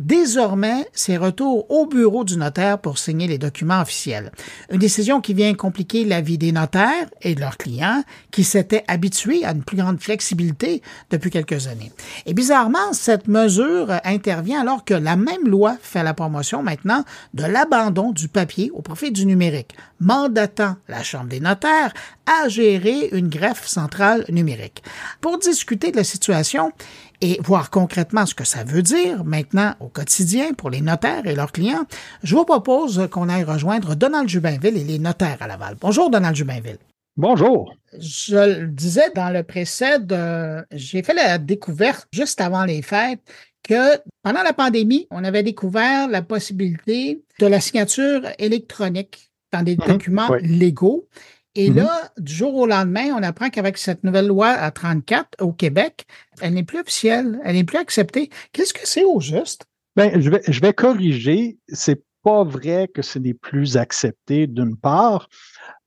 Désormais, 0.00 0.86
c'est 0.94 1.18
retour 1.18 1.70
au 1.70 1.84
bureau 1.84 2.24
du 2.24 2.38
notaire 2.38 2.78
pour 2.78 2.96
signer 2.96 3.26
les 3.26 3.36
documents 3.36 3.82
officiels. 3.82 4.32
Une 4.70 4.78
décision 4.78 5.20
qui 5.20 5.34
vient 5.34 5.52
compliquer 5.52 6.06
la 6.06 6.22
vie 6.22 6.38
des 6.38 6.52
notaires 6.52 7.06
et 7.20 7.34
de 7.34 7.40
leurs 7.40 7.58
clients 7.58 8.02
qui 8.30 8.42
s'étaient 8.42 8.82
habitués 8.88 9.44
à 9.44 9.50
une 9.50 9.62
plus 9.62 9.76
grande 9.76 10.00
flexibilité 10.00 10.80
depuis 11.10 11.28
quelques 11.28 11.66
années. 11.66 11.92
Et 12.24 12.32
bizarrement, 12.32 12.94
cette 12.94 13.28
mesure 13.28 13.92
intervient 14.04 14.62
alors 14.62 14.86
que 14.86 14.94
la 14.94 15.16
même 15.16 15.46
loi 15.46 15.76
fait 15.82 16.02
la 16.02 16.14
promotion 16.14 16.62
maintenant 16.62 17.04
de 17.34 17.44
l'abandon 17.44 18.12
du 18.12 18.28
papier 18.28 18.70
au 18.72 18.80
profit 18.80 19.12
du 19.12 19.26
numérique, 19.26 19.76
mandatant 20.00 20.76
la 20.88 21.02
Chambre 21.02 21.28
des 21.28 21.40
notaires 21.40 21.92
à 22.24 22.48
gérer 22.48 23.10
une 23.12 23.28
greffe 23.28 23.66
centrale 23.66 24.24
numérique. 24.30 24.82
Pour 25.20 25.38
discuter 25.38 25.90
de 25.90 25.98
la 25.98 26.04
situation, 26.04 26.72
et 27.20 27.38
voir 27.42 27.70
concrètement 27.70 28.26
ce 28.26 28.34
que 28.34 28.44
ça 28.44 28.64
veut 28.64 28.82
dire 28.82 29.24
maintenant 29.24 29.74
au 29.80 29.88
quotidien 29.88 30.52
pour 30.52 30.70
les 30.70 30.80
notaires 30.80 31.26
et 31.26 31.34
leurs 31.34 31.52
clients, 31.52 31.86
je 32.22 32.34
vous 32.34 32.44
propose 32.44 33.08
qu'on 33.10 33.28
aille 33.28 33.44
rejoindre 33.44 33.94
Donald 33.94 34.28
Jubinville 34.28 34.76
et 34.76 34.84
les 34.84 34.98
notaires 34.98 35.38
à 35.40 35.46
Laval. 35.46 35.76
Bonjour 35.80 36.10
Donald 36.10 36.36
Jubinville. 36.36 36.78
Bonjour. 37.16 37.74
Je 37.98 38.60
le 38.60 38.66
disais 38.68 39.10
dans 39.14 39.30
le 39.30 39.42
précède, 39.42 40.12
euh, 40.12 40.62
j'ai 40.70 41.02
fait 41.02 41.12
la 41.12 41.38
découverte 41.38 42.08
juste 42.12 42.40
avant 42.40 42.64
les 42.64 42.82
fêtes 42.82 43.20
que 43.62 43.98
pendant 44.22 44.42
la 44.42 44.52
pandémie, 44.52 45.06
on 45.10 45.24
avait 45.24 45.42
découvert 45.42 46.08
la 46.08 46.22
possibilité 46.22 47.22
de 47.38 47.46
la 47.46 47.60
signature 47.60 48.22
électronique 48.38 49.30
dans 49.52 49.62
des 49.62 49.76
mhm. 49.76 49.86
documents 49.86 50.30
légaux. 50.40 51.06
Et 51.54 51.70
mm-hmm. 51.70 51.74
là, 51.74 52.12
du 52.18 52.32
jour 52.32 52.54
au 52.54 52.66
lendemain, 52.66 53.12
on 53.16 53.22
apprend 53.22 53.50
qu'avec 53.50 53.76
cette 53.76 54.04
nouvelle 54.04 54.28
loi 54.28 54.48
à 54.48 54.70
34 54.70 55.42
au 55.42 55.52
Québec, 55.52 56.06
elle 56.40 56.54
n'est 56.54 56.62
plus 56.62 56.80
officielle, 56.80 57.40
elle 57.44 57.56
n'est 57.56 57.64
plus 57.64 57.78
acceptée. 57.78 58.30
Qu'est-ce 58.52 58.72
que 58.72 58.86
c'est 58.86 59.04
au 59.04 59.20
juste? 59.20 59.64
Ben, 59.96 60.20
je 60.20 60.30
vais, 60.30 60.42
je 60.46 60.60
vais 60.60 60.72
corriger. 60.72 61.58
C'est 61.68 62.02
pas 62.22 62.44
vrai 62.44 62.88
que 62.88 63.02
ce 63.02 63.18
n'est 63.18 63.34
plus 63.34 63.76
accepté 63.76 64.46
d'une 64.46 64.76
part. 64.76 65.28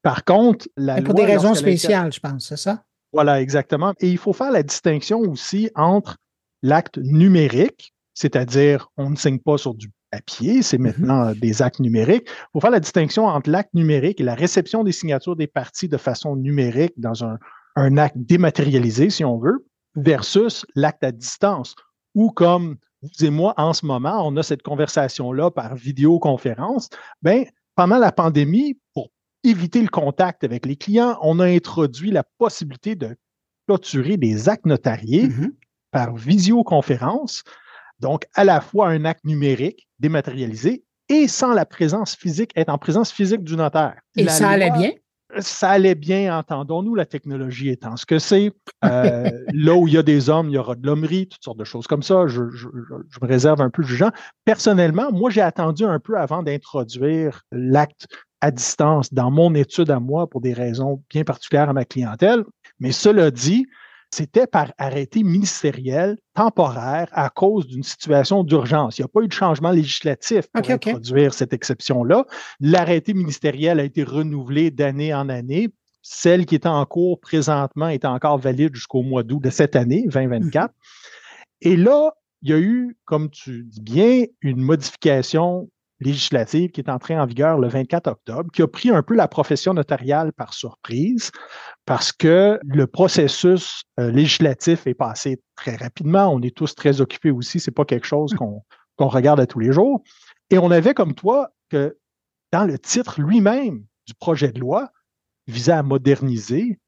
Par 0.01 0.25
contre, 0.25 0.67
la 0.75 0.95
Mais 0.95 1.01
pour 1.01 1.13
des 1.13 1.25
raisons 1.25 1.55
spéciales, 1.55 2.11
je 2.11 2.19
pense, 2.19 2.49
c'est 2.49 2.57
ça? 2.57 2.83
Voilà, 3.13 3.41
exactement. 3.41 3.93
Et 3.99 4.09
il 4.09 4.17
faut 4.17 4.33
faire 4.33 4.51
la 4.51 4.63
distinction 4.63 5.19
aussi 5.19 5.69
entre 5.75 6.17
l'acte 6.61 6.97
numérique, 6.97 7.93
c'est-à-dire 8.13 8.89
on 8.97 9.11
ne 9.11 9.15
signe 9.15 9.39
pas 9.39 9.57
sur 9.57 9.75
du 9.75 9.91
papier, 10.13 10.61
c'est 10.61 10.77
mmh 10.77 10.81
maintenant 10.81 11.31
des 11.33 11.61
actes 11.61 11.79
numériques. 11.79 12.27
Il 12.27 12.49
faut 12.53 12.59
faire 12.59 12.69
la 12.69 12.79
distinction 12.79 13.25
entre 13.25 13.49
l'acte 13.49 13.73
numérique 13.73 14.21
et 14.21 14.23
la 14.23 14.35
réception 14.35 14.83
des 14.83 14.91
signatures 14.91 15.35
des 15.35 15.47
parties 15.47 15.89
de 15.89 15.97
façon 15.97 16.35
numérique 16.35 16.93
dans 16.97 17.23
un, 17.25 17.97
acte 17.97 18.17
dématérialisé, 18.17 19.09
si 19.09 19.25
on 19.25 19.39
veut, 19.39 19.65
versus 19.95 20.65
l'acte 20.75 21.03
à 21.03 21.11
distance, 21.11 21.75
ou 22.13 22.29
comme 22.29 22.77
vous 23.01 23.25
et 23.25 23.31
moi, 23.31 23.55
en 23.57 23.73
ce 23.73 23.85
moment, 23.85 24.25
on 24.25 24.37
a 24.37 24.43
cette 24.43 24.61
conversation-là 24.61 25.49
par 25.49 25.75
vidéoconférence. 25.75 26.89
Ben, 27.23 27.45
pendant 27.75 27.97
la 27.97 28.11
pandémie, 28.11 28.79
pour 28.93 29.09
éviter 29.43 29.81
le 29.81 29.87
contact 29.87 30.43
avec 30.43 30.67
les 30.67 30.75
clients, 30.75 31.17
on 31.21 31.39
a 31.39 31.45
introduit 31.45 32.11
la 32.11 32.23
possibilité 32.37 32.95
de 32.95 33.15
clôturer 33.67 34.17
des 34.17 34.47
actes 34.47 34.67
notariés 34.67 35.27
mmh 35.27 35.51
par 35.91 36.15
visioconférence 36.15 37.43
donc, 38.03 38.25
à 38.35 38.43
la 38.43 38.59
fois 38.59 38.89
un 38.89 39.05
acte 39.05 39.23
numérique 39.23 39.87
dématérialisé 39.99 40.83
et 41.07 41.29
sans 41.29 41.53
la 41.53 41.65
présence 41.65 42.15
physique, 42.15 42.51
être 42.55 42.69
en 42.69 42.77
présence 42.77 43.11
physique 43.11 43.43
du 43.43 43.55
notaire. 43.55 43.95
Et 44.17 44.27
ça 44.27 44.49
allait 44.49 44.71
bien? 44.71 44.91
Ça 45.39 45.71
allait 45.71 45.95
bien, 45.95 46.37
entendons-nous, 46.37 46.95
la 46.95 47.05
technologie 47.05 47.69
étant 47.69 47.95
ce 47.95 48.05
que 48.05 48.19
c'est. 48.19 48.51
Euh, 48.83 49.31
là 49.53 49.73
où 49.75 49.87
il 49.87 49.93
y 49.93 49.97
a 49.97 50.03
des 50.03 50.29
hommes, 50.29 50.49
il 50.49 50.53
y 50.53 50.57
aura 50.57 50.75
de 50.75 50.85
l'hommerie, 50.85 51.27
toutes 51.27 51.43
sortes 51.43 51.57
de 51.57 51.63
choses 51.63 51.87
comme 51.87 52.03
ça. 52.03 52.27
Je, 52.27 52.41
me 52.41 53.25
réserve 53.27 53.61
un 53.61 53.69
peu 53.69 53.81
le 53.81 53.87
jugeant. 53.87 54.11
Personnellement, 54.43 55.11
moi, 55.11 55.31
j'ai 55.31 55.41
attendu 55.41 55.85
un 55.85 55.99
peu 55.99 56.17
avant 56.17 56.43
d'introduire 56.43 57.41
l'acte 57.51 58.07
à 58.41 58.51
distance 58.51 59.13
dans 59.13 59.31
mon 59.31 59.55
étude 59.55 59.89
à 59.89 60.01
moi 60.01 60.29
pour 60.29 60.41
des 60.41 60.53
raisons 60.53 61.01
bien 61.09 61.23
particulières 61.23 61.69
à 61.69 61.73
ma 61.73 61.85
clientèle. 61.85 62.43
Mais 62.79 62.91
cela 62.91 63.31
dit, 63.31 63.65
c'était 64.13 64.45
par 64.45 64.71
arrêté 64.77 65.23
ministériel 65.23 66.17
temporaire 66.35 67.07
à 67.13 67.29
cause 67.29 67.65
d'une 67.65 67.83
situation 67.83 68.43
d'urgence. 68.43 68.97
Il 68.97 69.01
n'y 69.01 69.05
a 69.05 69.07
pas 69.07 69.21
eu 69.21 69.27
de 69.27 69.33
changement 69.33 69.71
législatif 69.71 70.47
pour 70.53 70.69
introduire 70.69 71.33
cette 71.33 71.51
exception-là. 71.51 72.25
L'arrêté 72.59 73.13
ministériel 73.15 73.79
a 73.79 73.83
été 73.83 74.03
renouvelé 74.03 74.69
d'année 74.69 75.13
en 75.13 75.29
année. 75.29 75.69
Celle 76.03 76.45
qui 76.45 76.53
est 76.55 76.67
en 76.67 76.85
cours 76.85 77.19
présentement 77.19 77.87
est 77.87 78.05
encore 78.05 78.37
valide 78.37 78.75
jusqu'au 78.75 79.01
mois 79.01 79.23
d'août 79.23 79.41
de 79.43 79.49
cette 79.49 79.75
année, 79.75 80.05
2024. 80.07 80.69
Mhm. 80.69 80.73
Et 81.61 81.77
là, 81.77 82.11
il 82.43 82.49
y 82.49 82.53
a 82.53 82.59
eu, 82.59 82.97
comme 83.05 83.31
tu 83.31 83.63
dis 83.63 83.81
bien, 83.81 84.25
une 84.41 84.61
modification 84.61 85.69
législative 86.03 86.71
qui 86.71 86.81
est 86.81 86.89
entrée 86.89 87.17
en 87.17 87.25
vigueur 87.25 87.57
le 87.57 87.67
24 87.67 88.07
octobre, 88.07 88.51
qui 88.51 88.61
a 88.61 88.67
pris 88.67 88.89
un 88.89 89.01
peu 89.01 89.15
la 89.15 89.27
profession 89.27 89.73
notariale 89.73 90.31
par 90.33 90.53
surprise 90.53 91.31
parce 91.85 92.11
que 92.11 92.59
le 92.63 92.87
processus 92.87 93.83
euh, 93.99 94.11
législatif 94.11 94.85
est 94.87 94.93
passé 94.93 95.41
très 95.55 95.75
rapidement. 95.75 96.27
On 96.27 96.41
est 96.41 96.55
tous 96.55 96.75
très 96.75 97.01
occupés 97.01 97.31
aussi. 97.31 97.59
C'est 97.59 97.71
pas 97.71 97.85
quelque 97.85 98.07
chose 98.07 98.33
qu'on 98.35 99.07
regarde 99.07 99.39
à 99.39 99.45
tous 99.45 99.59
les 99.59 99.71
jours. 99.71 100.03
Et 100.49 100.57
on 100.57 100.69
avait 100.71 100.93
comme 100.93 101.15
toi 101.15 101.49
que 101.69 101.97
dans 102.51 102.65
le 102.65 102.77
titre 102.77 103.19
lui-même 103.21 103.83
du 104.05 104.13
projet 104.13 104.51
de 104.51 104.59
loi 104.59 104.91
visait 105.47 105.71
à 105.71 105.83
moderniser. 105.83 106.79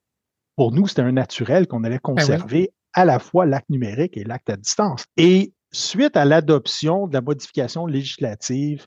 Pour 0.55 0.71
nous, 0.71 0.87
c'était 0.87 1.01
un 1.01 1.11
naturel 1.11 1.67
qu'on 1.67 1.83
allait 1.83 1.95
ben 1.95 2.15
conserver 2.15 2.71
à 2.93 3.03
la 3.03 3.19
fois 3.19 3.45
l'acte 3.45 3.69
numérique 3.69 4.15
et 4.15 4.23
l'acte 4.23 4.49
à 4.49 4.55
distance. 4.55 5.05
Et 5.17 5.53
suite 5.75 6.17
à 6.17 6.25
l'adoption 6.25 7.07
de 7.07 7.13
la 7.13 7.21
modification 7.21 7.85
législative, 7.85 8.85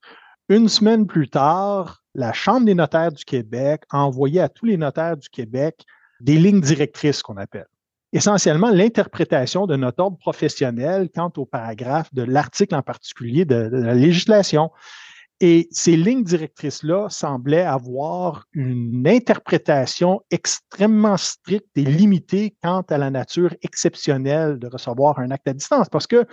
une 0.49 0.68
semaine 0.68 1.07
plus 1.07 1.28
tard, 1.28 2.03
la 2.14 2.32
Chambre 2.32 2.66
des 2.66 2.74
notaires 2.74 3.12
du 3.12 3.24
Québec 3.24 3.82
a 3.91 3.99
envoyé 3.99 4.41
à 4.41 4.49
tous 4.49 4.64
les 4.64 4.76
notaires 4.76 5.16
du 5.16 5.28
Québec 5.28 5.84
des 6.20 6.36
lignes 6.36 6.61
directrices 6.61 7.22
qu'on 7.22 7.36
appelle. 7.36 7.66
Essentiellement, 8.12 8.70
l'interprétation 8.70 9.66
de 9.66 9.76
notre 9.76 10.03
ordre 10.03 10.16
professionnel 10.16 11.11
quant 11.14 11.30
au 11.36 11.45
paragraphe 11.45 12.12
de 12.14 12.22
l'article 12.22 12.74
en 12.74 12.82
particulier 12.82 13.45
de, 13.45 13.68
la 13.70 13.95
législation. 13.95 14.70
Et 15.41 15.68
ces 15.70 15.97
lignes 15.97 16.24
directrices-là 16.24 17.11
semblaient 17.11 17.62
avoir 17.62 18.45
une 18.55 19.07
interprétation 19.07 20.20
extrêmement 20.30 21.18
stricte 21.18 21.68
et 21.76 21.84
limitée 21.84 22.57
quant 22.62 22.80
à 22.89 22.99
la 22.99 23.11
nature 23.11 23.55
exceptionnelle 23.62 24.59
de 24.59 24.66
recevoir 24.66 25.18
un 25.20 25.30
acte 25.30 25.47
à 25.47 25.53
distance. 25.53 25.89
Parce 25.91 26.09
que 26.09 26.26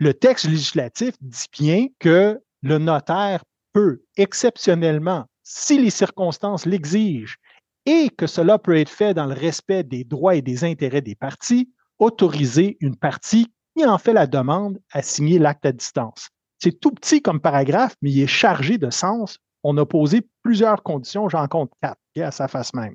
le 0.00 0.14
texte 0.14 0.46
législatif 0.46 1.14
dit 1.20 1.46
bien 1.52 1.86
que 1.98 2.40
le 2.62 2.78
notaire 2.78 3.44
peut 3.72 4.02
exceptionnellement, 4.16 5.26
si 5.42 5.78
les 5.78 5.90
circonstances 5.90 6.64
l'exigent 6.64 7.36
et 7.84 8.08
que 8.08 8.26
cela 8.26 8.58
peut 8.58 8.76
être 8.78 8.88
fait 8.88 9.12
dans 9.12 9.26
le 9.26 9.34
respect 9.34 9.84
des 9.84 10.04
droits 10.04 10.34
et 10.34 10.42
des 10.42 10.64
intérêts 10.64 11.02
des 11.02 11.14
parties, 11.14 11.70
autoriser 11.98 12.78
une 12.80 12.96
partie 12.96 13.52
qui 13.76 13.84
en 13.84 13.98
fait 13.98 14.14
la 14.14 14.26
demande 14.26 14.80
à 14.90 15.02
signer 15.02 15.38
l'acte 15.38 15.66
à 15.66 15.72
distance. 15.72 16.30
C'est 16.58 16.80
tout 16.80 16.92
petit 16.92 17.20
comme 17.20 17.40
paragraphe, 17.40 17.94
mais 18.00 18.10
il 18.10 18.22
est 18.22 18.26
chargé 18.26 18.78
de 18.78 18.90
sens. 18.90 19.38
On 19.62 19.76
a 19.76 19.84
posé 19.84 20.26
plusieurs 20.42 20.82
conditions, 20.82 21.28
j'en 21.28 21.46
compte 21.46 21.72
quatre, 21.82 22.00
à 22.18 22.30
sa 22.30 22.48
face 22.48 22.72
même. 22.72 22.94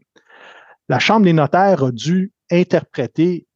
La 0.89 0.97
Chambre 0.97 1.26
des 1.26 1.34
notaires 1.34 1.84
a 1.84 1.91
dû 1.91 2.34
interpréter 2.51 3.47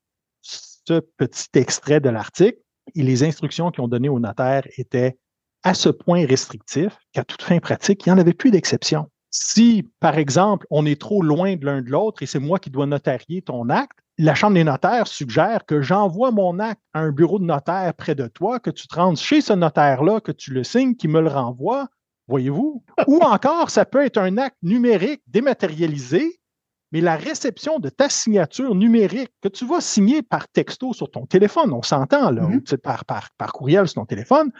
ce 0.42 1.00
petit 1.18 1.48
extrait 1.56 2.00
de 2.00 2.10
l'article 2.10 2.60
et 2.96 3.04
les 3.04 3.24
instructions 3.24 3.72
qu'ils 3.72 3.84
ont 3.84 3.88
données 3.88 4.10
au 4.10 4.20
notaire 4.20 4.64
étaient 4.78 5.18
à 5.64 5.74
ce 5.74 5.90
point 5.90 6.26
restrictifs 6.26 6.98
qu'à 7.14 7.24
toute 7.24 7.42
fin 7.42 7.60
pratique, 7.60 8.06
il 8.06 8.10
n'y 8.10 8.14
en 8.14 8.22
avait 8.22 8.34
plus 8.34 8.52
d'exception. 8.52 9.10
Si, 9.32 9.88
par 10.00 10.18
exemple, 10.18 10.66
on 10.70 10.86
est 10.86 11.00
trop 11.00 11.22
loin 11.22 11.56
de 11.56 11.66
l'un 11.66 11.82
de 11.82 11.90
l'autre 11.90 12.24
et 12.24 12.26
c'est 12.26 12.40
moi 12.40 12.60
qui 12.60 12.70
dois 12.70 12.86
notarier 12.86 13.42
ton 13.42 13.70
acte, 13.70 14.00
la 14.18 14.36
Chambre 14.36 14.56
des 14.56 14.64
notaires 14.64 15.08
suggère 15.08 15.66
que 15.66 15.82
j'envoie 15.82 16.32
mon 16.32 16.60
acte 16.60 16.82
à 16.94 17.00
un 17.00 17.12
bureau 17.12 17.40
de 17.40 17.46
notaire 17.46 17.94
près 17.94 18.16
de 18.16 18.28
toi, 18.28 18.60
que 18.60 18.70
tu 18.70 18.88
te 18.88 18.96
rendes 18.96 19.18
chez 19.18 19.40
ce 19.40 19.54
notaire-là, 19.54 20.20
que 20.20 20.32
tu 20.32 20.52
le 20.52 20.64
signes, 20.64 20.96
qui 20.96 21.08
me 21.08 21.22
le 21.22 21.30
renvoie, 21.30 21.88
voyez-vous? 22.28 22.84
Ou 23.08 23.20
encore, 23.20 23.70
ça 23.70 23.86
peut 23.86 24.04
être 24.04 24.18
un 24.18 24.38
acte 24.38 24.58
numérique 24.62 25.22
dématérialisé 25.28 26.40
mais 26.92 27.02
la 27.02 27.16
réception 27.16 27.80
de 27.80 27.90
ta 27.90 28.10
signature 28.10 28.74
numérique 28.76 29.32
que 29.42 29.48
tu 29.48 29.66
vas 29.66 29.82
signer 29.82 30.22
par 30.22 30.48
texto 30.48 30.94
sur 30.94 31.10
ton 31.12 31.26
téléphone, 31.26 31.72
on 31.74 31.84
s'entend 31.84 32.32
là, 32.32 32.44
mm-hmm. 32.44 32.78
par, 32.78 33.06
par, 33.06 33.30
par 33.38 33.54
courriel 33.54 33.88
sur 33.88 34.02
ton 34.02 34.06
téléphone, 34.06 34.52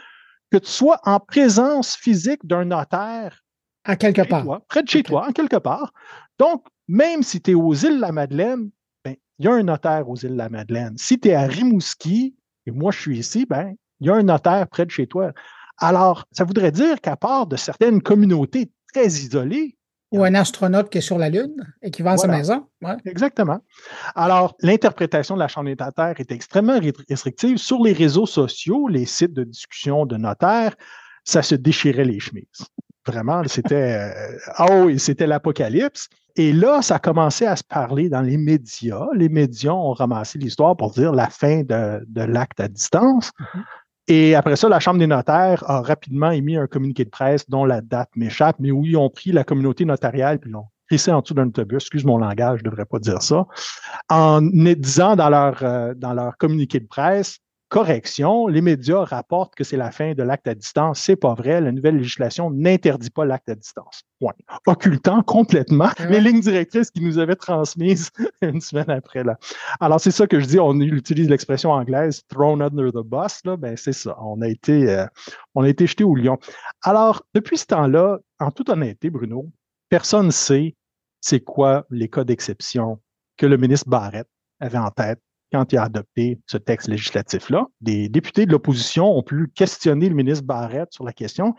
que 0.50 0.58
tu 0.58 0.70
sois 0.70 1.00
en 1.04 1.20
présence 1.20 1.96
physique 1.96 2.44
d'un 2.44 2.64
notaire 2.64 3.42
à 3.84 3.96
quelque 3.96 4.22
part. 4.22 4.44
près 4.68 4.82
de 4.82 4.88
chez 4.88 5.02
toi, 5.02 5.26
en 5.28 5.32
quelque 5.32 5.56
part. 5.56 5.92
Donc, 6.38 6.66
même 6.88 7.22
si 7.22 7.40
tu 7.40 7.52
es 7.52 7.54
aux 7.54 7.74
îles 7.74 7.96
de 7.96 8.00
la 8.00 8.12
Madeleine, 8.12 8.70
ben, 9.04 9.16
il 9.38 9.44
y 9.44 9.48
a 9.48 9.52
un 9.52 9.62
notaire 9.62 10.08
aux 10.08 10.16
îles 10.16 10.32
de 10.32 10.36
la 10.36 10.48
Madeleine. 10.48 10.96
Si 10.98 11.18
tu 11.18 11.28
es 11.28 11.34
à 11.34 11.46
Rimouski, 11.46 12.36
et 12.66 12.70
moi 12.70 12.92
je 12.92 13.00
suis 13.00 13.18
ici, 13.18 13.46
ben, 13.46 13.74
il 14.00 14.06
y 14.06 14.10
a 14.10 14.14
un 14.14 14.22
notaire 14.22 14.68
près 14.68 14.84
de 14.84 14.90
chez 14.90 15.06
toi. 15.06 15.32
Alors, 15.78 16.24
ça 16.32 16.44
voudrait 16.44 16.72
dire 16.72 17.00
qu'à 17.00 17.16
part 17.16 17.46
de 17.46 17.56
certaines 17.56 18.02
communautés 18.02 18.70
très 18.92 19.06
isolées, 19.06 19.76
ou 20.12 20.24
un 20.24 20.34
astronaute 20.34 20.90
qui 20.90 20.98
est 20.98 21.02
sur 21.02 21.18
la 21.18 21.28
Lune 21.28 21.54
et 21.82 21.90
qui 21.90 22.02
vend 22.02 22.16
sa 22.16 22.26
maison. 22.26 22.66
Exactement. 23.04 23.60
Alors, 24.14 24.56
l'interprétation 24.60 25.34
de 25.34 25.40
la 25.40 25.48
Chambre 25.48 25.68
des 25.68 25.76
notaires 25.76 26.14
est 26.18 26.32
extrêmement 26.32 26.80
restrictive. 27.08 27.58
Sur 27.58 27.82
les 27.82 27.92
réseaux 27.92 28.26
sociaux, 28.26 28.88
les 28.88 29.06
sites 29.06 29.32
de 29.32 29.44
discussion 29.44 30.06
de 30.06 30.16
notaires, 30.16 30.74
ça 31.24 31.42
se 31.42 31.54
déchirait 31.54 32.04
les 32.04 32.18
chemises. 32.18 32.66
Vraiment, 33.06 33.42
c'était 33.46 34.12
oh, 34.58 34.90
c'était 34.98 35.26
l'apocalypse. 35.26 36.08
Et 36.36 36.52
là, 36.52 36.82
ça 36.82 36.96
a 36.96 36.98
commencé 36.98 37.46
à 37.46 37.56
se 37.56 37.64
parler 37.64 38.08
dans 38.08 38.20
les 38.20 38.36
médias. 38.36 39.06
Les 39.14 39.28
médias 39.28 39.72
ont 39.72 39.92
ramassé 39.92 40.38
l'histoire 40.38 40.76
pour 40.76 40.92
dire 40.92 41.12
la 41.12 41.28
fin 41.28 41.62
de, 41.62 42.00
l'acte 42.14 42.60
à 42.60 42.68
distance. 42.68 43.30
Mm-hmm. 43.30 43.62
Et 44.08 44.34
après 44.34 44.56
ça, 44.56 44.68
la 44.68 44.80
Chambre 44.80 44.98
des 44.98 45.06
notaires 45.06 45.62
a 45.70 45.82
rapidement 45.82 46.30
émis 46.30 46.56
un 46.56 46.66
communiqué 46.66 47.04
de 47.04 47.10
presse 47.10 47.48
dont 47.48 47.64
la 47.64 47.80
date 47.80 48.10
m'échappe, 48.16 48.56
mais 48.58 48.70
où 48.70 48.84
ils 48.84 48.96
ont 48.96 49.10
pris 49.10 49.32
la 49.32 49.44
communauté 49.44 49.84
notariale 49.84 50.38
puis 50.38 50.50
l'ont 50.50 50.66
crissé 50.88 51.12
en 51.12 51.20
dessous 51.20 51.34
d'un 51.34 51.46
autobus. 51.46 51.82
Excuse 51.82 52.04
mon 52.04 52.18
langage, 52.18 52.58
je 52.60 52.64
devrais 52.64 52.84
pas 52.84 52.98
dire 52.98 53.22
ça. 53.22 53.46
En 54.08 54.42
disant 54.42 55.14
dans 55.14 55.28
leur, 55.28 55.62
euh, 55.62 55.94
dans 55.94 56.12
leur 56.12 56.36
communiqué 56.36 56.80
de 56.80 56.86
presse, 56.86 57.38
correction, 57.70 58.48
les 58.48 58.60
médias 58.60 59.04
rapportent 59.04 59.54
que 59.54 59.64
c'est 59.64 59.76
la 59.76 59.90
fin 59.92 60.12
de 60.12 60.22
l'acte 60.22 60.48
à 60.48 60.54
distance. 60.54 61.00
C'est 61.00 61.16
pas 61.16 61.34
vrai. 61.34 61.60
La 61.60 61.72
nouvelle 61.72 61.96
législation 61.96 62.50
n'interdit 62.50 63.10
pas 63.10 63.24
l'acte 63.24 63.48
à 63.48 63.54
distance. 63.54 64.02
Point. 64.18 64.34
Occultant 64.66 65.22
complètement 65.22 65.88
les 66.10 66.20
lignes 66.20 66.40
directrices 66.40 66.90
qu'ils 66.90 67.06
nous 67.06 67.18
avaient 67.18 67.36
transmises 67.36 68.10
une 68.42 68.60
semaine 68.60 68.90
après. 68.90 69.24
Là. 69.24 69.38
Alors, 69.78 70.00
c'est 70.00 70.10
ça 70.10 70.26
que 70.26 70.40
je 70.40 70.46
dis. 70.46 70.58
On 70.58 70.78
utilise 70.80 71.30
l'expression 71.30 71.70
anglaise 71.70 72.22
thrown 72.28 72.60
under 72.60 72.92
the 72.92 73.04
bus. 73.04 73.40
Là. 73.44 73.56
Ben, 73.56 73.76
c'est 73.76 73.92
ça. 73.92 74.18
On 74.20 74.42
a 74.42 74.48
été, 74.48 74.90
euh, 74.90 75.06
on 75.54 75.62
a 75.62 75.68
été 75.68 75.86
jeté 75.86 76.04
au 76.04 76.16
lion. 76.16 76.38
Alors, 76.82 77.22
depuis 77.34 77.56
ce 77.56 77.66
temps-là, 77.66 78.18
en 78.40 78.50
toute 78.50 78.68
honnêteté, 78.68 79.10
Bruno, 79.10 79.48
personne 79.88 80.26
ne 80.26 80.32
sait 80.32 80.74
c'est 81.20 81.40
quoi 81.40 81.86
les 81.90 82.08
cas 82.08 82.24
d'exception 82.24 82.98
que 83.36 83.46
le 83.46 83.56
ministre 83.56 83.88
Barrett 83.88 84.26
avait 84.58 84.78
en 84.78 84.90
tête 84.90 85.20
quand 85.52 85.72
il 85.72 85.78
a 85.78 85.84
adopté 85.84 86.40
ce 86.46 86.56
texte 86.56 86.88
législatif-là. 86.88 87.66
Des 87.80 88.08
députés 88.08 88.46
de 88.46 88.52
l'opposition 88.52 89.16
ont 89.16 89.22
pu 89.22 89.48
questionner 89.54 90.08
le 90.08 90.14
ministre 90.14 90.44
Barrett 90.44 90.92
sur 90.92 91.04
la 91.04 91.12
question 91.12 91.54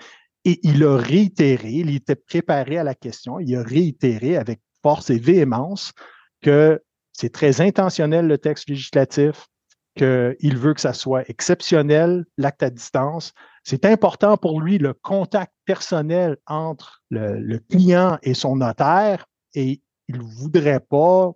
et 0.46 0.60
il 0.64 0.84
a 0.84 0.98
réitéré, 0.98 1.70
il 1.70 1.96
était 1.96 2.16
préparé 2.16 2.78
à 2.78 2.84
la 2.84 2.96
question, 2.96 3.40
il 3.40 3.56
a 3.56 3.62
réitéré 3.62 4.38
avec 4.38 4.60
force 4.82 5.10
et 5.10 5.20
véhémence 5.20 5.94
que 6.42 6.82
c'est 7.14 7.32
très 7.32 7.62
intentionnel 7.62 8.26
le 8.28 8.38
texte 8.38 8.70
législatif, 8.70 9.48
qu'il 9.96 10.58
veut 10.58 10.74
que 10.74 10.82
ça 10.82 10.94
soit 10.94 11.30
exceptionnel, 11.30 12.26
l'acte 12.38 12.64
à 12.64 12.70
distance. 12.70 13.34
C'est 13.64 13.86
important 13.86 14.38
pour 14.38 14.62
lui 14.62 14.78
le 14.80 14.94
contact 14.94 15.54
personnel 15.66 16.38
entre 16.48 17.04
le, 17.10 17.40
le 17.40 17.60
client 17.60 18.18
et 18.24 18.34
son 18.34 18.56
notaire 18.56 19.26
et 19.54 19.82
il 20.08 20.18
ne 20.18 20.24
voudrait 20.24 20.80
pas 20.80 21.32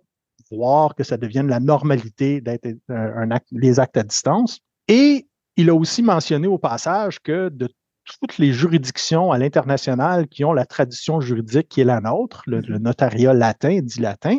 voir 0.50 0.94
que 0.94 1.04
ça 1.04 1.16
devienne 1.16 1.48
la 1.48 1.60
normalité 1.60 2.40
d'être 2.40 2.68
un, 2.88 3.30
acte, 3.30 3.48
les 3.52 3.80
actes 3.80 3.96
à 3.96 4.02
distance. 4.02 4.60
Et 4.88 5.26
il 5.56 5.70
a 5.70 5.74
aussi 5.74 6.02
mentionné 6.02 6.46
au 6.46 6.58
passage 6.58 7.20
que 7.20 7.48
de 7.48 7.68
toutes 8.20 8.38
les 8.38 8.52
juridictions 8.52 9.32
à 9.32 9.38
l'international 9.38 10.28
qui 10.28 10.44
ont 10.44 10.52
la 10.52 10.64
tradition 10.64 11.20
juridique 11.20 11.68
qui 11.68 11.80
est 11.80 11.84
la 11.84 12.00
nôtre, 12.00 12.42
le, 12.46 12.60
mm-hmm. 12.60 12.78
notariat 12.78 13.34
latin, 13.34 13.80
dit 13.82 14.00
latin, 14.00 14.38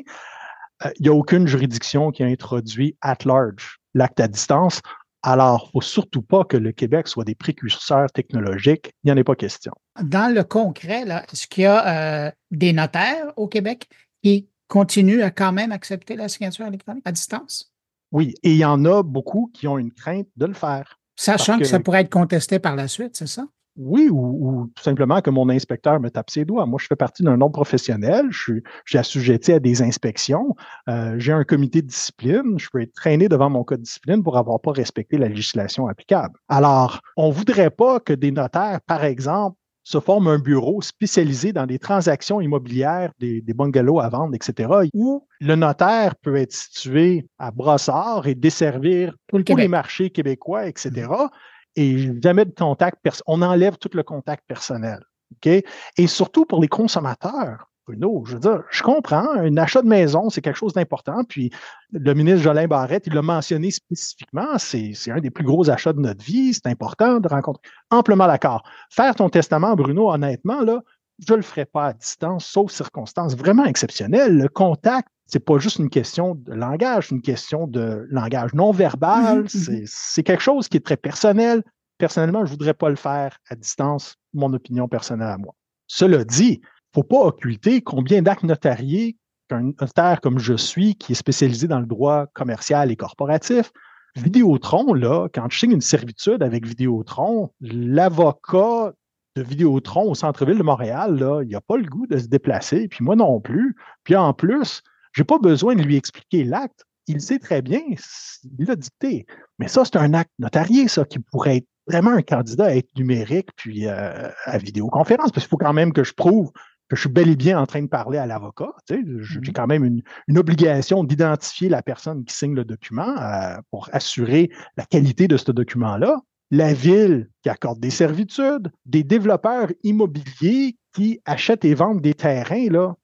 euh, 0.85 0.89
il 0.99 1.03
n'y 1.03 1.09
a 1.09 1.13
aucune 1.13 1.47
juridiction 1.47 2.11
qui 2.11 2.23
a 2.23 2.27
introduit 2.27 2.95
at 3.01 3.17
large 3.25 3.79
l'acte 3.93 4.19
à 4.19 4.27
distance. 4.27 4.81
Alors, 5.23 5.63
il 5.63 5.67
ne 5.67 5.71
faut 5.71 5.81
surtout 5.81 6.21
pas 6.21 6.43
que 6.45 6.55
le 6.55 6.71
Québec 6.71 7.07
soit 7.07 7.25
des 7.25 7.35
précurseurs 7.35 8.11
technologiques. 8.11 8.93
Il 9.03 9.07
n'y 9.07 9.11
en 9.11 9.17
est 9.17 9.23
pas 9.23 9.35
question. 9.35 9.73
Dans 10.01 10.33
le 10.33 10.43
concret, 10.43 11.01
est-ce 11.01 11.47
qu'il 11.47 11.63
y 11.63 11.65
a 11.65 12.27
euh, 12.27 12.31
des 12.51 12.71
notaires 12.71 13.33
au 13.35 13.47
Québec 13.47 13.89
qui 14.23 14.47
continue 14.67 15.21
à 15.21 15.31
quand 15.31 15.51
même 15.51 15.71
accepter 15.71 16.15
la 16.15 16.29
signature 16.29 16.65
électronique 16.65 17.03
à 17.05 17.11
distance? 17.11 17.71
Oui, 18.11 18.35
et 18.43 18.51
il 18.51 18.57
y 18.57 18.65
en 18.65 18.85
a 18.85 19.03
beaucoup 19.03 19.51
qui 19.53 19.67
ont 19.67 19.77
une 19.77 19.91
crainte 19.91 20.27
de 20.35 20.45
le 20.45 20.53
faire. 20.53 20.99
Sachant 21.15 21.57
que, 21.57 21.65
ça 21.65 21.79
pourrait 21.79 22.01
être 22.01 22.11
contesté 22.11 22.59
par 22.59 22.75
la 22.75 22.87
suite, 22.87 23.15
c'est 23.15 23.27
ça? 23.27 23.47
Oui, 23.77 24.09
ou, 24.11 24.71
tout 24.75 24.83
simplement 24.83 25.21
que 25.21 25.29
mon 25.29 25.49
inspecteur 25.49 25.99
me 25.99 26.09
tape 26.09 26.31
ses 26.31 26.45
doigts. 26.45 26.65
Moi, 26.65 26.79
je 26.81 26.87
fais 26.87 26.95
partie 26.95 27.21
d'un 27.21 27.39
ordre 27.41 27.53
professionnel, 27.53 28.25
je 28.31 28.61
suis, 28.85 28.97
assujetti 28.97 29.53
à 29.53 29.59
des 29.59 29.83
inspections, 29.83 30.55
euh, 30.89 31.15
j'ai 31.19 31.31
un 31.31 31.43
comité 31.43 31.83
de 31.83 31.87
discipline, 31.87 32.57
je 32.57 32.69
peux 32.71 32.81
être 32.81 32.93
traîné 32.93 33.29
devant 33.29 33.51
mon 33.51 33.63
code 33.63 33.79
de 33.79 33.83
discipline 33.83 34.23
pour 34.23 34.37
avoir 34.37 34.59
pas 34.59 34.71
respecté 34.71 35.17
la 35.17 35.27
législation 35.27 35.87
applicable. 35.87 36.39
Alors, 36.49 37.01
on 37.17 37.29
voudrait 37.29 37.69
pas 37.69 37.99
que 37.99 38.13
des 38.13 38.31
notaires, 38.31 38.81
par 38.87 39.03
exemple, 39.03 39.57
se 39.87 40.01
forme 40.01 40.27
un 40.27 40.37
bureau 40.37 40.81
spécialisé 40.81 41.53
dans 41.53 41.65
des 41.65 41.79
transactions 41.79 42.41
immobilières, 42.41 43.13
des, 43.19 43.41
bungalows 43.55 44.01
à 44.01 44.09
vendre, 44.09 44.35
etc., 44.35 44.69
où 44.93 45.25
le 45.39 45.55
notaire 45.55 46.13
peut 46.17 46.35
être 46.35 46.51
situé 46.51 47.25
à 47.39 47.51
Brossard 47.51 48.27
et 48.27 48.35
desservir 48.35 49.15
tous 49.29 49.55
les 49.55 49.69
marchés 49.69 50.09
québécois, 50.09 50.67
etc., 50.67 50.89
mm-hmm. 50.91 51.29
et 51.77 52.21
jamais 52.21 52.43
de 52.43 52.53
contact, 52.53 52.97
on 53.27 53.41
enlève 53.41 53.77
tout 53.77 53.89
le 53.93 54.03
contact 54.03 54.43
personnel. 54.45 54.99
Et 55.45 56.07
surtout 56.07 56.43
pour 56.43 56.61
les 56.61 56.67
consommateurs, 56.67 57.69
Bruno, 57.87 58.23
je 58.25 58.33
veux 58.33 58.39
dire, 58.39 58.63
je 58.69 58.83
comprends, 58.83 59.29
un 59.37 59.55
achat 59.55 59.81
de 59.81 59.87
maison, 59.87 60.29
c'est 60.29 60.41
quelque 60.41 60.57
chose 60.57 60.73
d'important. 60.73 61.23
Puis 61.23 61.51
le 61.93 62.13
ministre 62.13 62.41
Jolin 62.41 62.67
Barrette, 62.67 63.07
il 63.07 63.13
l'a 63.13 63.21
mentionné 63.21 63.71
spécifiquement, 63.71 64.57
c'est 64.57 64.93
un 65.09 65.19
des 65.19 65.29
plus 65.29 65.45
gros 65.45 65.69
achats 65.69 65.93
de 65.93 65.99
notre 65.99 66.23
vie, 66.23 66.53
c'est 66.53 66.67
important 66.67 67.19
de 67.19 67.27
rencontrer. 67.29 67.61
Amplement 67.89 68.27
d'accord. 68.27 68.63
Faire 68.89 69.15
ton 69.15 69.29
testament, 69.29 69.75
Bruno, 69.75 70.11
honnêtement, 70.11 70.61
là, 70.61 70.81
je 71.25 71.31
ne 71.31 71.37
le 71.37 71.43
ferai 71.43 71.65
pas 71.65 71.87
à 71.87 71.93
distance, 71.93 72.45
sauf 72.45 72.71
circonstances 72.71 73.35
vraiment 73.35 73.65
exceptionnelles. 73.65 74.37
Le 74.37 74.49
contact, 74.49 75.07
c'est 75.25 75.39
pas 75.39 75.57
juste 75.57 75.79
une 75.79 75.89
question 75.89 76.35
de 76.35 76.53
langage, 76.53 77.07
c'est 77.07 77.15
une 77.15 77.21
question 77.21 77.67
de 77.67 78.05
langage 78.09 78.53
non 78.53 78.71
verbal. 78.71 79.43
Mm-hmm, 79.43 79.69
mm-hmm. 79.69 79.83
C'est 79.85 80.23
quelque 80.23 80.43
chose 80.43 80.67
qui 80.67 80.77
est 80.77 80.85
très 80.85 80.97
personnel. 80.97 81.63
Personnellement, 81.97 82.39
je 82.39 82.51
ne 82.51 82.57
voudrais 82.57 82.73
pas 82.73 82.89
le 82.89 82.95
faire 82.95 83.37
à 83.49 83.55
distance, 83.55 84.15
mon 84.33 84.53
opinion 84.53 84.87
personnelle 84.87 85.29
à 85.29 85.37
moi. 85.37 85.55
Cela 85.87 86.23
dit, 86.25 86.61
faut 86.97 87.03
pas 87.03 87.25
occulter 87.25 87.81
combien 87.81 88.23
d'actes 88.23 88.41
notariés 88.41 89.17
qu'un 89.49 89.71
notaire 89.79 90.19
comme 90.19 90.39
je 90.39 90.55
suis, 90.55 90.95
qui 90.95 91.11
est 91.11 91.15
spécialisé 91.15 91.67
dans 91.67 91.79
le 91.79 91.85
droit 91.85 92.25
commercial 92.33 92.89
et 92.89 92.95
corporatif, 92.95 93.71
Vidéotron, 94.15 94.95
là, 94.95 95.27
quand 95.31 95.47
je 95.51 95.59
signe 95.59 95.73
une 95.73 95.81
servitude 95.81 96.41
avec 96.41 96.65
Vidéotron, 96.65 97.51
l'avocat 97.61 98.93
de 99.35 99.43
Vidéotron 99.43 100.09
au 100.09 100.15
centre-ville 100.15 100.57
de 100.57 100.63
Montréal, 100.63 101.19
là, 101.19 101.43
il 101.43 101.49
n'a 101.49 101.61
pas 101.61 101.77
le 101.77 101.83
goût 101.83 102.07
de 102.07 102.17
se 102.17 102.25
déplacer, 102.25 102.87
puis 102.87 103.05
moi 103.05 103.15
non 103.15 103.39
plus. 103.39 103.75
Puis 104.03 104.15
en 104.15 104.33
plus, 104.33 104.81
je 105.11 105.21
n'ai 105.21 105.25
pas 105.25 105.37
besoin 105.37 105.75
de 105.75 105.83
lui 105.83 105.97
expliquer 105.97 106.45
l'acte. 106.45 106.83
Il 107.05 107.21
sait 107.21 107.37
très 107.37 107.61
bien, 107.61 107.81
il 107.87 108.65
l'a 108.65 108.75
dicté. 108.75 109.27
Mais 109.59 109.67
ça, 109.67 109.85
c'est 109.85 109.97
un 109.97 110.15
acte 110.15 110.33
notarié, 110.39 110.87
ça, 110.87 111.05
qui 111.05 111.19
pourrait 111.19 111.57
être 111.57 111.67
vraiment 111.85 112.11
un 112.11 112.23
candidat 112.23 112.65
à 112.65 112.75
être 112.75 112.89
numérique 112.97 113.49
puis 113.55 113.87
euh, 113.87 114.29
à 114.45 114.57
vidéoconférence, 114.57 115.31
parce 115.31 115.45
qu'il 115.45 115.51
faut 115.51 115.57
quand 115.57 115.73
même 115.73 115.93
que 115.93 116.03
je 116.03 116.13
prouve 116.13 116.51
que 116.89 116.95
je 116.95 117.01
suis 117.01 117.09
bel 117.09 117.29
et 117.29 117.35
bien 117.35 117.59
en 117.59 117.65
train 117.65 117.81
de 117.81 117.87
parler 117.87 118.17
à 118.17 118.25
l'avocat. 118.25 118.71
j'ai 118.89 118.97
mmh 118.97 119.53
quand 119.53 119.67
même 119.67 119.83
une, 119.83 120.37
obligation 120.37 121.03
d'identifier 121.03 121.69
la 121.69 121.81
personne 121.81 122.23
qui 122.23 122.35
signe 122.35 122.55
le 122.55 122.63
document 122.63 123.15
euh, 123.17 123.57
pour 123.71 123.89
assurer 123.91 124.49
la 124.77 124.85
qualité 124.85 125.27
de 125.27 125.37
ce 125.37 125.51
document-là. 125.51 126.21
La 126.49 126.73
ville 126.73 127.29
qui 127.43 127.49
accorde 127.49 127.79
des 127.79 127.89
servitudes, 127.89 128.71
des 128.85 129.03
développeurs 129.03 129.69
immobiliers 129.83 130.77
qui 130.93 131.19
achètent 131.25 131.65
et 131.65 131.73
vendent 131.73 132.01
des 132.01 132.13
terrains, 132.13 132.69
là, 132.69 132.95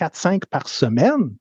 4-5 0.00 0.42
par 0.48 0.68
semaine, 0.68 1.34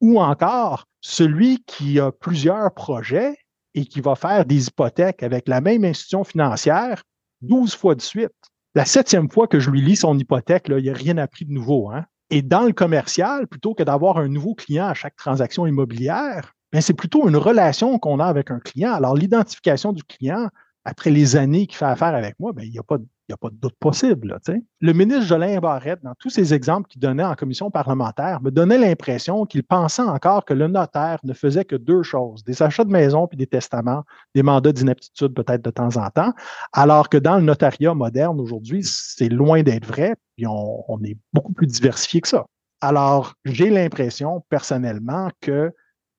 ou 0.00 0.20
encore 0.20 0.84
celui 1.00 1.62
qui 1.64 1.98
a 1.98 2.12
plusieurs 2.12 2.74
projets 2.74 3.36
et 3.74 3.86
qui 3.86 4.00
va 4.00 4.16
faire 4.16 4.44
des 4.44 4.66
hypothèques 4.66 5.22
avec 5.22 5.48
la 5.48 5.62
même 5.62 5.84
institution 5.84 6.24
financière 6.24 7.02
12 7.40 7.74
fois 7.74 7.94
de 7.94 8.02
suite 8.02 8.30
la 8.74 8.84
septième 8.84 9.30
fois 9.30 9.46
que 9.46 9.60
je 9.60 9.70
lui 9.70 9.82
lis 9.82 9.96
son 9.96 10.18
hypothèque, 10.18 10.68
là, 10.68 10.78
il 10.78 10.88
a 10.88 10.94
rien 10.94 11.18
appris 11.18 11.44
de 11.44 11.52
nouveau. 11.52 11.90
Hein? 11.90 12.06
Et 12.30 12.42
dans 12.42 12.62
le 12.62 12.72
commercial, 12.72 13.46
plutôt 13.46 13.74
que 13.74 13.82
d'avoir 13.82 14.16
un 14.16 14.28
nouveau 14.28 14.54
client 14.54 14.86
à 14.86 14.94
chaque 14.94 15.16
transaction 15.16 15.66
immobilière, 15.66 16.54
ben, 16.72 16.80
c'est 16.80 16.94
plutôt 16.94 17.28
une 17.28 17.36
relation 17.36 17.98
qu'on 17.98 18.18
a 18.18 18.24
avec 18.24 18.50
un 18.50 18.58
client. 18.58 18.92
Alors, 18.94 19.14
l'identification 19.14 19.92
du 19.92 20.02
client, 20.02 20.48
après 20.84 21.10
les 21.10 21.36
années 21.36 21.66
qu'il 21.66 21.76
fait 21.76 21.84
affaire 21.84 22.14
avec 22.14 22.40
moi, 22.40 22.52
ben, 22.52 22.64
il 22.64 22.70
n'y 22.70 22.78
a 22.78 22.82
pas 22.82 22.96
de 22.96 23.06
n'y 23.32 23.34
a 23.34 23.38
pas 23.38 23.50
de 23.50 23.56
doute 23.56 23.74
possible. 23.78 24.38
le 24.80 24.92
ministre 24.92 25.24
Jolin 25.24 25.58
Barrette, 25.58 26.02
dans 26.02 26.14
tous 26.18 26.30
ces 26.30 26.54
exemples 26.54 26.88
qu'il 26.88 27.00
donnait 27.00 27.24
en 27.24 27.34
commission 27.34 27.70
parlementaire, 27.70 28.40
me 28.42 28.50
donnait 28.50 28.78
l'impression 28.78 29.44
qu'il 29.46 29.62
pensait 29.62 30.02
encore 30.02 30.44
que 30.44 30.54
le 30.54 30.68
notaire 30.68 31.18
ne 31.24 31.32
faisait 31.32 31.64
que 31.64 31.76
deux 31.76 32.02
choses, 32.02 32.44
des 32.44 32.62
achats 32.62 32.84
de 32.84 32.90
maison 32.90 33.26
puis 33.26 33.36
des 33.36 33.46
testaments, 33.46 34.04
des 34.34 34.42
mandats 34.42 34.72
d'inaptitude 34.72 35.34
peut-être 35.34 35.64
de 35.64 35.70
temps 35.70 35.96
en 35.96 36.08
temps, 36.10 36.32
alors 36.72 37.08
que 37.08 37.16
dans 37.16 37.36
le 37.36 37.42
notariat 37.42 37.94
moderne 37.94 38.40
aujourd'hui, 38.40 38.82
c'est 38.84 39.28
loin 39.28 39.62
d'être 39.62 39.86
vrai, 39.86 40.14
puis 40.36 40.46
on, 40.46 40.84
on 40.88 41.02
est 41.02 41.16
beaucoup 41.32 41.52
plus 41.52 41.66
diversifié 41.66 42.20
que 42.20 42.28
ça. 42.28 42.46
Alors, 42.80 43.34
j'ai 43.44 43.70
l'impression 43.70 44.44
personnellement 44.48 45.30
que 45.40 45.72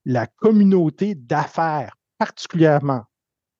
la 0.06 0.28
communauté 0.28 1.16
d'affaires, 1.16 1.96
particulièrement 2.18 3.04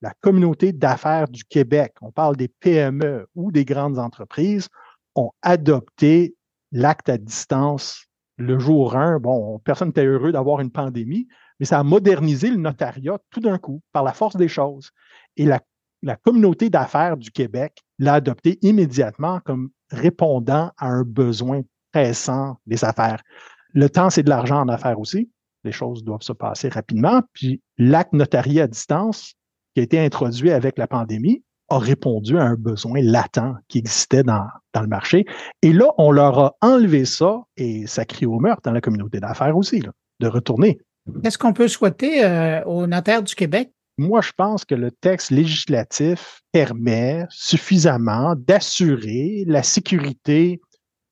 la 0.04 0.12
communauté 0.20 0.74
d'affaires 0.74 1.28
du 1.28 1.44
Québec, 1.44 1.94
on 2.02 2.12
parle 2.12 2.36
des 2.36 2.48
PME 2.48 3.26
ou 3.34 3.50
des 3.50 3.64
grandes 3.64 3.98
entreprises, 3.98 4.68
ont 5.14 5.30
adopté 5.40 6.36
l'acte 6.72 7.08
à 7.08 7.16
distance 7.16 8.04
le 8.36 8.58
jour 8.58 8.96
1. 8.96 9.20
Bon, 9.20 9.58
personne 9.60 9.88
n'était 9.88 10.04
heureux 10.04 10.30
d'avoir 10.30 10.60
une 10.60 10.70
pandémie, 10.70 11.26
mais 11.58 11.64
ça 11.64 11.78
a 11.78 11.82
modernisé 11.82 12.50
le 12.50 12.58
notariat 12.58 13.18
tout 13.30 13.40
d'un 13.40 13.56
coup, 13.56 13.80
par 13.92 14.02
la 14.02 14.12
force 14.12 14.36
des 14.36 14.46
choses. 14.46 14.90
Et 15.38 15.46
la, 15.46 15.62
la 16.02 16.16
communauté 16.16 16.68
d'affaires 16.68 17.16
du 17.16 17.30
Québec 17.30 17.82
l'a 17.98 18.12
adopté 18.12 18.58
immédiatement 18.60 19.40
comme 19.40 19.70
répondant 19.90 20.70
à 20.76 20.88
un 20.88 21.04
besoin 21.04 21.62
pressant 21.92 22.58
des 22.66 22.84
affaires. 22.84 23.22
Le 23.72 23.88
temps, 23.88 24.10
c'est 24.10 24.22
de 24.22 24.28
l'argent 24.28 24.60
en 24.60 24.68
affaires 24.68 25.00
aussi. 25.00 25.30
Les 25.62 25.72
choses 25.72 26.04
doivent 26.04 26.20
se 26.20 26.34
passer 26.34 26.68
rapidement. 26.68 27.22
Puis 27.32 27.62
l'acte 27.78 28.12
notarié 28.12 28.60
à 28.60 28.66
distance, 28.66 29.34
qui 29.74 29.80
a 29.80 29.82
été 29.82 29.98
introduit 29.98 30.50
avec 30.50 30.78
la 30.78 30.86
pandémie, 30.86 31.42
a 31.68 31.78
répondu 31.78 32.38
à 32.38 32.44
un 32.44 32.54
besoin 32.54 33.00
latent 33.02 33.56
qui 33.68 33.78
existait 33.78 34.22
dans, 34.22 34.46
dans 34.72 34.82
le 34.82 34.86
marché. 34.86 35.24
Et 35.62 35.72
là, 35.72 35.92
on 35.98 36.10
leur 36.10 36.38
a 36.38 36.56
enlevé 36.60 37.04
ça 37.04 37.42
et 37.56 37.86
ça 37.86 38.04
crie 38.04 38.26
au 38.26 38.38
meurtre 38.38 38.62
dans 38.64 38.72
la 38.72 38.80
communauté 38.80 39.20
d'affaires 39.20 39.56
aussi, 39.56 39.82
de 40.20 40.26
retourner. 40.28 40.78
Qu'est-ce 41.22 41.38
qu'on 41.38 41.52
peut 41.52 41.68
souhaiter 41.68 42.24
euh, 42.24 42.62
aux 42.64 42.86
notaires 42.86 43.22
du 43.22 43.34
Québec? 43.34 43.70
Moi, 43.96 44.20
je 44.22 44.32
pense 44.36 44.64
que 44.64 44.74
le 44.74 44.90
texte 44.90 45.30
législatif 45.30 46.42
permet 46.52 47.26
suffisamment 47.30 48.34
d'assurer 48.36 49.44
la 49.46 49.62
sécurité 49.62 50.60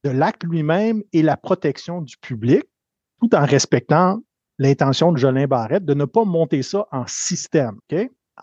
de 0.05 0.11
l'acte 0.11 0.43
lui-même 0.45 1.03
et 1.13 1.23
la 1.23 1.37
protection 1.37 2.01
du 2.01 2.17
public, 2.17 2.65
tout 3.21 3.35
en 3.35 3.45
respectant 3.45 4.19
l'intention 4.59 5.13
de 5.13 5.19
Jolin 5.19 5.47
Barrette 5.47 5.85
de 5.85 5.95
ne 5.95 6.05
pas 6.05 6.25
monter 6.25 6.63
ça 6.63 6.87
en 6.91 7.05
système. 7.07 7.79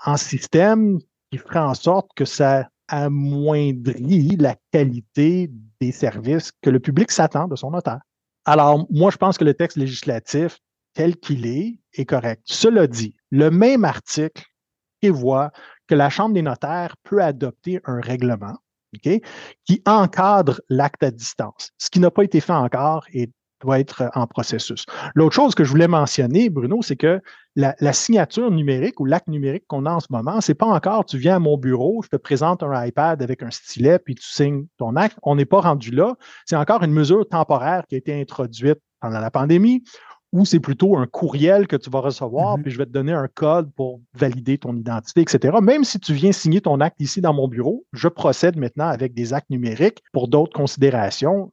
En 0.05 0.17
système 0.17 0.99
qui 1.31 1.37
ferait 1.37 1.59
en 1.59 1.73
sorte 1.73 2.09
que 2.15 2.25
ça 2.25 2.69
amoindrit 2.87 4.35
la 4.37 4.55
qualité 4.71 5.51
des 5.79 5.91
services 5.91 6.51
que 6.61 6.69
le 6.69 6.79
public 6.79 7.11
s'attend 7.11 7.47
de 7.47 7.55
son 7.55 7.71
notaire. 7.71 8.01
Alors, 8.45 8.87
moi, 8.89 9.11
je 9.11 9.17
pense 9.17 9.37
que 9.37 9.43
le 9.43 9.53
texte 9.53 9.77
législatif 9.77 10.57
tel 10.93 11.15
qu'il 11.17 11.45
est 11.45 11.79
est 11.93 12.05
correct. 12.05 12.41
Cela 12.45 12.87
dit, 12.87 13.15
le 13.29 13.51
même 13.51 13.85
article 13.85 14.43
prévoit 15.01 15.51
que 15.87 15.95
la 15.95 16.09
Chambre 16.09 16.33
des 16.33 16.41
notaires 16.41 16.95
peut 17.03 17.21
adopter 17.21 17.79
un 17.85 18.01
règlement 18.01 18.57
qui 19.01 19.81
encadre 19.85 20.61
l'acte 20.67 21.03
à 21.03 21.11
distance, 21.11 21.71
ce 21.77 21.89
qui 21.89 21.99
n'a 21.99 22.09
pas 22.09 22.23
été 22.23 22.41
fait 22.41 22.53
encore 22.53 23.05
et 23.13 23.29
doit 23.61 23.79
être 23.79 24.09
en 24.15 24.25
processus. 24.25 24.85
L'autre 25.13 25.35
chose 25.35 25.53
que 25.53 25.63
je 25.63 25.69
voulais 25.69 25.87
mentionner, 25.87 26.49
Bruno, 26.49 26.81
c'est 26.81 26.95
que 26.95 27.21
la, 27.59 27.93
signature 27.93 28.51
numérique 28.51 28.99
ou 28.99 29.05
l'acte 29.05 29.27
numérique 29.27 29.65
qu'on 29.67 29.85
a 29.85 29.91
en 29.91 29.99
ce 29.99 30.07
moment, 30.09 30.41
c'est 30.41 30.53
pas 30.53 30.65
encore 30.65 31.05
tu 31.05 31.17
viens 31.17 31.35
à 31.35 31.39
mon 31.39 31.57
bureau, 31.57 32.01
je 32.03 32.09
te 32.09 32.15
présente 32.15 32.63
un 32.63 32.85
iPad 32.85 33.21
avec 33.21 33.43
un 33.43 33.51
stylet, 33.51 33.99
puis 33.99 34.15
tu 34.15 34.25
signes 34.25 34.65
ton 34.77 34.95
acte. 34.95 35.17
On 35.23 35.35
n'est 35.35 35.45
pas 35.45 35.61
rendu 35.61 35.91
là. 35.91 36.15
C'est 36.45 36.55
encore 36.55 36.83
une 36.83 36.91
mesure 36.91 37.27
temporaire 37.27 37.83
qui 37.87 37.95
a 37.95 37.97
été 37.97 38.19
introduite 38.19 38.79
pendant 39.01 39.19
la 39.19 39.31
pandémie 39.31 39.83
ou 40.31 40.45
c'est 40.45 40.59
plutôt 40.59 40.95
un 40.95 41.07
courriel 41.07 41.65
que 41.65 41.75
tu 41.75 41.89
vas 41.89 42.01
recevoir, 42.01 42.57
mm-hmm. 42.57 42.61
puis 42.61 42.71
je 42.71 42.77
vais 42.77 42.85
te 42.85 42.91
donner 42.91 43.13
un 43.13 43.27
code 43.27 43.71
pour 43.73 43.99
valider 44.13 44.59
ton 44.59 44.75
identité, 44.75 45.21
etc. 45.21 45.57
Même 45.61 45.83
si 45.83 45.99
tu 45.99 46.13
viens 46.13 46.31
signer 46.31 46.61
ton 46.61 46.79
acte 46.81 47.01
ici 47.01 47.19
dans 47.19 47.33
mon 47.33 47.47
bureau, 47.47 47.85
je 47.93 48.07
procède 48.07 48.55
maintenant 48.55 48.87
avec 48.87 49.13
des 49.13 49.33
actes 49.33 49.49
numériques 49.49 50.03
pour 50.13 50.27
d'autres 50.27 50.53
considérations. 50.53 51.51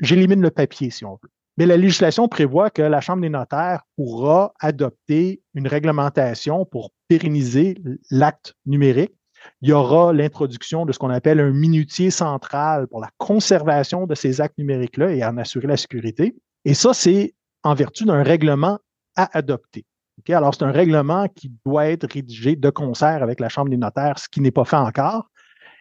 J'élimine 0.00 0.40
le 0.40 0.50
papier, 0.50 0.90
si 0.90 1.04
on 1.04 1.18
veut. 1.20 1.30
Mais 1.60 1.66
la 1.66 1.76
législation 1.76 2.26
prévoit 2.26 2.70
que 2.70 2.80
la 2.80 3.02
Chambre 3.02 3.20
des 3.20 3.28
notaires 3.28 3.82
pourra 3.94 4.54
adopter 4.60 5.42
une 5.52 5.68
réglementation 5.68 6.64
pour 6.64 6.90
pérenniser 7.06 7.76
l'acte 8.10 8.54
numérique. 8.64 9.12
Il 9.60 9.68
y 9.68 9.72
aura 9.72 10.14
l'introduction 10.14 10.86
de 10.86 10.92
ce 10.92 10.98
qu'on 10.98 11.10
appelle 11.10 11.38
un 11.38 11.50
minutier 11.50 12.10
central 12.10 12.86
pour 12.86 12.98
la 12.98 13.10
conservation 13.18 14.06
de 14.06 14.14
ces 14.14 14.40
actes 14.40 14.56
numériques-là 14.56 15.10
et 15.10 15.22
en 15.22 15.36
assurer 15.36 15.66
la 15.66 15.76
sécurité. 15.76 16.34
Et 16.64 16.72
ça, 16.72 16.94
c'est 16.94 17.34
en 17.62 17.74
vertu 17.74 18.06
d'un 18.06 18.22
règlement 18.22 18.78
à 19.14 19.28
adopter. 19.36 19.84
Alors, 20.30 20.54
c'est 20.54 20.64
un 20.64 20.72
règlement 20.72 21.28
qui 21.28 21.52
doit 21.66 21.88
être 21.88 22.10
rédigé 22.10 22.56
de 22.56 22.70
concert 22.70 23.22
avec 23.22 23.38
la 23.38 23.50
Chambre 23.50 23.68
des 23.68 23.76
notaires, 23.76 24.18
ce 24.18 24.30
qui 24.30 24.40
n'est 24.40 24.50
pas 24.50 24.64
fait 24.64 24.76
encore. 24.76 25.28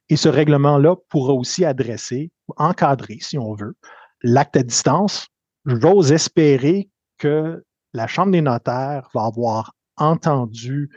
Et 0.10 0.18
ce 0.18 0.28
règlement-là 0.28 0.98
pourra 1.08 1.32
aussi 1.32 1.64
adresser, 1.64 2.32
encadrer, 2.58 3.20
si 3.22 3.38
on 3.38 3.54
veut, 3.54 3.78
l'acte 4.24 4.58
à 4.58 4.64
distance. 4.64 5.30
J'ose 5.66 6.12
espérer 6.12 6.90
que 7.18 7.64
la 7.94 8.08
Chambre 8.08 8.32
des 8.32 8.42
notaires 8.42 9.10
va 9.14 9.26
avoir 9.26 9.76
entendu 9.98 10.90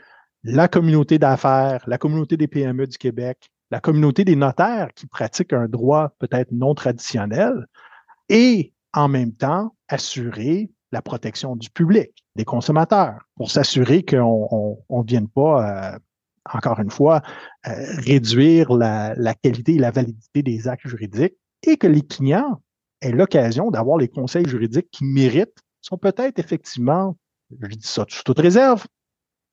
la 0.43 0.67
communauté 0.67 1.19
d'affaires, 1.19 1.83
la 1.87 1.97
communauté 1.97 2.37
des 2.37 2.47
PME 2.47 2.87
du 2.87 2.97
Québec, 2.97 3.49
la 3.71 3.79
communauté 3.79 4.25
des 4.25 4.35
notaires 4.35 4.93
qui 4.93 5.07
pratiquent 5.07 5.53
un 5.53 5.67
droit 5.67 6.13
peut-être 6.19 6.51
non 6.51 6.75
traditionnel 6.75 7.65
et 8.29 8.73
en 8.93 9.07
même 9.07 9.33
temps 9.33 9.75
assurer 9.87 10.69
la 10.91 11.01
protection 11.01 11.55
du 11.55 11.69
public, 11.69 12.23
des 12.35 12.45
consommateurs, 12.45 13.27
pour 13.35 13.49
s'assurer 13.49 14.03
qu'on 14.03 14.77
ne 14.89 15.03
vienne 15.03 15.27
pas, 15.27 15.95
euh, 15.95 15.99
encore 16.53 16.79
une 16.79 16.91
fois, 16.91 17.21
euh, 17.67 17.71
réduire 17.97 18.71
la, 18.73 19.33
qualité 19.41 19.75
et 19.75 19.79
la 19.79 19.91
validité 19.91 20.43
des 20.43 20.67
actes 20.67 20.87
juridiques 20.87 21.35
et 21.63 21.77
que 21.77 21.87
les 21.87 22.03
clients 22.03 22.61
aient 23.03 23.11
l'occasion 23.11 23.71
d'avoir 23.71 23.97
les 23.97 24.07
conseils 24.07 24.47
juridiques 24.47 24.89
qui 24.91 25.05
méritent, 25.05 25.59
sont 25.81 25.97
peut-être 25.97 26.39
effectivement, 26.39 27.17
je 27.61 27.75
dis 27.75 27.87
ça 27.87 28.05
sous 28.07 28.23
toute 28.23 28.39
réserve, 28.39 28.85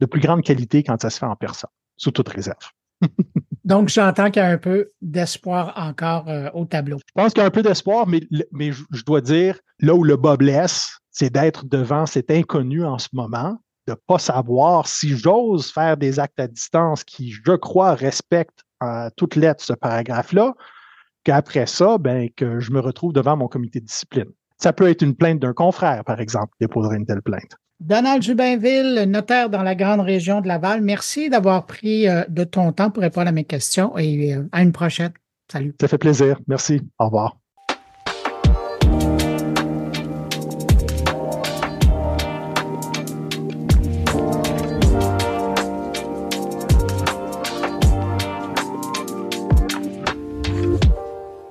de 0.00 0.06
plus 0.06 0.20
grande 0.20 0.42
qualité 0.42 0.82
quand 0.82 1.00
ça 1.00 1.10
se 1.10 1.18
fait 1.18 1.26
en 1.26 1.36
personne, 1.36 1.70
sous 1.96 2.10
toute 2.10 2.28
réserve. 2.28 2.70
Donc, 3.64 3.88
j'entends 3.88 4.30
qu'il 4.30 4.42
y 4.42 4.44
a 4.44 4.48
un 4.48 4.58
peu 4.58 4.90
d'espoir 5.00 5.72
encore 5.76 6.28
euh, 6.28 6.48
au 6.54 6.64
tableau. 6.64 6.98
Je 6.98 7.12
pense 7.14 7.32
qu'il 7.32 7.40
y 7.40 7.44
a 7.44 7.46
un 7.46 7.50
peu 7.50 7.62
d'espoir, 7.62 8.06
mais, 8.06 8.22
mais 8.52 8.72
je, 8.72 9.04
dois 9.04 9.20
dire, 9.20 9.58
là 9.78 9.94
où 9.94 10.02
le 10.02 10.16
bas 10.16 10.36
blesse, 10.36 10.98
c'est 11.10 11.30
d'être 11.30 11.66
devant 11.66 12.06
cet 12.06 12.30
inconnu 12.30 12.84
en 12.84 12.98
ce 12.98 13.08
moment, 13.12 13.58
de 13.86 13.92
ne 13.92 13.96
pas 14.06 14.18
savoir 14.18 14.86
si 14.86 15.16
j'ose 15.16 15.70
faire 15.70 15.96
des 15.96 16.18
actes 16.18 16.40
à 16.40 16.48
distance 16.48 17.04
qui, 17.04 17.32
je 17.32 17.52
crois, 17.52 17.94
respectent 17.94 18.64
euh, 18.82 19.10
toute 19.16 19.36
lettre 19.36 19.62
ce 19.62 19.72
paragraphe-là, 19.72 20.54
qu'après 21.24 21.66
ça, 21.66 21.98
ben, 21.98 22.28
que 22.36 22.60
je 22.60 22.72
me 22.72 22.80
retrouve 22.80 23.12
devant 23.12 23.36
mon 23.36 23.48
comité 23.48 23.80
de 23.80 23.86
discipline. 23.86 24.26
Ça 24.58 24.72
peut 24.72 24.88
être 24.88 25.02
une 25.02 25.14
plainte 25.14 25.38
d'un 25.38 25.54
confrère, 25.54 26.04
par 26.04 26.20
exemple, 26.20 26.52
déposer 26.60 26.96
une 26.96 27.06
telle 27.06 27.22
plainte. 27.22 27.56
Donald 27.80 28.22
Jubinville, 28.22 29.06
notaire 29.08 29.48
dans 29.48 29.62
la 29.62 29.74
grande 29.74 30.00
région 30.00 30.42
de 30.42 30.48
Laval, 30.48 30.82
merci 30.82 31.30
d'avoir 31.30 31.64
pris 31.64 32.06
euh, 32.08 32.24
de 32.28 32.44
ton 32.44 32.72
temps 32.72 32.90
pour 32.90 33.02
répondre 33.02 33.28
à 33.28 33.32
mes 33.32 33.44
questions 33.44 33.96
et 33.96 34.34
euh, 34.34 34.46
à 34.52 34.62
une 34.62 34.72
prochaine. 34.72 35.12
Salut. 35.50 35.74
Ça 35.80 35.88
fait 35.88 35.98
plaisir. 35.98 36.38
Merci. 36.46 36.82
Au 36.98 37.06
revoir. 37.06 37.39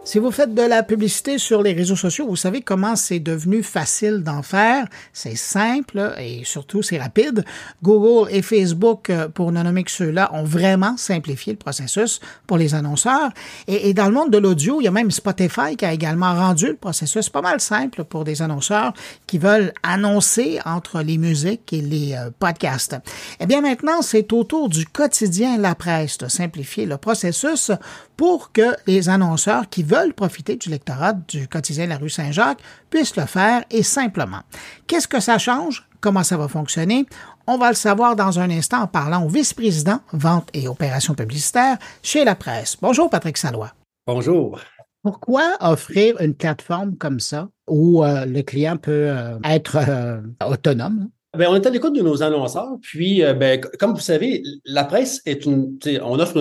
Si 0.09 0.17
vous 0.17 0.31
faites 0.31 0.55
de 0.55 0.63
la 0.63 0.81
publicité 0.81 1.37
sur 1.37 1.61
les 1.61 1.71
réseaux 1.71 1.95
sociaux, 1.95 2.25
vous 2.27 2.35
savez 2.35 2.61
comment 2.61 2.95
c'est 2.95 3.19
devenu 3.19 3.61
facile 3.61 4.23
d'en 4.23 4.41
faire. 4.41 4.87
C'est 5.13 5.35
simple 5.35 6.15
et 6.17 6.41
surtout 6.45 6.81
c'est 6.81 6.97
rapide. 6.97 7.45
Google 7.83 8.27
et 8.31 8.41
Facebook, 8.41 9.11
euh, 9.11 9.29
pour 9.29 9.51
ne 9.51 9.61
nommer 9.61 9.83
que 9.83 9.91
ceux-là, 9.91 10.31
ont 10.33 10.43
vraiment 10.43 10.97
simplifié 10.97 11.53
le 11.53 11.59
processus 11.59 12.21
pour 12.47 12.57
les 12.57 12.73
annonceurs. 12.73 13.29
Et, 13.67 13.93
dans 13.93 14.07
le 14.07 14.11
monde 14.11 14.31
de 14.31 14.39
l'audio, 14.39 14.81
il 14.81 14.85
y 14.85 14.87
a 14.87 14.91
même 14.91 15.11
Spotify 15.11 15.75
qui 15.77 15.85
a 15.85 15.93
également 15.93 16.33
rendu 16.33 16.65
le 16.69 16.75
processus 16.75 17.29
pas 17.29 17.43
mal 17.43 17.61
simple 17.61 18.03
pour 18.03 18.23
des 18.23 18.41
annonceurs 18.41 18.93
qui 19.27 19.37
veulent 19.37 19.75
annoncer 19.83 20.57
entre 20.65 21.03
les 21.03 21.19
musiques 21.19 21.71
et 21.71 21.81
les 21.81 22.15
euh, 22.15 22.31
podcasts. 22.39 22.95
Eh 23.39 23.45
bien 23.45 23.61
maintenant, 23.61 24.01
c'est 24.01 24.33
au 24.33 24.43
tour 24.43 24.69
du 24.69 24.87
quotidien 24.87 25.59
La 25.59 25.75
Presse 25.75 26.17
de 26.17 26.27
simplifier 26.29 26.87
le 26.87 26.97
processus 26.97 27.71
pour 28.17 28.51
que 28.51 28.75
les 28.87 29.07
annonceurs 29.07 29.69
qui 29.69 29.83
veulent 29.83 29.98
profiter 30.13 30.55
du 30.55 30.69
lectorat 30.69 31.13
du 31.13 31.47
quotidien 31.47 31.87
La 31.87 31.97
Rue 31.97 32.09
Saint-Jacques 32.09 32.61
puissent 32.89 33.15
le 33.15 33.25
faire 33.25 33.63
et 33.69 33.83
simplement. 33.83 34.41
Qu'est-ce 34.87 35.07
que 35.07 35.19
ça 35.19 35.37
change? 35.37 35.87
Comment 36.01 36.23
ça 36.23 36.37
va 36.37 36.47
fonctionner? 36.47 37.05
On 37.47 37.57
va 37.57 37.69
le 37.69 37.75
savoir 37.75 38.15
dans 38.15 38.39
un 38.39 38.49
instant 38.49 38.81
en 38.81 38.87
parlant 38.87 39.23
au 39.23 39.27
vice-président 39.27 39.99
vente 40.13 40.49
et 40.53 40.67
opérations 40.67 41.13
publicitaires 41.13 41.77
chez 42.01 42.23
la 42.23 42.35
presse. 42.35 42.77
Bonjour 42.81 43.09
Patrick 43.09 43.37
Salois. 43.37 43.73
Bonjour. 44.07 44.59
Pourquoi 45.03 45.57
offrir 45.61 46.19
une 46.19 46.33
plateforme 46.33 46.95
comme 46.97 47.19
ça 47.19 47.49
où 47.67 48.03
euh, 48.03 48.25
le 48.25 48.41
client 48.41 48.77
peut 48.77 49.09
euh, 49.09 49.39
être 49.43 49.77
euh, 49.77 50.21
autonome? 50.45 51.09
Ben, 51.37 51.47
on 51.49 51.55
est 51.55 51.65
à 51.65 51.69
l'écoute 51.69 51.95
de 51.95 52.01
nos 52.01 52.23
annonceurs. 52.23 52.77
Puis, 52.81 53.23
euh, 53.23 53.33
ben, 53.33 53.61
comme 53.79 53.93
vous 53.93 53.99
savez, 53.99 54.41
la 54.65 54.83
presse 54.83 55.21
est 55.25 55.45
une. 55.45 55.77
On 56.01 56.19
offre 56.19 56.39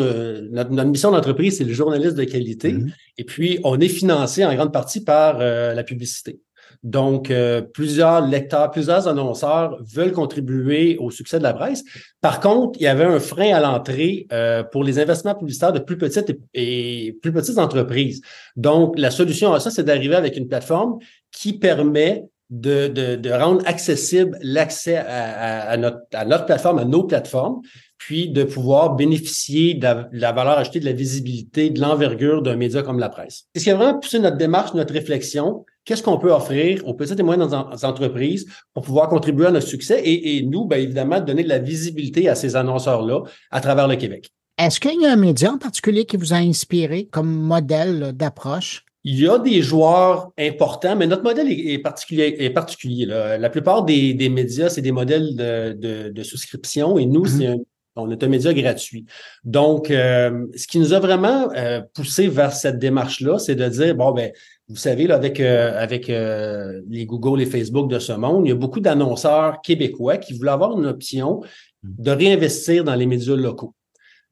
notre, 0.51 0.71
mission 0.85 1.11
d'entreprise, 1.11 1.59
c'est 1.59 1.65
le 1.65 1.75
journaliste 1.75 2.17
de 2.17 2.25
qualité. 2.25 2.73
Mm-hmm. 2.73 2.93
Et 3.19 3.25
puis, 3.25 3.59
on 3.65 3.79
est 3.81 3.89
financé 3.89 4.45
en 4.45 4.55
grande 4.55 4.73
partie 4.73 5.05
par 5.05 5.39
euh, 5.41 5.75
la 5.75 5.85
publicité. 5.85 6.41
Donc, 6.83 7.31
euh, 7.31 7.61
plusieurs 7.61 8.27
lecteurs, 8.27 8.71
plusieurs 8.71 9.09
annonceurs 9.09 9.79
veulent 9.83 10.13
contribuer 10.13 10.97
au 10.99 11.11
succès 11.11 11.39
de 11.39 11.43
la 11.43 11.53
presse. 11.53 11.83
Par 12.21 12.41
contre, 12.41 12.79
il 12.79 12.85
y 12.85 12.87
avait 12.87 13.05
un 13.05 13.19
frein 13.19 13.53
à 13.53 13.61
l'entrée 13.61 14.27
euh, 14.33 14.63
pour 14.63 14.85
les 14.85 14.99
investissements 14.99 15.35
publicitaires 15.35 15.73
de 15.73 15.81
plus 15.81 15.99
petites 15.99 16.39
et, 16.55 17.19
plus 17.21 17.33
petites 17.33 17.59
entreprises. 17.59 18.21
Donc, 18.57 18.99
la 18.99 19.11
solution 19.11 19.53
à 19.53 19.61
ça, 19.61 19.71
c'est 19.71 19.83
d'arriver 19.83 20.15
avec 20.15 20.37
une 20.37 20.47
plateforme 20.47 20.99
qui 21.33 21.59
permet 21.59 22.25
de, 22.51 22.89
de, 23.17 23.31
rendre 23.31 23.63
accessible 23.67 24.39
l'accès 24.41 24.97
à, 24.97 25.77
notre, 25.77 25.99
à 26.15 26.25
notre 26.25 26.47
plateforme, 26.47 26.79
à 26.79 26.85
nos 26.85 27.05
plateformes, 27.05 27.61
puis 27.99 28.31
de 28.31 28.45
pouvoir 28.45 28.95
bénéficier 28.95 29.75
de 29.75 29.87
la, 30.13 30.33
valeur 30.33 30.59
ajoutée, 30.59 30.81
de 30.81 30.85
la 30.85 30.93
visibilité, 30.93 31.69
de 31.69 31.81
l'envergure 31.81 32.43
d'un 32.43 32.57
média 32.57 32.83
comme 32.83 32.99
la 32.99 33.09
presse. 33.09 33.45
C'est 33.55 33.61
ce 33.61 33.65
qui 33.65 33.71
a 33.71 33.77
vraiment 33.77 33.99
poussé 33.99 34.19
notre 34.19 34.37
démarche, 34.37 34.73
notre 34.75 34.95
réflexion. 34.95 35.67
Qu'est-ce 35.85 36.03
qu'on 36.03 36.19
peut 36.19 36.33
offrir? 36.33 36.87
Aux 36.87 36.95
petites 36.95 37.19
et 37.19 37.23
moyennes 37.23 37.53
entreprises 37.83 38.47
pour 38.73 38.85
pouvoir 38.85 39.09
contribuer 39.09 39.47
à 39.47 39.51
notre 39.51 39.67
succès 39.67 40.01
et, 40.05 40.43
nous, 40.43 40.65
bien 40.65 40.79
évidemment, 40.79 41.21
donner 41.21 41.43
de 41.43 41.49
la 41.49 41.59
visibilité 41.59 42.29
à 42.29 42.35
ces 42.35 42.57
annonceurs-là 42.57 43.23
à 43.51 43.61
travers 43.61 43.89
le 43.89 43.97
Québec. 43.97 44.31
Est-ce 44.57 44.81
qu'il 44.81 45.01
y 45.01 45.07
a 45.07 45.13
un 45.13 45.17
média 45.17 45.53
en 45.53 45.59
particulier 45.59 46.05
qui 46.05 46.17
vous 46.17 46.33
a 46.33 46.37
inspiré 46.37 47.07
comme 47.07 47.31
modèle 47.31 48.13
d'approche? 48.15 48.85
Il 49.11 49.21
y 49.21 49.27
a 49.27 49.39
des 49.39 49.63
joueurs 49.63 50.33
importants, 50.39 50.95
mais 50.95 51.07
notre 51.07 51.23
modèle 51.23 51.51
est, 51.51 51.79
particulier. 51.79 52.37
Est 52.41 52.51
particulier 52.51 53.07
La 53.07 53.49
plupart 53.49 53.85
des, 53.85 54.29
médias, 54.29 54.69
c'est 54.69 54.83
des 54.83 54.93
modèles 54.93 55.35
de, 55.35 56.23
souscription 56.23 56.99
et 56.99 57.07
nous, 57.07 57.25
mm-hmm. 57.25 57.39
c'est 57.39 57.47
un 57.47 57.57
on 57.99 58.11
est 58.11 58.23
un 58.23 58.29
média 58.29 58.53
gratuit. 58.55 59.07
Donc, 59.45 59.91
euh, 59.91 60.47
ce 60.57 60.67
qui 60.67 60.79
nous 60.79 60.93
a 60.93 61.01
vraiment 61.01 61.51
euh, 61.57 61.81
poussé 61.95 62.29
vers 62.29 62.53
cette 62.53 62.79
démarche-là, 62.79 63.39
c'est 63.39 63.55
de 63.57 63.69
dire, 63.69 63.95
bon, 63.95 64.13
ben, 64.13 64.31
vous 64.69 64.77
savez, 64.77 65.07
là, 65.07 65.17
avec, 65.17 65.41
euh, 65.41 65.73
avec 65.77 66.09
les 66.09 67.07
Google 67.07 67.43
et 67.43 67.47
Facebook 67.47 67.91
de 67.91 67.99
ce 67.99 68.13
monde, 68.13 68.47
il 68.47 68.51
y 68.51 68.53
a 68.53 68.55
beaucoup 68.55 68.81
d'annonceurs 68.81 69.61
québécois 69.63 70.19
qui 70.19 70.35
voulaient 70.35 70.53
avoir 70.53 70.79
une 70.79 70.87
option 70.87 71.41
de 71.83 72.11
réinvestir 72.11 72.85
dans 72.85 72.95
les 72.95 73.07
médias 73.07 73.37
locaux. 73.37 73.75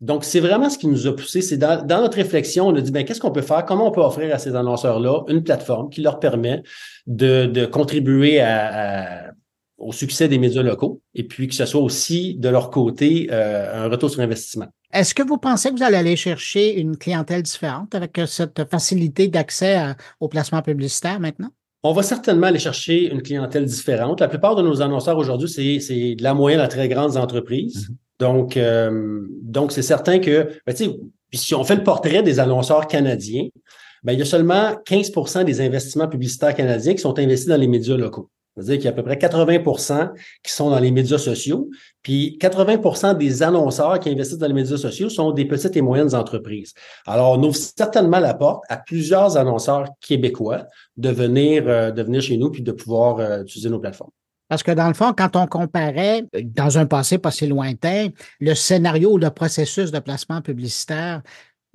Donc, 0.01 0.25
c'est 0.25 0.41
vraiment 0.41 0.69
ce 0.69 0.79
qui 0.79 0.89
nous 0.89 1.07
a 1.07 1.17
poussé. 1.17 1.41
C'est 1.41 1.57
dans, 1.57 1.87
notre 1.87 2.17
réflexion, 2.17 2.69
on 2.69 2.75
a 2.75 2.81
dit, 2.81 2.91
ben, 2.91 3.05
qu'est-ce 3.05 3.21
qu'on 3.21 3.31
peut 3.31 3.43
faire? 3.43 3.65
Comment 3.65 3.89
on 3.89 3.91
peut 3.91 4.03
offrir 4.03 4.35
à 4.35 4.39
ces 4.39 4.55
annonceurs-là 4.55 5.23
une 5.29 5.43
plateforme 5.43 5.89
qui 5.89 6.03
leur 6.03 6.19
permet 6.19 6.63
de, 7.07 7.47
de 7.47 7.65
contribuer 7.65 8.41
à 8.41 9.33
au 9.79 9.93
succès 9.93 10.29
des 10.29 10.39
médias 10.39 10.63
locaux 10.63 11.03
et 11.15 11.25
puis 11.25 11.49
que 11.49 11.55
ce 11.55 11.67
soit 11.67 11.81
aussi 11.81 12.35
de 12.35 12.49
leur 12.49 12.71
côté 12.71 13.29
euh, 13.31 13.85
un 13.85 13.89
retour 13.89 14.11
sur 14.11 14.21
investissement? 14.21 14.67
Est-ce 14.93 15.15
que 15.15 15.23
vous 15.23 15.39
pensez 15.39 15.71
que 15.71 15.77
vous 15.77 15.83
allez 15.83 15.97
aller 15.97 16.17
chercher 16.17 16.79
une 16.81 16.97
clientèle 16.97 17.43
différente 17.43 17.95
avec 17.95 18.19
euh, 18.19 18.27
cette 18.27 18.69
facilité 18.71 19.29
d'accès 19.29 19.95
au 20.21 20.29
placement 20.29 20.63
publicitaire 20.63 21.21
maintenant? 21.21 21.51
On 21.83 21.93
va 21.93 22.03
certainement 22.03 22.47
aller 22.47 22.59
chercher 22.59 23.13
une 23.13 23.23
clientèle 23.23 23.65
différente. 23.65 24.21
La 24.21 24.29
plupart 24.29 24.57
de 24.57 24.63
nos 24.63 24.83
annonceurs 24.83 25.19
aujourd'hui, 25.19 25.49
c'est 25.49 26.15
de 26.15 26.23
la 26.23 26.35
moyenne 26.35 26.61
à 26.61 26.69
très 26.69 26.89
grandes 26.89 27.17
entreprises. 27.17 27.89
Mm-hmm. 27.91 28.06
Donc, 28.19 28.57
euh, 28.57 29.21
donc 29.43 29.73
c'est 29.73 29.83
certain 29.83 30.19
que, 30.19 30.51
ben, 30.67 30.75
si 31.33 31.55
on 31.55 31.65
fait 31.65 31.77
le 31.77 31.85
portrait 31.85 32.23
des 32.23 32.41
annonceurs 32.41 32.87
canadiens, 32.87 33.49
ben, 34.03 34.13
il 34.13 34.19
y 34.19 34.23
a 34.23 34.27
seulement 34.27 34.75
15% 34.87 35.45
des 35.45 35.61
investissements 35.61 36.09
publicitaires 36.09 36.55
canadiens 36.55 36.95
qui 36.95 37.01
sont 37.01 37.19
investis 37.19 37.49
dans 37.49 37.57
les 37.57 37.67
médias 37.67 37.97
locaux. 37.97 38.31
C'est-à-dire 38.57 38.77
qu'il 38.77 38.85
y 38.85 38.89
a 38.89 38.91
à 38.91 38.95
peu 38.95 39.03
près 39.03 39.17
80% 39.17 40.13
qui 40.43 40.51
sont 40.51 40.71
dans 40.71 40.79
les 40.79 40.91
médias 40.91 41.19
sociaux, 41.19 41.69
puis 42.03 42.39
80% 42.41 43.19
des 43.19 43.43
annonceurs 43.43 44.01
qui 44.01 44.09
investissent 44.09 44.39
dans 44.39 44.47
les 44.47 44.55
médias 44.55 44.79
sociaux 44.79 45.11
sont 45.11 45.33
des 45.33 45.45
petites 45.45 45.77
et 45.77 45.83
moyennes 45.83 46.15
entreprises. 46.15 46.73
Alors, 47.07 47.39
on 47.39 47.43
ouvre 47.43 47.57
certainement 47.57 48.19
la 48.19 48.33
porte 48.33 48.65
à 48.71 48.79
plusieurs 48.79 49.37
annonceurs 49.37 49.89
québécois 50.01 50.67
de 50.97 51.11
venir, 51.11 51.65
euh, 51.67 51.91
de 51.91 52.03
venir 52.03 52.23
chez 52.23 52.39
nous 52.39 52.51
puis 52.51 52.63
de 52.63 52.73
pouvoir 52.73 53.19
euh, 53.19 53.43
utiliser 53.43 53.69
nos 53.69 53.79
plateformes. 53.79 54.13
Parce 54.49 54.63
que 54.63 54.71
dans 54.71 54.89
le 54.89 54.95
fond, 54.95 55.13
quand 55.17 55.37
on 55.37 55.47
comparait, 55.47 56.25
dans 56.43 56.79
un 56.79 56.87
passé 56.87 57.19
pas 57.19 57.31
si 57.31 57.47
lointain, 57.47 58.09
le 58.41 58.55
scénario 58.55 59.13
ou 59.13 59.19
le 59.19 59.31
processus 59.31 59.91
de 59.91 59.99
placement 59.99 60.41
publicitaire 60.41 61.23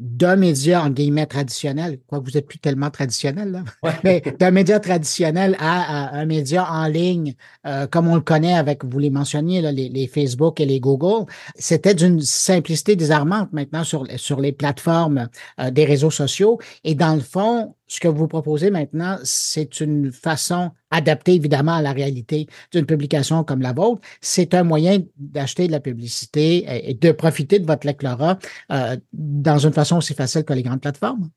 d'un 0.01 0.35
média, 0.35 0.81
en 0.81 0.89
guillemets, 0.89 1.27
traditionnel, 1.27 1.99
quoi 2.07 2.17
vous 2.17 2.35
êtes 2.35 2.47
plus 2.47 2.57
tellement 2.57 2.89
traditionnel, 2.89 3.51
là, 3.51 3.91
mais 4.03 4.23
d'un 4.39 4.49
média 4.49 4.79
traditionnel 4.79 5.55
à, 5.59 6.17
un 6.17 6.25
média 6.25 6.67
en 6.71 6.87
ligne, 6.87 7.35
euh, 7.67 7.85
comme 7.85 8.07
on 8.07 8.15
le 8.15 8.21
connaît 8.21 8.55
avec, 8.55 8.83
vous 8.83 8.97
les 8.97 9.11
mentionniez, 9.11 9.61
là, 9.61 9.71
les, 9.71 10.07
Facebook 10.07 10.59
et 10.59 10.65
les 10.65 10.79
Google, 10.79 11.31
c'était 11.55 11.93
d'une 11.93 12.19
simplicité 12.19 12.95
désarmante 12.95 13.53
maintenant 13.53 13.83
sur, 13.83 14.07
sur 14.15 14.41
les 14.41 14.51
plateformes 14.51 15.29
euh, 15.59 15.69
des 15.69 15.85
réseaux 15.85 16.09
sociaux. 16.09 16.59
Et 16.83 16.95
dans 16.95 17.13
le 17.13 17.21
fond, 17.21 17.75
ce 17.91 17.99
que 17.99 18.07
vous 18.07 18.29
proposez 18.29 18.71
maintenant, 18.71 19.17
c'est 19.25 19.81
une 19.81 20.13
façon 20.13 20.71
adaptée 20.91 21.33
évidemment 21.33 21.73
à 21.73 21.81
la 21.81 21.91
réalité 21.91 22.47
d'une 22.71 22.85
publication 22.85 23.43
comme 23.43 23.61
la 23.61 23.73
vôtre. 23.73 23.99
C'est 24.21 24.53
un 24.53 24.63
moyen 24.63 24.99
d'acheter 25.17 25.67
de 25.67 25.73
la 25.73 25.81
publicité 25.81 26.89
et 26.89 26.93
de 26.93 27.11
profiter 27.11 27.59
de 27.59 27.67
votre 27.67 27.85
lectorat 27.85 28.39
euh, 28.71 28.95
dans 29.11 29.57
une 29.57 29.73
façon 29.73 29.97
aussi 29.97 30.13
facile 30.13 30.45
que 30.45 30.53
les 30.53 30.63
grandes 30.63 30.79
plateformes. 30.79 31.29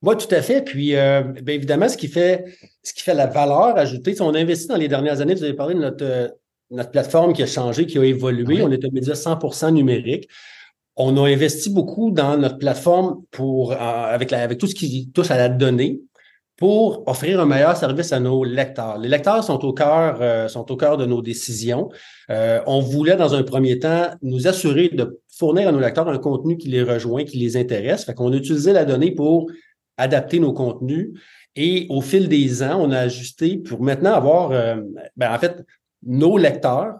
Oui, 0.00 0.14
tout 0.16 0.34
à 0.34 0.40
fait. 0.40 0.62
Puis, 0.64 0.96
euh, 0.96 1.20
bien 1.42 1.56
évidemment, 1.56 1.90
ce 1.90 1.98
qui 1.98 2.08
fait 2.08 2.56
ce 2.82 2.94
qui 2.94 3.02
fait 3.02 3.12
la 3.12 3.26
valeur 3.26 3.76
ajoutée, 3.76 4.14
si 4.14 4.22
on 4.22 4.32
a 4.32 4.38
investi 4.38 4.66
dans 4.66 4.76
les 4.76 4.88
dernières 4.88 5.20
années, 5.20 5.34
vous 5.34 5.44
avez 5.44 5.52
parlé 5.52 5.74
de 5.74 5.80
notre, 5.80 6.38
notre 6.70 6.90
plateforme 6.90 7.34
qui 7.34 7.42
a 7.42 7.46
changé, 7.46 7.84
qui 7.84 7.98
a 7.98 8.04
évolué. 8.04 8.62
On 8.62 8.72
est 8.72 8.82
un 8.82 8.90
média 8.90 9.12
100% 9.12 9.74
numérique. 9.74 10.26
On 11.00 11.16
a 11.16 11.28
investi 11.28 11.70
beaucoup 11.70 12.10
dans 12.10 12.36
notre 12.36 12.58
plateforme 12.58 13.22
pour, 13.30 13.70
euh, 13.70 13.76
avec, 13.76 14.32
avec 14.32 14.58
tout 14.58 14.66
ce 14.66 14.74
qui 14.74 15.10
touche 15.14 15.30
à 15.30 15.36
la 15.36 15.48
donnée 15.48 16.00
pour 16.56 17.06
offrir 17.06 17.40
un 17.40 17.46
meilleur 17.46 17.76
service 17.76 18.12
à 18.12 18.18
nos 18.18 18.42
lecteurs. 18.42 18.98
Les 18.98 19.08
lecteurs 19.08 19.44
sont 19.44 19.64
au 19.64 19.72
cœur, 19.72 20.18
euh, 20.20 20.48
sont 20.48 20.68
au 20.72 20.76
cœur 20.76 20.96
de 20.96 21.06
nos 21.06 21.22
décisions. 21.22 21.88
Euh, 22.30 22.60
on 22.66 22.80
voulait, 22.80 23.14
dans 23.14 23.32
un 23.36 23.44
premier 23.44 23.78
temps, 23.78 24.08
nous 24.22 24.48
assurer 24.48 24.88
de 24.88 25.20
fournir 25.28 25.68
à 25.68 25.72
nos 25.72 25.78
lecteurs 25.78 26.08
un 26.08 26.18
contenu 26.18 26.56
qui 26.56 26.66
les 26.66 26.82
rejoint, 26.82 27.22
qui 27.24 27.38
les 27.38 27.56
intéresse. 27.56 28.04
Fait 28.04 28.14
qu'on 28.14 28.32
a 28.32 28.36
utilisé 28.36 28.72
la 28.72 28.84
donnée 28.84 29.12
pour 29.12 29.48
adapter 29.98 30.40
nos 30.40 30.52
contenus. 30.52 31.10
Et 31.54 31.86
au 31.90 32.00
fil 32.00 32.28
des 32.28 32.60
ans, 32.64 32.80
on 32.82 32.90
a 32.90 32.98
ajusté 32.98 33.58
pour 33.58 33.82
maintenant 33.82 34.14
avoir, 34.14 34.50
ben, 35.16 35.32
en 35.32 35.38
fait, 35.38 35.64
nos 36.04 36.36
lecteurs 36.36 36.98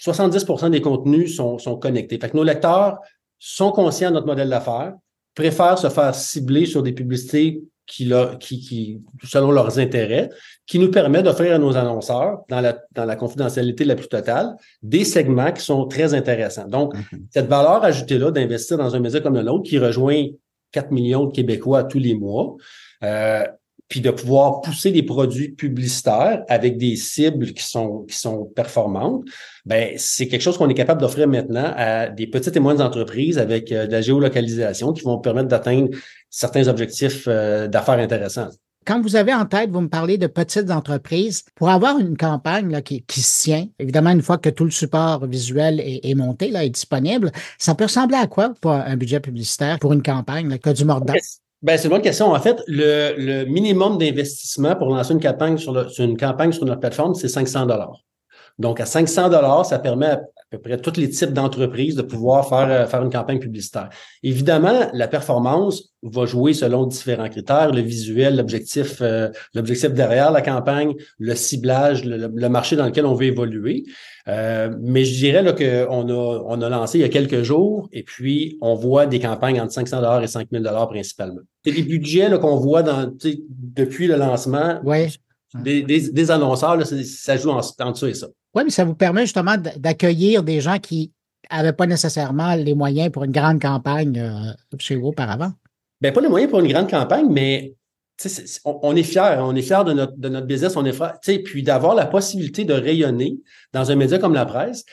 70% 0.00 0.70
des 0.70 0.80
contenus 0.80 1.36
sont, 1.36 1.58
sont 1.58 1.76
connectés. 1.76 2.18
Fait 2.18 2.30
que 2.30 2.36
nos 2.36 2.44
lecteurs 2.44 2.98
sont 3.38 3.72
conscients 3.72 4.10
de 4.10 4.14
notre 4.14 4.26
modèle 4.26 4.48
d'affaires, 4.48 4.94
préfèrent 5.34 5.78
se 5.78 5.88
faire 5.88 6.14
cibler 6.14 6.66
sur 6.66 6.82
des 6.82 6.92
publicités 6.92 7.62
qui, 7.86 8.12
qui, 8.40 8.60
qui, 8.60 9.00
selon 9.24 9.52
leurs 9.52 9.78
intérêts, 9.78 10.28
qui 10.66 10.78
nous 10.78 10.90
permet 10.90 11.22
d'offrir 11.22 11.54
à 11.54 11.58
nos 11.58 11.76
annonceurs, 11.76 12.40
dans 12.48 12.60
la, 12.60 12.76
dans 12.92 13.04
la 13.04 13.14
confidentialité 13.14 13.84
la 13.84 13.94
plus 13.94 14.08
totale, 14.08 14.56
des 14.82 15.04
segments 15.04 15.52
qui 15.52 15.62
sont 15.62 15.86
très 15.86 16.12
intéressants. 16.12 16.66
Donc, 16.66 16.94
mm-hmm. 16.94 17.20
cette 17.30 17.46
valeur 17.46 17.84
ajoutée-là 17.84 18.32
d'investir 18.32 18.76
dans 18.76 18.94
un 18.94 18.98
média 18.98 19.20
comme 19.20 19.34
le 19.34 19.42
nôtre 19.42 19.68
qui 19.68 19.78
rejoint 19.78 20.26
4 20.72 20.90
millions 20.90 21.26
de 21.26 21.32
Québécois 21.32 21.84
tous 21.84 22.00
les 22.00 22.14
mois, 22.14 22.56
euh, 23.04 23.46
puis 23.88 24.00
de 24.00 24.10
pouvoir 24.10 24.60
pousser 24.62 24.90
des 24.90 25.02
produits 25.02 25.50
publicitaires 25.50 26.42
avec 26.48 26.76
des 26.76 26.96
cibles 26.96 27.52
qui 27.52 27.62
sont, 27.62 28.04
qui 28.08 28.16
sont 28.16 28.44
performantes, 28.44 29.24
ben 29.64 29.94
c'est 29.96 30.26
quelque 30.28 30.42
chose 30.42 30.58
qu'on 30.58 30.68
est 30.68 30.74
capable 30.74 31.00
d'offrir 31.00 31.28
maintenant 31.28 31.72
à 31.76 32.08
des 32.08 32.26
petites 32.26 32.56
et 32.56 32.60
moyennes 32.60 32.82
entreprises 32.82 33.38
avec 33.38 33.70
euh, 33.70 33.86
de 33.86 33.92
la 33.92 34.00
géolocalisation 34.00 34.92
qui 34.92 35.02
vont 35.02 35.18
permettre 35.18 35.48
d'atteindre 35.48 35.90
certains 36.30 36.66
objectifs 36.68 37.24
euh, 37.28 37.68
d'affaires 37.68 37.98
intéressants. 37.98 38.48
Quand 38.86 39.00
vous 39.00 39.16
avez 39.16 39.34
en 39.34 39.46
tête, 39.46 39.70
vous 39.70 39.80
me 39.80 39.88
parlez 39.88 40.16
de 40.16 40.28
petites 40.28 40.70
entreprises, 40.70 41.44
pour 41.56 41.70
avoir 41.70 41.98
une 41.98 42.16
campagne 42.16 42.70
là, 42.70 42.82
qui, 42.82 43.02
qui 43.02 43.20
se 43.20 43.42
tient, 43.42 43.66
évidemment, 43.80 44.10
une 44.10 44.22
fois 44.22 44.38
que 44.38 44.48
tout 44.48 44.64
le 44.64 44.70
support 44.70 45.26
visuel 45.26 45.80
est, 45.80 46.14
monté, 46.14 46.52
là, 46.52 46.64
est 46.64 46.70
disponible, 46.70 47.32
ça 47.58 47.74
peut 47.74 47.84
ressembler 47.84 48.16
à 48.16 48.28
quoi 48.28 48.54
pour 48.60 48.70
un 48.70 48.96
budget 48.96 49.18
publicitaire 49.18 49.80
pour 49.80 49.92
une 49.92 50.04
campagne, 50.04 50.48
là, 50.48 50.58
que 50.58 50.70
du 50.70 50.84
mordant? 50.84 51.14
Ben, 51.62 51.78
c'est 51.78 51.84
une 51.84 51.90
bonne 51.90 52.02
question. 52.02 52.32
En 52.32 52.40
fait, 52.40 52.62
le, 52.66 53.44
minimum 53.44 53.98
d'investissement 53.98 54.76
pour 54.76 54.88
lancer 54.88 55.12
une 55.12 55.20
campagne 55.20 55.56
sur, 55.56 55.74
une 55.98 56.16
campagne 56.16 56.52
sur 56.52 56.64
notre 56.64 56.80
plateforme, 56.80 57.14
c'est 57.14 57.28
500 57.28 57.66
dollars. 57.66 58.02
Donc, 58.58 58.80
à 58.80 58.86
500 58.86 59.30
dollars, 59.30 59.64
ça 59.66 59.78
permet 59.78 60.06
à, 60.06 60.20
peu 60.50 60.58
près 60.58 60.78
tous 60.78 60.98
les 60.98 61.10
types 61.10 61.32
d'entreprises 61.32 61.96
de 61.96 62.02
pouvoir 62.02 62.48
faire, 62.48 62.70
euh, 62.70 62.86
faire 62.86 63.02
une 63.02 63.10
campagne 63.10 63.40
publicitaire. 63.40 63.90
Évidemment, 64.22 64.88
la 64.92 65.08
performance 65.08 65.92
va 66.02 66.24
jouer 66.24 66.54
selon 66.54 66.86
différents 66.86 67.28
critères, 67.28 67.72
le 67.72 67.80
visuel, 67.80 68.36
l'objectif, 68.36 68.98
euh, 69.00 69.28
l'objectif 69.54 69.90
derrière 69.90 70.30
la 70.30 70.42
campagne, 70.42 70.94
le 71.18 71.34
ciblage, 71.34 72.04
le, 72.04 72.48
marché 72.48 72.76
dans 72.76 72.86
lequel 72.86 73.06
on 73.06 73.14
veut 73.14 73.26
évoluer. 73.26 73.84
Euh, 74.28 74.70
mais 74.80 75.04
je 75.04 75.16
dirais 75.18 75.42
là, 75.42 75.52
qu'on 75.52 76.08
a, 76.08 76.44
on 76.46 76.62
a 76.62 76.68
lancé 76.68 76.98
il 76.98 77.00
y 77.00 77.04
a 77.04 77.08
quelques 77.08 77.42
jours 77.42 77.88
et 77.92 78.04
puis 78.04 78.56
on 78.60 78.74
voit 78.74 79.06
des 79.06 79.18
campagnes 79.18 79.60
entre 79.60 79.72
500 79.72 79.96
dollars 79.96 80.22
et 80.22 80.28
5000 80.28 80.62
dollars 80.62 80.88
principalement. 80.88 81.40
C'est 81.64 81.72
des 81.72 81.82
budgets 81.82 82.30
qu'on 82.40 82.56
voit 82.56 82.82
dans, 82.82 83.12
depuis 83.48 84.06
le 84.06 84.16
lancement. 84.16 84.80
Ouais. 84.84 85.08
Des, 85.54 85.82
des, 85.82 86.30
annonceurs, 86.30 86.76
là, 86.76 86.84
ça 86.84 87.36
joue 87.36 87.50
en, 87.50 87.60
en 87.80 87.90
dessous 87.90 88.06
et 88.06 88.14
ça. 88.14 88.26
Oui, 88.56 88.62
mais 88.64 88.70
ça 88.70 88.86
vous 88.86 88.94
permet 88.94 89.20
justement 89.20 89.56
d'accueillir 89.76 90.42
des 90.42 90.62
gens 90.62 90.78
qui 90.78 91.12
n'avaient 91.52 91.74
pas 91.74 91.84
nécessairement 91.84 92.54
les 92.54 92.74
moyens 92.74 93.12
pour 93.12 93.24
une 93.24 93.30
grande 93.30 93.60
campagne 93.60 94.18
euh, 94.18 94.52
chez 94.78 94.96
vous 94.96 95.08
auparavant. 95.08 95.52
Bien, 96.00 96.10
pas 96.10 96.22
les 96.22 96.28
moyens 96.28 96.50
pour 96.50 96.60
une 96.60 96.72
grande 96.72 96.88
campagne, 96.88 97.26
mais 97.30 97.74
on, 98.64 98.96
est 98.96 99.02
fiers, 99.02 99.36
on 99.40 99.54
est 99.54 99.60
fiers 99.60 99.84
de 99.84 99.92
notre, 99.92 100.16
de 100.16 100.28
notre 100.30 100.46
business, 100.46 100.74
on 100.74 100.86
est 100.86 100.94
fiers, 100.94 101.42
puis 101.42 101.62
d'avoir 101.62 101.94
la 101.94 102.06
possibilité 102.06 102.64
de 102.64 102.72
rayonner 102.72 103.36
dans 103.74 103.90
un 103.90 103.94
média 103.94 104.18
comme 104.18 104.32
la 104.32 104.46
presse, 104.46 104.86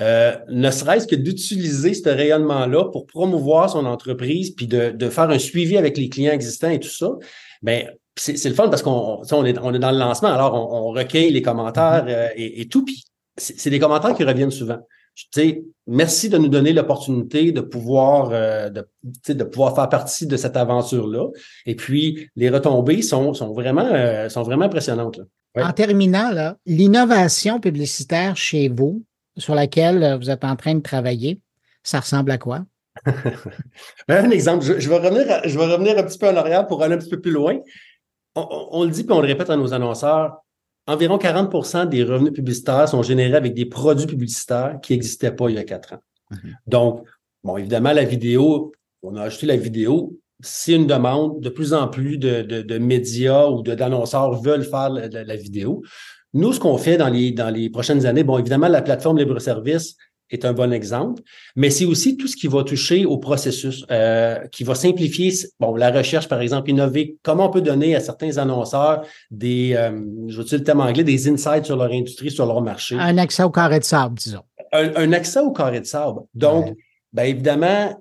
euh, 0.00 0.36
ne 0.48 0.70
serait-ce 0.72 1.06
que 1.06 1.14
d'utiliser 1.14 1.94
ce 1.94 2.08
rayonnement-là 2.08 2.90
pour 2.90 3.06
promouvoir 3.06 3.70
son 3.70 3.86
entreprise, 3.86 4.50
puis 4.50 4.66
de, 4.66 4.90
de, 4.90 5.08
faire 5.10 5.30
un 5.30 5.38
suivi 5.38 5.76
avec 5.78 5.96
les 5.96 6.08
clients 6.08 6.32
existants 6.32 6.70
et 6.70 6.80
tout 6.80 6.88
ça, 6.88 7.10
ben 7.62 7.88
c'est 8.16 8.48
le 8.48 8.54
fun 8.54 8.68
parce 8.68 8.82
qu'on 8.82 9.22
on 9.30 9.44
est, 9.44 9.58
on 9.58 9.74
est 9.74 9.78
dans 9.78 9.90
le 9.90 9.98
lancement, 9.98 10.32
alors 10.32 10.54
on, 10.54 10.88
recueille 10.88 11.30
les 11.30 11.42
commentaires 11.42 12.06
mm-hmm. 12.06 12.10
euh, 12.10 12.28
et, 12.36 12.62
et, 12.62 12.68
tout, 12.68 12.84
puis 12.84 13.04
c'est 13.36 13.70
des 13.70 13.78
commentaires 13.78 14.14
qui 14.14 14.24
reviennent 14.24 14.50
souvent 14.50 14.78
sais, 15.32 15.64
merci 15.86 16.28
de 16.28 16.38
nous 16.38 16.48
donner 16.48 16.72
l'opportunité 16.72 17.52
de 17.52 17.60
pouvoir 17.60 18.30
euh, 18.32 18.68
de, 18.68 18.86
de 19.32 19.44
pouvoir 19.44 19.74
faire 19.74 19.88
partie 19.88 20.26
de 20.26 20.36
cette 20.36 20.56
aventure-là. 20.56 21.28
Et 21.64 21.74
puis, 21.74 22.28
les 22.36 22.50
retombées 22.50 23.02
sont, 23.02 23.34
sont, 23.34 23.52
vraiment, 23.52 23.86
euh, 23.86 24.28
sont 24.28 24.42
vraiment 24.42 24.64
impressionnantes. 24.64 25.20
En 25.56 25.72
terminant, 25.72 26.54
l'innovation 26.66 27.60
publicitaire 27.60 28.36
chez 28.36 28.68
vous, 28.68 29.04
sur 29.38 29.54
laquelle 29.54 30.02
euh, 30.02 30.16
vous 30.16 30.28
êtes 30.28 30.44
en 30.44 30.56
train 30.56 30.74
de 30.74 30.80
travailler, 30.80 31.40
ça 31.82 32.00
ressemble 32.00 32.30
à 32.30 32.38
quoi? 32.38 32.64
Un 34.08 34.30
exemple, 34.30 34.64
je, 34.64 34.88
vais 34.88 34.98
revenir, 34.98 35.40
je 35.44 35.58
vais 35.58 35.66
revenir 35.66 35.98
un 35.98 36.02
petit 36.02 36.18
peu 36.18 36.28
en 36.28 36.36
arrière 36.36 36.66
pour 36.66 36.82
aller 36.82 36.94
un 36.94 36.98
petit 36.98 37.10
peu 37.10 37.20
plus 37.20 37.30
loin. 37.30 37.58
On, 38.36 38.68
on 38.70 38.84
le 38.84 38.90
dit 38.90 39.02
puis 39.04 39.12
on 39.12 39.20
le 39.20 39.26
répète 39.26 39.50
à 39.50 39.56
nos 39.56 39.74
annonceurs, 39.74 40.42
environ 40.86 41.18
40% 41.18 41.88
des 41.88 42.04
revenus 42.04 42.32
publicitaires 42.32 42.88
sont 42.88 43.02
générés 43.02 43.36
avec 43.36 43.54
des 43.54 43.66
produits 43.66 44.06
publicitaires 44.06 44.78
qui 44.82 44.92
n'existaient 44.92 45.32
pas 45.32 45.48
il 45.48 45.56
y 45.56 45.58
a 45.58 45.64
quatre 45.64 45.94
ans. 45.94 46.02
Mhm. 46.30 46.54
Donc, 46.66 47.04
bon, 47.42 47.56
évidemment, 47.56 47.92
la 47.92 48.04
vidéo, 48.04 48.72
on 49.02 49.16
a 49.16 49.22
ajouté 49.22 49.46
la 49.46 49.56
vidéo. 49.56 50.18
C'est 50.40 50.74
une 50.74 50.86
demande. 50.86 51.40
De 51.40 51.48
plus 51.48 51.72
en 51.72 51.88
plus 51.88 52.18
de, 52.18 52.78
médias 52.78 53.48
ou 53.48 53.62
d'annonceurs 53.62 54.40
veulent 54.40 54.64
faire 54.64 54.90
la, 54.90 55.36
vidéo. 55.36 55.82
Nous, 56.34 56.52
ce 56.52 56.60
qu'on 56.60 56.76
fait 56.76 56.98
dans 56.98 57.08
les, 57.08 57.32
dans 57.32 57.50
les 57.50 57.70
prochaines 57.70 58.04
années, 58.04 58.22
bon, 58.24 58.38
évidemment, 58.38 58.68
la 58.68 58.82
plateforme 58.82 59.18
libre-service, 59.18 59.96
est 60.30 60.44
un 60.44 60.52
bon 60.52 60.72
exemple, 60.72 61.22
mais 61.54 61.70
c'est 61.70 61.84
aussi 61.84 62.16
tout 62.16 62.26
ce 62.26 62.36
qui 62.36 62.48
va 62.48 62.64
toucher 62.64 63.04
au 63.04 63.18
processus, 63.18 63.84
euh, 63.90 64.38
qui 64.48 64.64
va 64.64 64.74
simplifier 64.74 65.32
bon, 65.60 65.76
la 65.76 65.90
recherche, 65.90 66.28
par 66.28 66.40
exemple, 66.40 66.70
innover. 66.70 67.16
Comment 67.22 67.48
on 67.48 67.50
peut 67.50 67.60
donner 67.60 67.94
à 67.94 68.00
certains 68.00 68.38
annonceurs 68.38 69.02
des, 69.30 69.74
euh, 69.74 70.00
je 70.28 70.40
veux 70.40 70.46
le 70.50 70.64
terme 70.64 70.80
anglais, 70.80 71.04
des 71.04 71.28
insights 71.28 71.66
sur 71.66 71.76
leur 71.76 71.92
industrie, 71.92 72.30
sur 72.30 72.46
leur 72.46 72.60
marché. 72.60 72.96
Un 72.98 73.18
accès 73.18 73.42
au 73.42 73.50
carré 73.50 73.78
de 73.78 73.84
sable, 73.84 74.16
disons. 74.16 74.42
Un, 74.72 75.12
accès 75.12 75.40
au 75.40 75.52
carré 75.52 75.80
de 75.80 75.86
sable. 75.86 76.20
Donc, 76.34 76.74
bien 77.12 77.24
évidemment, 77.24 77.96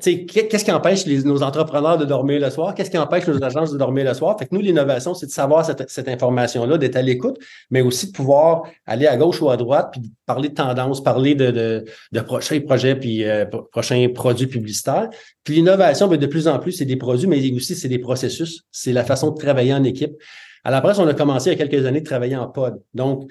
qu'est-ce 0.00 0.64
qui 0.64 0.72
empêche 0.72 1.06
nos 1.06 1.42
entrepreneurs 1.42 1.96
de 1.96 2.04
dormir 2.04 2.40
le 2.40 2.50
soir? 2.50 2.74
Qu'est-ce 2.74 2.90
qui 2.90 2.98
empêche 2.98 3.26
nos 3.26 3.42
agences 3.42 3.72
de 3.72 3.78
dormir 3.78 4.04
le 4.04 4.14
soir? 4.14 4.36
Fait 4.38 4.46
que 4.46 4.54
nous, 4.54 4.60
l'innovation, 4.60 5.14
c'est 5.14 5.26
de 5.26 5.30
savoir 5.30 5.64
cette, 5.64 6.08
information-là, 6.08 6.78
d'être 6.78 6.96
à 6.96 7.02
l'écoute, 7.02 7.38
mais 7.70 7.80
aussi 7.80 8.08
de 8.08 8.12
pouvoir 8.12 8.62
aller 8.86 9.06
à 9.06 9.16
gauche 9.16 9.40
ou 9.40 9.50
à 9.50 9.56
droite, 9.56 9.90
puis 9.92 10.12
parler 10.26 10.48
de 10.48 10.54
tendance, 10.54 11.02
parler 11.02 11.34
de, 11.34 11.84
de, 12.12 12.20
prochains 12.20 12.60
projets, 12.60 12.96
puis 12.96 13.24
euh, 13.24 13.46
prochains 13.70 14.08
produits 14.12 14.46
publicitaires. 14.46 15.08
Puis 15.44 15.54
l'innovation, 15.54 16.08
ben, 16.08 16.18
de 16.18 16.26
plus 16.26 16.48
en 16.48 16.58
plus, 16.58 16.72
c'est 16.72 16.84
des 16.84 16.96
produits, 16.96 17.28
mais 17.28 17.52
aussi 17.52 17.74
c'est 17.74 17.88
des 17.88 17.98
processus. 17.98 18.62
C'est 18.70 18.92
la 18.92 19.04
façon 19.04 19.30
de 19.30 19.38
travailler 19.38 19.74
en 19.74 19.84
équipe. 19.84 20.12
À 20.64 20.70
la 20.70 20.80
presse, 20.80 20.98
on 20.98 21.06
a 21.08 21.14
commencé 21.14 21.50
il 21.50 21.58
y 21.58 21.62
a 21.62 21.66
quelques 21.66 21.86
années 21.86 22.00
de 22.00 22.06
travailler 22.06 22.36
en 22.36 22.48
pod. 22.48 22.80
Donc, 22.94 23.30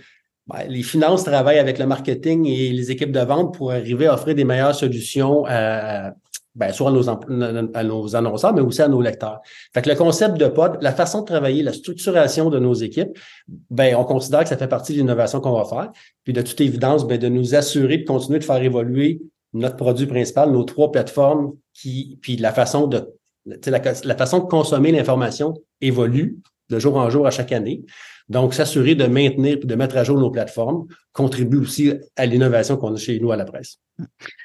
ben, 0.52 0.68
les 0.68 0.84
finances 0.84 1.24
travaillent 1.24 1.60
avec 1.60 1.80
le 1.80 1.86
marketing 1.86 2.45
et 2.45 2.72
les 2.72 2.91
équipes 2.91 3.12
de 3.12 3.20
vente 3.20 3.56
pour 3.56 3.72
arriver 3.72 4.08
à 4.08 4.16
offrir 4.16 4.36
des 4.36 4.43
meilleures 4.43 4.76
solutions 4.76 5.45
à, 5.47 6.14
ben, 6.56 6.74
soit 6.74 6.89
à 6.89 6.93
nos, 6.93 7.10
à 7.74 7.84
nos, 7.84 8.16
annonceurs, 8.16 8.54
mais 8.54 8.62
aussi 8.62 8.82
à 8.82 8.88
nos 8.88 9.02
lecteurs. 9.02 9.39
Fait 9.74 9.86
le 9.86 9.95
concept 9.95 10.38
de 10.38 10.47
pod, 10.47 10.78
la 10.82 10.91
façon 10.91 11.22
de 11.22 11.26
travailler, 11.26 11.64
la 11.64 11.74
structuration 11.74 12.49
de 12.49 12.60
nos 12.60 12.74
équipes, 12.74 13.18
ben, 13.70 13.95
on 13.95 14.04
considère 14.04 14.41
que 14.43 14.49
ça 14.49 14.58
fait 14.58 14.68
partie 14.68 14.93
de 14.93 14.97
l'innovation 14.97 15.39
qu'on 15.39 15.54
va 15.54 15.66
faire. 15.66 15.91
Puis 16.24 16.34
de 16.34 16.41
toute 16.41 16.60
évidence, 16.60 17.08
ben, 17.08 17.18
de 17.18 17.30
nous 17.30 17.56
assurer 17.56 17.99
de 17.99 18.06
continuer 18.06 18.39
de 18.39 18.43
faire 18.43 18.62
évoluer 18.62 19.22
notre 19.54 19.78
produit 19.78 20.08
principal, 20.08 20.52
nos 20.52 20.64
trois 20.64 20.91
plateformes, 20.91 21.54
qui, 21.74 22.18
puis 22.22 22.38
la 22.38 22.52
façon 22.52 22.88
de 22.88 23.14
la 23.45 24.16
façon 24.16 24.39
de 24.39 24.45
consommer 24.45 24.91
l'information 24.91 25.56
évolue 25.82 26.38
de 26.72 26.80
jour 26.80 26.95
en 26.97 27.09
jour 27.09 27.28
à 27.28 27.32
chaque 27.32 27.51
année. 27.51 27.84
Donc, 28.30 28.53
s'assurer 28.53 28.95
de 28.95 29.05
maintenir 29.07 29.57
et 29.61 29.65
de 29.65 29.76
mettre 29.76 29.97
à 29.97 30.03
jour 30.05 30.17
nos 30.17 30.32
plateformes 30.32 30.86
contribue 31.11 31.57
aussi 31.57 31.93
à 32.15 32.26
l'innovation 32.26 32.78
qu'on 32.78 32.93
a 32.93 32.97
chez 32.97 33.19
nous 33.19 33.32
à 33.32 33.36
la 33.36 33.43
presse. 33.43 33.78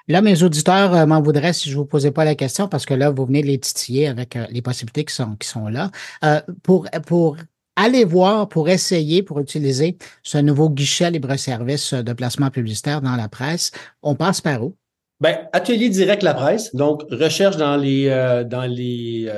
Là, 0.08 0.20
mes 0.22 0.42
auditeurs 0.42 0.92
euh, 0.92 1.06
m'en 1.06 1.22
voudraient 1.22 1.52
si 1.52 1.70
je 1.70 1.74
ne 1.74 1.80
vous 1.80 1.86
posais 1.86 2.10
pas 2.10 2.24
la 2.24 2.34
question 2.34 2.66
parce 2.68 2.84
que 2.84 2.94
là, 2.94 3.10
vous 3.10 3.24
venez 3.24 3.42
de 3.42 3.46
les 3.46 3.58
titiller 3.58 4.08
avec 4.08 4.34
euh, 4.34 4.44
les 4.50 4.60
possibilités 4.60 5.04
qui 5.04 5.14
sont, 5.14 5.36
qui 5.36 5.46
sont 5.46 5.68
là. 5.68 5.92
Euh, 6.24 6.40
pour, 6.64 6.88
pour 7.06 7.36
aller 7.76 8.04
voir, 8.04 8.48
pour 8.48 8.68
essayer, 8.68 9.22
pour 9.22 9.38
utiliser 9.38 9.96
ce 10.24 10.38
nouveau 10.38 10.68
guichet 10.68 11.12
libre-service 11.12 11.94
de 11.94 12.12
placement 12.12 12.50
publicitaire 12.50 13.00
dans 13.00 13.14
la 13.14 13.28
presse, 13.28 13.70
on 14.02 14.16
passe 14.16 14.40
par 14.40 14.64
où? 14.64 14.74
Ben, 15.20 15.36
atelier 15.52 15.88
direct 15.90 16.24
la 16.24 16.34
presse, 16.34 16.74
donc 16.74 17.02
recherche 17.10 17.56
dans 17.56 17.76
les, 17.76 18.08
dans 18.50 18.66
les 18.66 19.30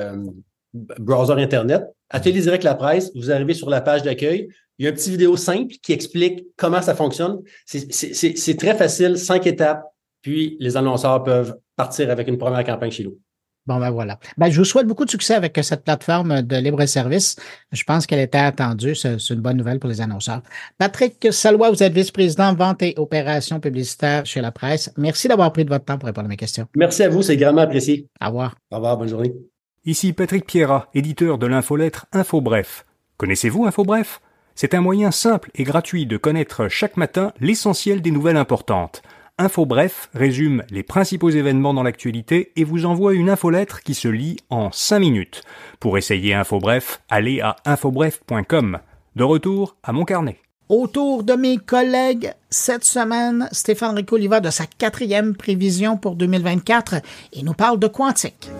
browsers 0.73 1.37
Internet, 1.37 1.83
Atelier 2.09 2.41
direct 2.41 2.63
la 2.63 2.75
presse, 2.75 3.11
vous 3.15 3.31
arrivez 3.31 3.53
sur 3.53 3.69
la 3.69 3.81
page 3.81 4.03
d'accueil. 4.03 4.49
Il 4.77 4.85
y 4.85 4.87
a 4.87 4.91
une 4.91 4.95
petite 4.95 5.11
vidéo 5.11 5.35
simple 5.35 5.75
qui 5.83 5.93
explique 5.93 6.45
comment 6.57 6.81
ça 6.81 6.95
fonctionne. 6.95 7.39
C'est 7.65 8.57
très 8.57 8.75
facile, 8.75 9.17
cinq 9.17 9.45
étapes, 9.45 9.83
puis 10.21 10.57
les 10.59 10.77
annonceurs 10.77 11.23
peuvent 11.23 11.57
partir 11.75 12.09
avec 12.09 12.27
une 12.27 12.37
première 12.37 12.63
campagne 12.63 12.91
chez 12.91 13.03
nous. 13.03 13.17
Bon, 13.65 13.77
ben 13.77 13.91
voilà. 13.91 14.17
Ben, 14.35 14.49
je 14.49 14.57
vous 14.57 14.65
souhaite 14.65 14.87
beaucoup 14.87 15.05
de 15.05 15.11
succès 15.11 15.35
avec 15.35 15.59
cette 15.61 15.83
plateforme 15.83 16.41
de 16.41 16.55
libre-service. 16.55 17.35
Je 17.71 17.83
pense 17.83 18.07
qu'elle 18.07 18.19
était 18.19 18.39
attendue. 18.39 18.95
C'est 18.95 19.17
une 19.29 19.41
bonne 19.41 19.57
nouvelle 19.57 19.79
pour 19.79 19.89
les 19.89 20.01
annonceurs. 20.01 20.41
Patrick 20.79 21.27
Salois, 21.31 21.69
vous 21.69 21.83
êtes 21.83 21.93
vice-président 21.93 22.55
vente 22.55 22.81
et 22.81 22.95
opérations 22.97 23.59
publicitaires 23.59 24.25
chez 24.25 24.41
la 24.41 24.51
presse. 24.51 24.91
Merci 24.97 25.27
d'avoir 25.27 25.51
pris 25.51 25.65
de 25.65 25.69
votre 25.69 25.85
temps 25.85 25.99
pour 25.99 26.07
répondre 26.07 26.25
à 26.25 26.29
mes 26.29 26.37
questions. 26.37 26.65
Merci 26.75 27.03
à 27.03 27.09
vous, 27.09 27.21
c'est 27.21 27.37
grandement 27.37 27.61
apprécié. 27.61 28.07
Au 28.19 28.27
revoir. 28.27 28.55
Au 28.71 28.77
revoir, 28.77 28.97
bonne 28.97 29.09
journée. 29.09 29.35
Ici 29.89 30.13
Patrick 30.13 30.45
Pierrat, 30.45 30.87
éditeur 30.93 31.39
de 31.39 31.47
l'infolettre 31.47 32.05
InfoBref. 32.13 32.85
Connaissez-vous 33.17 33.65
InfoBref? 33.65 34.21
C'est 34.53 34.75
un 34.75 34.81
moyen 34.81 35.09
simple 35.09 35.49
et 35.55 35.63
gratuit 35.63 36.05
de 36.05 36.15
connaître 36.15 36.67
chaque 36.67 36.95
matin 36.95 37.33
l'essentiel 37.39 38.03
des 38.03 38.11
nouvelles 38.11 38.37
importantes. 38.37 39.01
InfoBref 39.39 40.11
résume 40.13 40.63
les 40.69 40.83
principaux 40.83 41.31
événements 41.31 41.73
dans 41.73 41.81
l'actualité 41.81 42.51
et 42.55 42.65
vous 42.65 42.85
envoie 42.85 43.15
une 43.15 43.31
infolettre 43.31 43.81
qui 43.81 43.95
se 43.95 44.07
lit 44.07 44.37
en 44.51 44.71
5 44.71 44.99
minutes. 44.99 45.41
Pour 45.79 45.97
essayer 45.97 46.35
InfoBref, 46.35 47.01
allez 47.09 47.41
à 47.41 47.55
infobref.com. 47.65 48.77
De 49.15 49.23
retour 49.23 49.75
à 49.81 49.91
mon 49.91 50.05
carnet. 50.05 50.37
Autour 50.69 51.23
de 51.23 51.33
mes 51.33 51.57
collègues, 51.57 52.31
cette 52.51 52.83
semaine, 52.83 53.49
Stéphane 53.51 53.95
Rico 53.95 54.19
de 54.19 54.49
sa 54.51 54.67
quatrième 54.67 55.35
prévision 55.35 55.97
pour 55.97 56.15
2024 56.15 56.97
et 57.33 57.41
nous 57.41 57.53
parle 57.53 57.79
de 57.79 57.87
quantique. 57.87 58.51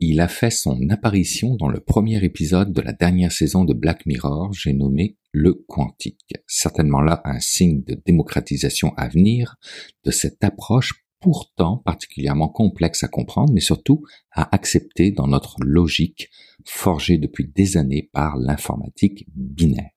Il 0.00 0.20
a 0.20 0.28
fait 0.28 0.50
son 0.50 0.88
apparition 0.90 1.56
dans 1.56 1.68
le 1.68 1.80
premier 1.80 2.22
épisode 2.24 2.72
de 2.72 2.80
la 2.80 2.92
dernière 2.92 3.32
saison 3.32 3.64
de 3.64 3.74
Black 3.74 4.06
Mirror, 4.06 4.52
j'ai 4.52 4.72
nommé 4.72 5.16
le 5.32 5.54
quantique. 5.54 6.34
Certainement 6.46 7.00
là 7.00 7.20
un 7.24 7.40
signe 7.40 7.82
de 7.82 8.00
démocratisation 8.06 8.92
à 8.96 9.08
venir 9.08 9.56
de 10.04 10.10
cette 10.10 10.42
approche 10.44 11.04
pourtant 11.20 11.78
particulièrement 11.78 12.48
complexe 12.48 13.02
à 13.02 13.08
comprendre, 13.08 13.52
mais 13.52 13.60
surtout 13.60 14.04
à 14.30 14.54
accepter 14.54 15.10
dans 15.10 15.26
notre 15.26 15.56
logique 15.60 16.30
forgée 16.64 17.18
depuis 17.18 17.48
des 17.48 17.76
années 17.76 18.08
par 18.12 18.36
l'informatique 18.36 19.26
binaire. 19.34 19.90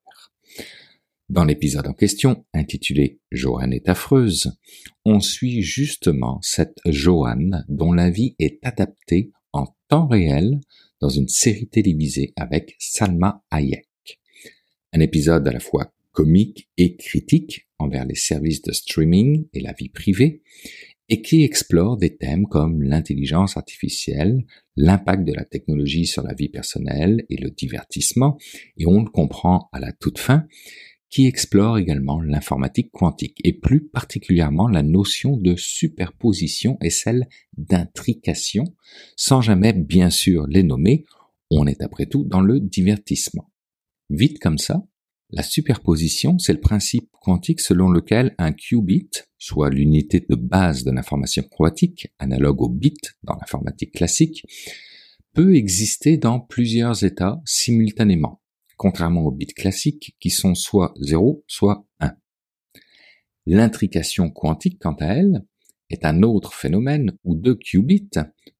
Dans 1.30 1.46
l'épisode 1.46 1.88
en 1.88 1.94
question, 1.94 2.46
intitulé 2.54 3.22
Joanne 3.32 3.72
est 3.72 3.88
affreuse, 3.88 4.58
on 5.06 5.22
suit 5.22 5.62
justement 5.62 6.40
cette 6.42 6.80
Joanne 6.86 7.66
dont 7.70 7.94
la 7.94 8.10
vie 8.10 8.36
est 8.38 8.60
adaptée 8.64 9.32
en 9.54 9.68
temps 9.88 10.08
réel 10.08 10.60
dans 11.00 11.10
une 11.10 11.28
série 11.28 11.68
télévisée 11.68 12.34
avec 12.36 12.76
Salma 12.80 13.44
Hayek. 13.52 13.88
Un 14.94 15.00
épisode 15.00 15.48
à 15.48 15.52
la 15.52 15.60
fois 15.60 15.94
comique 16.12 16.70
et 16.78 16.96
critique 16.96 17.68
envers 17.80 18.06
les 18.06 18.16
services 18.16 18.62
de 18.62 18.72
streaming 18.72 19.48
et 19.54 19.62
la 19.62 19.74
vie 19.74 19.90
privée, 19.90 20.44
et 21.10 21.22
qui 21.22 21.44
explore 21.44 21.98
des 21.98 22.16
thèmes 22.16 22.48
comme 22.48 22.82
l'intelligence 22.82 23.58
artificielle, 23.58 24.46
l'impact 24.78 25.26
de 25.26 25.34
la 25.34 25.44
technologie 25.44 26.06
sur 26.06 26.24
la 26.24 26.34
vie 26.34 26.48
personnelle 26.48 27.26
et 27.30 27.36
le 27.36 27.50
divertissement, 27.50 28.38
et 28.78 28.86
on 28.86 29.04
le 29.04 29.10
comprend 29.10 29.70
à 29.74 29.80
la 29.80 29.92
toute 29.92 30.20
fin, 30.20 30.46
qui 31.12 31.28
explore 31.28 31.78
également 31.78 32.22
l'informatique 32.22 32.90
quantique 32.92 33.40
et 33.44 33.54
plus 33.54 33.88
particulièrement 33.88 34.68
la 34.68 34.82
notion 34.82 35.36
de 35.38 35.56
superposition 35.58 36.78
et 36.82 36.90
celle 36.90 37.28
d'intrication, 37.58 38.64
sans 39.18 39.42
jamais 39.42 39.74
bien 39.74 40.10
sûr 40.10 40.48
les 40.48 40.64
nommer, 40.64 41.06
on 41.52 41.68
est 41.68 41.84
après 41.84 42.06
tout 42.06 42.24
dans 42.24 42.42
le 42.42 42.62
divertissement. 42.62 43.52
Vite 44.10 44.40
comme 44.40 44.58
ça, 44.58 44.84
La 45.34 45.44
superposition, 45.44 46.38
c'est 46.40 46.52
le 46.52 46.60
principe 46.60 47.10
quantique 47.22 47.62
selon 47.62 47.90
lequel 47.90 48.36
un 48.38 48.52
qubit, 48.52 49.10
soit 49.38 49.70
l'unité 49.70 50.26
de 50.28 50.36
base 50.36 50.84
de 50.84 50.92
l'information 50.92 51.44
quantique, 51.50 52.10
analogue 52.20 52.62
au 52.62 52.70
bit 52.70 53.16
dans 53.24 53.36
l'informatique 53.36 53.94
classique, 53.94 54.44
peut 55.34 55.56
exister 55.56 56.18
dans 56.18 56.42
plusieurs 56.42 57.06
états 57.06 57.42
simultanément, 57.46 58.41
contrairement 58.82 59.22
aux 59.22 59.32
bits 59.32 59.46
classiques 59.46 60.16
qui 60.20 60.32
sont 60.32 60.56
soit 60.56 60.96
0, 61.00 61.44
soit 61.46 61.86
1. 62.00 62.16
L'intrication 63.46 64.32
quantique, 64.32 64.80
quant 64.80 64.96
à 64.96 65.06
elle, 65.06 65.46
est 65.92 66.04
un 66.04 66.24
autre 66.24 66.56
phénomène 66.56 67.16
où 67.24 67.36
deux 67.36 67.54
qubits 67.54 68.10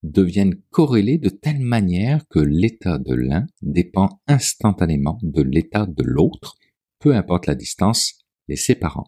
deviennent 0.04 0.62
corrélés 0.70 1.18
de 1.18 1.30
telle 1.30 1.62
manière 1.62 2.28
que 2.30 2.38
l'état 2.38 3.00
de 3.00 3.16
l'un 3.16 3.48
dépend 3.64 4.22
instantanément 4.28 5.18
de 5.24 5.42
l'état 5.42 5.88
de 5.88 6.04
l'autre, 6.04 6.56
peu 7.00 7.16
importe 7.16 7.48
la 7.48 7.56
distance 7.56 8.20
les 8.48 8.58
séparant. 8.58 9.08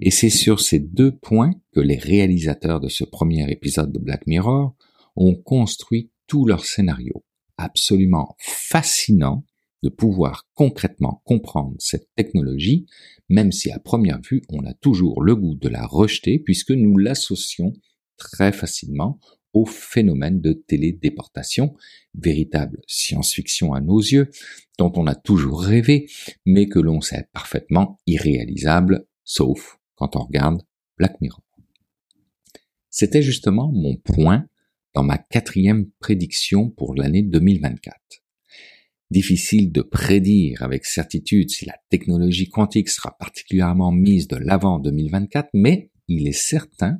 Et 0.00 0.12
c'est 0.12 0.30
sur 0.30 0.60
ces 0.60 0.78
deux 0.78 1.10
points 1.10 1.54
que 1.72 1.80
les 1.80 1.98
réalisateurs 1.98 2.78
de 2.78 2.88
ce 2.88 3.02
premier 3.02 3.50
épisode 3.50 3.90
de 3.90 3.98
Black 3.98 4.28
Mirror 4.28 4.76
ont 5.16 5.34
construit 5.34 6.12
tout 6.28 6.46
leur 6.46 6.64
scénario. 6.64 7.24
Absolument 7.56 8.36
fascinant 8.38 9.44
de 9.82 9.88
pouvoir 9.88 10.48
concrètement 10.54 11.22
comprendre 11.24 11.74
cette 11.78 12.08
technologie, 12.16 12.86
même 13.28 13.52
si 13.52 13.70
à 13.70 13.78
première 13.78 14.20
vue 14.20 14.42
on 14.48 14.64
a 14.64 14.74
toujours 14.74 15.22
le 15.22 15.36
goût 15.36 15.54
de 15.54 15.68
la 15.68 15.86
rejeter 15.86 16.38
puisque 16.38 16.70
nous 16.70 16.96
l'associons 16.96 17.72
très 18.16 18.52
facilement 18.52 19.18
au 19.52 19.64
phénomène 19.64 20.40
de 20.40 20.52
télédéportation, 20.52 21.74
véritable 22.14 22.82
science-fiction 22.86 23.72
à 23.72 23.80
nos 23.80 24.00
yeux, 24.00 24.30
dont 24.78 24.92
on 24.96 25.06
a 25.06 25.14
toujours 25.14 25.62
rêvé, 25.62 26.10
mais 26.44 26.66
que 26.66 26.78
l'on 26.78 27.00
sait 27.00 27.28
parfaitement 27.32 27.98
irréalisable, 28.06 29.06
sauf 29.24 29.78
quand 29.94 30.14
on 30.14 30.24
regarde 30.24 30.62
Black 30.98 31.20
Mirror. 31.22 31.42
C'était 32.90 33.22
justement 33.22 33.70
mon 33.72 33.96
point 33.96 34.46
dans 34.94 35.02
ma 35.02 35.18
quatrième 35.18 35.90
prédiction 36.00 36.70
pour 36.70 36.94
l'année 36.94 37.22
2024. 37.22 37.96
Difficile 39.10 39.70
de 39.70 39.82
prédire 39.82 40.62
avec 40.62 40.84
certitude 40.84 41.50
si 41.50 41.64
la 41.64 41.76
technologie 41.90 42.48
quantique 42.48 42.88
sera 42.88 43.16
particulièrement 43.18 43.92
mise 43.92 44.26
de 44.26 44.36
l'avant 44.36 44.74
en 44.74 44.78
2024, 44.80 45.50
mais 45.54 45.90
il 46.08 46.26
est 46.26 46.32
certain 46.32 46.98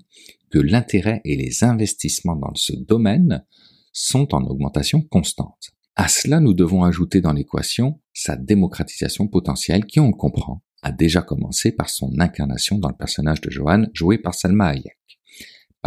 que 0.50 0.58
l'intérêt 0.58 1.20
et 1.24 1.36
les 1.36 1.64
investissements 1.64 2.36
dans 2.36 2.54
ce 2.54 2.74
domaine 2.74 3.44
sont 3.92 4.34
en 4.34 4.44
augmentation 4.44 5.00
constante. 5.00 5.72
À 5.96 6.08
cela, 6.08 6.40
nous 6.40 6.54
devons 6.54 6.84
ajouter 6.84 7.20
dans 7.20 7.32
l'équation 7.32 8.00
sa 8.12 8.36
démocratisation 8.36 9.26
potentielle 9.26 9.86
qui, 9.86 9.98
on 9.98 10.08
le 10.08 10.16
comprend, 10.16 10.62
a 10.82 10.92
déjà 10.92 11.22
commencé 11.22 11.72
par 11.72 11.88
son 11.88 12.12
incarnation 12.20 12.78
dans 12.78 12.90
le 12.90 12.96
personnage 12.96 13.40
de 13.40 13.50
Johan 13.50 13.86
joué 13.94 14.18
par 14.18 14.34
Salma 14.34 14.68
Hayek. 14.68 14.98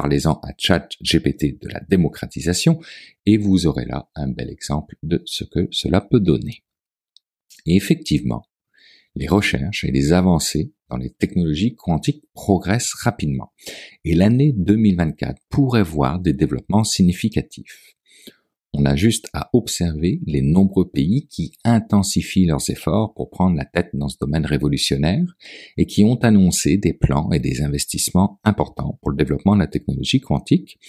Parlez-en 0.02 0.40
à 0.44 0.54
ChatGPT 0.58 1.60
de 1.62 1.68
la 1.68 1.82
démocratisation 1.82 2.80
et 3.26 3.36
vous 3.36 3.68
aurez 3.68 3.84
là 3.84 4.10
un 4.16 4.30
bel 4.30 4.50
exemple 4.50 4.96
de 5.04 5.22
ce 5.26 5.44
que 5.44 5.68
cela 5.72 6.00
peut 6.00 6.22
donner. 6.22 6.64
Et 7.66 7.76
effectivement, 7.76 8.46
les 9.16 9.28
recherches 9.28 9.84
et 9.84 9.92
les 9.92 10.14
avancées 10.14 10.72
dans 10.90 10.96
les 10.96 11.10
technologies 11.10 11.76
quantiques 11.76 12.24
progressent 12.34 12.94
rapidement 12.94 13.52
et 14.06 14.16
l'année 14.16 14.54
2024 14.56 15.42
pourrait 15.50 15.84
voir 15.84 16.22
des 16.22 16.32
développements 16.32 16.86
significatifs. 16.86 17.98
On 18.74 18.86
a 18.86 18.96
juste 18.96 19.28
à 19.34 19.50
observer 19.54 20.22
les 20.26 20.42
nombreux 20.42 20.90
pays 20.90 21.28
qui 21.28 21.54
intensifient 21.66 22.46
leurs 22.46 22.70
efforts 22.70 23.14
pour 23.16 23.30
prendre 23.30 23.58
la 23.58 23.66
tête 23.66 23.90
dans 23.94 24.10
ce 24.10 24.18
domaine 24.22 24.46
révolutionnaire 24.46 25.26
et 25.78 25.86
qui 25.86 26.04
ont 26.04 26.18
annoncé 26.18 26.78
des 26.78 26.94
plans 26.94 27.32
et 27.32 27.40
des 27.40 27.62
investissements 27.62 28.40
importants 28.44 29.00
pour 29.02 29.12
le 29.12 29.18
développement 29.18 29.56
de 29.56 29.62
la 29.62 29.68
technologie 29.68 30.22
quantique 30.22 30.80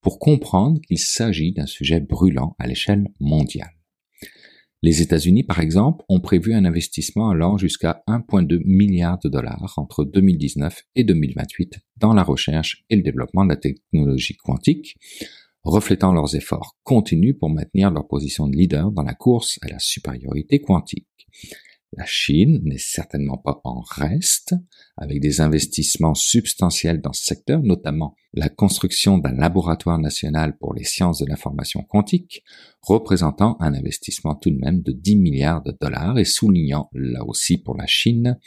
pour 0.00 0.18
comprendre 0.18 0.80
qu'il 0.80 0.98
s'agit 0.98 1.52
d'un 1.52 1.66
sujet 1.66 2.00
brûlant 2.00 2.56
à 2.58 2.66
l'échelle 2.66 3.08
mondiale. 3.20 3.76
Les 4.82 5.02
États-Unis, 5.02 5.42
par 5.42 5.60
exemple, 5.60 6.04
ont 6.08 6.20
prévu 6.20 6.54
un 6.54 6.64
investissement 6.64 7.30
allant 7.30 7.58
jusqu'à 7.58 8.02
1,2 8.08 8.62
milliard 8.64 9.18
de 9.18 9.28
dollars 9.28 9.74
entre 9.78 10.04
2019 10.04 10.82
et 10.94 11.04
2028 11.04 11.80
dans 11.96 12.12
la 12.12 12.22
recherche 12.22 12.84
et 12.88 12.96
le 12.96 13.02
développement 13.02 13.44
de 13.44 13.50
la 13.50 13.56
technologie 13.56 14.36
quantique, 14.36 14.96
reflétant 15.66 16.12
leurs 16.12 16.36
efforts 16.36 16.76
continus 16.84 17.36
pour 17.38 17.50
maintenir 17.50 17.90
leur 17.90 18.06
position 18.06 18.46
de 18.46 18.56
leader 18.56 18.92
dans 18.92 19.02
la 19.02 19.14
course 19.14 19.58
à 19.62 19.68
la 19.68 19.78
supériorité 19.78 20.60
quantique. 20.60 21.06
La 21.92 22.04
Chine 22.04 22.60
n'est 22.64 22.78
certainement 22.78 23.38
pas 23.38 23.60
en 23.64 23.80
reste, 23.80 24.54
avec 24.96 25.20
des 25.20 25.40
investissements 25.40 26.14
substantiels 26.14 27.00
dans 27.00 27.12
ce 27.12 27.24
secteur, 27.24 27.62
notamment 27.62 28.14
la 28.34 28.48
construction 28.48 29.18
d'un 29.18 29.32
laboratoire 29.32 29.98
national 29.98 30.56
pour 30.58 30.74
les 30.74 30.84
sciences 30.84 31.20
de 31.20 31.26
l'information 31.26 31.82
quantique, 31.82 32.44
représentant 32.82 33.56
un 33.60 33.72
investissement 33.72 34.34
tout 34.34 34.50
de 34.50 34.58
même 34.58 34.82
de 34.82 34.92
10 34.92 35.16
milliards 35.16 35.62
de 35.62 35.76
dollars 35.80 36.18
et 36.18 36.24
soulignant, 36.24 36.90
là 36.92 37.24
aussi 37.24 37.56
pour 37.56 37.76
la 37.76 37.86
Chine, 37.86 38.38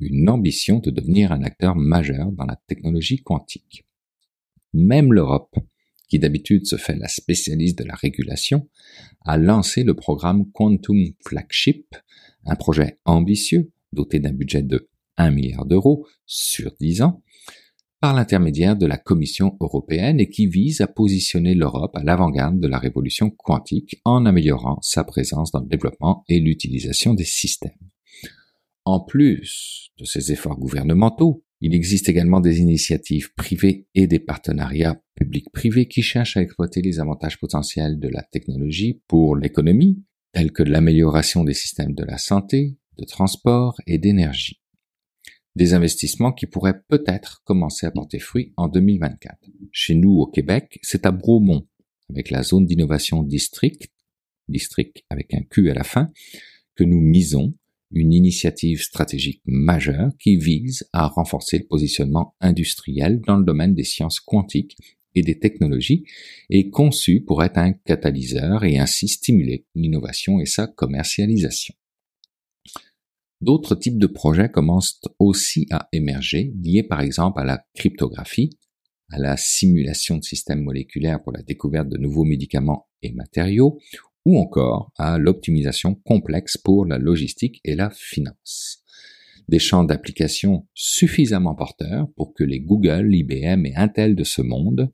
une 0.00 0.28
ambition 0.28 0.78
de 0.78 0.90
devenir 0.90 1.32
un 1.32 1.42
acteur 1.42 1.76
majeur 1.76 2.32
dans 2.32 2.46
la 2.46 2.56
technologie 2.66 3.22
quantique. 3.22 3.86
Même 4.72 5.12
l'Europe, 5.12 5.54
qui 6.08 6.18
d'habitude 6.18 6.66
se 6.66 6.76
fait 6.76 6.96
la 6.96 7.08
spécialiste 7.08 7.78
de 7.78 7.84
la 7.84 7.94
régulation, 7.94 8.68
a 9.24 9.36
lancé 9.36 9.84
le 9.84 9.94
programme 9.94 10.50
Quantum 10.52 11.12
Flagship, 11.26 11.94
un 12.44 12.56
projet 12.56 12.98
ambitieux 13.04 13.70
doté 13.92 14.18
d'un 14.20 14.32
budget 14.32 14.62
de 14.62 14.88
1 15.16 15.30
milliard 15.30 15.66
d'euros 15.66 16.06
sur 16.26 16.72
10 16.80 17.02
ans, 17.02 17.22
par 18.00 18.14
l'intermédiaire 18.14 18.76
de 18.76 18.86
la 18.86 18.96
Commission 18.96 19.56
européenne 19.60 20.20
et 20.20 20.28
qui 20.28 20.46
vise 20.46 20.80
à 20.80 20.86
positionner 20.86 21.54
l'Europe 21.54 21.96
à 21.96 22.04
l'avant-garde 22.04 22.60
de 22.60 22.68
la 22.68 22.78
révolution 22.78 23.30
quantique 23.30 24.00
en 24.04 24.24
améliorant 24.24 24.78
sa 24.82 25.02
présence 25.02 25.50
dans 25.50 25.60
le 25.60 25.66
développement 25.66 26.24
et 26.28 26.38
l'utilisation 26.38 27.14
des 27.14 27.24
systèmes. 27.24 27.72
En 28.84 29.00
plus 29.00 29.90
de 29.98 30.04
ces 30.04 30.32
efforts 30.32 30.58
gouvernementaux, 30.58 31.44
il 31.60 31.74
existe 31.74 32.08
également 32.08 32.40
des 32.40 32.60
initiatives 32.60 33.32
privées 33.34 33.86
et 33.94 34.06
des 34.06 34.20
partenariats 34.20 35.02
publics-privés 35.16 35.88
qui 35.88 36.02
cherchent 36.02 36.36
à 36.36 36.42
exploiter 36.42 36.82
les 36.82 37.00
avantages 37.00 37.38
potentiels 37.40 37.98
de 37.98 38.08
la 38.08 38.22
technologie 38.22 39.02
pour 39.08 39.34
l'économie, 39.34 40.04
tels 40.32 40.52
que 40.52 40.62
l'amélioration 40.62 41.42
des 41.42 41.54
systèmes 41.54 41.94
de 41.94 42.04
la 42.04 42.18
santé, 42.18 42.78
de 42.96 43.04
transport 43.04 43.80
et 43.86 43.98
d'énergie. 43.98 44.60
Des 45.56 45.74
investissements 45.74 46.32
qui 46.32 46.46
pourraient 46.46 46.80
peut-être 46.88 47.42
commencer 47.44 47.86
à 47.86 47.90
porter 47.90 48.20
fruit 48.20 48.52
en 48.56 48.68
2024. 48.68 49.36
Chez 49.72 49.96
nous 49.96 50.12
au 50.12 50.26
Québec, 50.26 50.78
c'est 50.82 51.06
à 51.06 51.10
Bromont, 51.10 51.66
avec 52.10 52.30
la 52.30 52.44
zone 52.44 52.66
d'innovation 52.66 53.24
district, 53.24 53.90
district 54.46 55.02
avec 55.10 55.34
un 55.34 55.42
Q 55.42 55.70
à 55.70 55.74
la 55.74 55.84
fin, 55.84 56.12
que 56.76 56.84
nous 56.84 57.00
misons 57.00 57.54
une 57.90 58.12
initiative 58.12 58.82
stratégique 58.82 59.42
majeure 59.46 60.10
qui 60.18 60.36
vise 60.36 60.88
à 60.92 61.06
renforcer 61.06 61.58
le 61.58 61.66
positionnement 61.66 62.34
industriel 62.40 63.20
dans 63.26 63.36
le 63.36 63.44
domaine 63.44 63.74
des 63.74 63.84
sciences 63.84 64.20
quantiques 64.20 64.76
et 65.14 65.22
des 65.22 65.38
technologies 65.38 66.04
et 66.50 66.70
conçue 66.70 67.22
pour 67.22 67.42
être 67.42 67.58
un 67.58 67.72
catalyseur 67.72 68.64
et 68.64 68.78
ainsi 68.78 69.08
stimuler 69.08 69.66
l'innovation 69.74 70.40
et 70.40 70.46
sa 70.46 70.66
commercialisation. 70.66 71.74
D'autres 73.40 73.76
types 73.76 73.98
de 73.98 74.08
projets 74.08 74.50
commencent 74.50 75.00
aussi 75.18 75.66
à 75.70 75.88
émerger, 75.92 76.52
liés 76.60 76.82
par 76.82 77.00
exemple 77.00 77.40
à 77.40 77.44
la 77.44 77.64
cryptographie, 77.74 78.50
à 79.10 79.18
la 79.18 79.36
simulation 79.36 80.18
de 80.18 80.24
systèmes 80.24 80.62
moléculaires 80.62 81.22
pour 81.22 81.32
la 81.32 81.42
découverte 81.42 81.88
de 81.88 81.98
nouveaux 81.98 82.24
médicaments 82.24 82.88
et 83.00 83.12
matériaux, 83.12 83.78
ou 84.28 84.36
encore 84.36 84.92
à 84.98 85.16
l'optimisation 85.16 85.94
complexe 85.94 86.58
pour 86.58 86.84
la 86.84 86.98
logistique 86.98 87.62
et 87.64 87.74
la 87.74 87.88
finance. 87.88 88.84
Des 89.48 89.58
champs 89.58 89.84
d'application 89.84 90.66
suffisamment 90.74 91.54
porteurs 91.54 92.08
pour 92.14 92.34
que 92.34 92.44
les 92.44 92.60
Google, 92.60 93.14
IBM 93.14 93.64
et 93.64 93.74
Intel 93.74 94.14
de 94.14 94.24
ce 94.24 94.42
monde 94.42 94.92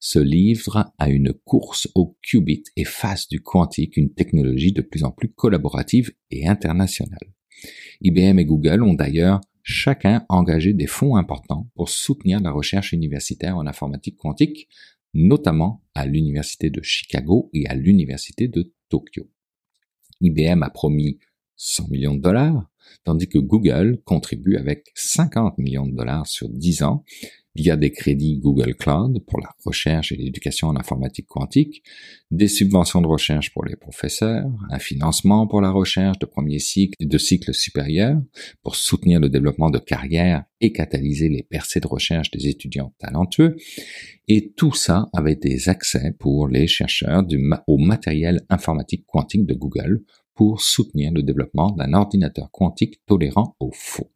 se 0.00 0.18
livrent 0.18 0.92
à 0.98 1.10
une 1.10 1.32
course 1.32 1.88
au 1.94 2.16
qubit 2.22 2.64
et 2.76 2.84
fassent 2.84 3.28
du 3.28 3.40
quantique 3.40 3.96
une 3.96 4.12
technologie 4.12 4.72
de 4.72 4.82
plus 4.82 5.04
en 5.04 5.12
plus 5.12 5.28
collaborative 5.28 6.10
et 6.32 6.48
internationale. 6.48 7.32
IBM 8.00 8.40
et 8.40 8.44
Google 8.44 8.82
ont 8.82 8.94
d'ailleurs 8.94 9.40
chacun 9.62 10.26
engagé 10.28 10.72
des 10.72 10.88
fonds 10.88 11.14
importants 11.14 11.70
pour 11.76 11.88
soutenir 11.88 12.40
la 12.40 12.50
recherche 12.50 12.92
universitaire 12.92 13.56
en 13.56 13.68
informatique 13.68 14.16
quantique 14.16 14.66
notamment 15.14 15.84
à 15.94 16.06
l'université 16.06 16.70
de 16.70 16.82
Chicago 16.82 17.50
et 17.52 17.66
à 17.66 17.74
l'université 17.74 18.48
de 18.48 18.72
Tokyo. 18.88 19.30
IBM 20.20 20.62
a 20.62 20.70
promis 20.70 21.18
100 21.62 21.88
millions 21.90 22.14
de 22.14 22.20
dollars, 22.20 22.68
tandis 23.04 23.28
que 23.28 23.38
Google 23.38 24.00
contribue 24.04 24.56
avec 24.56 24.90
50 24.94 25.58
millions 25.58 25.86
de 25.86 25.94
dollars 25.94 26.26
sur 26.26 26.48
10 26.48 26.82
ans 26.82 27.04
via 27.54 27.76
des 27.76 27.92
crédits 27.92 28.38
Google 28.38 28.74
Cloud 28.74 29.22
pour 29.26 29.38
la 29.38 29.50
recherche 29.64 30.10
et 30.10 30.16
l'éducation 30.16 30.68
en 30.68 30.76
informatique 30.76 31.26
quantique, 31.26 31.82
des 32.30 32.48
subventions 32.48 33.02
de 33.02 33.06
recherche 33.06 33.52
pour 33.52 33.64
les 33.64 33.76
professeurs, 33.76 34.50
un 34.70 34.78
financement 34.78 35.46
pour 35.46 35.60
la 35.60 35.70
recherche 35.70 36.18
de 36.18 36.26
premier 36.26 36.58
cycle 36.58 36.94
et 36.98 37.06
de 37.06 37.18
cycle 37.18 37.52
supérieur 37.52 38.20
pour 38.62 38.74
soutenir 38.74 39.20
le 39.20 39.28
développement 39.28 39.70
de 39.70 39.78
carrières 39.78 40.44
et 40.60 40.72
catalyser 40.72 41.28
les 41.28 41.42
percées 41.42 41.80
de 41.80 41.86
recherche 41.88 42.30
des 42.30 42.48
étudiants 42.48 42.94
talentueux, 42.98 43.56
et 44.28 44.52
tout 44.56 44.72
ça 44.72 45.10
avec 45.12 45.40
des 45.40 45.68
accès 45.68 46.14
pour 46.18 46.48
les 46.48 46.66
chercheurs 46.66 47.24
au 47.66 47.78
matériel 47.78 48.40
informatique 48.48 49.04
quantique 49.06 49.44
de 49.44 49.54
Google 49.54 50.02
pour 50.34 50.60
soutenir 50.60 51.12
le 51.12 51.22
développement 51.22 51.70
d'un 51.72 51.92
ordinateur 51.92 52.50
quantique 52.50 53.04
tolérant 53.06 53.56
aux 53.60 53.72
fautes. 53.72 54.08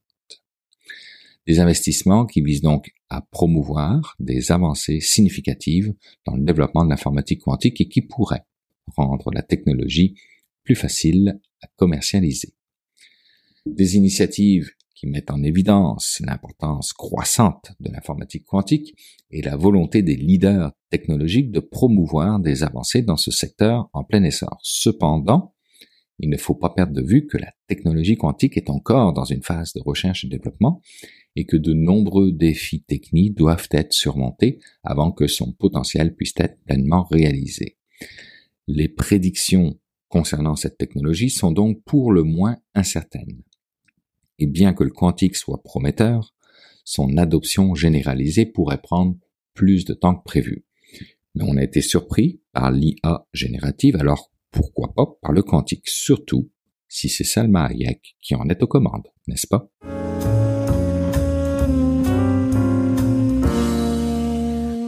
Des 1.46 1.60
investissements 1.60 2.26
qui 2.26 2.42
visent 2.42 2.62
donc 2.62 2.90
à 3.08 3.20
promouvoir 3.20 4.16
des 4.18 4.50
avancées 4.50 5.00
significatives 5.00 5.94
dans 6.24 6.34
le 6.34 6.44
développement 6.44 6.84
de 6.84 6.90
l'informatique 6.90 7.42
quantique 7.42 7.80
et 7.80 7.88
qui 7.88 8.02
pourraient 8.02 8.44
rendre 8.96 9.30
la 9.32 9.42
technologie 9.42 10.16
plus 10.64 10.74
facile 10.74 11.40
à 11.62 11.68
commercialiser. 11.76 12.54
Des 13.66 13.96
initiatives 13.96 14.70
qui 14.94 15.06
mettent 15.06 15.30
en 15.30 15.42
évidence 15.42 16.20
l'importance 16.24 16.92
croissante 16.92 17.72
de 17.80 17.90
l'informatique 17.92 18.46
quantique 18.46 18.94
et 19.30 19.42
la 19.42 19.56
volonté 19.56 20.02
des 20.02 20.16
leaders 20.16 20.72
technologiques 20.90 21.52
de 21.52 21.60
promouvoir 21.60 22.40
des 22.40 22.62
avancées 22.62 23.02
dans 23.02 23.16
ce 23.16 23.30
secteur 23.30 23.90
en 23.92 24.04
plein 24.04 24.24
essor. 24.24 24.58
Cependant, 24.62 25.54
il 26.18 26.30
ne 26.30 26.36
faut 26.36 26.54
pas 26.54 26.70
perdre 26.70 26.94
de 26.94 27.02
vue 27.02 27.26
que 27.26 27.36
la 27.36 27.52
technologie 27.66 28.16
quantique 28.16 28.56
est 28.56 28.70
encore 28.70 29.12
dans 29.12 29.24
une 29.24 29.42
phase 29.42 29.72
de 29.74 29.80
recherche 29.80 30.24
et 30.24 30.28
développement 30.28 30.80
et 31.34 31.44
que 31.44 31.56
de 31.56 31.74
nombreux 31.74 32.32
défis 32.32 32.82
techniques 32.82 33.36
doivent 33.36 33.68
être 33.70 33.92
surmontés 33.92 34.58
avant 34.82 35.12
que 35.12 35.26
son 35.26 35.52
potentiel 35.52 36.14
puisse 36.14 36.32
être 36.38 36.58
pleinement 36.64 37.04
réalisé. 37.04 37.76
Les 38.66 38.88
prédictions 38.88 39.78
concernant 40.08 40.56
cette 40.56 40.78
technologie 40.78 41.30
sont 41.30 41.52
donc 41.52 41.82
pour 41.84 42.12
le 42.12 42.22
moins 42.22 42.56
incertaines. 42.74 43.42
Et 44.38 44.46
bien 44.46 44.72
que 44.72 44.84
le 44.84 44.90
quantique 44.90 45.36
soit 45.36 45.62
prometteur, 45.62 46.34
son 46.84 47.16
adoption 47.18 47.74
généralisée 47.74 48.46
pourrait 48.46 48.80
prendre 48.80 49.16
plus 49.54 49.84
de 49.84 49.92
temps 49.92 50.14
que 50.14 50.24
prévu. 50.24 50.64
Mais 51.34 51.44
on 51.46 51.56
a 51.56 51.62
été 51.62 51.82
surpris 51.82 52.40
par 52.52 52.70
l'IA 52.70 53.26
générative, 53.32 53.96
alors 53.96 54.30
pourquoi 54.56 54.92
pas 54.94 55.06
par 55.20 55.32
le 55.32 55.42
quantique, 55.42 55.86
surtout 55.86 56.50
si 56.88 57.08
c'est 57.08 57.24
Salma 57.24 57.66
Hayek 57.66 58.16
qui 58.22 58.34
en 58.34 58.48
est 58.48 58.62
aux 58.62 58.66
commandes, 58.66 59.06
n'est-ce 59.26 59.46
pas? 59.46 59.68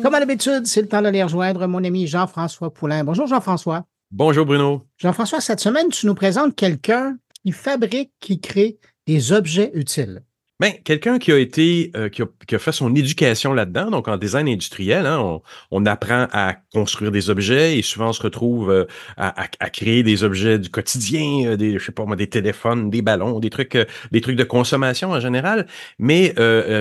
Comme 0.03 0.15
à 0.15 0.21
l'habitude, 0.21 0.67
c'est 0.67 0.81
le 0.81 0.89
temps 0.89 1.03
d'aller 1.03 1.23
rejoindre 1.23 1.67
mon 1.67 1.85
ami 1.85 2.07
Jean-François 2.07 2.73
Poulain. 2.73 3.05
Bonjour 3.05 3.27
Jean-François. 3.27 3.85
Bonjour 4.11 4.47
Bruno. 4.47 4.87
Jean-François, 4.97 5.41
cette 5.41 5.61
semaine, 5.61 5.91
tu 5.91 6.07
nous 6.07 6.15
présentes 6.15 6.57
quelqu'un 6.57 7.19
qui 7.43 7.53
fabrique, 7.53 8.13
qui 8.21 8.41
crée 8.41 8.79
des 9.07 9.33
objets 9.33 9.71
utiles. 9.75 10.23
Ben, 10.61 10.73
quelqu'un 10.83 11.21
qui 11.21 11.31
a 11.31 11.39
été, 11.39 11.93
euh, 11.97 12.09
qui, 12.09 12.21
a, 12.21 12.27
qui, 12.49 12.57
a, 12.57 12.59
fait 12.59 12.73
son 12.73 12.93
éducation 12.97 13.55
là-dedans, 13.55 13.93
donc 13.93 14.09
en 14.09 14.17
design 14.17 14.49
industriel, 14.49 15.07
hein, 15.07 15.21
on, 15.21 15.41
on, 15.71 15.87
apprend 15.87 16.27
à 16.33 16.57
construire 16.73 17.13
des 17.13 17.31
objets 17.31 17.79
et 17.79 17.83
souvent 17.83 18.09
on 18.09 18.13
se 18.13 18.21
retrouve 18.21 18.69
euh, 18.73 18.85
à, 19.17 19.45
à, 19.61 19.71
créer 19.71 20.03
des 20.03 20.25
objets 20.25 20.59
du 20.59 20.69
quotidien, 20.69 21.51
euh, 21.51 21.57
des, 21.57 21.79
je 21.79 21.85
sais 21.85 21.93
pas 21.93 22.05
moi, 22.07 22.17
des 22.17 22.27
téléphones, 22.27 22.91
des 22.91 23.03
ballons, 23.03 23.39
des 23.39 23.51
trucs, 23.51 23.79
des 24.11 24.21
trucs 24.21 24.35
de 24.35 24.43
consommation 24.43 25.13
en 25.13 25.21
général. 25.21 25.69
Mais 26.01 26.35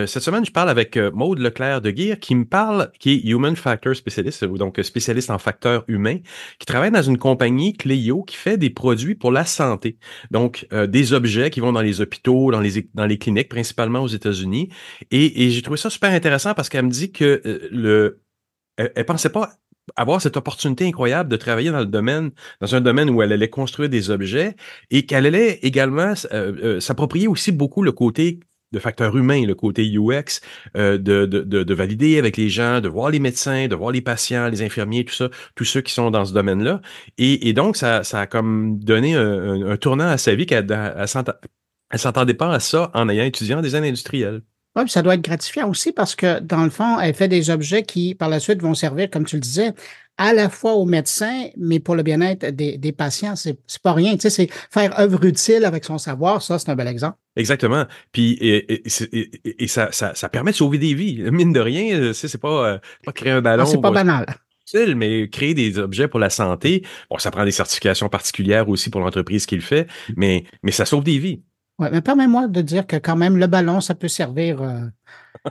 cette 0.08 0.24
semaine, 0.24 0.44
je 0.44 0.52
parle 0.52 0.70
avec 0.70 0.98
Maude 0.98 1.38
Leclerc 1.38 1.82
de 1.82 1.92
Guire 1.92 2.20
qui 2.20 2.34
me 2.34 2.46
parle, 2.46 2.92
qui 2.98 3.12
est 3.14 3.30
Human 3.30 3.56
Factor 3.56 3.96
Specialist, 3.96 4.44
donc 4.44 4.80
spécialiste 4.82 5.30
en 5.30 5.38
facteurs 5.38 5.84
humains, 5.88 6.18
qui 6.58 6.66
travaille 6.66 6.90
dans 6.90 7.04
une 7.04 7.20
compagnie 7.20 7.74
Clio 7.74 8.24
qui 8.24 8.38
fait 8.38 8.58
des 8.58 8.72
produits 8.72 9.14
pour 9.14 9.32
la 9.32 9.46
santé. 9.46 9.98
Donc 10.32 10.68
des 10.72 11.14
objets 11.14 11.52
qui 11.52 11.60
vont 11.60 11.74
dans 11.74 11.82
les 11.82 12.02
hôpitaux, 12.02 12.52
dans 12.52 12.62
les 12.62 12.90
dans 12.96 13.06
les 13.06 13.20
cliniques 13.20 13.50
principalement 13.50 13.67
principalement 13.68 14.02
aux 14.02 14.08
États-Unis. 14.08 14.70
Et, 15.12 15.50
j'ai 15.50 15.62
trouvé 15.62 15.78
ça 15.78 15.90
super 15.90 16.12
intéressant 16.12 16.54
parce 16.54 16.70
qu'elle 16.70 16.86
me 16.86 16.92
dit 16.92 17.12
que 17.12 17.42
euh, 17.46 17.68
le, 17.72 18.22
elle, 18.78 19.06
pensait 19.06 19.30
pas 19.30 19.52
avoir 19.96 20.22
cette 20.22 20.38
opportunité 20.38 20.86
incroyable 20.86 21.30
de 21.30 21.36
travailler 21.36 21.72
dans 21.72 21.80
le 21.80 21.86
domaine, 21.86 22.32
dans 22.62 22.76
un 22.76 22.82
domaine 22.82 23.10
où 23.10 23.22
elle 23.22 23.34
allait 23.34 23.50
construire 23.50 23.90
des 23.90 24.10
objets 24.10 24.56
et 24.90 25.06
qu'elle 25.06 25.26
allait 25.26 25.60
également 25.64 26.14
euh, 26.32 26.54
euh, 26.64 26.80
s'approprier 26.80 27.28
aussi 27.28 27.52
beaucoup 27.52 27.84
le 27.84 27.92
côté 27.92 28.40
de 28.74 28.80
facteur 28.80 29.16
humain, 29.16 29.46
le 29.46 29.56
côté 29.56 29.84
UX, 29.98 30.42
de, 30.76 30.98
de, 30.98 31.26
de, 31.26 31.74
valider 31.74 32.18
avec 32.18 32.36
les 32.36 32.50
gens, 32.50 32.82
de 32.82 32.90
voir 32.90 33.10
les 33.10 33.20
médecins, 33.20 33.70
de 33.70 33.76
voir 33.76 33.92
les 33.92 34.02
patients, 34.02 34.50
les 34.50 34.62
infirmiers, 34.62 35.06
tout 35.06 35.14
ça, 35.14 35.30
tous 35.56 35.64
ceux 35.64 35.80
qui 35.80 35.94
sont 35.94 36.12
dans 36.12 36.26
ce 36.26 36.34
domaine-là. 36.34 36.82
Et, 37.18 37.48
et, 37.48 37.54
donc, 37.54 37.78
ça, 37.78 38.04
ça 38.04 38.20
a 38.20 38.28
comme 38.28 38.78
donné 38.80 39.16
un, 39.16 39.70
un, 39.70 39.78
tournant 39.78 40.10
à 40.10 40.18
sa 40.18 40.36
vie 40.36 40.46
qu'elle 40.46 40.68
elle 41.92 42.00
s'entendait 42.00 42.34
pas 42.34 42.54
à 42.54 42.60
ça 42.60 42.92
en 42.94 43.10
ayant 43.10 43.24
étudié 43.24 43.56
en 43.56 43.62
design 43.62 43.84
industriel. 43.84 44.42
Oui, 44.76 44.84
puis 44.84 44.92
ça 44.92 45.02
doit 45.02 45.16
être 45.16 45.24
gratifiant 45.24 45.70
aussi 45.70 45.92
parce 45.92 46.16
que, 46.16 46.40
dans 46.40 46.64
le 46.64 46.70
fond, 46.70 47.00
elle 47.00 47.16
fait 47.16 47.28
des 47.28 47.50
objets 47.50 47.84
qui, 47.84 48.14
par 48.14 48.30
la 48.30 48.40
suite, 48.40 48.62
vont 48.62 48.76
servir, 48.76 49.10
comme 49.10 49.26
tu 49.26 49.38
le 49.38 49.42
disais, 49.42 49.74
à 50.18 50.34
la 50.34 50.50
fois 50.50 50.74
aux 50.74 50.86
médecins, 50.86 51.46
mais 51.58 51.80
pour 51.80 51.96
le 51.96 52.04
bien-être 52.04 52.46
des, 52.46 52.78
des, 52.78 52.92
patients. 52.92 53.36
C'est 53.36 53.58
pas 53.82 53.94
rien. 53.94 54.14
Tu 54.14 54.22
sais, 54.22 54.30
c'est 54.30 54.50
faire 54.72 55.00
œuvre 55.00 55.24
utile 55.26 55.66
avec 55.66 55.84
son 55.84 55.98
savoir. 55.98 56.42
Ça, 56.42 56.60
c'est 56.60 56.70
un 56.70 56.76
bel 56.76 56.88
exemple. 56.88 57.18
Exactement. 57.36 57.86
Puis, 58.12 58.34
et, 58.34 58.88
et, 58.88 59.64
et 59.64 59.68
ça, 59.68 59.90
ça, 59.92 60.14
ça, 60.16 60.30
permet 60.30 60.52
de 60.52 60.58
sauver 60.58 60.78
des 60.78 60.94
vies. 60.94 61.24
Mine 61.32 61.54
de 61.54 61.60
rien, 61.60 62.14
c'est 62.14 62.38
pas, 62.38 62.68
euh, 62.68 62.78
pas 63.04 63.12
créer 63.12 63.32
un 63.32 63.42
ballon. 63.42 63.64
Ah, 63.66 63.70
c'est 63.72 63.82
pas 63.82 63.92
banal 63.92 64.26
mais 64.96 65.30
créer 65.30 65.54
des 65.54 65.80
objets 65.80 66.08
pour 66.08 66.20
la 66.20 66.30
santé, 66.30 66.84
bon, 67.10 67.18
ça 67.18 67.32
prend 67.32 67.46
des 67.46 67.52
certifications 67.52 68.10
particulières 68.10 68.68
aussi 68.70 68.90
pour 68.90 69.02
l'entreprise 69.02 69.46
qui 69.46 69.56
le 69.56 69.62
fait, 69.62 69.88
mais, 70.16 70.44
mais 70.64 70.72
ça 70.72 70.86
sauve 70.86 71.04
des 71.04 71.20
vies. 71.20 71.42
Oui, 71.80 71.88
mais 71.92 72.02
permets-moi 72.02 72.48
de 72.48 72.62
dire 72.62 72.88
que 72.88 72.96
quand 72.96 73.16
même, 73.16 73.38
le 73.38 73.46
ballon, 73.46 73.82
ça 73.82 73.94
peut 73.94 74.08
servir 74.08 74.62
euh, 74.62 74.80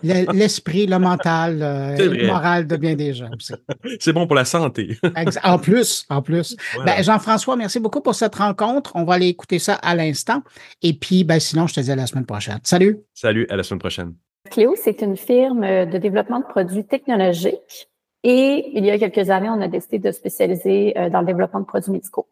l'esprit, 0.03 0.87
le 0.87 0.99
mental, 0.99 1.63
euh, 1.63 1.97
le 1.97 2.27
moral 2.27 2.67
de 2.67 2.77
bien 2.77 2.97
des 2.97 3.15
gens. 3.15 3.31
C'est 4.01 4.13
bon 4.13 4.27
pour 4.27 4.35
la 4.35 4.45
santé. 4.45 4.99
en 5.45 5.59
plus, 5.59 6.05
en 6.11 6.23
plus. 6.23 6.57
Ben, 6.85 7.03
Jean-François, 7.03 7.57
merci 7.57 7.79
beaucoup 7.79 8.01
pour 8.01 8.17
cette 8.17 8.35
rencontre. 8.35 8.93
On 8.97 9.05
va 9.05 9.15
aller 9.15 9.29
écouter 9.29 9.59
ça 9.61 9.75
à 9.75 9.95
l'instant. 9.95 10.43
Et 10.83 10.95
puis, 10.95 11.23
ben, 11.23 11.39
sinon, 11.39 11.69
je 11.69 11.75
te 11.75 11.81
dis 11.81 11.93
à 11.93 11.97
la 11.97 12.07
semaine 12.07 12.27
prochaine. 12.27 12.59
Salut. 12.65 12.99
Salut, 13.15 13.47
à 13.49 13.57
la 13.57 13.63
semaine 13.63 13.81
prochaine. 13.81 14.15
Cléo, 14.51 14.75
c'est 14.77 15.03
une 15.03 15.17
firme 15.17 15.63
de 15.63 15.99
développement 15.99 16.41
de 16.41 16.47
produits 16.47 16.87
technologiques. 16.87 17.89
Et 18.29 18.77
il 18.77 18.85
y 18.85 18.91
a 18.91 18.99
quelques 18.99 19.31
années, 19.31 19.49
on 19.49 19.61
a 19.61 19.69
décidé 19.69 20.01
de 20.01 20.11
spécialiser 20.11 20.99
euh, 20.99 21.11
dans 21.11 21.21
le 21.21 21.27
développement 21.27 21.61
de 21.61 21.65
produits 21.65 21.93
médicaux. 21.93 22.29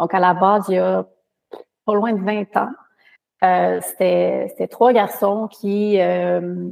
Donc, 0.00 0.12
à 0.12 0.18
la 0.18 0.34
base, 0.34 0.64
il 0.68 0.74
y 0.74 0.78
a 0.78 1.06
pas 1.86 1.94
loin 1.94 2.12
de 2.12 2.20
20 2.20 2.56
ans, 2.56 2.70
euh, 3.42 3.80
c'était 3.82 4.68
trois 4.70 4.92
garçons 4.92 5.48
qui 5.48 6.00
euh, 6.00 6.68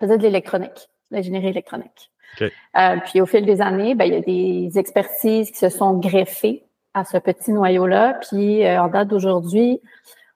faisaient 0.00 0.18
de 0.18 0.22
l'électronique, 0.22 0.88
l'ingénierie 1.10 1.48
électronique. 1.48 2.10
Euh, 2.40 2.96
puis 3.04 3.20
au 3.20 3.26
fil 3.26 3.46
des 3.46 3.60
années, 3.60 3.94
ben, 3.94 4.04
il 4.04 4.12
y 4.12 4.16
a 4.16 4.20
des 4.20 4.78
expertises 4.78 5.50
qui 5.50 5.58
se 5.58 5.68
sont 5.68 5.98
greffées 5.98 6.64
à 6.94 7.04
ce 7.04 7.18
petit 7.18 7.52
noyau-là. 7.52 8.18
Puis 8.28 8.66
en 8.66 8.88
date 8.88 9.08
d'aujourd'hui, 9.08 9.80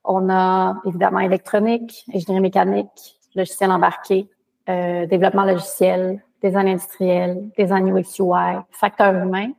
on 0.05 0.31
a 0.31 0.77
évidemment 0.87 1.21
électronique, 1.21 2.05
ingénierie 2.15 2.41
mécanique, 2.41 3.19
logiciel 3.35 3.71
embarqué, 3.71 4.29
développement 4.67 5.45
logiciel, 5.45 6.23
design 6.43 6.69
industriel, 6.69 7.51
design 7.59 7.95
UX 7.95 8.19
UI, 8.19 8.61
facteur 8.71 9.15
humain 9.15 9.51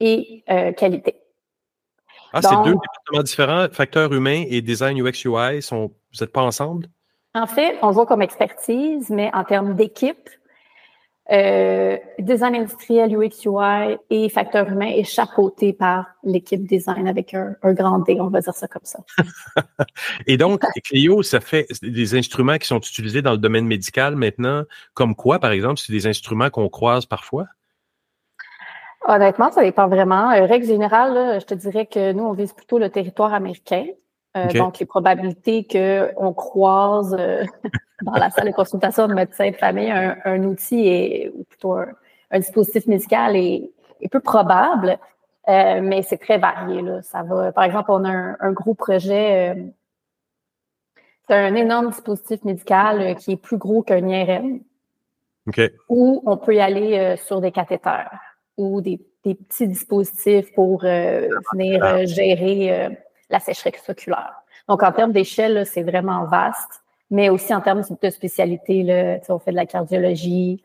et 0.00 0.42
qualité. 0.76 1.19
Ah, 2.32 2.42
c'est 2.42 2.56
deux 2.64 2.74
départements 2.74 3.22
différents, 3.22 3.66
facteurs 3.72 4.12
humains 4.12 4.44
et 4.48 4.62
design 4.62 5.00
UX 5.00 5.24
UI, 5.24 5.62
sont, 5.62 5.88
vous 6.12 6.20
n'êtes 6.20 6.32
pas 6.32 6.42
ensemble? 6.42 6.86
En 7.34 7.46
fait, 7.46 7.76
on 7.82 7.88
le 7.88 7.94
voit 7.94 8.06
comme 8.06 8.22
expertise, 8.22 9.10
mais 9.10 9.30
en 9.32 9.44
termes 9.44 9.74
d'équipe, 9.74 10.28
euh, 11.32 11.96
design 12.18 12.56
industriel, 12.56 13.16
UX 13.16 13.44
UI 13.46 13.96
et 14.10 14.28
facteur 14.28 14.68
humain 14.68 14.88
est 14.88 15.04
chapeauté 15.04 15.72
par 15.72 16.06
l'équipe 16.24 16.66
design 16.66 17.06
avec 17.06 17.34
un, 17.34 17.54
grand 17.62 18.00
D, 18.00 18.16
on 18.20 18.28
va 18.28 18.40
dire 18.40 18.54
ça 18.54 18.66
comme 18.66 18.84
ça. 18.84 18.98
et 20.26 20.36
donc, 20.36 20.62
Clio, 20.84 21.22
ça 21.22 21.38
fait 21.38 21.68
des 21.82 22.16
instruments 22.16 22.58
qui 22.58 22.66
sont 22.66 22.80
utilisés 22.80 23.22
dans 23.22 23.32
le 23.32 23.38
domaine 23.38 23.66
médical 23.66 24.16
maintenant, 24.16 24.64
comme 24.94 25.14
quoi, 25.14 25.38
par 25.38 25.52
exemple, 25.52 25.78
c'est 25.78 25.92
des 25.92 26.08
instruments 26.08 26.50
qu'on 26.50 26.68
croise 26.68 27.06
parfois? 27.06 27.46
Honnêtement, 29.06 29.50
ça 29.50 29.62
dépend 29.62 29.88
vraiment. 29.88 30.30
Euh, 30.30 30.44
règle 30.44 30.66
générale, 30.66 31.40
je 31.40 31.46
te 31.46 31.54
dirais 31.54 31.86
que 31.86 32.12
nous, 32.12 32.24
on 32.24 32.32
vise 32.32 32.52
plutôt 32.52 32.78
le 32.78 32.90
territoire 32.90 33.32
américain. 33.32 33.86
Euh, 34.36 34.46
donc, 34.52 34.78
les 34.78 34.86
probabilités 34.86 35.66
qu'on 35.66 36.32
croise 36.32 37.16
euh, 37.18 37.44
dans 38.02 38.12
la 38.12 38.30
salle 38.30 38.46
de 38.46 38.52
consultation 38.52 39.08
de 39.08 39.14
médecin 39.14 39.50
de 39.50 39.56
famille 39.56 39.90
un, 39.90 40.44
outil 40.44 40.86
est, 40.86 41.32
ou 41.34 41.44
plutôt 41.44 41.74
un, 41.74 42.38
dispositif 42.38 42.86
médical 42.86 43.34
est, 43.36 43.70
peu 44.10 44.20
probable. 44.20 44.98
Euh, 45.48 45.80
mais 45.82 46.02
c'est 46.02 46.18
très 46.18 46.38
varié. 46.38 46.80
Là. 46.80 47.02
Ça 47.02 47.22
va, 47.22 47.50
par 47.50 47.64
exemple, 47.64 47.90
on 47.90 48.04
a 48.04 48.36
un, 48.38 48.52
gros 48.52 48.74
projet. 48.74 49.50
Euh, 49.50 49.62
c'est 51.26 51.34
un 51.34 51.54
énorme 51.54 51.88
dispositif 51.88 52.44
médical 52.44 53.16
qui 53.16 53.32
est 53.32 53.36
plus 53.36 53.56
gros 53.56 53.82
qu'un 53.82 54.06
IRM. 54.06 54.60
OK. 55.48 55.60
Où 55.88 56.22
on 56.24 56.36
peut 56.36 56.54
y 56.54 56.60
aller 56.60 57.16
sur 57.16 57.40
des 57.40 57.50
cathéters 57.50 58.10
ou 58.60 58.80
des, 58.80 59.00
petits 59.22 59.68
dispositifs 59.68 60.52
pour 60.54 60.80
venir 60.80 61.84
ah. 61.84 62.04
gérer 62.06 62.88
la 63.28 63.38
sécheresse 63.38 63.86
oculaire. 63.88 64.32
Donc, 64.66 64.82
en 64.82 64.92
termes 64.92 65.12
d'échelle, 65.12 65.66
c'est 65.66 65.82
vraiment 65.82 66.24
vaste, 66.24 66.82
mais 67.10 67.28
aussi 67.28 67.52
en 67.54 67.60
termes 67.60 67.82
de 68.02 68.10
spécialité, 68.10 68.82
là, 68.82 69.18
on 69.28 69.38
fait 69.38 69.50
de 69.50 69.56
la 69.56 69.66
cardiologie, 69.66 70.62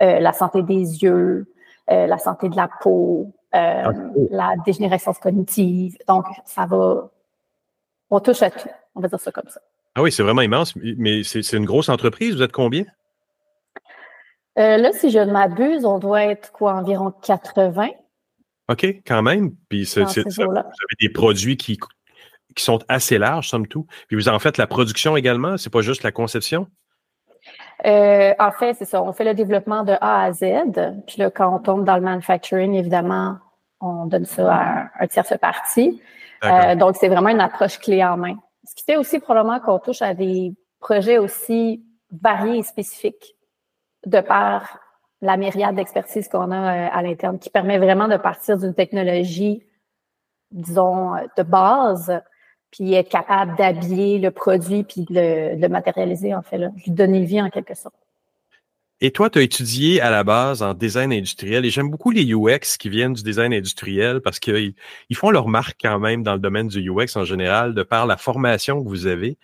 la 0.00 0.32
santé 0.32 0.62
des 0.62 1.02
yeux, 1.02 1.46
la 1.86 2.18
santé 2.18 2.48
de 2.48 2.56
la 2.56 2.68
peau, 2.80 3.32
euh, 3.56 3.92
la 4.30 4.54
dégénérescence 4.64 5.18
cognitive. 5.18 5.96
Donc, 6.08 6.26
ça 6.44 6.66
va. 6.66 7.08
On 8.10 8.20
touche 8.20 8.42
à 8.42 8.50
tout. 8.50 8.68
On 8.94 9.00
va 9.00 9.08
dire 9.08 9.20
ça 9.20 9.32
comme 9.32 9.48
ça. 9.48 9.60
Ah 9.94 10.02
oui, 10.02 10.12
c'est 10.12 10.22
vraiment 10.22 10.42
immense. 10.42 10.74
Mais 10.76 11.22
c'est 11.22 11.52
une 11.52 11.64
grosse 11.64 11.88
entreprise. 11.88 12.36
Vous 12.36 12.42
êtes 12.42 12.52
combien? 12.52 12.84
Euh, 14.58 14.78
là, 14.78 14.92
si 14.92 15.10
je 15.10 15.18
ne 15.18 15.32
m'abuse, 15.32 15.84
on 15.84 15.98
doit 15.98 16.24
être 16.24 16.52
quoi, 16.52 16.74
environ 16.74 17.12
80. 17.22 17.88
OK, 18.68 18.84
quand 19.06 19.22
même. 19.22 19.52
Puis 19.68 19.86
c'est, 19.86 20.02
vous 20.02 20.40
avez 20.40 20.62
des 21.00 21.08
produits 21.10 21.56
qui, 21.56 21.78
qui 22.54 22.64
sont 22.64 22.78
assez 22.88 23.18
larges, 23.18 23.48
somme 23.48 23.66
tout. 23.66 23.86
Puis 24.08 24.16
vous 24.16 24.28
en 24.28 24.38
faites 24.38 24.56
la 24.56 24.66
production 24.66 25.16
également, 25.16 25.56
c'est 25.56 25.70
pas 25.70 25.82
juste 25.82 26.02
la 26.02 26.12
conception? 26.12 26.66
Euh, 27.84 28.32
en 28.38 28.50
fait, 28.50 28.74
c'est 28.74 28.86
ça. 28.86 29.02
On 29.02 29.12
fait 29.12 29.24
le 29.24 29.34
développement 29.34 29.84
de 29.84 29.92
A 30.00 30.24
à 30.24 30.32
Z. 30.32 30.44
Puis 31.06 31.18
là, 31.18 31.30
quand 31.30 31.54
on 31.54 31.58
tombe 31.58 31.84
dans 31.84 31.96
le 31.96 32.02
manufacturing, 32.02 32.74
évidemment, 32.74 33.36
on 33.80 34.06
donne 34.06 34.24
ça 34.24 34.52
à 34.52 34.90
un, 34.98 35.06
tierce 35.06 35.34
partie. 35.38 36.02
Euh, 36.44 36.74
donc, 36.74 36.96
c'est 36.98 37.08
vraiment 37.08 37.28
une 37.28 37.40
approche 37.40 37.78
clé 37.78 38.02
en 38.02 38.16
main. 38.16 38.36
Ce 38.64 38.74
qui 38.74 38.84
fait 38.84 38.96
aussi 38.96 39.20
probablement 39.20 39.60
qu'on 39.60 39.78
touche 39.78 40.02
à 40.02 40.14
des 40.14 40.54
projets 40.80 41.18
aussi 41.18 41.84
variés 42.10 42.58
et 42.58 42.62
spécifiques 42.62 43.35
de 44.06 44.20
par 44.20 44.78
la 45.20 45.36
myriade 45.36 45.76
d'expertise 45.76 46.28
qu'on 46.28 46.50
a 46.50 46.56
euh, 46.56 46.88
à 46.92 47.02
l'interne, 47.02 47.38
qui 47.38 47.50
permet 47.50 47.78
vraiment 47.78 48.08
de 48.08 48.16
partir 48.16 48.56
d'une 48.58 48.74
technologie, 48.74 49.62
disons, 50.50 51.12
de 51.36 51.42
base, 51.42 52.20
puis 52.70 52.94
être 52.94 53.08
capable 53.08 53.56
d'habiller 53.56 54.18
le 54.18 54.30
produit, 54.30 54.84
puis 54.84 55.02
de 55.08 55.60
le, 55.60 55.68
matérialiser, 55.68 56.34
en 56.34 56.42
fait, 56.42 56.58
là, 56.58 56.70
lui 56.84 56.92
donner 56.92 57.24
vie 57.24 57.40
en 57.40 57.50
quelque 57.50 57.74
sorte. 57.74 57.94
Et 59.02 59.10
toi, 59.10 59.28
tu 59.28 59.38
as 59.38 59.42
étudié 59.42 60.00
à 60.00 60.10
la 60.10 60.24
base 60.24 60.62
en 60.62 60.72
design 60.72 61.12
industriel 61.12 61.66
et 61.66 61.70
j'aime 61.70 61.90
beaucoup 61.90 62.10
les 62.10 62.32
UX 62.32 62.78
qui 62.78 62.88
viennent 62.88 63.12
du 63.12 63.22
design 63.22 63.52
industriel 63.52 64.22
parce 64.22 64.40
qu'ils 64.40 64.72
ils 65.10 65.16
font 65.16 65.30
leur 65.30 65.48
marque 65.48 65.76
quand 65.78 65.98
même 65.98 66.22
dans 66.22 66.32
le 66.32 66.38
domaine 66.38 66.68
du 66.68 66.90
UX 66.90 67.14
en 67.16 67.24
général 67.24 67.74
de 67.74 67.82
par 67.82 68.06
la 68.06 68.16
formation 68.16 68.82
que 68.82 68.88
vous 68.88 69.06
avez. 69.06 69.36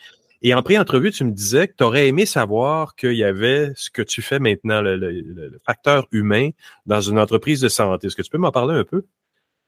Et 0.45 0.55
en 0.55 0.63
pré-entrevue, 0.63 1.13
tu 1.13 1.25
me 1.25 1.31
disais 1.31 1.69
que 1.69 1.75
tu 1.77 1.85
aurais 1.85 2.09
aimé 2.09 2.27
savoir 2.27 2.97
qu'il 2.97 3.15
y 3.15 3.23
avait 3.23 3.73
ce 3.77 3.91
que 3.91 4.03
tu 4.03 4.23
fais 4.23 4.41
maintenant, 4.41 4.83
le, 4.83 5.61
facteur 5.65 6.07
humain 6.11 6.51
dans 6.85 7.01
une 7.01 7.19
entreprise 7.19 7.61
de 7.61 7.69
santé. 7.69 8.09
Est-ce 8.09 8.17
que 8.17 8.23
tu 8.23 8.31
peux 8.31 8.39
m'en 8.39 8.51
parler 8.51 8.75
un 8.75 8.85
peu? 8.85 9.05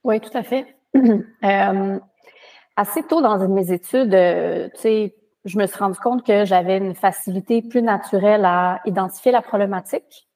Oui, 0.03 0.21
tout 0.21 0.37
à 0.37 0.43
fait. 0.43 0.67
Euh, 1.45 1.99
assez 2.77 3.03
tôt 3.03 3.21
dans 3.21 3.49
mes 3.49 3.73
études, 3.73 4.15
euh, 4.15 4.69
tu 4.75 4.81
sais, 4.81 5.15
je 5.45 5.59
me 5.59 5.67
suis 5.67 5.77
rendu 5.77 5.99
compte 5.99 6.25
que 6.25 6.45
j'avais 6.45 6.79
une 6.79 6.95
facilité 6.95 7.63
plus 7.63 7.83
naturelle 7.83 8.45
à 8.45 8.81
identifier 8.87 9.31
la 9.31 9.43
problématique. 9.43 10.27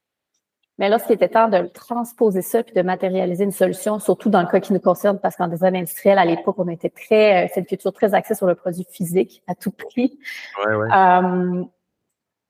Mais 0.79 0.87
là, 0.87 0.97
ce 0.97 1.05
qui 1.05 1.13
était 1.13 1.27
temps 1.27 1.49
de 1.49 1.67
transposer 1.67 2.41
ça 2.41 2.63
puis 2.63 2.73
de 2.73 2.81
matérialiser 2.81 3.43
une 3.43 3.51
solution, 3.51 3.99
surtout 3.99 4.29
dans 4.29 4.41
le 4.41 4.47
cas 4.47 4.61
qui 4.61 4.71
nous 4.71 4.79
concerne, 4.79 5.19
parce 5.19 5.35
qu'en 5.35 5.49
design 5.49 5.75
industriel, 5.75 6.17
à 6.17 6.23
l'époque, 6.23 6.55
on 6.57 6.69
était 6.69 6.89
très, 6.89 7.45
euh, 7.45 7.47
c'est 7.53 7.59
une 7.59 7.65
culture 7.65 7.91
très 7.91 8.13
axée 8.13 8.33
sur 8.33 8.47
le 8.47 8.55
produit 8.55 8.87
physique 8.89 9.43
à 9.45 9.55
tout 9.55 9.71
prix. 9.71 10.17
Ouais, 10.65 10.73
ouais. 10.73 10.87
Euh, 10.87 11.63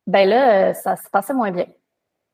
ben 0.06 0.30
là, 0.30 0.74
ça 0.76 0.96
se 0.96 1.10
passait 1.10 1.34
moins 1.34 1.52
bien. 1.52 1.66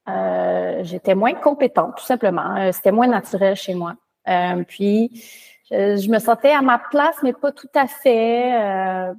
Euh, 0.10 0.82
j'étais 0.84 1.16
moins 1.16 1.34
compétente, 1.34 1.96
tout 1.96 2.06
simplement. 2.06 2.58
Euh, 2.58 2.72
c'était 2.74 2.92
moins 2.92 3.08
naturel 3.08 3.56
chez 3.56 3.74
moi. 3.74 3.96
Euh, 4.28 4.64
puis, 4.68 5.24
je, 5.72 5.96
je, 5.96 6.10
me 6.10 6.20
sentais 6.20 6.52
à 6.52 6.62
ma 6.62 6.78
place, 6.78 7.16
mais 7.24 7.34
pas 7.34 7.54
tout 7.54 7.70
à 7.74 7.88
fait 7.88 9.16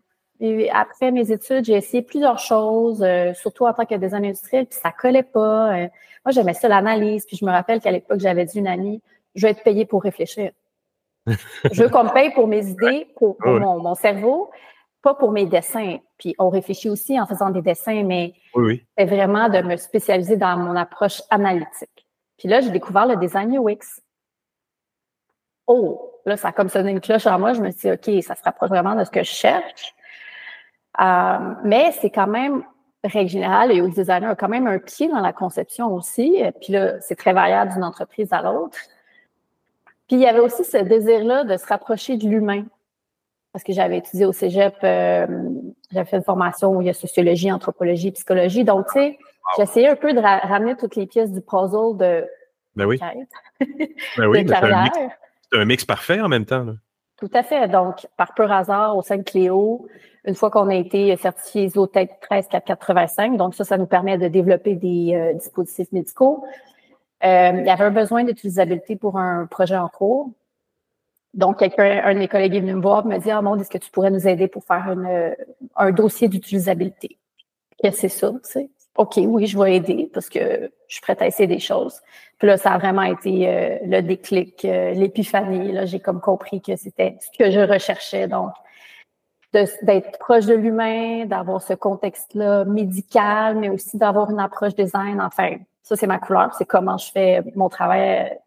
après 0.73 1.11
mes 1.11 1.33
études, 1.33 1.65
j'ai 1.65 1.75
essayé 1.75 2.03
plusieurs 2.03 2.39
choses, 2.39 3.03
euh, 3.03 3.33
surtout 3.35 3.65
en 3.67 3.73
tant 3.73 3.87
que 3.87 3.95
designer 3.95 4.29
industriel, 4.29 4.67
puis 4.67 4.79
ça 4.81 4.93
collait 4.93 5.23
pas. 5.23 5.89
Moi, 6.27 6.33
j'aimais 6.33 6.55
ça 6.55 6.67
l'analyse, 6.67 7.25
puis 7.25 7.37
je 7.37 7.45
me 7.45 7.53
rappelle 7.53 7.81
qu'à 7.81 7.93
l'époque, 7.93 8.19
j'avais 8.19 8.45
dit 8.45 8.59
une 8.59 8.67
amie, 8.67 9.01
je 9.37 9.47
vais 9.47 9.53
être 9.53 9.63
payée 9.63 9.87
pour 9.87 10.03
réfléchir. 10.03 10.51
je 11.27 11.83
veux 11.85 11.89
qu'on 11.89 12.03
me 12.03 12.13
paye 12.13 12.33
pour 12.33 12.49
mes 12.49 12.67
idées, 12.67 13.07
pour, 13.15 13.37
mon, 13.45 13.95
cerveau, 13.95 14.51
pas 15.03 15.15
pour 15.15 15.31
mes 15.31 15.47
dessins. 15.47 15.99
Puis 16.19 16.35
on 16.41 16.49
réfléchit 16.49 16.91
aussi 16.91 17.21
en 17.21 17.27
faisant 17.27 17.51
des 17.51 17.63
dessins, 17.63 18.03
mais 18.03 18.35
c'est 18.99 19.05
vraiment 19.05 19.49
de 19.49 19.61
me 19.61 19.77
spécialiser 19.77 20.37
dans 20.37 20.57
mon 20.57 20.75
approche 20.75 21.23
analytique. 21.31 22.09
Puis 22.39 22.49
là, 22.49 22.61
j'ai 22.61 22.71
découvert 22.71 23.07
le 23.07 23.15
design 23.17 23.57
UX. 23.57 24.03
Oh, 25.69 26.13
là, 26.25 26.37
ça 26.37 26.49
a 26.49 26.53
comme 26.53 26.69
sonné 26.69 26.91
une 26.91 27.01
cloche 27.01 27.27
en 27.29 27.39
moi. 27.39 27.53
Je 27.53 27.61
me 27.61 27.71
suis 27.71 27.89
dit, 27.89 27.93
OK, 27.93 28.25
ça 28.25 28.35
se 28.35 28.43
rapproche 28.43 28.71
vraiment 28.71 28.97
de 28.97 29.05
ce 29.05 29.11
que 29.11 29.23
je 29.23 29.31
cherche. 29.31 29.95
Euh, 31.01 31.55
mais 31.63 31.93
c'est 31.93 32.11
quand 32.11 32.27
même, 32.27 32.65
règle 33.07 33.31
générale, 33.31 33.71
le 33.71 33.83
UX 33.83 33.95
designer 33.95 34.31
a 34.31 34.35
quand 34.35 34.49
même 34.49 34.67
un 34.67 34.79
pied 34.79 35.09
dans 35.09 35.21
la 35.21 35.33
conception 35.33 35.95
aussi. 35.95 36.43
Puis 36.61 36.73
là, 36.73 37.01
c'est 37.01 37.17
très 37.17 37.33
variable 37.33 37.73
d'une 37.73 37.85
entreprise 37.85 38.33
à 38.33 38.43
l'autre. 38.43 38.79
Puis 40.07 40.17
il 40.17 40.21
y 40.21 40.27
avait 40.27 40.41
aussi 40.41 40.65
ce 40.65 40.77
désir-là 40.77 41.45
de 41.45 41.57
se 41.57 41.67
rapprocher 41.67 42.17
de 42.17 42.29
l'humain. 42.29 42.65
Parce 43.53 43.65
que 43.65 43.73
j'avais 43.73 43.99
étudié 43.99 44.27
au 44.27 44.33
cégep, 44.33 44.75
euh, 44.85 45.27
j'avais 45.91 46.05
fait 46.05 46.19
une 46.19 46.23
formation 46.23 46.77
où 46.77 46.83
il 46.83 46.87
y 46.87 46.91
a 46.91 46.95
sociologie, 46.95 47.51
anthropologie, 47.51 48.13
psychologie. 48.13 48.65
Donc, 48.65 48.87
tu 48.89 48.99
sais, 48.99 49.19
j'essayais 49.57 49.89
un 49.89 49.97
peu 49.97 50.13
de 50.13 50.21
ramener 50.21 50.77
toutes 50.77 50.95
les 50.95 51.07
pièces 51.07 51.33
du 51.33 51.41
puzzle 51.41 51.97
de 51.97 52.27
ben 52.77 52.85
oui. 52.85 52.99
ben 54.19 54.27
oui, 54.27 54.47
C'est 54.47 55.59
un, 55.59 55.65
mix 55.65 55.85
parfait 55.87 56.21
en 56.21 56.29
même 56.29 56.45
temps. 56.45 56.65
Là. 56.65 56.75
Tout 57.19 57.31
à 57.33 57.43
fait. 57.43 57.69
Donc, 57.69 58.07
par 58.17 58.35
pur 58.35 58.51
hasard, 58.53 58.97
au 58.97 59.03
sein 59.03 59.17
de 59.17 59.23
Cléo, 59.23 59.89
une 60.25 60.35
fois 60.35 60.51
qu'on 60.51 60.69
a 60.69 60.75
été 60.75 61.17
certifié 61.17 61.65
ISO 61.65 61.87
13485, 61.87 63.37
donc 63.37 63.55
ça, 63.55 63.65
ça 63.65 63.79
nous 63.79 63.87
permet 63.87 64.19
de 64.19 64.29
développer 64.29 64.75
des 64.75 65.15
euh, 65.15 65.33
dispositifs 65.35 65.91
médicaux. 65.93 66.45
Euh, 67.25 67.53
il 67.55 67.67
y 67.67 67.71
avait 67.71 67.85
un 67.85 67.91
besoin 67.91 68.25
d'utilisabilité 68.25 68.97
pour 68.97 69.19
un 69.19 69.47
projet 69.47 69.77
en 69.77 69.89
cours. 69.89 70.31
Donc, 71.33 71.59
quelqu'un, 71.59 72.03
un 72.05 72.15
de 72.15 72.19
mes 72.19 72.29
collègues 72.29 72.55
est 72.55 72.61
venu 72.61 72.75
me 72.75 72.83
voir 72.83 73.07
me 73.07 73.19
dit 73.19 73.31
Ah, 73.31 73.41
mon, 73.41 73.57
est-ce 73.57 73.71
que 73.71 73.79
tu 73.79 73.91
pourrais 73.91 74.11
nous 74.11 74.29
aider 74.29 74.49
pour 74.49 74.65
faire 74.65 74.95
euh, 74.97 75.35
un 75.77 75.93
dossier 75.93 76.29
d'utilisabilité? 76.29 77.19
Que 77.83 77.91
c'est 77.91 78.09
ça? 78.09 78.33
Tu 78.33 78.39
sais? 78.43 78.71
OK, 78.97 79.19
oui, 79.19 79.47
je 79.47 79.59
vais 79.59 79.77
aider 79.77 80.11
parce 80.13 80.29
que 80.29 80.71
je 80.89 80.95
suis 80.95 81.03
prête 81.03 81.21
à 81.23 81.27
essayer 81.27 81.47
des 81.47 81.59
choses. 81.59 82.01
Puis 82.39 82.49
là, 82.49 82.57
ça 82.57 82.73
a 82.73 82.79
vraiment 82.79 83.03
été 83.03 83.79
le 83.85 84.01
déclic, 84.03 84.63
l'épiphanie. 84.63 85.73
Là, 85.73 85.87
j'ai 85.87 86.01
comme 86.01 86.21
compris 86.21 86.61
que 86.61 86.77
c'était 86.77 87.17
ce 87.21 87.37
que 87.39 87.51
je 87.51 87.61
recherchais. 87.61 88.29
Donc, 88.29 88.51
d'être 89.83 90.19
proche 90.19 90.47
de 90.47 90.55
l'humain, 90.55 91.27
d'avoir 91.27 91.63
ce 91.63 91.75
contexte-là 91.75 92.65
médical, 92.65 93.57
mais 93.57 93.71
aussi 93.71 93.97
d'avoir 93.97 94.31
une 94.31 94.41
approche 94.41 94.75
design. 94.75 95.21
Enfin, 95.21 95.57
ça, 95.83 95.97
c'est 95.97 96.07
ma 96.07 96.19
couleur. 96.19 96.55
C'est 96.55 96.67
comment 96.67 96.99
je 96.99 97.11
fais 97.11 97.43
mon 97.55 97.69
travail 97.69 98.39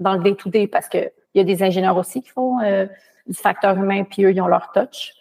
dans 0.00 0.14
le 0.14 0.22
day-to-day 0.22 0.66
parce 0.66 0.88
qu'il 0.88 1.10
y 1.34 1.40
a 1.40 1.44
des 1.44 1.62
ingénieurs 1.62 1.96
aussi 1.96 2.22
qui 2.22 2.30
font 2.30 2.60
euh, 2.60 2.86
du 3.26 3.34
facteur 3.34 3.76
humain, 3.76 4.04
puis 4.04 4.24
eux, 4.24 4.32
ils 4.32 4.40
ont 4.40 4.48
leur 4.48 4.72
touch. 4.72 5.12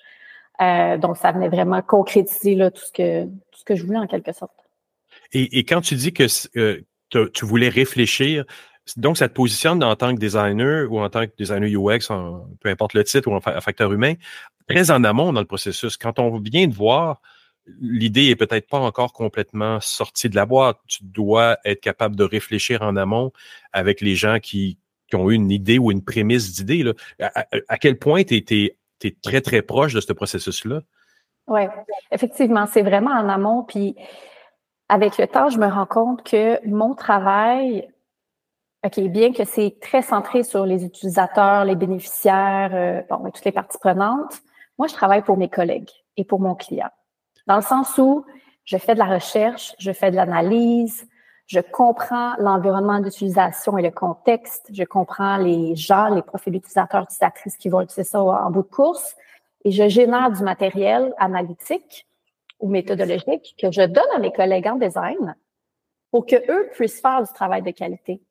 Euh, 0.61 0.97
donc, 0.97 1.17
ça 1.17 1.31
venait 1.31 1.49
vraiment 1.49 1.81
concrétiser 1.81 2.57
tout, 2.71 2.81
ce 2.81 2.91
que, 2.91 3.25
tout 3.25 3.59
ce 3.59 3.63
que 3.63 3.75
je 3.75 3.85
voulais 3.85 3.99
en 3.99 4.07
quelque 4.07 4.33
sorte. 4.33 4.60
Et, 5.33 5.63
quand 5.63 5.81
tu 5.81 5.95
dis 5.95 6.13
que 6.13 6.27
euh, 6.57 6.81
tu 7.09 7.45
voulais 7.45 7.69
réfléchir, 7.69 8.45
donc, 8.97 9.17
ça 9.17 9.29
te 9.29 9.33
positionne 9.33 9.83
en 9.83 9.95
tant 9.95 10.13
que 10.13 10.19
designer 10.19 10.91
ou 10.91 10.99
en 10.99 11.09
tant 11.09 11.25
que 11.25 11.31
designer 11.37 11.69
UX, 11.69 12.07
peu 12.59 12.69
importe 12.69 12.93
le 12.93 13.03
titre, 13.03 13.29
ou 13.29 13.35
en 13.35 13.39
facteur 13.39 13.93
humain, 13.93 14.15
très 14.67 14.91
en 14.91 15.03
amont 15.03 15.31
dans 15.33 15.39
le 15.39 15.45
processus. 15.45 15.97
Quand 15.97 16.19
on 16.19 16.39
vient 16.39 16.67
de 16.67 16.73
voir, 16.73 17.21
l'idée 17.79 18.29
est 18.29 18.35
peut-être 18.35 18.67
pas 18.67 18.79
encore 18.79 19.13
complètement 19.13 19.79
sortie 19.79 20.29
de 20.29 20.35
la 20.35 20.45
boîte. 20.45 20.77
Tu 20.87 21.03
dois 21.03 21.57
être 21.63 21.79
capable 21.79 22.15
de 22.15 22.23
réfléchir 22.23 22.81
en 22.81 22.95
amont 22.95 23.31
avec 23.71 24.01
les 24.01 24.15
gens 24.15 24.39
qui, 24.39 24.77
ont 25.13 25.29
eu 25.29 25.35
une 25.35 25.51
idée 25.51 25.77
ou 25.77 25.91
une 25.91 26.03
prémisse 26.03 26.53
d'idée. 26.53 26.89
À, 27.19 27.77
quel 27.77 27.99
point 27.99 28.23
tu 28.23 28.35
es, 28.37 29.15
très, 29.21 29.41
très 29.41 29.61
proche 29.61 29.93
de 29.93 29.99
ce 29.99 30.13
processus-là? 30.13 30.81
Oui, 31.47 31.61
effectivement, 32.11 32.65
c'est 32.65 32.81
vraiment 32.81 33.11
en 33.11 33.27
amont. 33.27 33.63
Puis 33.63 33.95
avec 34.91 35.17
le 35.17 35.25
temps, 35.25 35.47
je 35.47 35.57
me 35.57 35.67
rends 35.67 35.85
compte 35.85 36.21
que 36.21 36.59
mon 36.67 36.95
travail, 36.95 37.89
OK, 38.85 38.99
bien 39.07 39.31
que 39.31 39.45
c'est 39.45 39.77
très 39.79 40.01
centré 40.01 40.43
sur 40.43 40.65
les 40.65 40.83
utilisateurs, 40.83 41.63
les 41.63 41.77
bénéficiaires, 41.77 42.71
euh, 42.73 43.01
bon, 43.09 43.31
toutes 43.31 43.45
les 43.45 43.53
parties 43.53 43.77
prenantes, 43.77 44.41
moi, 44.77 44.89
je 44.89 44.93
travaille 44.93 45.21
pour 45.21 45.37
mes 45.37 45.47
collègues 45.47 45.89
et 46.17 46.25
pour 46.25 46.41
mon 46.41 46.55
client. 46.55 46.89
Dans 47.47 47.55
le 47.55 47.61
sens 47.61 47.97
où 47.99 48.25
je 48.65 48.75
fais 48.75 48.93
de 48.93 48.99
la 48.99 49.05
recherche, 49.05 49.73
je 49.79 49.93
fais 49.93 50.11
de 50.11 50.17
l'analyse, 50.17 51.07
je 51.47 51.61
comprends 51.61 52.33
l'environnement 52.39 52.99
d'utilisation 52.99 53.77
et 53.77 53.81
le 53.81 53.91
contexte, 53.91 54.67
je 54.73 54.83
comprends 54.83 55.37
les 55.37 55.73
gens, 55.77 56.09
les 56.09 56.21
profils 56.21 56.51
d'utilisateurs, 56.51 57.03
utilisatrices 57.03 57.55
qui 57.55 57.69
vont 57.69 57.79
utiliser 57.79 58.03
ça 58.03 58.21
en 58.21 58.51
bout 58.51 58.63
de 58.63 58.67
course, 58.67 59.15
et 59.63 59.71
je 59.71 59.87
génère 59.87 60.31
du 60.31 60.43
matériel 60.43 61.13
analytique 61.17 62.07
ou 62.61 62.69
méthodologique 62.69 63.55
que 63.59 63.71
je 63.71 63.81
donne 63.81 64.03
à 64.15 64.19
mes 64.19 64.31
collègues 64.31 64.67
en 64.67 64.75
design 64.75 65.35
pour 66.11 66.25
que 66.25 66.35
eux 66.35 66.69
puissent 66.73 67.01
faire 67.01 67.23
du 67.23 67.33
travail 67.33 67.61
de 67.61 67.71
qualité. 67.71 68.21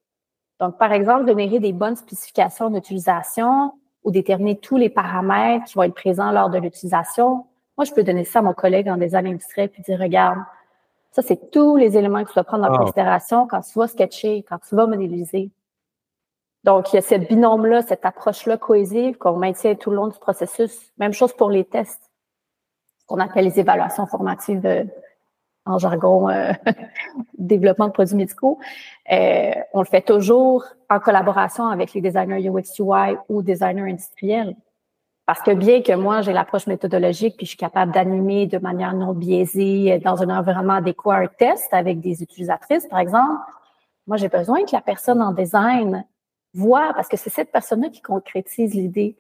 Donc, 0.61 0.79
par 0.79 0.93
exemple, 0.93 1.27
générer 1.27 1.59
des 1.59 1.73
bonnes 1.73 1.97
spécifications 1.97 2.71
d'utilisation 2.71 3.73
ou 4.05 4.11
déterminer 4.11 4.57
tous 4.57 4.77
les 4.77 4.91
paramètres 4.91 5.65
qui 5.65 5.75
vont 5.75 5.83
être 5.83 5.95
présents 5.95 6.31
lors 6.31 6.51
de 6.51 6.59
l'utilisation. 6.59 7.47
Moi, 7.77 7.85
je 7.85 7.93
peux 7.93 8.03
donner 8.03 8.25
ça 8.25 8.41
à 8.41 8.43
mon 8.43 8.53
collègue 8.53 8.89
en 8.89 8.97
design 8.97 9.27
industriel 9.27 9.71
puis 9.71 9.83
dire, 9.83 9.99
regarde, 9.99 10.39
ça, 11.13 11.23
c'est 11.23 11.51
tous 11.51 11.77
les 11.77 11.97
éléments 11.97 12.23
que 12.23 12.29
tu 12.29 12.35
dois 12.35 12.45
prendre 12.45 12.71
en 12.71 12.77
considération 12.77 13.47
quand 13.47 13.63
tu 13.63 13.79
vas 13.79 13.89
sketcher, 13.89 14.45
quand 14.49 14.59
tu 14.59 14.75
vas 14.77 14.87
modéliser. 14.87 15.51
Donc, 16.63 16.93
il 16.93 16.97
y 16.97 16.99
a 16.99 17.03
cette 17.03 17.27
binôme-là, 17.29 17.83
cette 17.83 18.05
approche-là 18.05 18.59
cohésive 18.59 19.17
qu'on 19.17 19.37
maintient 19.37 19.75
tout 19.75 19.91
le 19.91 19.97
long 19.97 20.09
du 20.09 20.19
processus. 20.19 20.93
Même 20.99 21.15
chose 21.15 21.33
pour 21.33 21.51
les 21.51 21.65
tests, 21.65 22.03
ce 22.03 22.10
qu'on 23.11 23.19
appelle 23.19 23.45
les 23.45 23.59
évaluations 23.59 24.07
formatives 24.07 24.65
euh, 24.65 24.85
en 25.67 25.79
jargon 25.79 26.29
euh, 26.29 26.53
développement 27.39 27.89
de 27.89 27.93
produits 27.93 28.15
médicaux. 28.15 28.61
Euh, 29.11 29.51
on 29.73 29.81
le 29.81 29.87
fait 29.87 30.03
toujours 30.03 30.65
en 30.89 31.01
collaboration 31.01 31.67
avec 31.67 31.93
les 31.93 32.01
designers 32.01 32.49
UX 32.49 32.79
UI 32.79 33.17
ou 33.29 33.43
designers 33.43 33.91
industriels. 33.91 34.55
Parce 35.27 35.43
que 35.43 35.51
bien 35.51 35.83
que 35.83 35.93
moi, 35.93 36.23
j'ai 36.23 36.33
l'approche 36.33 36.69
méthodologique, 36.69 37.37
puis 37.37 37.47
je 37.47 37.51
suis 37.51 37.59
capable 37.59 37.93
d'animer 37.93 38.47
de 38.47 38.59
manière 38.59 38.95
non 38.95 39.13
biaisée 39.13 39.99
dans 40.05 40.23
un 40.23 40.31
environnement 40.31 40.75
adéquat 40.75 41.17
un 41.17 41.27
test 41.27 41.69
avec 41.73 42.01
des 42.01 42.23
utilisatrices, 42.23 42.87
par 42.87 43.01
exemple, 43.01 43.41
moi, 44.07 44.17
j'ai 44.17 44.29
besoin 44.29 44.65
que 44.65 44.73
la 44.73 44.81
personne 44.81 45.23
en 45.23 45.33
design 45.33 46.05
voit, 46.55 46.93
parce 46.95 47.07
que 47.07 47.17
c'est 47.17 47.31
cette 47.31 47.53
personne-là 47.53 47.91
qui 47.91 48.03
concrétise 48.03 48.75
l'idée. 48.75 49.17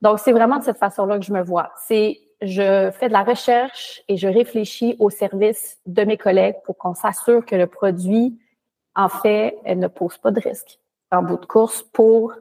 Donc, 0.00 0.18
c'est 0.18 0.32
vraiment 0.32 0.58
de 0.58 0.64
cette 0.64 0.78
façon-là 0.78 1.18
que 1.18 1.24
je 1.24 1.32
me 1.32 1.42
vois. 1.42 1.70
C'est 1.86 2.18
je 2.42 2.90
fais 2.92 3.08
de 3.08 3.12
la 3.12 3.22
recherche 3.22 4.02
et 4.08 4.16
je 4.16 4.28
réfléchis 4.28 4.96
au 4.98 5.10
service 5.10 5.78
de 5.86 6.04
mes 6.04 6.18
collègues 6.18 6.56
pour 6.64 6.76
qu'on 6.76 6.94
s'assure 6.94 7.44
que 7.44 7.56
le 7.56 7.66
produit, 7.66 8.38
en 8.94 9.08
fait, 9.08 9.56
ne 9.66 9.86
pose 9.86 10.18
pas 10.18 10.30
de 10.30 10.40
risque 10.40 10.78
en 11.10 11.22
bout 11.22 11.38
de 11.38 11.46
course 11.46 11.82
pour 11.92 12.34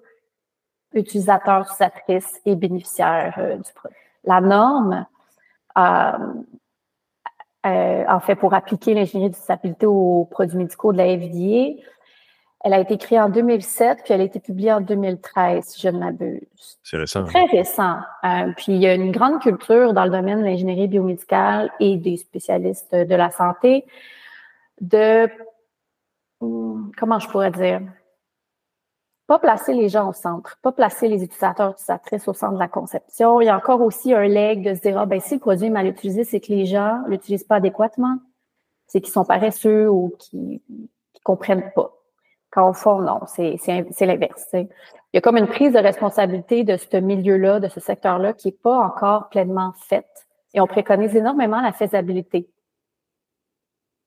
utilisateurs, 0.93 1.61
utilisatrices 1.61 2.41
et 2.45 2.55
bénéficiaires 2.55 3.35
euh, 3.37 3.57
du 3.57 3.73
produit. 3.73 3.97
La 4.23 4.41
norme, 4.41 5.05
euh, 5.77 6.11
euh, 7.65 8.05
en 8.07 8.19
fait, 8.19 8.35
pour 8.35 8.53
appliquer 8.53 8.93
l'ingénierie 8.93 9.29
d'utilisabilité 9.29 9.85
aux 9.85 10.25
produits 10.25 10.57
médicaux 10.57 10.93
de 10.93 10.97
la 10.97 11.17
FDA, 11.17 11.81
elle 12.65 12.73
a 12.73 12.79
été 12.79 12.97
créée 12.97 13.21
en 13.21 13.29
2007, 13.29 13.99
puis 14.03 14.13
elle 14.15 14.21
a 14.21 14.23
été 14.23 14.39
publiée 14.39 14.73
en 14.73 14.81
2013, 14.81 15.63
si 15.63 15.81
je 15.81 15.87
ne 15.89 15.99
m'abuse. 15.99 16.41
C'est 16.81 16.97
récent. 16.97 17.23
Très 17.25 17.45
récent. 17.45 17.97
puis 18.57 18.73
il 18.73 18.77
y 18.77 18.87
a 18.87 18.95
une 18.95 19.11
grande 19.11 19.39
culture 19.39 19.93
dans 19.93 20.03
le 20.03 20.09
domaine 20.09 20.39
de 20.39 20.45
l'ingénierie 20.45 20.87
biomédicale 20.87 21.71
et 21.79 21.95
des 21.95 22.17
spécialistes 22.17 22.95
de 22.95 23.15
la 23.15 23.29
santé 23.29 23.85
de, 24.81 25.29
hmm, 26.41 26.89
comment 26.97 27.19
je 27.19 27.29
pourrais 27.29 27.51
dire, 27.51 27.81
pas 29.27 29.37
placer 29.37 29.75
les 29.75 29.87
gens 29.87 30.09
au 30.09 30.13
centre, 30.13 30.57
pas 30.63 30.71
placer 30.71 31.07
les 31.07 31.23
utilisateurs, 31.23 31.73
utilisatrices 31.73 32.27
au 32.27 32.33
centre 32.33 32.53
de 32.53 32.59
la 32.59 32.67
conception. 32.67 33.41
Il 33.41 33.45
y 33.45 33.49
a 33.49 33.57
encore 33.57 33.81
aussi 33.81 34.11
un 34.11 34.25
leg 34.25 34.67
de 34.67 34.73
se 34.73 34.81
dire, 34.81 34.97
ah, 34.97 35.05
ben, 35.05 35.19
si 35.19 35.35
le 35.35 35.39
produit 35.39 35.67
est 35.67 35.69
mal 35.69 35.85
utilisé, 35.85 36.23
c'est 36.23 36.39
que 36.39 36.51
les 36.51 36.65
gens 36.65 37.03
l'utilisent 37.07 37.43
pas 37.43 37.57
adéquatement. 37.57 38.17
C'est 38.87 39.01
qu'ils 39.01 39.13
sont 39.13 39.25
paresseux 39.25 39.87
ou 39.87 40.15
qu'ils 40.17 40.61
ne 40.69 40.87
comprennent 41.23 41.71
pas. 41.75 41.94
Quand 42.55 42.69
au 42.69 42.73
fond, 42.73 43.01
non, 43.01 43.19
c'est 43.27 44.05
l'inverse. 44.05 44.47
Il 44.53 44.69
y 45.13 45.17
a 45.17 45.21
comme 45.21 45.35
une 45.35 45.47
prise 45.47 45.73
de 45.73 45.79
responsabilité 45.79 46.63
de 46.63 46.77
ce 46.77 46.95
milieu-là, 46.95 47.59
de 47.59 47.67
ce 47.67 47.81
secteur-là, 47.81 48.31
qui 48.31 48.47
n'est 48.47 48.53
pas 48.53 48.79
encore 48.79 49.27
pleinement 49.27 49.73
faite. 49.77 50.25
Et 50.53 50.61
on 50.61 50.67
préconise 50.67 51.13
énormément 51.17 51.59
la 51.59 51.73
faisabilité. 51.73 52.49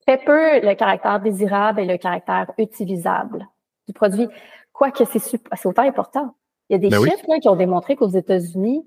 Très 0.07 0.17
peu 0.17 0.61
le 0.61 0.73
caractère 0.73 1.19
désirable 1.19 1.79
et 1.81 1.85
le 1.85 1.97
caractère 1.97 2.51
utilisable 2.57 3.47
du 3.87 3.93
produit. 3.93 4.27
Quoique 4.73 5.05
c'est 5.05 5.67
autant 5.67 5.83
important. 5.83 6.33
Il 6.69 6.73
y 6.73 6.75
a 6.75 6.79
des 6.79 6.89
ben 6.89 7.03
chiffres 7.03 7.39
qui 7.39 7.49
ont 7.49 7.55
démontré 7.55 7.95
qu'aux 7.95 8.09
États-Unis, 8.09 8.83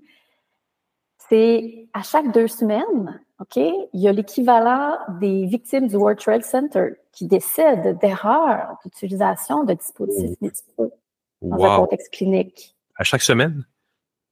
c'est 1.29 1.87
à 1.93 2.03
chaque 2.03 2.33
deux 2.33 2.49
semaines, 2.49 3.21
OK, 3.43 3.57
il 3.57 4.01
y 4.01 4.07
a 4.07 4.13
l'équivalent 4.13 4.99
des 5.21 5.47
victimes 5.47 5.89
du 5.89 5.97
World 5.97 6.21
Trade 6.21 6.45
Center 6.45 6.91
qui 7.11 7.27
décèdent 7.27 7.99
d'erreurs 7.99 8.79
d'utilisation 8.85 9.65
de 9.65 9.75
dispositifs 9.75 10.41
médicaux 10.41 10.93
dans 11.41 11.65
un 11.65 11.77
contexte 11.79 12.13
clinique. 12.13 12.77
À 12.95 13.03
chaque 13.03 13.23
semaine? 13.23 13.67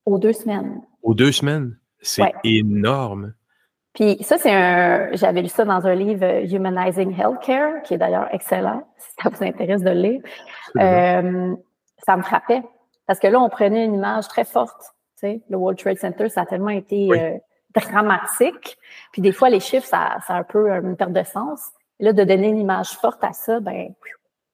Aux 0.05 0.17
deux 0.17 0.31
semaines. 0.31 0.81
Aux 1.03 1.13
deux 1.13 1.33
semaines? 1.33 1.77
C'est 1.99 2.31
énorme. 2.45 3.33
Puis 3.93 4.23
ça, 4.23 4.37
c'est 4.37 4.53
un. 4.53 5.09
J'avais 5.11 5.41
lu 5.41 5.49
ça 5.49 5.65
dans 5.65 5.85
un 5.85 5.93
livre 5.93 6.45
Humanizing 6.49 7.13
Healthcare, 7.13 7.81
qui 7.83 7.95
est 7.95 7.97
d'ailleurs 7.97 8.33
excellent, 8.33 8.87
si 8.97 9.09
ça 9.21 9.29
vous 9.29 9.43
intéresse 9.43 9.81
de 9.81 9.89
le 9.89 10.01
lire. 10.01 10.21
Euh, 10.77 11.53
ça 12.05 12.15
me 12.15 12.21
frappait. 12.21 12.63
Parce 13.07 13.19
que 13.19 13.27
là, 13.27 13.41
on 13.41 13.49
prenait 13.49 13.83
une 13.83 13.95
image 13.95 14.29
très 14.29 14.45
forte. 14.45 14.81
Tu 15.19 15.27
sais, 15.27 15.41
le 15.49 15.57
World 15.57 15.77
Trade 15.77 15.97
Center, 15.97 16.29
ça 16.29 16.43
a 16.43 16.45
tellement 16.45 16.69
été 16.69 17.09
euh, 17.11 17.37
dramatique. 17.75 18.77
Puis 19.11 19.21
des 19.21 19.31
fois, 19.31 19.49
les 19.49 19.59
chiffres, 19.59 19.87
ça, 19.87 20.17
ça 20.25 20.35
a 20.35 20.39
un 20.39 20.43
peu 20.43 20.69
une 20.69 20.95
perte 20.95 21.13
de 21.13 21.23
sens. 21.23 21.61
Et 21.99 22.05
là, 22.05 22.13
de 22.13 22.23
donner 22.23 22.49
une 22.49 22.59
image 22.59 22.91
forte 22.91 23.23
à 23.23 23.33
ça, 23.33 23.59
ben, 23.59 23.93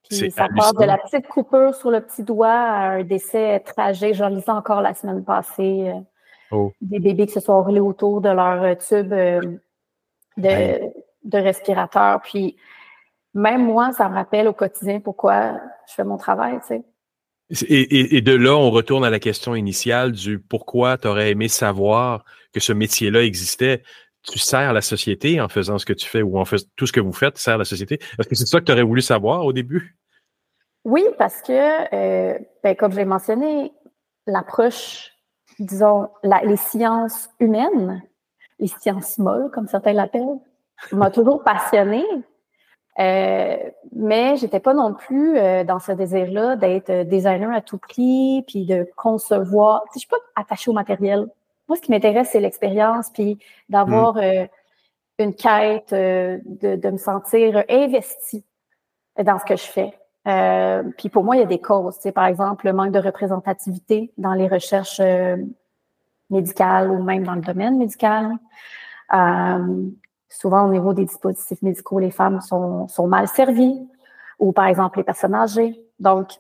puis 0.09 0.31
ça 0.31 0.47
part 0.55 0.73
de 0.73 0.85
la 0.85 0.97
petite 0.97 1.27
coupure 1.27 1.75
sur 1.75 1.91
le 1.91 1.99
petit 2.01 2.23
doigt 2.23 2.47
à 2.47 2.91
un 2.91 3.03
décès 3.03 3.59
tragique. 3.59 4.13
J'en 4.13 4.29
lisais 4.29 4.51
encore 4.51 4.81
la 4.81 4.93
semaine 4.93 5.23
passée. 5.23 5.91
Euh, 5.93 5.99
Oh. 6.51 6.71
Des 6.81 6.99
bébés 6.99 7.25
qui 7.25 7.33
se 7.33 7.39
sont 7.39 7.61
roulés 7.61 7.79
autour 7.79 8.21
de 8.21 8.29
leur 8.29 8.63
euh, 8.63 8.75
tube 8.75 9.11
euh, 9.11 9.41
de, 10.37 11.37
respirateur. 11.37 12.21
Puis 12.21 12.55
même 13.33 13.65
moi, 13.65 13.91
ça 13.91 14.07
me 14.07 14.15
rappelle 14.15 14.47
au 14.47 14.53
quotidien 14.53 14.99
pourquoi 14.99 15.59
je 15.87 15.93
fais 15.93 16.03
mon 16.03 16.17
travail, 16.17 16.59
tu 16.61 16.67
sais. 16.67 16.83
Et, 17.69 18.21
de 18.21 18.33
là, 18.33 18.55
on 18.55 18.69
retourne 18.71 19.05
à 19.05 19.09
la 19.09 19.19
question 19.19 19.55
initiale 19.55 20.11
du 20.11 20.39
pourquoi 20.39 20.97
tu 20.97 21.07
aurais 21.07 21.31
aimé 21.31 21.47
savoir 21.47 22.25
que 22.53 22.59
ce 22.59 22.73
métier-là 22.73 23.23
existait. 23.23 23.83
Tu 24.23 24.37
sers 24.37 24.73
la 24.73 24.81
société 24.81 25.39
en 25.39 25.47
faisant 25.47 25.77
ce 25.77 25.85
que 25.85 25.93
tu 25.93 26.07
fais 26.07 26.21
ou 26.21 26.37
en 26.37 26.45
faisant 26.45 26.65
tout 26.75 26.85
ce 26.85 26.91
que 26.91 26.99
vous 26.99 27.13
faites, 27.13 27.37
sert 27.37 27.57
la 27.57 27.63
société. 27.63 27.99
Est-ce 28.19 28.27
que 28.27 28.35
c'est 28.35 28.45
ça 28.45 28.59
que 28.59 28.65
tu 28.65 28.71
aurais 28.73 28.83
voulu 28.83 29.01
savoir 29.01 29.45
au 29.45 29.53
début? 29.53 29.95
Oui, 30.83 31.05
parce 31.17 31.41
que, 31.41 31.53
euh, 31.95 32.37
ben, 32.63 32.75
comme 32.75 32.91
je 32.91 32.97
l'ai 32.97 33.05
mentionné, 33.05 33.71
l'approche 34.25 35.11
disons, 35.59 36.09
les 36.23 36.57
sciences 36.57 37.29
humaines, 37.39 38.03
les 38.59 38.67
sciences 38.67 39.17
molles, 39.17 39.49
comme 39.53 39.67
certains 39.67 39.93
l'appellent, 39.93 40.39
m'a 40.91 41.09
toujours 41.09 41.43
passionnée. 41.43 42.05
Euh, 42.99 43.57
mais 43.95 44.37
j'étais 44.37 44.59
pas 44.59 44.73
non 44.73 44.93
plus 44.93 45.37
euh, 45.37 45.63
dans 45.63 45.79
ce 45.79 45.91
désir-là 45.91 46.55
d'être 46.55 47.03
designer 47.03 47.55
à 47.55 47.61
tout 47.61 47.77
prix, 47.77 48.43
puis 48.47 48.65
de 48.65 48.87
concevoir. 48.95 49.83
Je 49.93 49.99
suis 49.99 50.07
pas 50.07 50.17
attachée 50.35 50.71
au 50.71 50.73
matériel. 50.73 51.27
Moi, 51.67 51.77
ce 51.77 51.81
qui 51.81 51.91
m'intéresse, 51.91 52.29
c'est 52.31 52.39
l'expérience, 52.39 53.09
puis 53.11 53.37
d'avoir 53.69 54.15
mm. 54.15 54.19
euh, 54.19 54.45
une 55.19 55.35
quête, 55.35 55.93
de, 55.93 56.75
de, 56.75 56.89
me 56.89 56.97
sentir 56.97 57.63
investie 57.69 58.43
dans 59.23 59.39
ce 59.39 59.45
que 59.45 59.55
je 59.55 59.63
fais. 59.63 59.93
Euh, 60.27 60.83
puis 60.97 61.09
pour 61.09 61.23
moi, 61.23 61.35
il 61.35 61.39
y 61.39 61.43
a 61.43 61.47
des 61.47 61.59
causes. 61.59 61.95
C'est 61.99 62.11
par 62.11 62.25
exemple 62.25 62.65
le 62.65 62.73
manque 62.73 62.91
de 62.91 62.99
représentativité 62.99 64.11
dans 64.17 64.33
les 64.33 64.47
recherches 64.47 64.99
euh, 64.99 65.37
médicales 66.29 66.91
ou 66.91 67.01
même 67.01 67.23
dans 67.23 67.35
le 67.35 67.41
domaine 67.41 67.77
médical. 67.77 68.33
Euh, 69.13 69.89
souvent, 70.29 70.65
au 70.65 70.71
niveau 70.71 70.93
des 70.93 71.05
dispositifs 71.05 71.61
médicaux, 71.61 71.99
les 71.99 72.11
femmes 72.11 72.41
sont, 72.41 72.87
sont 72.87 73.07
mal 73.07 73.27
servies 73.27 73.87
ou 74.39 74.51
par 74.51 74.65
exemple 74.65 74.99
les 74.99 75.03
personnes 75.03 75.35
âgées. 75.35 75.81
Donc, 75.99 76.33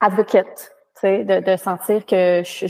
advocate, 0.00 0.72
de, 1.02 1.40
de 1.40 1.56
sentir 1.56 2.04
que 2.04 2.42
je, 2.44 2.66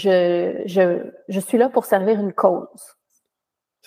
je, 0.66 1.10
je, 1.28 1.40
suis 1.40 1.58
là 1.58 1.68
pour 1.68 1.84
servir 1.84 2.20
une 2.20 2.32
cause. 2.32 2.96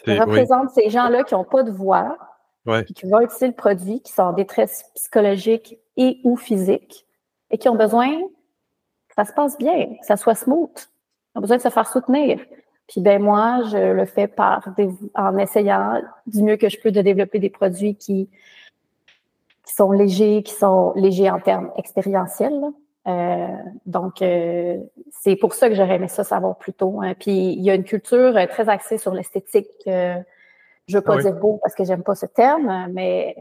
Je 0.06 0.20
représente 0.20 0.72
ces 0.72 0.90
gens-là 0.90 1.24
qui 1.24 1.34
n'ont 1.34 1.46
pas 1.46 1.64
de 1.64 1.72
voix, 1.72 2.18
qui 2.96 3.08
vont 3.08 3.22
utiliser 3.22 3.48
le 3.48 3.54
produit, 3.54 4.02
qui 4.02 4.12
sont 4.12 4.24
en 4.24 4.34
détresse 4.34 4.90
psychologique 4.96 5.78
et 5.96 6.20
ou 6.24 6.36
physique, 6.36 7.06
et 7.52 7.58
qui 7.58 7.70
ont 7.70 7.76
besoin 7.76 8.10
que 8.20 9.16
ça 9.16 9.26
se 9.26 9.34
passe 9.34 9.58
bien, 9.58 9.96
que 10.00 10.06
ça 10.06 10.18
soit 10.18 10.36
smooth. 10.36 10.90
Ils 11.36 11.38
ont 11.38 11.42
besoin 11.42 11.58
de 11.58 11.62
se 11.62 11.70
faire 11.70 11.88
soutenir. 11.88 12.40
Puis 12.88 13.02
ben 13.02 13.22
moi, 13.22 13.62
je 13.72 13.94
le 13.94 14.06
fais 14.06 14.28
par 14.28 14.68
en 15.16 15.38
essayant 15.38 16.02
du 16.28 16.44
mieux 16.44 16.58
que 16.58 16.70
je 16.70 16.80
peux 16.80 16.92
de 16.92 17.02
développer 17.02 17.40
des 17.40 17.50
produits 17.50 17.96
qui, 17.96 18.30
qui 19.66 19.74
sont 19.74 19.92
légers, 19.92 20.44
qui 20.44 20.54
sont 20.54 20.94
légers 20.96 21.30
en 21.30 21.40
termes 21.40 21.72
expérientiels. 21.78 22.62
Euh, 23.08 23.48
donc, 23.86 24.22
euh, 24.22 24.78
c'est 25.12 25.36
pour 25.36 25.54
ça 25.54 25.70
que 25.70 25.76
j'aurais 25.76 25.96
aimé 25.96 26.08
ça 26.08 26.24
savoir 26.24 26.58
plus 26.58 26.74
tôt. 26.74 27.02
Hein. 27.02 27.14
Puis 27.20 27.54
il 27.54 27.62
y 27.62 27.70
a 27.70 27.76
une 27.76 27.84
culture 27.84 28.36
euh, 28.36 28.46
très 28.48 28.70
axée 28.70 28.98
sur 28.98 29.14
l'esthétique. 29.14 29.70
Euh, 29.88 30.16
je 30.88 30.98
veux 30.98 31.04
pas 31.04 31.18
dire 31.18 31.34
beau 31.34 31.60
parce 31.64 31.76
que 31.76 31.86
j'aime 31.86 32.04
pas 32.04 32.16
ce 32.16 32.26
terme, 32.26 32.88
mais 32.92 33.36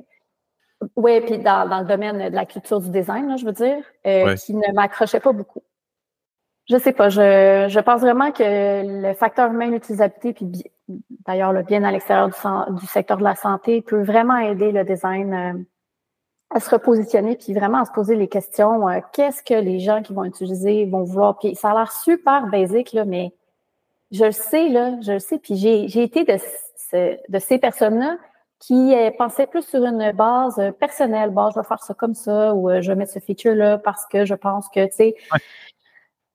Oui, 0.97 1.21
puis 1.21 1.39
dans, 1.39 1.69
dans, 1.69 1.81
le 1.81 1.87
domaine 1.87 2.31
de 2.31 2.35
la 2.35 2.47
culture 2.47 2.81
du 2.81 2.91
design, 2.91 3.29
là, 3.29 3.37
je 3.37 3.45
veux 3.45 3.53
dire, 3.53 3.83
euh, 4.07 4.35
qui 4.37 4.55
ne 4.55 4.73
m'accrochait 4.73 5.21
pas 5.21 5.33
beaucoup. 5.33 5.63
Je 6.73 6.79
sais 6.79 6.93
pas, 6.93 7.11
je, 7.11 7.67
je 7.69 7.81
pense 7.81 8.01
vraiment 8.01 8.33
que 8.33 8.43
le 8.43 9.13
facteur 9.13 9.51
humain, 9.53 9.67
l'utilisabilité, 9.67 10.33
puis 10.33 10.65
d'ailleurs 11.27 11.53
le 11.53 11.63
bien 11.63 11.85
à 11.85 11.93
l'extérieur 11.93 12.31
du, 12.71 12.87
secteur 12.87 13.19
de 13.19 13.25
la 13.25 13.35
santé 13.35 13.83
peut 13.83 14.03
vraiment 14.03 14.39
aider 14.39 14.73
le 14.73 14.83
design 14.83 15.35
euh, 15.35 15.53
à 16.49 16.61
se 16.61 16.71
repositionner, 16.71 17.37
puis 17.37 17.53
vraiment 17.53 17.83
à 17.83 17.85
se 17.85 17.93
poser 17.93 18.17
les 18.17 18.27
questions. 18.27 18.89
Euh, 18.89 19.01
qu'est-ce 19.13 19.43
que 19.43 19.53
les 19.53 19.81
gens 19.81 20.01
qui 20.01 20.15
vont 20.15 20.25
utiliser 20.25 20.87
vont 20.87 21.03
vouloir? 21.03 21.39
Puis 21.39 21.55
ça 21.57 21.73
a 21.73 21.75
l'air 21.75 21.93
super 21.93 22.47
basique, 22.47 22.95
là, 22.95 23.05
mais 23.05 23.35
je 24.11 24.25
le 24.25 24.33
sais, 24.33 24.71
là, 24.71 24.99
je 25.03 25.13
le 25.13 25.19
sais, 25.19 25.39
puis 25.39 25.57
j'ai 25.57 26.03
été 26.03 26.25
de, 26.25 27.19
de 27.29 27.39
ces 27.39 27.59
personnes-là 27.59 28.17
qui 28.61 28.95
euh, 28.95 29.11
pensaient 29.19 29.47
plus 29.47 29.67
sur 29.67 29.85
une 29.85 30.13
base 30.13 30.59
personnelle. 30.81 31.33
Bon, 31.33 31.51
je 31.51 31.61
vais 31.61 31.67
faire 31.67 31.83
ça 31.83 31.93
comme 31.93 32.15
ça, 32.15 32.55
ou 32.55 32.71
je 32.81 32.89
vais 32.89 32.97
mettre 32.97 33.13
ce 33.13 33.19
feature-là 33.19 33.77
parce 33.77 34.07
que 34.07 34.25
je 34.25 34.35
pense 34.35 34.71
que, 34.71 34.87
tu 34.87 34.93
sais, 34.95 35.17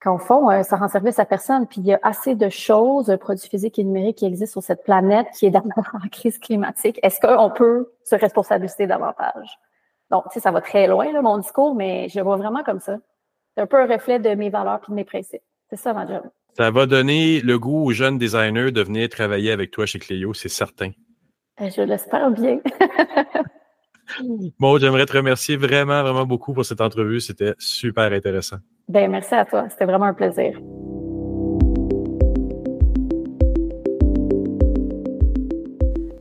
qu'en 0.02 0.18
fond, 0.18 0.49
euh, 0.49 0.64
ça 0.64 0.78
rend 0.78 0.88
service 0.88 1.19
à 1.19 1.26
personne. 1.26 1.68
Puis 1.68 1.82
il 1.82 1.88
y 1.88 1.94
a 1.94 1.99
assez 2.03 2.36
de 2.36 2.49
choses, 2.49 3.15
produits 3.19 3.49
physiques 3.49 3.80
et 3.80 3.84
numériques 3.84 4.19
qui 4.19 4.26
existent 4.26 4.61
sur 4.61 4.65
cette 4.65 4.84
planète 4.84 5.28
qui 5.38 5.45
est 5.45 5.52
d'abord 5.52 5.90
en 5.94 6.07
crise 6.10 6.38
climatique. 6.38 6.99
Est-ce 7.03 7.19
qu'on 7.19 7.49
peut 7.49 7.91
se 8.03 8.15
responsabiliser 8.15 8.88
davantage? 8.88 9.60
Donc, 10.10 10.24
tu 10.26 10.36
sais, 10.36 10.40
ça 10.40 10.52
va 10.52 10.61
très 10.61 10.88
loin, 10.88 11.11
là, 11.11 11.22
mon 11.22 11.38
discours, 11.38 11.76
mais 11.76 12.07
je 12.10 12.18
le 12.18 12.24
vois 12.24 12.38
vraiment 12.38 12.64
comme 12.64 12.80
ça. 12.80 12.98
C'est 13.56 13.61
un 13.61 13.68
peu 13.68 13.78
un 13.78 13.88
reflet 13.88 14.19
de 14.19 14.30
mes 14.36 14.49
valeurs 14.49 14.80
et 14.88 14.91
de 14.91 14.95
mes 14.95 15.03
principes. 15.03 15.41
C'est 15.69 15.76
ça, 15.76 15.94
ma 15.94 16.07
job. 16.07 16.22
Ça 16.56 16.72
va 16.72 16.86
donner 16.86 17.41
le 17.41 17.60
goût 17.60 17.86
aux 17.86 17.91
jeunes 17.91 18.18
designers 18.18 18.72
de 18.72 18.82
venir 18.82 19.10
travailler 19.10 19.52
avec 19.52 19.72
toi 19.72 19.86
chez 19.86 19.99
Cléo, 19.99 20.34
c'est 20.34 20.49
certain. 20.49 20.91
Euh, 21.60 21.69
je 21.69 21.82
l'espère 21.82 22.32
bien. 22.32 22.60
bon, 24.60 24.78
j'aimerais 24.78 25.06
te 25.06 25.16
remercier 25.16 25.58
vraiment, 25.58 26.02
vraiment 26.04 26.26
beaucoup 26.26 26.54
pour 26.54 26.66
cette 26.66 26.82
entrevue. 26.82 27.20
C'était 27.20 27.54
super 27.58 28.12
intéressant. 28.12 28.58
Ben, 28.88 29.10
merci 29.12 29.36
à 29.36 29.46
toi. 29.46 29.68
C'était 29.70 29.86
vraiment 29.86 30.06
un 30.06 30.14
plaisir. 30.14 30.60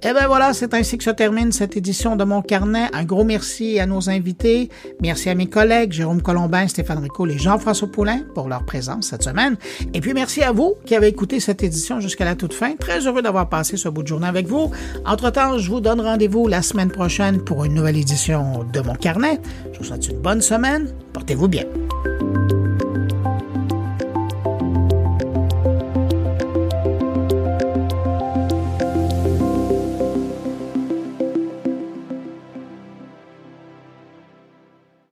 Et 0.07 0.11
eh 0.11 0.13
bien 0.13 0.29
voilà, 0.29 0.53
c'est 0.53 0.73
ainsi 0.73 0.99
que 0.99 1.03
se 1.03 1.11
termine 1.11 1.51
cette 1.51 1.77
édition 1.77 2.15
de 2.15 2.23
Mon 2.23 2.41
Carnet. 2.41 2.87
Un 2.93 3.03
gros 3.03 3.25
merci 3.25 3.81
à 3.81 3.87
nos 3.87 4.09
invités. 4.09 4.71
Merci 5.03 5.31
à 5.31 5.35
mes 5.35 5.49
collègues 5.49 5.91
Jérôme 5.91 6.23
Colombin, 6.23 6.69
Stéphane 6.69 6.99
Rico 6.99 7.27
et 7.27 7.37
Jean-François 7.37 7.89
Poulain 7.89 8.21
pour 8.33 8.49
leur 8.49 8.65
présence 8.65 9.09
cette 9.09 9.25
semaine. 9.25 9.57
Et 9.95 10.01
puis 10.01 10.15
merci 10.15 10.45
à 10.45 10.53
vous 10.53 10.77
qui 10.87 10.95
avez 10.95 11.09
écouté 11.09 11.41
cette 11.41 11.65
édition 11.65 11.99
jusqu'à 11.99 12.25
la 12.25 12.37
toute 12.37 12.55
fin. 12.55 12.77
Très 12.77 13.05
heureux 13.09 13.21
d'avoir 13.21 13.49
passé 13.49 13.77
ce 13.77 13.89
bout 13.89 14.05
de 14.05 14.07
journée 14.07 14.29
avec 14.29 14.47
vous. 14.47 14.71
Entre-temps, 15.05 15.59
je 15.59 15.69
vous 15.69 15.81
donne 15.81 16.01
rendez-vous 16.01 16.47
la 16.47 16.63
semaine 16.63 16.93
prochaine 16.93 17.43
pour 17.43 17.65
une 17.65 17.75
nouvelle 17.75 17.97
édition 17.97 18.63
de 18.63 18.81
Mon 18.83 18.95
Carnet. 18.95 19.41
Je 19.73 19.79
vous 19.79 19.85
souhaite 19.87 20.07
une 20.07 20.21
bonne 20.21 20.41
semaine. 20.41 20.87
Portez-vous 21.15 21.49
bien. 21.49 21.65